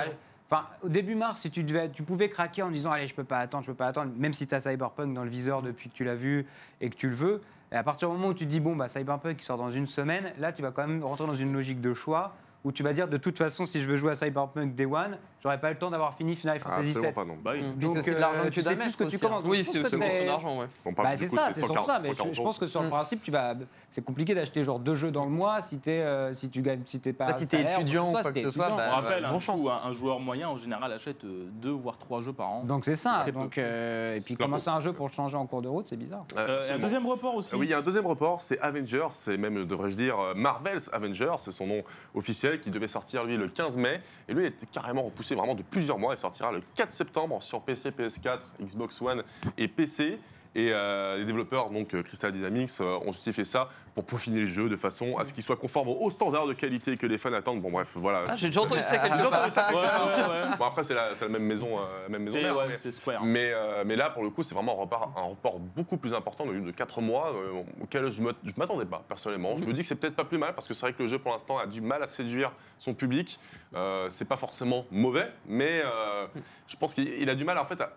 Enfin, 0.52 0.66
au 0.84 0.90
début 0.90 1.16
mars, 1.16 1.40
si 1.42 1.50
tu 1.50 1.64
devais, 1.64 1.90
tu 1.90 2.04
pouvais 2.04 2.28
craquer 2.28 2.62
en 2.62 2.70
disant 2.70 2.92
allez, 2.92 3.08
je 3.08 3.16
peux 3.16 3.24
pas 3.24 3.40
attendre, 3.40 3.64
je 3.64 3.72
peux 3.72 3.78
pas 3.78 3.88
attendre, 3.88 4.12
même 4.18 4.34
si 4.34 4.46
tu 4.48 4.54
as 4.54 4.60
Cyberpunk 4.60 5.14
dans 5.14 5.24
le 5.24 5.30
viseur 5.30 5.62
depuis 5.62 5.90
que 5.90 5.96
tu 5.96 6.04
l'as 6.04 6.16
vu 6.16 6.46
et 6.82 6.90
que 6.90 6.96
tu 6.96 7.08
le 7.08 7.16
veux. 7.16 7.42
Et 7.72 7.76
à 7.76 7.84
partir 7.84 8.10
du 8.10 8.16
moment 8.16 8.30
où 8.30 8.34
tu 8.34 8.44
te 8.44 8.50
dis 8.50 8.60
bon 8.60 8.76
bah 8.76 8.90
Cyberpunk 8.90 9.38
qui 9.38 9.46
sort 9.46 9.58
dans 9.58 9.72
une 9.72 9.88
semaine, 9.88 10.34
là 10.40 10.52
tu 10.52 10.62
vas 10.62 10.72
quand 10.72 10.86
même 10.86 11.02
rentrer 11.06 11.26
dans 11.26 11.36
une 11.36 11.54
logique 11.54 11.80
de 11.80 11.94
choix 11.94 12.34
où 12.66 12.74
tu 12.74 12.84
vas 12.84 12.92
dire 12.92 13.08
de 13.08 13.16
toute 13.16 13.38
façon 13.38 13.64
si 13.64 13.80
je 13.80 13.90
veux 13.90 13.96
jouer 13.96 14.12
à 14.12 14.16
Cyberpunk 14.16 14.76
Day 14.76 14.86
One, 14.86 15.18
j'aurais 15.44 15.60
pas 15.60 15.70
le 15.70 15.78
temps 15.78 15.90
d'avoir 15.90 16.14
fini 16.16 16.36
Final 16.36 16.58
Ah, 16.60 16.70
Fantasy 16.70 16.90
absolument 16.90 17.08
VII. 17.08 17.14
pas, 17.14 17.26
non. 17.26 17.38
Bah 17.44 17.52
oui. 17.56 17.74
Donc 17.76 17.98
c'est 18.04 18.14
de 18.14 18.20
l'argent 18.20 18.42
euh, 18.42 18.44
que 18.46 18.50
tu 18.50 18.62
tu 18.62 18.62
sais 18.62 18.76
plus 18.76 18.96
que 18.96 19.04
tu 19.06 19.20
commences. 19.20 19.44
Oui, 19.46 19.64
c'est 19.64 19.84
c'est 19.84 19.90
son 19.90 20.28
argent, 20.30 20.60
ouais. 20.60 20.68
On 20.86 20.94
parle 20.94 21.08
Bah, 21.10 21.16
du 21.16 21.18
c'est 21.20 21.28
coup, 21.30 21.36
ça, 21.38 21.48
c'est 21.52 21.60
sur 21.60 21.68
140, 21.70 21.88
ça. 21.88 22.00
Mais 22.02 22.10
je, 22.10 22.14
140 22.16 22.36
je 22.36 22.42
pense 22.42 22.58
que 22.60 22.68
sur 22.68 22.82
le 22.82 22.88
Mm. 22.88 22.92
principe, 22.92 23.24
tu 23.24 23.32
vas, 23.32 23.56
c'est 23.90 24.04
compliqué 24.06 24.36
d'acheter 24.36 24.64
genre 24.64 24.80
deux 24.80 24.96
jeux 24.96 25.12
dans 25.12 25.26
le 25.26 25.32
mois 25.32 25.62
si 25.62 25.80
t'es, 25.80 25.92
euh, 26.02 26.34
si 26.34 26.50
tu 26.50 26.62
gagnes, 26.62 26.82
si 26.86 27.00
t'es 27.00 27.14
pas. 27.14 27.28
Bah, 27.28 27.34
si 27.34 27.48
t'es 27.48 27.62
étudiant 27.62 28.10
ou 28.10 28.12
quoi 28.12 28.32
que 28.32 28.42
ce 28.42 28.52
soit, 28.52 28.66
étudiant. 28.68 28.78
bah, 28.78 28.88
On 28.92 28.96
rappelle, 28.96 29.26
un, 29.26 29.92
joueur 29.92 30.20
moyen 30.20 30.50
en 30.50 30.58
général 30.58 30.92
achète 30.92 31.24
euh, 31.24 31.46
deux 31.54 31.72
voire 31.72 31.98
trois 31.98 32.22
jeux 32.22 32.34
par 32.34 32.50
an. 32.50 32.64
Donc 32.64 32.86
c'est 32.86 32.96
ça. 32.96 33.24
Donc, 33.34 33.58
euh, 33.58 34.16
et 34.16 34.22
puis 34.22 34.36
commencer 34.36 34.70
un 34.70 34.80
jeu 34.80 34.94
pour 34.94 35.08
le 35.08 35.14
changer 35.14 35.38
en 35.38 35.46
cours 35.48 35.62
de 35.62 35.68
route, 35.68 35.88
c'est 35.90 35.98
bizarre. 35.98 36.26
Euh, 36.38 36.48
Euh, 36.52 36.76
un 36.76 36.80
deuxième 36.80 37.06
report 37.08 37.36
aussi. 37.36 37.56
Euh, 37.56 37.58
Oui, 37.58 37.68
il 37.68 37.70
y 37.70 37.74
a 37.74 37.78
un 37.78 37.82
deuxième 37.82 38.06
report, 38.06 38.42
c'est 38.42 38.60
Avengers, 38.60 39.08
c'est 39.12 39.38
même, 39.38 39.66
devrais-je 39.66 39.96
dire, 39.98 40.20
euh, 40.20 40.34
Marvel's 40.36 40.90
Avengers, 40.94 41.36
c'est 41.38 41.52
son 41.52 41.66
nom 41.68 41.82
officiel, 42.14 42.60
qui 42.60 42.70
devait 42.72 42.88
sortir, 42.88 43.24
lui, 43.24 43.38
le 43.38 43.48
15 43.48 43.78
mai. 43.78 44.02
Et 44.28 44.34
lui, 44.34 44.46
été 44.48 44.66
carrément 44.66 45.04
repoussé 45.04 45.31
vraiment 45.36 45.56
de 45.56 45.64
plusieurs 45.64 45.98
mois. 45.98 46.14
Il 46.14 46.18
sortira 46.18 46.52
le 46.52 46.62
4 46.76 46.92
septembre 46.92 47.42
sur 47.42 47.62
PC, 47.62 47.92
PS4, 47.92 48.40
Xbox 48.62 49.02
One 49.02 49.24
et 49.58 49.68
PC. 49.68 50.20
Et 50.54 50.72
euh, 50.74 51.16
les 51.18 51.24
développeurs, 51.24 51.70
donc 51.70 51.94
euh, 51.94 52.04
Crystal 52.04 52.30
Dynamics, 52.32 52.72
euh, 52.82 53.00
ont 53.06 53.14
justifié 53.14 53.46
ça 53.46 53.70
pour 53.96 54.04
peaufiner 54.06 54.42
le 54.42 54.46
jeu 54.46 54.68
de 54.68 54.76
façon 54.76 55.18
à 55.18 55.24
ce 55.24 55.34
qu'il 55.34 55.44
soit 55.44 55.56
conforme 55.56 55.88
aux 55.90 56.10
standards 56.10 56.46
de 56.46 56.52
qualité 56.54 56.98
que 56.98 57.06
les 57.06 57.18
fans 57.18 57.32
attendent. 57.32 57.62
Bon, 57.62 57.72
bref, 57.72 57.94
voilà. 57.96 58.24
Ah, 58.28 58.36
j'ai 58.36 58.48
déjà 58.48 58.62
entendu 58.62 58.82
ça 58.82 58.92
J'ai 59.02 59.10
quelque 59.10 59.30
part. 59.30 59.40
entendu 59.40 59.52
ça 59.52 59.68
Ouais, 59.68 59.74
quelque 59.82 59.88
part. 59.96 60.30
ouais, 60.30 60.42
ouais. 60.50 60.58
Bon, 60.60 60.66
après, 60.66 60.84
c'est 60.84 60.94
la, 60.94 61.14
même 61.30 61.44
maison, 61.44 61.80
euh, 61.80 61.84
la 62.04 62.10
même 62.10 62.24
maison 62.24 62.38
Et 62.38 62.44
mère, 62.44 62.58
ouais, 62.58 62.68
mais- 62.68 62.78
c'est 62.78 62.92
Square. 62.92 63.24
mais, 63.24 63.52
euh, 63.54 63.84
mais 63.86 63.96
là, 63.96 64.10
pour 64.10 64.24
le 64.24 64.30
coup, 64.30 64.44
c'est 64.44 64.54
vraiment 64.54 64.74
un 64.78 64.82
report, 64.82 65.14
un 65.16 65.22
report 65.22 65.60
beaucoup 65.60 65.96
plus 65.96 66.14
important, 66.14 66.46
de, 66.46 66.60
de 66.60 66.72
4 66.72 67.00
mois, 67.02 67.32
euh, 67.34 67.62
auquel 67.82 68.12
je 68.12 68.22
ne 68.22 68.32
m'attendais 68.58 68.86
pas, 68.86 69.04
personnellement. 69.08 69.58
Je 69.58 69.64
me 69.64 69.72
dis 69.72 69.82
que 69.82 69.88
c'est 69.88 69.96
peut-être 69.96 70.16
pas 70.18 70.26
plus 70.26 70.38
mal, 70.38 70.54
parce 70.54 70.68
que 70.68 70.74
c'est 70.74 70.82
vrai 70.82 70.92
que 70.94 71.02
le 71.04 71.08
jeu, 71.08 71.18
pour 71.20 71.32
l'instant, 71.32 71.58
a 71.60 71.66
du 71.66 71.80
mal 71.80 72.04
à 72.04 72.08
séduire 72.08 72.52
son 72.78 72.94
public. 72.94 73.40
Euh, 73.74 74.08
c'est 74.10 74.26
pas 74.26 74.36
forcément 74.38 74.86
mauvais, 74.92 75.32
mais 75.48 75.82
euh, 75.86 76.28
je 76.68 76.76
pense 76.76 76.94
qu'il 76.94 77.08
il 77.08 77.30
a 77.30 77.36
du 77.36 77.46
mal, 77.46 77.58
en 77.58 77.66
fait, 77.66 77.80
à- 77.80 77.94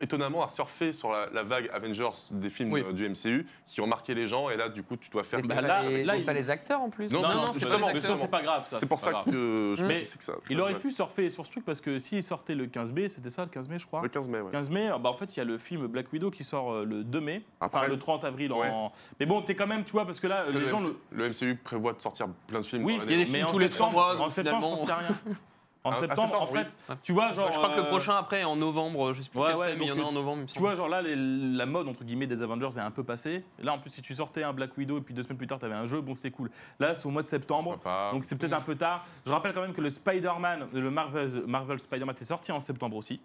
étonnamment, 0.00 0.44
à 0.44 0.48
surfer 0.48 0.92
sur 0.92 1.10
la, 1.10 1.26
la 1.32 1.42
vague 1.42 1.68
Avengers 1.72 2.10
des 2.30 2.50
films 2.50 2.72
Oui. 2.72 2.84
euh, 2.86 2.92
du 2.92 3.08
MCU, 3.08 3.46
qui 3.66 3.80
ont 3.80 3.86
marqué 3.86 4.14
les 4.14 4.26
gens, 4.28 4.48
et 4.48 4.56
là, 4.56 4.68
du 4.68 4.82
coup, 4.82 4.96
tu 4.96 5.10
dois 5.10 5.24
faire... 5.24 5.40
Mais 5.42 5.48
Bah, 5.48 5.60
là- 5.60 5.82
les- 5.82 6.04
là, 6.04 6.16
il- 6.16 6.24
pas 6.24 6.32
les 6.32 6.50
acteurs 6.50 6.80
en 6.80 6.88
plus. 6.90 7.10
Non, 7.10 7.20
Non, 7.22 7.28
non, 7.28 7.34
non, 7.34 7.46
c'est 7.52 7.60
justement, 7.60 7.86
pas, 7.88 7.92
mais 7.92 8.00
ça, 8.00 8.08
justement. 8.08 8.16
c'est 8.16 8.28
pas 8.30 8.42
grave. 8.42 8.66
ça, 8.66 8.78
C'est 8.78 8.86
pour 8.88 9.00
ça 9.00 9.10
grave. 9.10 9.24
que 9.24 9.74
je 9.76 9.84
Mais 9.84 10.00
pense 10.00 10.14
que 10.16 10.24
ça... 10.24 10.32
Il 10.50 10.60
aurait 10.60 10.78
pu 10.78 10.90
surfer 10.90 11.30
sur 11.30 11.44
ce 11.44 11.50
truc 11.50 11.64
parce 11.64 11.80
que 11.80 11.98
s'il 11.98 12.22
sortait 12.22 12.54
le 12.54 12.66
15 12.66 12.92
mai, 12.92 13.08
c'était 13.08 13.30
ça 13.30 13.42
le 13.42 13.48
15 13.50 13.68
mai, 13.68 13.78
je 13.78 13.86
crois 13.86 14.00
Le 14.02 14.08
15 14.08 14.28
mai, 14.28 14.40
ouais. 14.40 14.52
15 14.52 14.70
mai, 14.70 14.88
bah 15.00 15.10
en 15.10 15.14
fait, 15.14 15.36
il 15.36 15.38
y 15.38 15.40
a 15.40 15.44
le 15.44 15.58
film 15.58 15.86
Black 15.88 16.12
Widow 16.12 16.30
qui 16.30 16.44
sort 16.44 16.72
euh, 16.72 16.84
le 16.84 17.02
2 17.04 17.20
mai, 17.20 17.42
enfin 17.60 17.86
le 17.88 17.98
30 17.98 18.24
avril. 18.24 18.52
Ouais. 18.52 18.68
En... 18.70 18.90
Mais 19.18 19.26
bon, 19.26 19.42
t'es 19.42 19.54
quand 19.56 19.66
même, 19.66 19.84
tu 19.84 19.92
vois, 19.92 20.04
parce 20.04 20.20
que 20.20 20.26
là, 20.28 20.44
Le, 20.50 20.60
les 20.60 20.68
gens. 20.68 20.78
MC 20.80 20.94
le- 21.10 21.24
le 21.24 21.28
MCU 21.30 21.56
prévoit 21.56 21.92
de 21.92 22.00
sortir 22.00 22.28
plein 22.46 22.60
de 22.60 22.64
films 22.64 22.84
Oui, 22.84 22.94
il 22.94 22.98
y 22.98 23.02
a 23.02 23.06
des 23.06 23.16
mais 23.16 23.24
films 23.38 23.46
en 23.48 23.52
tous 23.52 23.58
les 23.58 23.68
trois 23.70 23.90
mois, 23.90 24.16
en 24.20 24.30
septembre, 24.30 24.58
je 24.62 24.66
pense 24.68 24.80
finalement- 24.80 24.98
qu'il 25.02 25.06
n'y 25.06 25.32
a 25.32 25.32
rien. 25.32 25.36
En 25.84 25.92
Ah, 25.92 25.94
septembre, 25.96 26.42
en 26.42 26.46
fait, 26.48 26.76
tu 27.02 27.12
vois, 27.12 27.30
genre. 27.32 27.50
je 27.52 27.56
crois 27.56 27.70
que 27.70 27.76
le 27.76 27.86
euh, 27.86 27.88
prochain 27.88 28.16
après 28.16 28.40
est 28.40 28.44
en 28.44 28.56
novembre, 28.56 29.12
je 29.14 29.22
sais 29.22 29.30
plus 29.30 29.38
Ouais, 29.38 29.46
quel 29.50 29.56
ouais, 29.56 29.66
c'est, 29.70 29.76
mais 29.76 29.84
il 29.84 29.88
y 29.88 29.92
en 29.92 29.96
donc, 29.96 30.04
a 30.04 30.08
en 30.08 30.12
novembre. 30.12 30.38
il 30.38 30.42
me 30.42 30.46
Tu 30.48 30.58
vois, 30.58 30.74
genre 30.74 30.88
là, 30.88 31.00
les- 31.00 31.14
la 31.16 31.66
mode 31.66 31.88
entre 31.88 32.04
guillemets 32.04 32.26
des 32.26 32.42
Avengers 32.42 32.76
est 32.76 32.80
un 32.80 32.90
peu 32.90 33.04
passée. 33.04 33.44
Là, 33.62 33.72
en 33.74 33.78
plus, 33.78 33.90
si 33.90 34.02
tu 34.02 34.14
sortais 34.14 34.42
un 34.42 34.52
Black 34.52 34.76
Widow 34.76 34.98
et 34.98 35.00
puis 35.00 35.14
deux 35.14 35.22
semaines 35.22 35.38
plus 35.38 35.46
tard, 35.46 35.58
t'avais 35.60 35.74
un 35.76 35.86
jeu, 35.86 36.00
bon, 36.00 36.14
c'était 36.14 36.32
cool. 36.32 36.50
Là, 36.80 36.94
c'est 36.94 37.06
au 37.06 37.10
mois 37.10 37.22
de 37.22 37.28
septembre. 37.28 37.78
Donc 38.12 38.24
c'est 38.24 38.36
peut-être 38.36 38.52
un 38.54 38.60
peu 38.60 38.74
tard. 38.74 39.06
Je 39.24 39.32
rappelle 39.32 39.54
quand 39.54 39.62
même 39.62 39.72
que 39.72 39.80
le 39.80 39.90
Spider-Man, 39.90 40.66
le 40.72 40.90
Marvel, 40.90 41.44
Marvel 41.46 41.78
Spider-Man 41.78 42.16
est 42.20 42.24
sorti 42.24 42.50
en 42.52 42.60
septembre 42.60 42.96
aussi. 42.96 43.20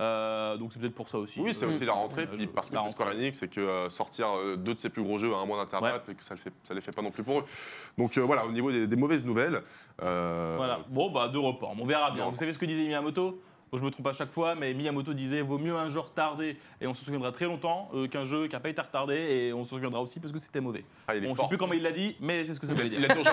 Euh, 0.00 0.56
donc 0.56 0.72
c'est 0.72 0.78
peut-être 0.80 0.94
pour 0.94 1.08
ça 1.08 1.18
aussi. 1.18 1.40
Oui, 1.40 1.52
c'est 1.52 1.66
aussi 1.66 1.84
la 1.84 1.92
rentrée, 1.92 2.26
puis 2.26 2.46
parce 2.46 2.70
que 2.70 2.78
c'est 2.78 2.90
Square. 2.90 3.10
Enix 3.10 3.42
et 3.42 3.48
que 3.48 3.60
euh, 3.60 3.88
sortir 3.90 4.28
euh, 4.36 4.56
deux 4.56 4.72
de 4.74 4.78
ses 4.78 4.88
plus 4.88 5.02
gros 5.02 5.18
jeux 5.18 5.34
à 5.34 5.36
un 5.38 5.44
mois 5.44 5.58
d'intervalle, 5.58 5.96
Ouais. 6.06 6.12
et 6.12 6.14
que 6.14 6.24
ça 6.24 6.34
ne 6.34 6.74
les 6.74 6.80
fait 6.80 6.92
pas 6.96 7.02
non 7.02 7.10
plus 7.10 7.22
pour 7.22 7.40
eux. 7.40 7.44
Donc 7.98 8.16
voilà, 8.18 8.46
au 8.46 8.52
niveau 8.52 8.72
des, 8.72 8.86
des 8.86 8.96
mauvaises 8.96 9.24
nouvelles. 9.24 9.62
Voilà. 9.98 10.80
Bon, 10.88 11.10
bah, 11.10 11.28
deux 11.28 11.38
reports. 11.38 11.74
On 11.78 11.84
verra 11.86 12.10
bien. 12.10 12.28
Vous 12.28 12.36
savez 12.36 12.52
ce 12.52 12.58
que 12.58 12.64
disait 12.66 12.84
Miyamoto? 12.84 13.42
Bon, 13.72 13.78
je 13.78 13.84
me 13.84 13.90
trompe 13.90 14.06
à 14.08 14.12
chaque 14.12 14.30
fois, 14.32 14.54
mais 14.54 14.74
Miyamoto 14.74 15.14
disait 15.14 15.40
vaut 15.40 15.56
mieux 15.56 15.74
un 15.74 15.88
jeu 15.88 15.98
retardé 16.00 16.58
et 16.78 16.86
on 16.86 16.92
se 16.92 17.02
souviendra 17.02 17.32
très 17.32 17.46
longtemps 17.46 17.88
euh, 17.94 18.06
qu'un 18.06 18.26
jeu 18.26 18.46
qui 18.46 18.52
n'a 18.52 18.60
pas 18.60 18.68
été 18.68 18.82
retardé 18.82 19.14
et 19.14 19.52
on 19.54 19.64
se 19.64 19.70
souviendra 19.70 19.98
aussi 20.02 20.20
parce 20.20 20.30
que 20.30 20.38
c'était 20.38 20.60
mauvais. 20.60 20.84
ah, 21.08 21.14
il 21.16 21.24
est 21.24 21.26
Bon, 21.26 21.28
je 21.28 21.36
sais 21.36 21.36
fort. 21.36 21.48
plus 21.48 21.56
comment 21.56 21.72
il 21.72 21.82
l'a 21.82 21.90
dit, 21.92 22.14
mais 22.20 22.44
c'est 22.44 22.52
ce 22.52 22.60
que 22.60 22.66
ça 22.66 22.74
voulait 22.74 22.90
dire. 22.90 22.98
Il 23.00 23.10
a 23.10 23.14
dit. 23.14 23.22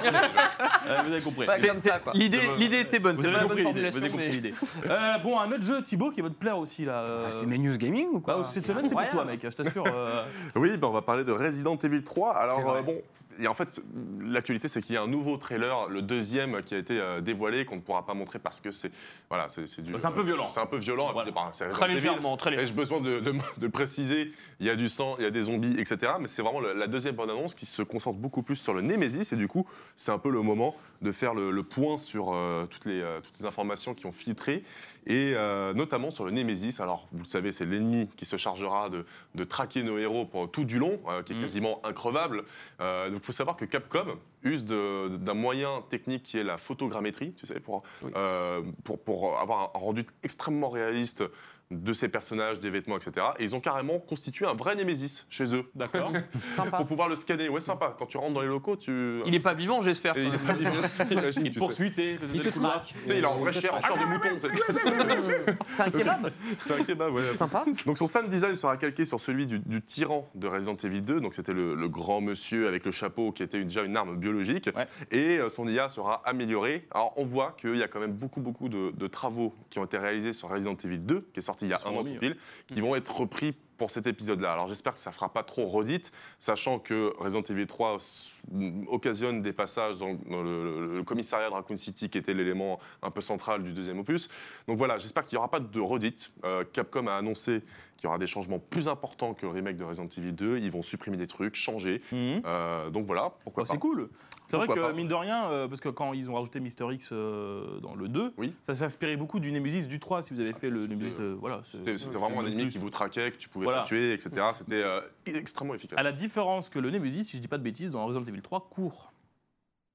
Euh, 0.88 1.02
vous 1.06 1.12
avez 1.12 1.22
compris. 1.22 1.46
Comme 1.46 1.80
ça, 1.80 2.00
quoi. 2.00 2.14
L'idée, 2.16 2.40
l'idée 2.58 2.80
était 2.80 3.00
bonne, 3.00 3.16
Vous 3.18 3.22
c'est 3.24 3.28
avez 3.28 3.42
compris 3.42 3.64
bonne 3.64 3.76
l'idée. 3.76 3.90
Vous 3.90 3.98
avez 3.98 4.10
compris 4.10 4.28
mais- 4.28 4.34
l'idée. 4.34 4.54
Euh, 4.90 5.18
bon, 5.18 5.38
un 5.40 5.52
autre 5.52 5.62
jeu, 5.64 5.84
Thibaut, 5.84 6.10
qui 6.10 6.22
va 6.22 6.30
te 6.30 6.34
plaire 6.36 6.58
aussi 6.58 6.86
là. 6.86 6.94
euh, 7.02 7.26
Ah, 7.28 7.32
c'est 7.34 7.46
mes 7.46 7.58
news 7.58 7.76
gaming 7.78 8.08
ou 8.14 8.20
quoi 8.22 8.38
bah, 8.38 8.44
cette 8.44 8.66
semaine, 8.66 8.88
c'est 8.88 8.94
pour 8.96 9.10
toi, 9.10 9.26
mec. 9.26 9.42
Je 9.44 9.50
t'assure. 9.50 9.84
euh, 9.88 10.24
Oui, 10.56 10.78
ben, 10.78 10.88
on 10.88 10.92
va 10.92 11.02
parler 11.02 11.24
de 11.26 11.32
Resident 11.34 11.76
Evil 11.78 12.02
3. 12.02 12.34
C'est 12.34 12.40
Alors 12.40 12.70
euh, 12.76 12.82
bon, 12.82 12.96
et 13.40 13.48
en 13.48 13.54
fait, 13.54 13.80
l'actualité, 14.22 14.68
c'est 14.68 14.82
qu'il 14.82 14.96
y 14.96 14.98
a 14.98 15.02
un 15.02 15.08
nouveau 15.08 15.38
trailer, 15.38 15.88
le 15.90 16.02
deuxième, 16.02 16.62
qui 16.64 16.76
a 16.76 16.78
été 16.78 17.00
euh, 17.00 17.22
dévoilé, 17.22 17.66
qu'on 17.66 17.76
ne 17.78 17.82
pourra 17.82 18.06
pas 18.06 18.14
montrer 18.14 18.40
parce 18.40 18.60
que 18.62 18.72
c'est 18.72 18.92
voilà, 19.30 19.48
c'est 19.50 19.64
du. 19.82 19.94
C'est 19.98 20.06
un 20.06 20.12
peu 20.12 20.24
violent. 20.24 20.50
C'est 20.50 20.60
un 20.60 20.66
peu 20.66 20.78
violent. 20.78 21.12
Voilà. 21.14 21.32
Bah, 21.32 21.50
c'est 21.52 21.70
Très 21.70 21.88
légèrement, 21.88 22.38
très 22.38 22.52
légèrement. 22.52 22.68
Ai-je 22.70 22.76
besoin 22.76 23.02
de, 23.02 23.20
de, 23.20 23.34
de 23.58 23.68
préciser 23.68 24.32
Il 24.60 24.66
y 24.68 24.70
a 24.70 24.76
du 24.76 24.90
sang, 24.90 25.16
il 25.20 25.24
y 25.24 25.28
a 25.28 25.32
des 25.32 25.44
zombies, 25.44 25.76
etc. 25.80 26.14
Mais 26.20 26.28
c'est 26.28 26.42
vraiment 26.42 26.60
la 26.62 26.88
deuxième 26.88 27.16
bande-annonce 27.16 27.56
qui 27.56 27.66
se 27.66 27.82
concentre 27.82 28.18
beaucoup 28.20 28.44
plus 28.44 28.56
sur 28.58 28.74
le 28.74 28.82
Nemesis. 28.82 29.32
Et 29.34 29.36
du 29.38 29.48
coup, 29.48 29.66
c'est 29.96 30.12
un 30.12 30.20
peu 30.20 30.30
le 30.30 30.42
moment 30.42 30.76
de 31.02 31.12
faire 31.14 31.34
le, 31.34 31.52
le 31.52 31.64
point 31.64 31.98
sur 31.98 32.34
euh, 32.34 32.66
toutes, 32.66 32.86
les, 32.86 33.00
euh, 33.02 33.22
toutes 33.22 33.40
les 33.40 33.46
informations 33.46 33.94
qui 33.94 34.06
ont 34.06 34.12
filtré. 34.12 34.64
Et 35.08 35.32
euh, 35.34 35.74
notamment 35.74 36.12
sur 36.12 36.26
le 36.26 36.32
Nemesis. 36.32 36.82
Alors, 36.82 37.08
vous 37.14 37.24
le 37.24 37.30
savez, 37.30 37.52
c'est 37.52 37.66
l'ennemi 37.66 38.10
qui 38.18 38.26
se 38.26 38.36
chargera 38.36 38.90
de, 38.90 39.06
de 39.34 39.44
traquer 39.46 39.82
nos 39.84 39.98
héros 39.98 40.26
pour 40.26 40.52
tout 40.52 40.66
du 40.66 40.78
long, 40.78 41.00
qui 41.26 41.32
est 41.32 41.36
Mhm. 41.36 41.42
quasiment 41.42 41.80
increvable. 41.86 42.44
Donc, 42.80 43.22
faut 43.30 43.38
savoir 43.38 43.58
que 43.58 43.66
Capcom 43.66 44.18
use 44.42 44.66
d'un 44.66 45.34
moyen 45.36 45.84
technique 45.88 46.24
qui 46.24 46.40
est 46.40 46.44
la 46.44 46.58
photogrammétrie, 46.58 47.34
tu 47.36 47.46
sais, 47.46 47.60
pour, 47.60 47.84
Oui. 48.02 48.12
euh, 48.16 48.64
pour, 48.84 49.00
pour 49.04 49.38
avoir 49.40 49.72
un 49.76 49.78
rendu 49.78 50.04
extrêmement 50.24 50.70
réaliste 50.72 51.24
de 51.72 51.94
ces 51.94 52.10
personnages, 52.10 52.60
des 52.60 52.72
vêtements, 52.72 52.98
etc. 52.98 53.28
Et 53.38 53.44
ils 53.44 53.56
ont 53.56 53.60
carrément 53.60 54.00
constitué 54.00 54.46
un 54.48 54.54
vrai 54.56 54.76
Nemesis 54.76 55.26
chez 55.30 55.54
eux 55.56 55.66
D'accord. 55.76 56.12
Sympa. 56.56 56.78
pour 56.78 56.88
pouvoir 56.88 57.10
le 57.10 57.16
scanner. 57.16 57.48
Ouais, 57.50 57.62
sympa. 57.62 57.96
Quand 57.98 58.08
tu 58.08 58.18
rentres 58.18 58.34
dans 58.34 58.42
les 58.42 58.48
locaux, 58.48 58.76
tu. 58.76 59.22
Il 59.26 59.36
est 59.36 59.40
pas 59.40 59.54
vivant, 59.54 59.82
j'espère. 59.84 60.18
Il 60.18 60.34
est 60.34 60.46
pas 60.46 60.54
vivant 60.54 60.72
Il 61.44 61.54
te 61.54 61.60
poursuit, 61.60 61.90
tu 61.90 61.96
sais, 61.96 62.18
Il 62.34 62.40
te 62.42 62.46
le 62.48 62.52
couloir. 62.52 62.82
traque. 62.82 62.88
sais. 62.90 62.96
Tu 63.02 63.06
sais, 63.08 63.18
il 63.20 63.24
est 63.24 63.28
en 63.28 63.38
vrai 63.38 63.54
chair, 63.54 63.74
en 63.74 63.82
chair 63.82 63.98
de 63.98 64.06
mouton. 64.06 64.30
C'est 65.68 65.82
un 65.84 65.90
kebab 65.92 66.32
C'est 66.62 66.80
un 66.80 66.84
kebab, 66.84 67.14
ouais. 67.14 67.34
Sympa. 67.34 67.66
Donc 67.86 67.98
son 67.98 68.08
sound 68.08 68.28
design 68.30 68.56
sera 68.56 68.78
calqué 68.78 69.06
sur 69.06 69.20
celui 69.20 69.46
du, 69.46 69.60
du 69.60 69.82
tyran 69.82 70.30
de 70.36 70.48
Resident 70.48 70.76
Evil 70.76 71.02
2. 71.02 71.22
Donc 71.22 71.34
c'était 71.36 71.54
le, 71.54 71.76
le 71.76 71.90
grand 71.90 72.22
monsieur 72.22 72.68
avec 72.68 72.86
le 72.86 72.92
chapeau 72.92 73.32
qui 73.32 73.44
était 73.44 73.64
déjà 73.64 73.84
une 73.84 73.96
arme 73.96 74.18
biologique. 74.18 74.70
Ouais. 74.76 74.88
Et 75.12 75.38
euh, 75.38 75.50
son 75.50 75.68
IA 75.68 75.90
sera 75.90 76.22
améliorée. 76.26 76.88
Alors 76.92 77.14
on 77.18 77.26
voit 77.26 77.56
qu'il 77.60 77.76
y 77.76 77.84
a 77.84 77.88
quand 77.88 78.00
même 78.00 78.14
beaucoup 78.14 78.42
beaucoup 78.42 78.70
de, 78.70 78.92
de 78.92 79.08
travaux 79.08 79.54
qui 79.70 79.80
ont 79.80 79.86
été 79.86 79.98
réalisés 79.98 80.34
sur 80.34 80.50
Resident 80.50 80.76
Evil 80.84 81.00
2, 81.00 81.30
qui 81.34 81.40
est 81.40 81.42
sorti 81.44 81.59
il 81.62 81.70
y 81.70 81.74
a 81.74 81.78
un 81.86 81.90
an 81.90 82.04
pile, 82.04 82.38
qui 82.68 82.82
vont 82.82 82.96
être 82.96 83.16
repris 83.16 83.56
pour 83.80 83.90
cet 83.90 84.06
épisode-là. 84.06 84.54
Alors 84.54 84.68
j'espère 84.68 84.94
que 84.94 85.00
ça 85.00 85.12
fera 85.12 85.30
pas 85.34 85.42
trop 85.42 85.66
redite, 85.68 86.12
sachant 86.38 86.78
que 86.78 87.14
Resident 87.18 87.42
Evil 87.42 87.66
3 87.66 87.96
s- 87.96 88.30
m- 88.54 88.86
occasionne 88.90 89.42
des 89.42 89.54
passages 89.54 89.98
dans, 89.98 90.14
dans 90.30 90.44
le, 90.44 91.02
commissariat 91.04 91.50
de 91.50 91.54
Raccoon 91.54 91.78
City, 91.78 92.10
qui 92.10 92.18
était 92.20 92.34
l'élément 92.36 92.80
un 93.02 93.10
peu 93.10 93.22
central 93.22 93.64
du 93.64 93.72
deuxième 93.72 93.98
opus. 94.00 94.30
Donc 94.68 94.78
voilà, 94.78 94.98
j'espère 95.00 95.24
qu'il 95.24 95.36
n'y 95.38 95.40
aura 95.40 95.50
pas 95.50 95.62
de 95.62 95.80
redite. 95.80 96.32
Euh, 96.44 96.64
Capcom 96.72 97.08
a 97.08 97.14
annoncé 97.14 97.64
qu'il 97.98 98.06
y 98.06 98.08
aura 98.08 98.18
des 98.18 98.28
changements 98.28 98.60
plus 98.60 98.88
importants 98.88 99.34
que 99.34 99.46
le 99.46 99.52
remake 99.52 99.76
de 99.78 99.84
Resident 99.84 100.08
Evil 100.18 100.32
2. 100.34 100.58
Ils 100.60 100.72
vont 100.72 100.82
supprimer 100.82 101.18
des 101.18 101.28
trucs, 101.28 101.56
changer. 101.56 102.02
Mhm. 102.12 102.42
Euh, 102.46 102.90
donc 102.90 103.06
voilà, 103.06 103.32
pourquoi 103.44 103.64
Oh, 103.64 103.66
pas. 103.66 103.74
c'est 103.74 103.80
cool. 103.80 104.10
C'est 104.48 104.58
vrai 104.58 104.68
que, 104.68 104.74
pas. 104.80 104.94
mine 104.94 105.08
de 105.08 105.14
rien, 105.14 105.48
euh, 105.50 105.68
parce 105.68 105.80
que 105.80 105.90
quand 105.90 106.14
ils 106.14 106.30
ont 106.30 106.34
rajouté 106.34 106.60
Mister 106.60 106.86
X 106.92 107.10
euh, 107.12 107.80
dans 107.82 107.94
le 107.96 108.08
2, 108.08 108.34
Oui. 108.38 108.54
ça 108.64 108.74
s'est 108.74 108.84
inspiré 108.86 109.16
beaucoup 109.16 109.40
du 109.40 109.52
Nemesis 109.52 109.88
du 109.88 110.00
3, 110.00 110.22
si 110.24 110.34
vous 110.34 110.40
avez 110.40 110.54
fait 110.54 110.70
le 110.72 110.88
Nemesis. 110.88 111.14
voilà, 111.40 111.62
C'était 111.64 111.94
vraiment 112.18 112.42
un 112.42 112.46
ennemi 112.48 112.68
qui 112.70 112.78
vous 112.80 112.90
traquait, 112.90 113.32
que 113.32 113.38
tu 113.38 113.48
pouvais 113.50 113.66
Voilà. 113.70 113.82
pas 113.82 113.88
tuer, 113.88 114.14
etc. 114.14 114.32
C'était 114.54 114.84
euh, 114.84 115.02
extrêmement 115.26 115.74
efficace. 115.76 115.98
À 115.98 116.04
la 116.04 116.12
différence 116.12 116.70
que 116.70 116.80
le 116.80 116.92
Nemesis, 116.92 117.24
si 117.26 117.38
je 117.38 117.42
dis 117.42 117.48
pas 117.48 117.58
de 117.58 117.64
bêtises, 117.64 117.92
dans 117.94 118.06
Resident 118.06 118.24
Evil 118.26 118.42
3, 118.42 118.70
court. 118.70 119.12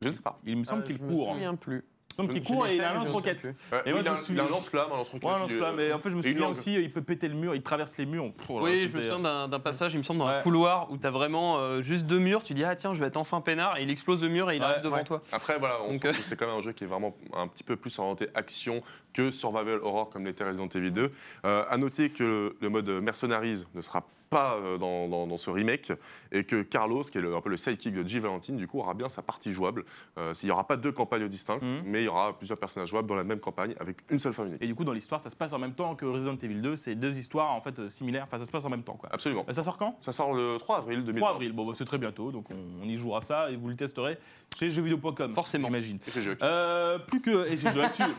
Je 0.03 0.09
ne 0.09 0.13
sais 0.13 0.23
pas. 0.23 0.41
Il 0.45 0.57
me 0.57 0.65
semble 0.65 0.83
Euh, 0.83 0.87
qu'il 0.87 0.97
je 0.99 1.03
me 1.03 1.09
court. 1.09 1.31
hein. 1.31 1.35
souviens 1.35 1.55
plus. 1.55 1.85
Il 2.23 2.29
qu'il 2.29 2.43
Je 2.43 2.47
court 2.47 2.67
et 2.67 2.77
il 2.77 2.81
a 2.83 2.93
un 2.93 2.95
lance-roquette. 2.95 3.45
Et 3.45 3.91
moi, 3.93 4.01
il, 4.01 4.05
je 4.05 4.09
a, 4.09 4.13
me 4.13 4.19
il 4.31 4.41
a 4.41 4.45
un 4.45 4.49
lance-flamme, 4.49 4.93
un 4.93 4.97
lance-roquette. 4.97 5.29
Ouais, 5.29 5.35
un 5.35 5.37
il- 5.37 5.41
lance-flamme, 5.41 5.77
mais 5.77 5.93
en 5.93 5.99
fait, 5.99 6.11
je 6.11 6.15
me 6.17 6.21
et 6.23 6.25
il 6.27 6.33
souviens 6.33 6.41
langue. 6.47 6.51
aussi, 6.53 6.75
il 6.75 6.93
peut 6.93 7.03
péter 7.03 7.29
le 7.29 7.35
mur, 7.35 7.55
il 7.55 7.63
traverse 7.63 7.97
les 7.99 8.07
murs. 8.07 8.33
Oh 8.49 8.61
Oui, 8.63 8.77
je 8.77 8.83
c'était- 8.87 8.97
me 8.99 9.03
souviens 9.03 9.19
d'un 9.21 9.49
d'un 9.49 9.61
passage, 9.61 9.95
il 9.95 9.99
me 9.99 10.03
semble, 10.05 10.21
dans 10.21 10.27
Ouais. 10.29 10.35
un 10.35 10.41
couloir 10.43 10.91
où 10.93 10.97
tu 10.97 11.07
as 11.07 11.11
vraiment 11.11 11.59
euh, 11.59 11.83
juste 11.83 12.07
deux 12.07 12.19
murs. 12.21 12.43
Tu 12.45 12.55
dis, 12.55 12.65
ah 12.65 12.77
tiens, 12.77 12.95
je 12.95 13.01
vais 13.01 13.07
être 13.07 13.17
enfin 13.17 13.41
peinard. 13.41 13.77
Et 13.79 13.83
il 13.83 13.91
explose 13.91 14.23
le 14.23 14.29
mur 14.29 14.51
et 14.51 14.57
il 14.57 14.61
Ouais, 14.61 14.67
arrive 14.67 14.83
devant 14.85 14.97
ouais. 14.97 15.05
toi. 15.05 15.23
Après, 15.33 15.59
voilà, 15.59 15.79
on 15.83 15.93
Donc, 15.93 16.03
sent 16.03 16.09
euh, 16.09 16.13
que 16.13 16.23
c'est 16.23 16.37
quand 16.37 16.47
même 16.47 16.57
un 16.57 16.61
jeu 16.61 16.73
qui 16.73 16.85
est 16.85 16.87
vraiment 16.87 17.17
un 17.35 17.49
petit 17.49 17.65
peu 17.65 17.77
plus 17.77 17.99
orienté 17.99 18.29
action 18.35 18.83
que 19.13 19.31
survival 19.31 19.81
horror 19.83 20.11
comme 20.11 20.25
l'était 20.25 20.45
Resident 20.45 20.69
Evil 20.69 20.91
2. 20.93 21.13
Euh, 21.45 21.65
à 21.69 21.77
noter 21.79 22.11
que 22.11 22.23
le, 22.25 22.57
le 22.61 22.69
mode 22.69 22.89
Mercenaries 22.89 23.65
ne 23.75 23.81
sera 23.81 24.05
pas 24.35 24.55
euh, 24.57 24.79
dans, 24.79 25.07
dans- 25.09 25.27
dans 25.29 25.37
ce 25.37 25.49
remake 25.51 25.93
et 26.33 26.43
que 26.45 26.63
Carlos, 26.63 27.03
qui 27.03 27.19
est 27.19 27.21
le- 27.21 27.37
un 27.37 27.41
peu 27.41 27.51
le 27.51 27.57
sidekick 27.57 27.95
de 27.95 28.07
G. 28.07 28.19
Valentine, 28.19 28.57
du 28.57 28.67
coup, 28.67 28.81
aura 28.81 28.95
bien 28.95 29.09
sa 29.09 29.23
partie 29.23 29.53
jouable. 29.53 29.85
Euh, 30.19 30.33
il 30.43 30.47
n'y 30.47 30.51
aura 30.53 30.67
pas 30.67 30.77
deux 30.77 30.91
campagnes 30.93 31.29
distinctes, 31.29 31.63
Mhm. 31.63 31.83
mais 31.87 32.03
il 32.03 32.07
y 32.07 32.09
aura 32.09 32.37
plusieurs 32.37 32.59
personnages 32.59 32.89
jouables 32.89 33.09
dans 33.09 33.15
la 33.15 33.23
même 33.25 33.39
campagne 33.41 33.75
avec 33.79 33.99
une 34.11 34.19
seule 34.19 34.33
fin 34.33 34.45
unique. 34.47 34.61
Et 34.63 34.67
du 34.67 34.75
coup, 34.75 34.85
dans 34.85 34.93
l'histoire, 34.93 35.21
ça 35.21 35.31
se 35.31 35.37
passe 35.37 35.53
en 35.53 35.59
même 35.59 35.75
temps 35.75 35.95
que 35.95 36.05
Resident 36.05 36.37
Evil 36.43 36.61
2. 36.61 36.75
C'est 36.77 36.97
deux 36.97 37.17
histoires 37.17 37.53
en 37.53 37.61
fait 37.61 37.79
euh, 37.79 37.89
similaires. 37.91 38.25
Enfin, 38.27 38.39
ça 38.39 38.45
se 38.45 38.51
passe 38.51 38.65
en 38.65 38.71
même 38.71 38.83
temps. 38.83 38.95
Quoi. 38.97 39.09
Absolument. 39.13 39.45
Euh, 39.49 39.53
Ça 39.53 39.63
sort 39.63 39.79
quand? 39.79 39.97
Ça 40.01 40.13
sort 40.13 40.35
le 40.35 40.57
3 40.59 40.79
avril 40.79 41.05
2020. 41.05 41.21
3 41.21 41.31
avril. 41.35 41.53
Bon, 41.53 41.65
bah, 41.67 41.73
c'est 41.77 41.85
très 41.85 41.99
bientôt, 41.99 42.33
donc 42.33 42.47
on, 42.51 42.83
on 42.83 42.89
y 42.89 42.97
jouera 42.97 43.21
ça 43.21 43.51
et 43.51 43.57
vous 43.57 43.69
le 43.69 43.77
testerez 43.77 44.19
chez 44.59 44.71
jeuxvideo.com. 44.71 45.33
Forcément. 45.35 45.69
J'imagine. 45.69 45.99
Euh, 46.43 46.99
plus 46.99 47.21
que. 47.21 47.47
Et 47.53 47.57
c'est 47.57 47.73
jeu 47.73 47.83
actu. 47.83 48.03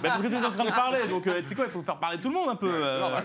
Bah, 0.00 0.08
parce 0.10 0.22
que 0.22 0.28
tu 0.28 0.34
es 0.34 0.44
en 0.44 0.50
train 0.52 0.64
de 0.64 0.70
parler, 0.70 1.06
donc 1.08 1.26
euh, 1.26 1.40
tu 1.40 1.46
sais 1.48 1.54
quoi, 1.54 1.64
il 1.66 1.70
faut 1.70 1.82
faire 1.82 1.98
parler 1.98 2.18
tout 2.18 2.28
le 2.28 2.34
monde 2.34 2.48
un 2.48 2.56
peu. 2.56 2.70
euh. 2.72 3.20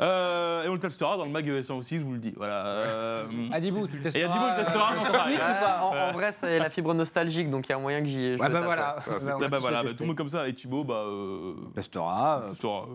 Euh, 0.00 0.64
et 0.64 0.68
on 0.68 0.74
le 0.74 0.78
testera 0.78 1.16
dans 1.16 1.24
le 1.24 1.30
mag 1.30 1.46
ES1 1.48 1.72
aussi, 1.74 1.87
je 1.96 2.02
vous 2.02 2.12
le 2.12 2.18
dis. 2.18 2.34
Voilà. 2.36 2.66
Euh, 2.66 3.24
Adibou, 3.52 3.86
tu 3.88 3.96
le 3.96 4.02
testeras. 4.02 4.24
et 4.26 4.28
Adibou 4.28 4.44
le 4.46 4.64
testera 4.64 4.92
Twitch 4.94 5.08
ou 5.08 5.28
live. 5.30 5.38
pas 5.38 5.80
en, 5.82 5.96
en 6.10 6.12
vrai, 6.12 6.32
c'est 6.32 6.58
la 6.58 6.68
fibre 6.70 6.92
nostalgique, 6.92 7.50
donc 7.50 7.66
il 7.68 7.72
y 7.72 7.74
a 7.74 7.78
moyen 7.78 8.00
que 8.00 8.06
j'y. 8.06 8.34
Ouais, 8.34 8.48
bah 8.48 8.60
voilà. 8.60 8.96
Ah, 8.98 9.10
Bah, 9.24 9.36
Ah 9.42 9.48
bah 9.48 9.58
voilà, 9.58 9.82
bah, 9.82 9.88
tout 9.90 9.96
le 10.00 10.06
monde 10.08 10.16
comme 10.16 10.28
ça. 10.28 10.46
Et 10.48 10.52
Thibaut, 10.54 10.84
bah. 10.84 11.04
Euh, 11.06 11.54
Testera. 11.74 12.42
euh, 12.44 12.48
testera, 12.50 12.86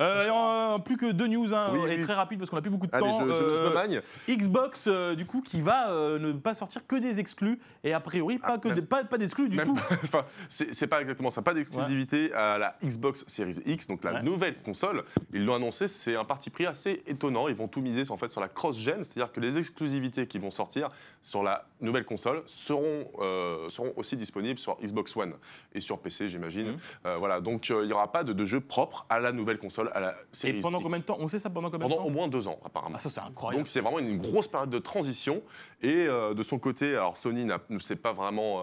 euh. 0.00 0.28
Euh, 0.28 0.78
plus 0.78 0.96
que 0.96 1.12
deux 1.12 1.26
news, 1.28 1.54
hein, 1.54 1.68
Oui, 1.72 1.80
et 1.88 1.96
oui. 1.96 2.02
très 2.02 2.14
rapide 2.14 2.38
parce 2.38 2.50
qu'on 2.50 2.56
a 2.56 2.60
plus 2.62 2.70
beaucoup 2.70 2.86
de 2.86 2.94
Allez, 2.94 3.04
temps. 3.04 3.20
je, 3.20 3.28
je- 3.28 3.32
je 3.34 3.40
Euh, 3.62 3.68
me 3.70 3.74
magne. 3.74 4.00
Xbox, 4.28 4.86
euh, 4.88 5.14
du 5.14 5.24
coup, 5.26 5.40
qui 5.42 5.60
va 5.62 5.90
euh, 5.90 6.18
ne 6.18 6.32
pas 6.32 6.54
sortir 6.54 6.86
que 6.86 6.96
des 6.96 7.20
exclus 7.20 7.58
et 7.84 7.92
a 7.92 8.00
priori 8.00 8.38
pas, 8.38 8.52
Ah, 8.54 8.58
que 8.58 8.68
même- 8.68 8.74
des- 8.76 8.82
pas, 8.82 9.04
pas 9.04 9.18
d'exclus 9.18 9.48
du 9.48 9.58
tout. 9.58 9.74
pas- 9.74 9.82
enfin, 10.04 10.22
c'est 10.48 10.86
pas 10.86 11.00
exactement 11.00 11.30
ça, 11.30 11.42
pas 11.42 11.54
d'exclusivité 11.54 12.32
à 12.32 12.58
la 12.58 12.76
Xbox 12.84 13.24
Series 13.26 13.58
X, 13.66 13.86
donc 13.86 14.04
la 14.04 14.22
nouvelle 14.22 14.56
console. 14.62 15.04
Ils 15.32 15.44
l'ont 15.44 15.54
annoncé, 15.54 15.88
c'est 15.88 16.16
un 16.16 16.24
parti 16.24 16.50
pris 16.50 16.66
assez 16.66 17.02
étonnant. 17.06 17.48
Ils 17.48 17.54
vont 17.54 17.68
tout 17.68 17.80
miser 17.80 17.99
en 18.08 18.16
fait 18.16 18.30
sur 18.30 18.40
la 18.40 18.48
cross-gen, 18.48 19.04
c'est-à-dire 19.04 19.32
que 19.32 19.40
les 19.40 19.58
exclusivités 19.58 20.26
qui 20.26 20.38
vont 20.38 20.50
sortir 20.50 20.88
sur 21.22 21.42
la 21.42 21.66
nouvelle 21.80 22.04
console 22.06 22.42
seront, 22.46 23.10
euh, 23.18 23.68
seront 23.68 23.92
aussi 23.96 24.16
disponibles 24.16 24.58
sur 24.58 24.78
Xbox 24.80 25.14
One 25.16 25.34
et 25.74 25.80
sur 25.80 25.98
PC, 25.98 26.28
j'imagine. 26.28 26.68
Mhm. 26.68 26.78
Euh, 27.06 27.16
voilà, 27.18 27.40
donc 27.40 27.70
euh, 27.70 27.82
il 27.82 27.88
n'y 27.88 27.92
aura 27.92 28.10
pas 28.10 28.24
de, 28.24 28.32
de 28.32 28.44
jeu 28.46 28.60
propre 28.60 29.04
à 29.10 29.18
la 29.20 29.32
nouvelle 29.32 29.58
console, 29.58 29.90
à 29.94 30.00
la 30.00 30.14
Series 30.32 30.58
Et 30.58 30.60
pendant 30.60 30.78
X. 30.78 30.84
combien 30.84 30.98
de 30.98 31.04
temps? 31.04 31.16
On 31.20 31.28
sait 31.28 31.38
ça 31.38 31.50
pendant 31.50 31.70
combien 31.70 31.86
Pendant 31.86 31.96
de 31.96 32.00
au 32.00 32.04
temps 32.04 32.10
moins 32.14 32.28
deux 32.28 32.48
ans, 32.48 32.58
apparemment. 32.64 32.94
Ah, 32.96 33.00
ça, 33.00 33.10
c'est 33.10 33.20
incroyable. 33.20 33.60
Donc 33.62 33.68
c'est 33.68 33.80
vraiment 33.80 33.98
une 33.98 34.16
grosse 34.18 34.46
période 34.48 34.70
de 34.70 34.78
transition. 34.78 35.42
Et 35.82 36.06
de 36.06 36.42
son 36.42 36.58
côté, 36.58 36.92
alors 36.92 37.16
Sony 37.16 37.46
ne 37.46 37.78
s'est 37.78 37.96
pas 37.96 38.12
vraiment 38.12 38.62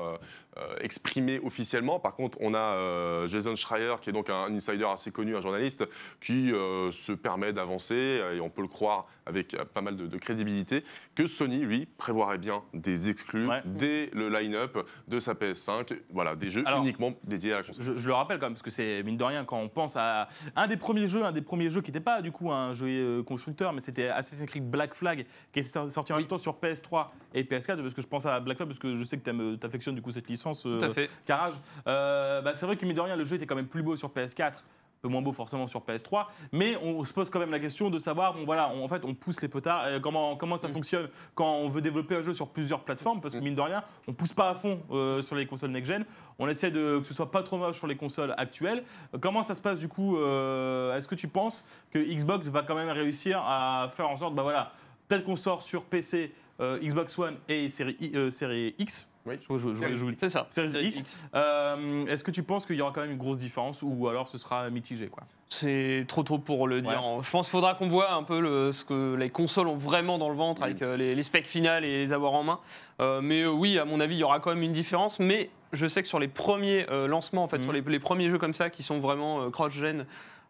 exprimé 0.81 1.39
officiellement. 1.43 1.99
Par 1.99 2.13
contre, 2.13 2.37
on 2.41 2.53
a 2.53 2.59
euh, 2.59 3.27
Jason 3.27 3.55
Schreier, 3.55 3.95
qui 4.01 4.09
est 4.09 4.13
donc 4.13 4.29
un 4.29 4.53
insider 4.53 4.85
assez 4.85 5.11
connu, 5.11 5.35
un 5.35 5.41
journaliste, 5.41 5.85
qui 6.21 6.51
euh, 6.53 6.91
se 6.91 7.11
permet 7.11 7.53
d'avancer, 7.53 7.95
euh, 7.95 8.35
et 8.35 8.41
on 8.41 8.49
peut 8.49 8.61
le 8.61 8.67
croire 8.67 9.07
avec 9.25 9.53
euh, 9.53 9.65
pas 9.65 9.81
mal 9.81 9.95
de, 9.97 10.07
de 10.07 10.17
crédibilité, 10.17 10.83
que 11.15 11.27
Sony, 11.27 11.59
lui, 11.59 11.85
prévoirait 11.97 12.37
bien 12.37 12.63
des 12.73 13.09
exclus 13.09 13.47
Ouais. 13.47 13.61
dès 13.65 14.09
le 14.13 14.29
line-up 14.29 14.77
de 15.07 15.19
sa 15.19 15.33
PS5. 15.33 15.97
Voilà, 16.11 16.35
des 16.35 16.49
jeux 16.49 16.63
Alors, 16.65 16.79
uniquement 16.81 17.13
dédiés 17.23 17.53
à 17.53 17.57
la 17.57 17.63
console. 17.63 17.83
Je, 17.83 17.97
je 17.97 18.07
le 18.07 18.13
rappelle 18.13 18.39
quand 18.39 18.45
même, 18.45 18.53
parce 18.53 18.61
que 18.63 18.71
c'est 18.71 19.03
mine 19.03 19.17
de 19.17 19.23
rien, 19.23 19.43
quand 19.45 19.59
on 19.59 19.69
pense 19.69 19.95
à 19.97 20.27
un 20.55 20.67
des 20.67 20.77
premiers 20.77 21.07
jeux, 21.07 21.23
un 21.23 21.31
des 21.31 21.41
premiers 21.41 21.69
jeux 21.69 21.81
qui 21.81 21.91
n'était 21.91 22.03
pas 22.03 22.21
du 22.21 22.31
coup 22.31 22.51
un 22.51 22.73
jeu 22.73 22.87
euh, 22.87 23.23
constructeur, 23.23 23.73
mais 23.73 23.81
c'était 23.81 24.07
Assassin's 24.07 24.47
Creed 24.49 24.69
Black 24.69 24.93
Flag, 24.95 25.25
qui 25.51 25.59
est 25.59 25.63
sor- 25.63 25.89
sorti 25.89 26.13
en 26.13 26.17
même 26.17 26.27
temps 26.27 26.37
sur 26.37 26.53
PS3 26.59 27.07
et 27.33 27.43
PS4, 27.43 27.81
parce 27.81 27.93
que 27.93 28.01
je 28.01 28.07
pense 28.07 28.25
à 28.25 28.39
Black 28.39 28.57
Flag, 28.57 28.67
parce 28.69 28.79
que 28.79 28.95
je 28.95 29.03
sais 29.03 29.17
que 29.17 29.55
tu 29.55 29.65
affectionnes 29.65 29.95
du 29.95 30.01
coup 30.01 30.11
cette 30.11 30.27
licence, 30.29 30.46
Tout 30.79 30.79
à 30.85 30.89
fait. 30.89 31.09
Carrage. 31.25 31.53
Euh, 31.87 32.41
bah, 32.41 32.51
c'est 32.53 32.65
vrai 32.65 32.75
que 32.77 32.85
mine 32.85 32.95
de 32.95 33.01
rien, 33.01 33.15
le 33.15 33.23
jeu 33.23 33.35
était 33.35 33.45
quand 33.45 33.55
même 33.55 33.67
plus 33.67 33.83
beau 33.83 33.95
sur 33.95 34.09
PS4. 34.09 34.53
Un 34.99 34.99
peu 35.03 35.09
moins 35.09 35.21
beau 35.21 35.31
forcément 35.31 35.67
sur 35.67 35.81
PS3, 35.81 36.25
mais 36.51 36.75
on 36.81 37.05
se 37.05 37.13
pose 37.13 37.29
quand 37.29 37.37
même 37.37 37.51
la 37.51 37.59
question 37.59 37.91
de 37.91 37.99
savoir, 37.99 38.33
bon 38.33 38.45
voilà, 38.45 38.71
on- 38.73 38.83
en 38.83 38.87
fait, 38.87 39.05
on 39.05 39.13
pousse 39.13 39.39
les 39.43 39.47
potards, 39.47 39.83
euh, 39.85 39.99
comment, 39.99 40.35
comment 40.35 40.57
ça 40.57 40.69
fonctionne 40.69 41.07
quand 41.35 41.53
on 41.57 41.69
veut 41.69 41.81
développer 41.81 42.15
un 42.15 42.21
jeu 42.23 42.33
sur 42.33 42.47
plusieurs 42.47 42.79
plateformes, 42.79 43.21
parce 43.21 43.35
que 43.35 43.39
mine 43.39 43.53
de 43.53 43.61
rien, 43.61 43.83
on 44.07 44.13
pousse 44.13 44.33
pas 44.33 44.49
à 44.49 44.55
fond 44.55 44.81
euh, 44.89 45.21
sur 45.21 45.35
les 45.35 45.45
consoles 45.45 45.69
next-gen, 45.69 46.03
on 46.39 46.47
essaie 46.49 46.71
de, 46.71 46.97
que 46.97 47.05
ce 47.05 47.13
soit 47.13 47.29
pas 47.29 47.43
trop 47.43 47.59
moche 47.59 47.77
sur 47.77 47.85
les 47.85 47.95
consoles 47.95 48.33
actuelles. 48.39 48.83
Euh, 49.13 49.19
Comment 49.21 49.43
ça 49.43 49.53
se 49.53 49.61
passe 49.61 49.79
du 49.79 49.87
coup 49.87 50.15
Est-ce 50.17 51.07
que 51.07 51.13
tu 51.15 51.27
penses 51.27 51.63
que 51.91 51.99
Xbox 51.99 52.49
va 52.49 52.63
quand 52.63 52.73
même 52.75 52.89
réussir 52.89 53.37
à 53.45 53.91
faire 53.95 54.09
en 54.09 54.17
sorte, 54.17 54.33
bah 54.33 54.41
voilà, 54.41 54.71
peut-être 55.07 55.25
qu'on 55.25 55.35
sort 55.35 55.61
sur 55.61 55.83
PC, 55.85 56.33
Xbox 56.59 57.19
One 57.19 57.35
et 57.47 57.69
série 57.69 58.73
X 58.79 59.07
Oui. 59.27 59.35
je, 59.39 59.57
je- 59.57 59.73
je- 59.73 59.95
je- 59.95 60.05
C'est 60.19 60.29
ça. 60.29 60.47
Series 60.49 60.69
Series 60.69 60.87
X. 60.87 61.27
Euh, 61.35 62.05
Est-ce 62.05 62.23
que 62.23 62.31
tu 62.31 62.43
penses 62.43 62.65
qu'il 62.65 62.75
y 62.77 62.81
aura 62.81 62.91
quand 62.93 63.01
même 63.01 63.11
une 63.11 63.17
grosse 63.17 63.37
différence 63.37 63.81
ou 63.83 64.07
alors 64.07 64.27
ce 64.27 64.37
sera 64.37 64.69
mitigé 64.69 65.07
quoi? 65.07 65.23
C'est 65.49 66.05
trop 66.07 66.23
tôt 66.23 66.39
pour 66.39 66.67
le 66.67 66.81
dire. 66.81 67.01
Je 67.23 67.29
pense 67.29 67.47
qu'il 67.47 67.51
faudra 67.51 67.75
qu'on 67.75 67.87
voit 67.87 68.11
un 68.13 68.23
peu 68.23 68.39
le- 68.39 68.71
ce 68.71 68.83
que 68.83 69.15
les 69.15 69.29
consoles 69.29 69.67
ont 69.67 69.77
vraiment 69.77 70.17
dans 70.17 70.29
le 70.29 70.35
ventre 70.35 70.61
avec 70.63 70.81
euh, 70.81 70.97
les, 70.97 71.15
les 71.15 71.23
specs 71.23 71.45
finales 71.47 71.85
et 71.85 71.99
les 71.99 72.11
avoir 72.13 72.33
en 72.33 72.43
main. 72.43 72.59
Euh, 72.99 73.21
mais 73.21 73.45
oui, 73.45 73.77
à 73.79 73.85
mon 73.85 73.99
avis, 73.99 74.15
il 74.15 74.19
y 74.19 74.23
aura 74.23 74.39
quand 74.39 74.49
même 74.53 74.63
une 74.63 74.73
différence. 74.73 75.19
Mais 75.19 75.49
je 75.73 75.87
sais 75.87 76.01
que 76.01 76.07
sur 76.07 76.19
les 76.19 76.27
premiers 76.27 76.85
euh, 76.89 77.07
lancements, 77.07 77.43
en 77.43 77.47
fait, 77.47 77.61
sur 77.61 77.71
les, 77.71 77.81
les 77.81 77.99
premiers 77.99 78.29
jeux 78.29 78.37
comme 78.39 78.53
ça 78.53 78.69
qui 78.69 78.83
sont 78.83 78.99
vraiment 78.99 79.41
euh, 79.43 79.49
cross-gen, 79.49 80.05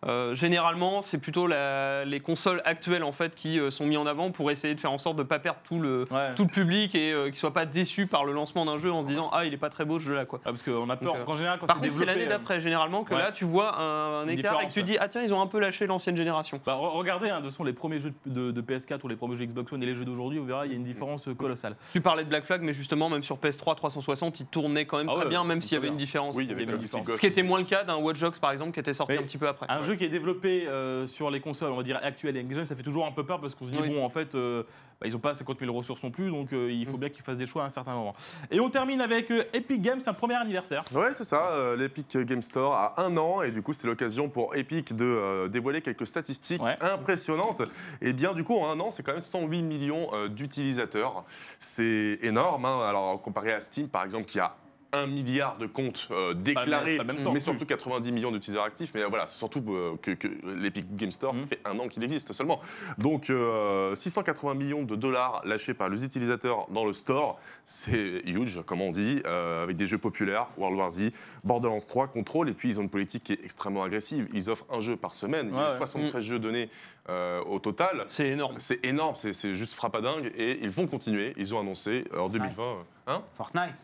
Euh, 0.05 0.35
généralement, 0.35 1.01
c'est 1.01 1.19
plutôt 1.19 1.47
la- 1.47 2.05
les 2.05 2.19
consoles 2.19 2.61
actuelles 2.65 3.03
en 3.03 3.11
fait 3.11 3.33
qui 3.33 3.59
euh, 3.59 3.71
sont 3.71 3.85
mis 3.87 3.97
en 3.97 4.05
avant 4.05 4.29
pour 4.31 4.51
essayer 4.51 4.75
de 4.75 4.79
faire 4.79 4.91
en 4.91 4.99
sorte 4.99 5.15
de 5.15 5.23
ne 5.23 5.27
pas 5.27 5.39
perdre 5.39 5.59
tout 5.63 5.79
le, 5.79 6.05
Ouais. 6.11 6.35
tout 6.35 6.43
le 6.43 6.49
public 6.49 6.93
et 6.93 7.11
euh, 7.11 7.23
qu'ils 7.25 7.31
ne 7.31 7.37
soient 7.37 7.53
pas 7.53 7.65
déçus 7.65 8.05
par 8.05 8.23
le 8.23 8.31
lancement 8.31 8.63
d'un 8.65 8.77
jeu 8.77 8.91
en 8.91 9.01
se 9.01 9.07
disant 9.07 9.29
ah 9.33 9.45
il 9.45 9.53
est 9.53 9.57
pas 9.57 9.69
très 9.71 9.85
beau 9.85 9.99
ce 9.99 10.05
jeu 10.05 10.15
là 10.15 10.25
quoi. 10.25 10.39
Ah, 10.45 10.49
parce 10.49 10.61
qu'on 10.61 10.87
a 10.89 10.95
peur, 10.97 11.13
Donc, 11.13 11.21
euh, 11.21 11.25
qu'en 11.25 11.35
général, 11.35 11.57
quand 11.59 11.65
Par 11.65 11.77
c'est 11.77 11.87
contre, 11.87 11.99
c'est 11.99 12.05
l'année 12.05 12.27
d'après 12.27 12.59
généralement 12.59 13.03
que 13.03 13.13
ouais. 13.15 13.19
là 13.19 13.31
tu 13.31 13.43
vois 13.45 13.79
un, 13.81 14.21
un 14.21 14.27
écart 14.27 14.61
et 14.61 14.67
que 14.67 14.71
tu 14.71 14.83
différence, 14.83 14.85
dis 14.91 14.97
ah 14.99 15.07
tiens 15.09 15.23
ils 15.23 15.33
ont 15.33 15.41
un 15.41 15.47
peu 15.47 15.59
lâché 15.59 15.87
l'ancienne 15.87 16.15
génération. 16.15 16.61
Bah, 16.65 16.73
re- 16.75 16.89
regardez, 16.95 17.29
hein, 17.29 17.37
de 17.39 17.41
toute 17.45 17.51
façon, 17.51 17.63
les 17.63 17.73
premiers 17.73 17.97
jeux 17.99 18.13
de, 18.27 18.51
de 18.51 18.61
PS4 18.61 18.99
ou 19.03 19.07
les 19.07 19.15
premiers 19.15 19.35
jeux 19.35 19.45
Xbox 19.45 19.71
One 19.73 19.81
et 19.81 19.85
les 19.87 19.95
jeux 19.95 20.05
d'aujourd'hui, 20.05 20.37
vous 20.37 20.45
verrez, 20.45 20.67
il 20.67 20.71
y 20.71 20.75
a 20.75 20.77
une 20.77 20.83
différence 20.83 21.27
euh, 21.27 21.33
colossale. 21.33 21.75
Tu 21.91 22.01
parlais 22.01 22.23
de 22.23 22.29
Black 22.29 22.43
Flag 22.45 22.61
mais 22.61 22.73
justement 22.73 23.09
même 23.09 23.23
sur 23.23 23.37
PS3 23.37 23.75
360 23.75 24.39
il 24.41 24.45
tournait 24.45 24.85
quand 24.85 24.97
même 24.99 25.09
Ah 25.09 25.13
très 25.15 25.23
ouais, 25.23 25.29
bien 25.29 25.43
même 25.43 25.61
s'il 25.61 25.73
y 25.73 25.75
avait 25.77 25.87
bien. 25.87 25.91
une 25.93 25.97
différence. 25.97 26.35
Oui, 26.35 26.43
il 26.43 26.49
y 26.49 26.53
avait 26.53 26.63
une 26.63 26.77
différence. 26.77 27.01
différence. 27.03 27.15
Ce 27.15 27.19
qui 27.21 27.27
était 27.27 27.43
moins 27.43 27.59
le 27.59 27.65
cas 27.65 27.83
d'un 27.83 27.95
Watch 27.95 28.19
Dogs 28.19 28.39
par 28.39 28.51
exemple 28.51 28.71
qui 28.73 28.79
était 28.79 28.93
sorti 28.93 29.13
un 29.13 29.23
petit 29.23 29.37
peu 29.39 29.47
après. 29.47 29.65
Un 29.87 29.91
jeu 29.91 29.95
qui 29.95 30.03
est 30.03 30.09
développé 30.09 30.67
euh, 30.67 31.07
sur 31.07 31.31
les 31.31 31.39
consoles, 31.39 31.71
on 31.71 31.77
va 31.77 31.83
dire 31.83 31.97
actuelles 32.03 32.35
et 32.35 32.43
next-gen, 32.43 32.65
ça 32.65 32.75
fait 32.75 32.83
toujours 32.83 33.05
un 33.05 33.13
peu 33.13 33.25
peur 33.25 33.39
parce 33.39 33.55
qu'on 33.55 33.65
se 33.67 33.71
dit, 33.71 33.77
Oui. 33.81 33.87
bon, 33.89 34.03
en 34.03 34.09
fait, 34.09 34.35
euh, 34.35 34.63
bah, 34.99 35.07
ils 35.07 35.13
n'ont 35.13 35.19
pas 35.19 35.33
50 35.33 35.61
000 35.61 35.73
ressources 35.73 36.03
non 36.03 36.11
plus, 36.11 36.29
donc 36.29 36.51
euh, 36.51 36.69
il 36.69 36.85
faut 36.85 36.97
Mm. 36.97 36.99
bien 36.99 37.09
qu'ils 37.09 37.23
fassent 37.23 37.37
des 37.37 37.45
choix 37.45 37.63
à 37.63 37.67
un 37.67 37.69
certain 37.69 37.93
moment. 37.93 38.13
Et 38.51 38.59
on 38.59 38.69
termine 38.69 38.99
avec 38.99 39.31
euh, 39.31 39.45
Epic 39.53 39.81
Games, 39.81 40.01
un 40.05 40.13
premier 40.13 40.33
anniversaire. 40.35 40.83
Ouais, 40.93 41.13
c'est 41.13 41.23
ça. 41.23 41.51
euh, 41.51 41.77
L'Epic 41.77 42.17
Game 42.17 42.41
Store 42.41 42.73
a 42.73 43.01
un 43.01 43.15
an 43.15 43.43
et 43.43 43.51
du 43.51 43.61
coup, 43.61 43.71
c'est 43.71 43.87
l'occasion 43.87 44.27
pour 44.27 44.57
Epic 44.57 44.93
de 44.93 45.05
euh, 45.05 45.47
dévoiler 45.47 45.81
quelques 45.81 46.05
statistiques 46.05 46.61
Ouais. 46.61 46.75
impressionnantes. 46.81 47.61
Et 48.01 48.11
bien, 48.11 48.33
du 48.33 48.43
coup, 48.43 48.57
en 48.57 48.69
un 48.69 48.77
an, 48.81 48.91
c'est 48.91 49.03
quand 49.03 49.13
même 49.13 49.21
108 49.21 49.61
millions 49.63 50.09
euh, 50.13 50.27
d'utilisateurs. 50.27 51.23
C'est 51.59 52.19
énorme. 52.23 52.65
hein. 52.65 52.81
Alors, 52.89 53.21
comparé 53.21 53.53
à 53.53 53.61
Steam, 53.61 53.87
par 53.87 54.03
exemple, 54.03 54.25
qui 54.25 54.37
a 54.41 54.53
un 54.93 55.05
milliard 55.07 55.57
de 55.57 55.65
comptes 55.67 56.07
euh, 56.11 56.29
pas 56.29 56.33
déclarés, 56.33 56.97
même- 56.97 56.97
pas 56.97 57.03
le 57.03 57.13
même 57.13 57.23
temps 57.23 57.33
mais 57.33 57.39
surtout 57.39 57.65
90 57.65 58.11
millions 58.11 58.31
d'utilisateurs 58.31 58.65
actifs. 58.65 58.91
Mais 58.95 59.03
euh, 59.03 59.07
voilà, 59.07 59.27
c'est 59.27 59.37
surtout 59.37 59.63
euh, 59.69 59.97
que, 60.01 60.11
que 60.11 60.27
l'Epic 60.45 60.95
Game 60.95 61.11
Store, 61.11 61.33
Mhm. 61.33 61.47
fait 61.47 61.59
un 61.65 61.77
an 61.79 61.87
qu'il 61.87 62.03
existe 62.03 62.31
seulement. 62.33 62.61
Donc, 62.97 63.29
euh, 63.29 63.93
680 63.95 64.53
millions 64.55 64.83
de 64.83 64.95
dollars 64.95 65.41
lâchés 65.45 65.73
par 65.73 65.89
les 65.89 66.05
utilisateurs 66.05 66.67
dans 66.69 66.85
le 66.85 66.93
store, 66.93 67.39
c'est 67.63 68.21
huge, 68.25 68.61
comme 68.65 68.81
on 68.81 68.91
dit, 68.91 69.21
euh, 69.25 69.63
avec 69.63 69.75
des 69.75 69.87
jeux 69.87 69.97
populaires, 69.97 70.47
World 70.57 70.77
War 70.77 70.89
Z, 70.89 71.09
Borderlands 71.43 71.77
3, 71.87 72.07
Control, 72.07 72.49
et 72.49 72.53
puis 72.53 72.69
ils 72.69 72.79
ont 72.79 72.83
une 72.83 72.89
politique 72.89 73.23
qui 73.25 73.33
est 73.33 73.43
extrêmement 73.43 73.83
agressive. 73.83 74.27
Ils 74.33 74.49
offrent 74.49 74.65
un 74.71 74.79
jeu 74.79 74.95
par 74.95 75.13
semaine, 75.15 75.49
il 75.51 75.55
y 75.55 75.59
a 75.59 75.63
Ouais, 75.65 75.71
ouais. 75.73 75.77
73 75.77 76.23
jeux 76.23 76.39
donnés 76.39 76.69
euh, 77.09 77.41
au 77.43 77.59
total. 77.59 78.03
C'est 78.07 78.27
énorme. 78.29 78.55
C'est 78.59 78.85
énorme, 78.85 79.15
c'est 79.15 79.55
juste 79.55 79.73
frappadingue, 79.73 80.31
et 80.37 80.59
ils 80.61 80.69
vont 80.69 80.87
continuer. 80.87 81.33
Ils 81.37 81.53
ont 81.55 81.59
annoncé 81.59 82.05
euh, 82.13 82.19
en 82.19 82.29
2020. 82.29 82.63
euh, 82.63 82.73
Hein? 83.07 83.21
Fortnite. 83.37 83.75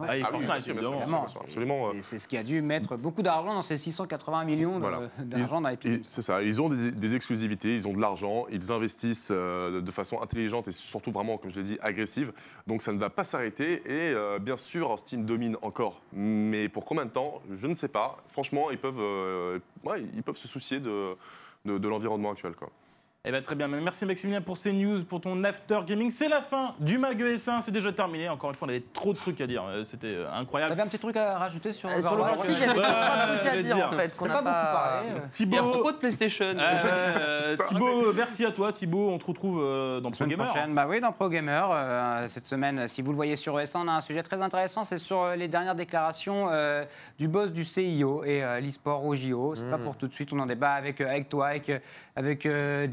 Ah, 0.00 0.16
et 0.16 0.22
Ah 0.22 0.28
Fortnite, 0.30 0.68
évidemment. 0.68 1.26
absolument. 1.42 1.90
C'est- 2.00 2.18
ce 2.18 2.26
qui 2.28 2.36
a 2.36 2.42
dû 2.42 2.62
mettre 2.62 2.96
beaucoup 2.96 3.22
d'argent 3.22 3.54
dans 3.54 3.62
ces 3.62 3.76
680 3.76 4.44
millions 4.44 4.76
de- 4.76 4.80
Voilà. 4.80 5.00
d'argent 5.18 5.60
dans 5.60 5.68
Epic. 5.68 6.04
C'est 6.08 6.22
ça, 6.22 6.42
ils 6.42 6.60
ont 6.62 6.68
des, 6.68 6.90
des 6.92 7.14
exclusivités, 7.14 7.74
ils 7.74 7.86
ont 7.86 7.92
de 7.92 8.00
l'argent, 8.00 8.46
ils 8.50 8.72
investissent 8.72 9.30
euh, 9.32 9.80
de 9.80 9.90
façon 9.90 10.20
intelligente 10.22 10.68
et 10.68 10.72
surtout 10.72 11.12
vraiment, 11.12 11.36
comme 11.38 11.50
je 11.50 11.56
l'ai 11.56 11.62
dit, 11.66 11.78
agressive. 11.82 12.32
Donc 12.66 12.82
ça 12.82 12.92
ne 12.92 12.98
va 12.98 13.10
pas 13.10 13.24
s'arrêter 13.24 13.74
et 13.86 14.14
euh, 14.14 14.38
bien 14.38 14.56
sûr, 14.56 14.98
Steam 14.98 15.24
domine 15.24 15.56
encore. 15.62 16.00
Mais 16.12 16.68
pour 16.68 16.84
combien 16.84 17.04
de 17.04 17.10
temps 17.10 17.40
Je 17.54 17.66
ne 17.66 17.74
sais 17.74 17.88
pas. 17.88 18.16
Franchement, 18.28 18.70
ils 18.70 18.78
peuvent, 18.78 18.94
euh, 19.00 19.58
ouais, 19.84 20.02
ils 20.14 20.22
peuvent 20.22 20.36
se 20.36 20.48
soucier 20.48 20.80
de, 20.80 21.14
de, 21.64 21.78
de 21.78 21.88
l'environnement 21.88 22.30
actuel. 22.32 22.54
Quoi. 22.54 22.70
Eh 23.28 23.32
ben, 23.32 23.42
très 23.42 23.56
bien, 23.56 23.66
merci 23.66 24.06
Maximilien 24.06 24.40
pour 24.40 24.56
ces 24.56 24.72
news, 24.72 25.02
pour 25.02 25.20
ton 25.20 25.42
after 25.42 25.80
gaming. 25.84 26.12
C'est 26.12 26.28
la 26.28 26.40
fin 26.40 26.74
du 26.78 26.96
Mag 26.96 27.20
ES1, 27.20 27.60
c'est 27.60 27.72
déjà 27.72 27.90
terminé. 27.92 28.28
Encore 28.28 28.50
une 28.50 28.54
fois, 28.56 28.66
on 28.68 28.70
avait 28.70 28.84
trop 28.92 29.12
de 29.12 29.18
trucs 29.18 29.40
à 29.40 29.48
dire, 29.48 29.64
euh, 29.68 29.82
c'était 29.82 30.14
euh, 30.14 30.30
incroyable. 30.32 30.70
T'avais 30.70 30.82
un 30.82 30.86
petit 30.86 31.00
truc 31.00 31.16
à 31.16 31.36
rajouter 31.36 31.72
sur 31.72 31.88
Euh, 31.88 32.00
Sur 32.00 32.14
le 32.14 32.22
Overwatch 32.22 32.48
j'avais 32.56 32.80
pas 32.80 33.26
de 33.34 33.38
trucs 33.40 33.52
à 33.52 33.62
dire 33.62 33.74
dire. 33.76 33.88
en 33.88 33.92
fait 33.96 34.14
qu'on 34.14 34.26
On 34.26 34.28
n'a 34.28 34.34
pas 34.34 34.42
beaucoup 34.42 34.54
pas. 34.54 34.72
parlé. 34.74 35.08
euh. 35.08 35.16
Et 35.16 35.22
à 35.24 35.28
Thibaut, 35.32 35.70
propos 35.70 35.90
de 35.90 35.96
PlayStation, 35.96 36.54
euh, 36.56 37.56
Thibaut, 37.68 38.12
merci 38.12 38.44
à 38.44 38.52
toi 38.52 38.70
Thibaut, 38.72 39.10
on 39.10 39.18
te 39.18 39.26
retrouve 39.26 39.60
euh, 39.60 39.98
dans 40.00 40.12
Pro 40.12 40.24
Gamer. 40.26 40.46
prochaine, 40.46 40.72
bah 40.72 40.86
oui, 40.88 41.00
dans 41.00 41.10
Pro 41.10 41.28
Gamer. 41.28 41.68
euh, 41.72 42.28
cette 42.28 42.46
semaine, 42.46 42.86
si 42.86 43.02
vous 43.02 43.10
le 43.10 43.16
voyez 43.16 43.34
sur 43.34 43.56
ES1, 43.58 43.78
on 43.78 43.88
a 43.88 43.92
un 43.94 44.00
sujet 44.02 44.22
très 44.22 44.40
intéressant. 44.40 44.84
C'est 44.84 44.98
sur 44.98 45.30
les 45.36 45.48
dernières 45.48 45.74
déclarations 45.74 46.46
euh, 46.52 46.84
du 47.18 47.26
boss 47.26 47.50
du 47.50 47.64
CIO 47.64 48.22
et 48.22 48.44
euh, 48.44 48.60
l'e-sport 48.60 49.04
au 49.04 49.16
JO. 49.16 49.54
C'est 49.56 49.68
pas 49.68 49.78
pour 49.78 49.96
tout 49.96 50.06
de 50.06 50.12
suite. 50.12 50.32
On 50.32 50.38
en 50.38 50.46
débat 50.46 50.70
avec, 50.74 51.00
avec 51.00 51.28
toi, 51.28 51.48
avec, 51.48 51.72
avec 52.14 52.46
euh, 52.46 52.86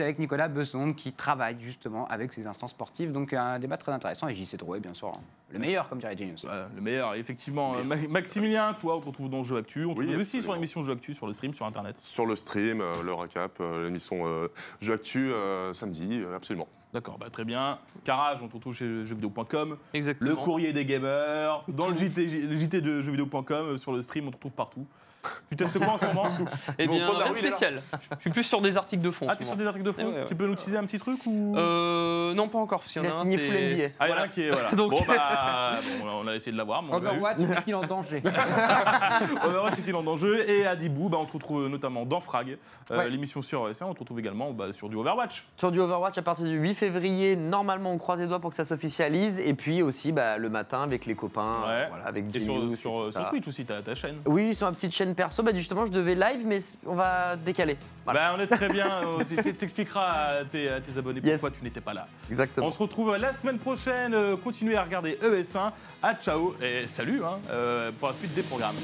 Avec 0.00 0.18
Nicolas 0.18 0.48
Besson 0.48 0.92
qui 0.92 1.12
travaille 1.12 1.56
justement 1.60 2.06
avec 2.08 2.32
ces 2.32 2.46
instances 2.46 2.70
sportives. 2.70 3.12
Donc 3.12 3.32
un 3.32 3.58
débat 3.58 3.76
très 3.76 3.92
intéressant. 3.92 4.28
Et 4.28 4.34
JC 4.34 4.56
Drouet, 4.56 4.80
bien 4.80 4.94
sûr, 4.94 5.08
hein. 5.08 5.20
le 5.52 5.58
meilleur, 5.58 5.88
comme 5.88 5.98
dirait 5.98 6.16
Genius. 6.16 6.44
Voilà, 6.44 6.68
le 6.74 6.80
meilleur, 6.80 7.14
effectivement. 7.14 7.74
Ma- 7.84 7.96
Maximilien, 8.08 8.74
toi, 8.74 8.96
on 8.96 9.00
te 9.00 9.06
retrouve 9.06 9.30
dans 9.30 9.42
Jeux 9.42 9.56
Actu. 9.56 9.84
On 9.84 9.94
te 9.94 9.98
Oui, 10.00 10.06
retrouve 10.06 10.20
aussi 10.20 10.42
sur 10.42 10.54
l'émission 10.54 10.82
Jeux 10.82 10.92
Actu, 10.92 11.14
sur 11.14 11.26
le 11.26 11.32
stream, 11.32 11.54
sur 11.54 11.66
Internet. 11.66 11.96
Sur 11.98 12.26
le 12.26 12.36
stream, 12.36 12.80
euh, 12.80 13.02
le 13.02 13.12
recap, 13.12 13.52
euh, 13.60 13.84
l'émission 13.86 14.26
euh, 14.26 14.48
Jeux 14.80 14.94
Actu 14.94 15.32
euh, 15.32 15.72
samedi, 15.72 16.20
euh, 16.22 16.36
absolument. 16.36 16.68
D'accord, 16.92 17.18
bah, 17.18 17.30
très 17.30 17.44
bien. 17.44 17.78
Carrage, 18.04 18.42
on 18.42 18.48
te 18.48 18.54
retrouve 18.54 18.74
chez 18.74 19.04
jeuxvideo.com. 19.04 19.76
exactement. 19.94 20.28
Le 20.30 20.36
courrier 20.36 20.72
des 20.72 20.84
gamers, 20.84 21.62
dans 21.68 21.88
le 21.88 21.94
JT, 21.96 22.26
le 22.26 22.54
JT 22.56 22.80
de 22.80 23.00
jeuxvideo.com, 23.00 23.78
sur 23.78 23.92
le 23.92 24.02
stream, 24.02 24.26
on 24.26 24.30
te 24.30 24.36
retrouve 24.36 24.52
partout. 24.52 24.84
Tu 25.50 25.56
testes 25.56 25.78
quoi 25.78 25.88
en 25.94 25.98
ce 25.98 26.06
moment 26.06 26.28
Eh 26.78 26.86
bien, 26.86 27.06
rien 27.10 27.18
de 27.26 27.32
rue, 27.32 27.38
il 27.40 27.46
est 27.46 27.50
là. 27.50 27.56
spécial. 27.56 27.82
Je 28.16 28.20
suis 28.20 28.30
plus 28.30 28.42
sur 28.44 28.60
des 28.60 28.76
articles 28.76 29.02
de 29.02 29.10
fond. 29.10 29.26
en 29.26 29.30
Ah, 29.30 29.34
ce 29.34 29.38
t'es 29.38 29.44
sur 29.44 29.52
moment. 29.52 29.62
des 29.62 29.66
articles 29.68 29.86
de 29.86 29.92
fond 29.92 30.02
Ouais, 30.04 30.08
ouais, 30.12 30.20
ouais. 30.20 30.26
Tu 30.26 30.34
peux 30.34 30.46
nous 30.46 30.54
teaser 30.54 30.78
un 30.78 30.84
petit 30.84 30.98
truc 30.98 31.20
ou? 31.26 31.54
Euh, 31.56 32.32
non, 32.34 32.48
pas 32.48 32.58
encore. 32.58 32.80
Parce 32.80 32.92
qu'il 32.92 33.02
y 33.02 33.04
Il 33.04 33.10
en 33.10 33.14
a 33.14 33.18
a 33.18 33.20
un, 33.20 33.24
signé 33.24 33.38
c'est- 33.38 33.46
full 33.46 33.56
NDA. 33.56 33.88
Ah, 33.98 34.06
il 34.06 34.10
y 34.10 34.12
en 34.12 34.14
a 34.14 34.16
voilà. 34.16 34.22
un 34.22 34.28
qui 34.28 34.42
est. 34.42 34.50
Voilà. 34.50 34.70
Donc- 34.76 34.90
Bon, 34.92 35.00
bah, 35.06 35.80
bon, 36.00 36.06
on 36.24 36.26
a 36.28 36.34
essayé 36.34 36.52
de 36.52 36.56
l'avoir, 36.56 36.82
mais 36.82 36.90
on 36.92 36.98
l'a 37.00 37.12
eu. 37.12 37.16
Overwatch 37.18 37.38
est-il 37.58 37.74
en 37.74 37.82
danger 37.86 38.22
Overwatch 39.44 39.78
est-il 39.78 39.94
en 39.94 40.02
danger 40.02 40.44
Et 40.60 40.66
à 40.66 40.76
Dibou, 40.76 41.08
bah, 41.08 41.18
on 41.20 41.26
te 41.26 41.32
retrouve 41.32 41.68
notamment 41.68 42.04
dans 42.06 42.20
Frag, 42.20 42.56
euh, 42.90 42.96
Ouais. 42.98 43.10
l'émission 43.10 43.42
sur 43.42 43.68
ES1. 43.68 43.84
On 43.86 43.94
te 43.94 44.00
retrouve 44.00 44.18
également 44.18 44.52
bah, 44.52 44.72
sur 44.72 44.88
du 44.88 44.96
Overwatch. 44.96 45.44
Sur 45.56 45.70
du 45.70 45.80
Overwatch 45.80 46.18
à 46.18 46.22
partir 46.22 46.44
du 46.46 46.56
8 46.56 46.74
février, 46.74 47.36
normalement 47.36 47.92
on 47.92 47.98
croise 47.98 48.20
les 48.20 48.26
doigts 48.26 48.40
pour 48.40 48.50
que 48.50 48.56
ça 48.56 48.64
s'officialise. 48.64 49.38
Et 49.38 49.54
puis 49.54 49.82
aussi 49.82 50.12
bah, 50.12 50.38
le 50.38 50.48
matin 50.48 50.82
avec 50.82 51.06
les 51.06 51.14
copains, 51.14 51.60
Ouais. 51.66 51.86
voilà, 51.88 52.04
avec 52.06 52.24
Et 52.34 52.40
sur, 52.40 52.54
et 52.54 52.56
sur, 52.58 52.68
tout 52.68 52.76
sur 52.76 53.12
ça. 53.12 53.24
Twitch 53.30 53.48
aussi, 53.48 53.64
t'as 53.64 53.82
ta 53.82 53.94
chaîne. 53.94 54.16
Oui, 54.26 54.54
sur 54.54 54.66
ma 54.66 54.72
petite 54.72 54.92
chaîne 54.94 55.09
perso, 55.14 55.42
bah, 55.42 55.52
justement 55.54 55.86
je 55.86 55.90
devais 55.92 56.14
live, 56.14 56.42
mais 56.46 56.58
on 56.86 56.94
va 56.94 57.36
décaler. 57.36 57.76
Voilà. 58.04 58.30
Bah, 58.30 58.36
on 58.38 58.40
est 58.40 58.46
très 58.46 58.68
bien. 58.68 59.02
euh, 59.04 59.24
tu- 59.28 59.52
T'expliqueras 59.54 60.40
à 60.40 60.44
tes, 60.44 60.68
à 60.68 60.80
tes 60.80 60.98
abonnés 60.98 61.20
Yes. 61.22 61.40
pourquoi 61.40 61.56
tu 61.58 61.64
n'étais 61.64 61.80
pas 61.80 61.94
là. 61.94 62.06
Exactement. 62.28 62.66
On 62.66 62.70
se 62.70 62.78
retrouve 62.78 63.16
la 63.16 63.32
semaine 63.32 63.58
prochaine. 63.58 64.14
euh, 64.14 64.36
Continuez 64.36 64.76
à 64.76 64.84
regarder 64.84 65.18
ES1. 65.22 65.72
À 66.02 66.14
ciao 66.14 66.54
et 66.62 66.86
salut 66.86 67.22
hein, 67.24 67.38
euh, 67.50 67.90
pour 67.98 68.08
la 68.08 68.14
suite 68.14 68.34
des 68.34 68.42
programmes. 68.42 68.76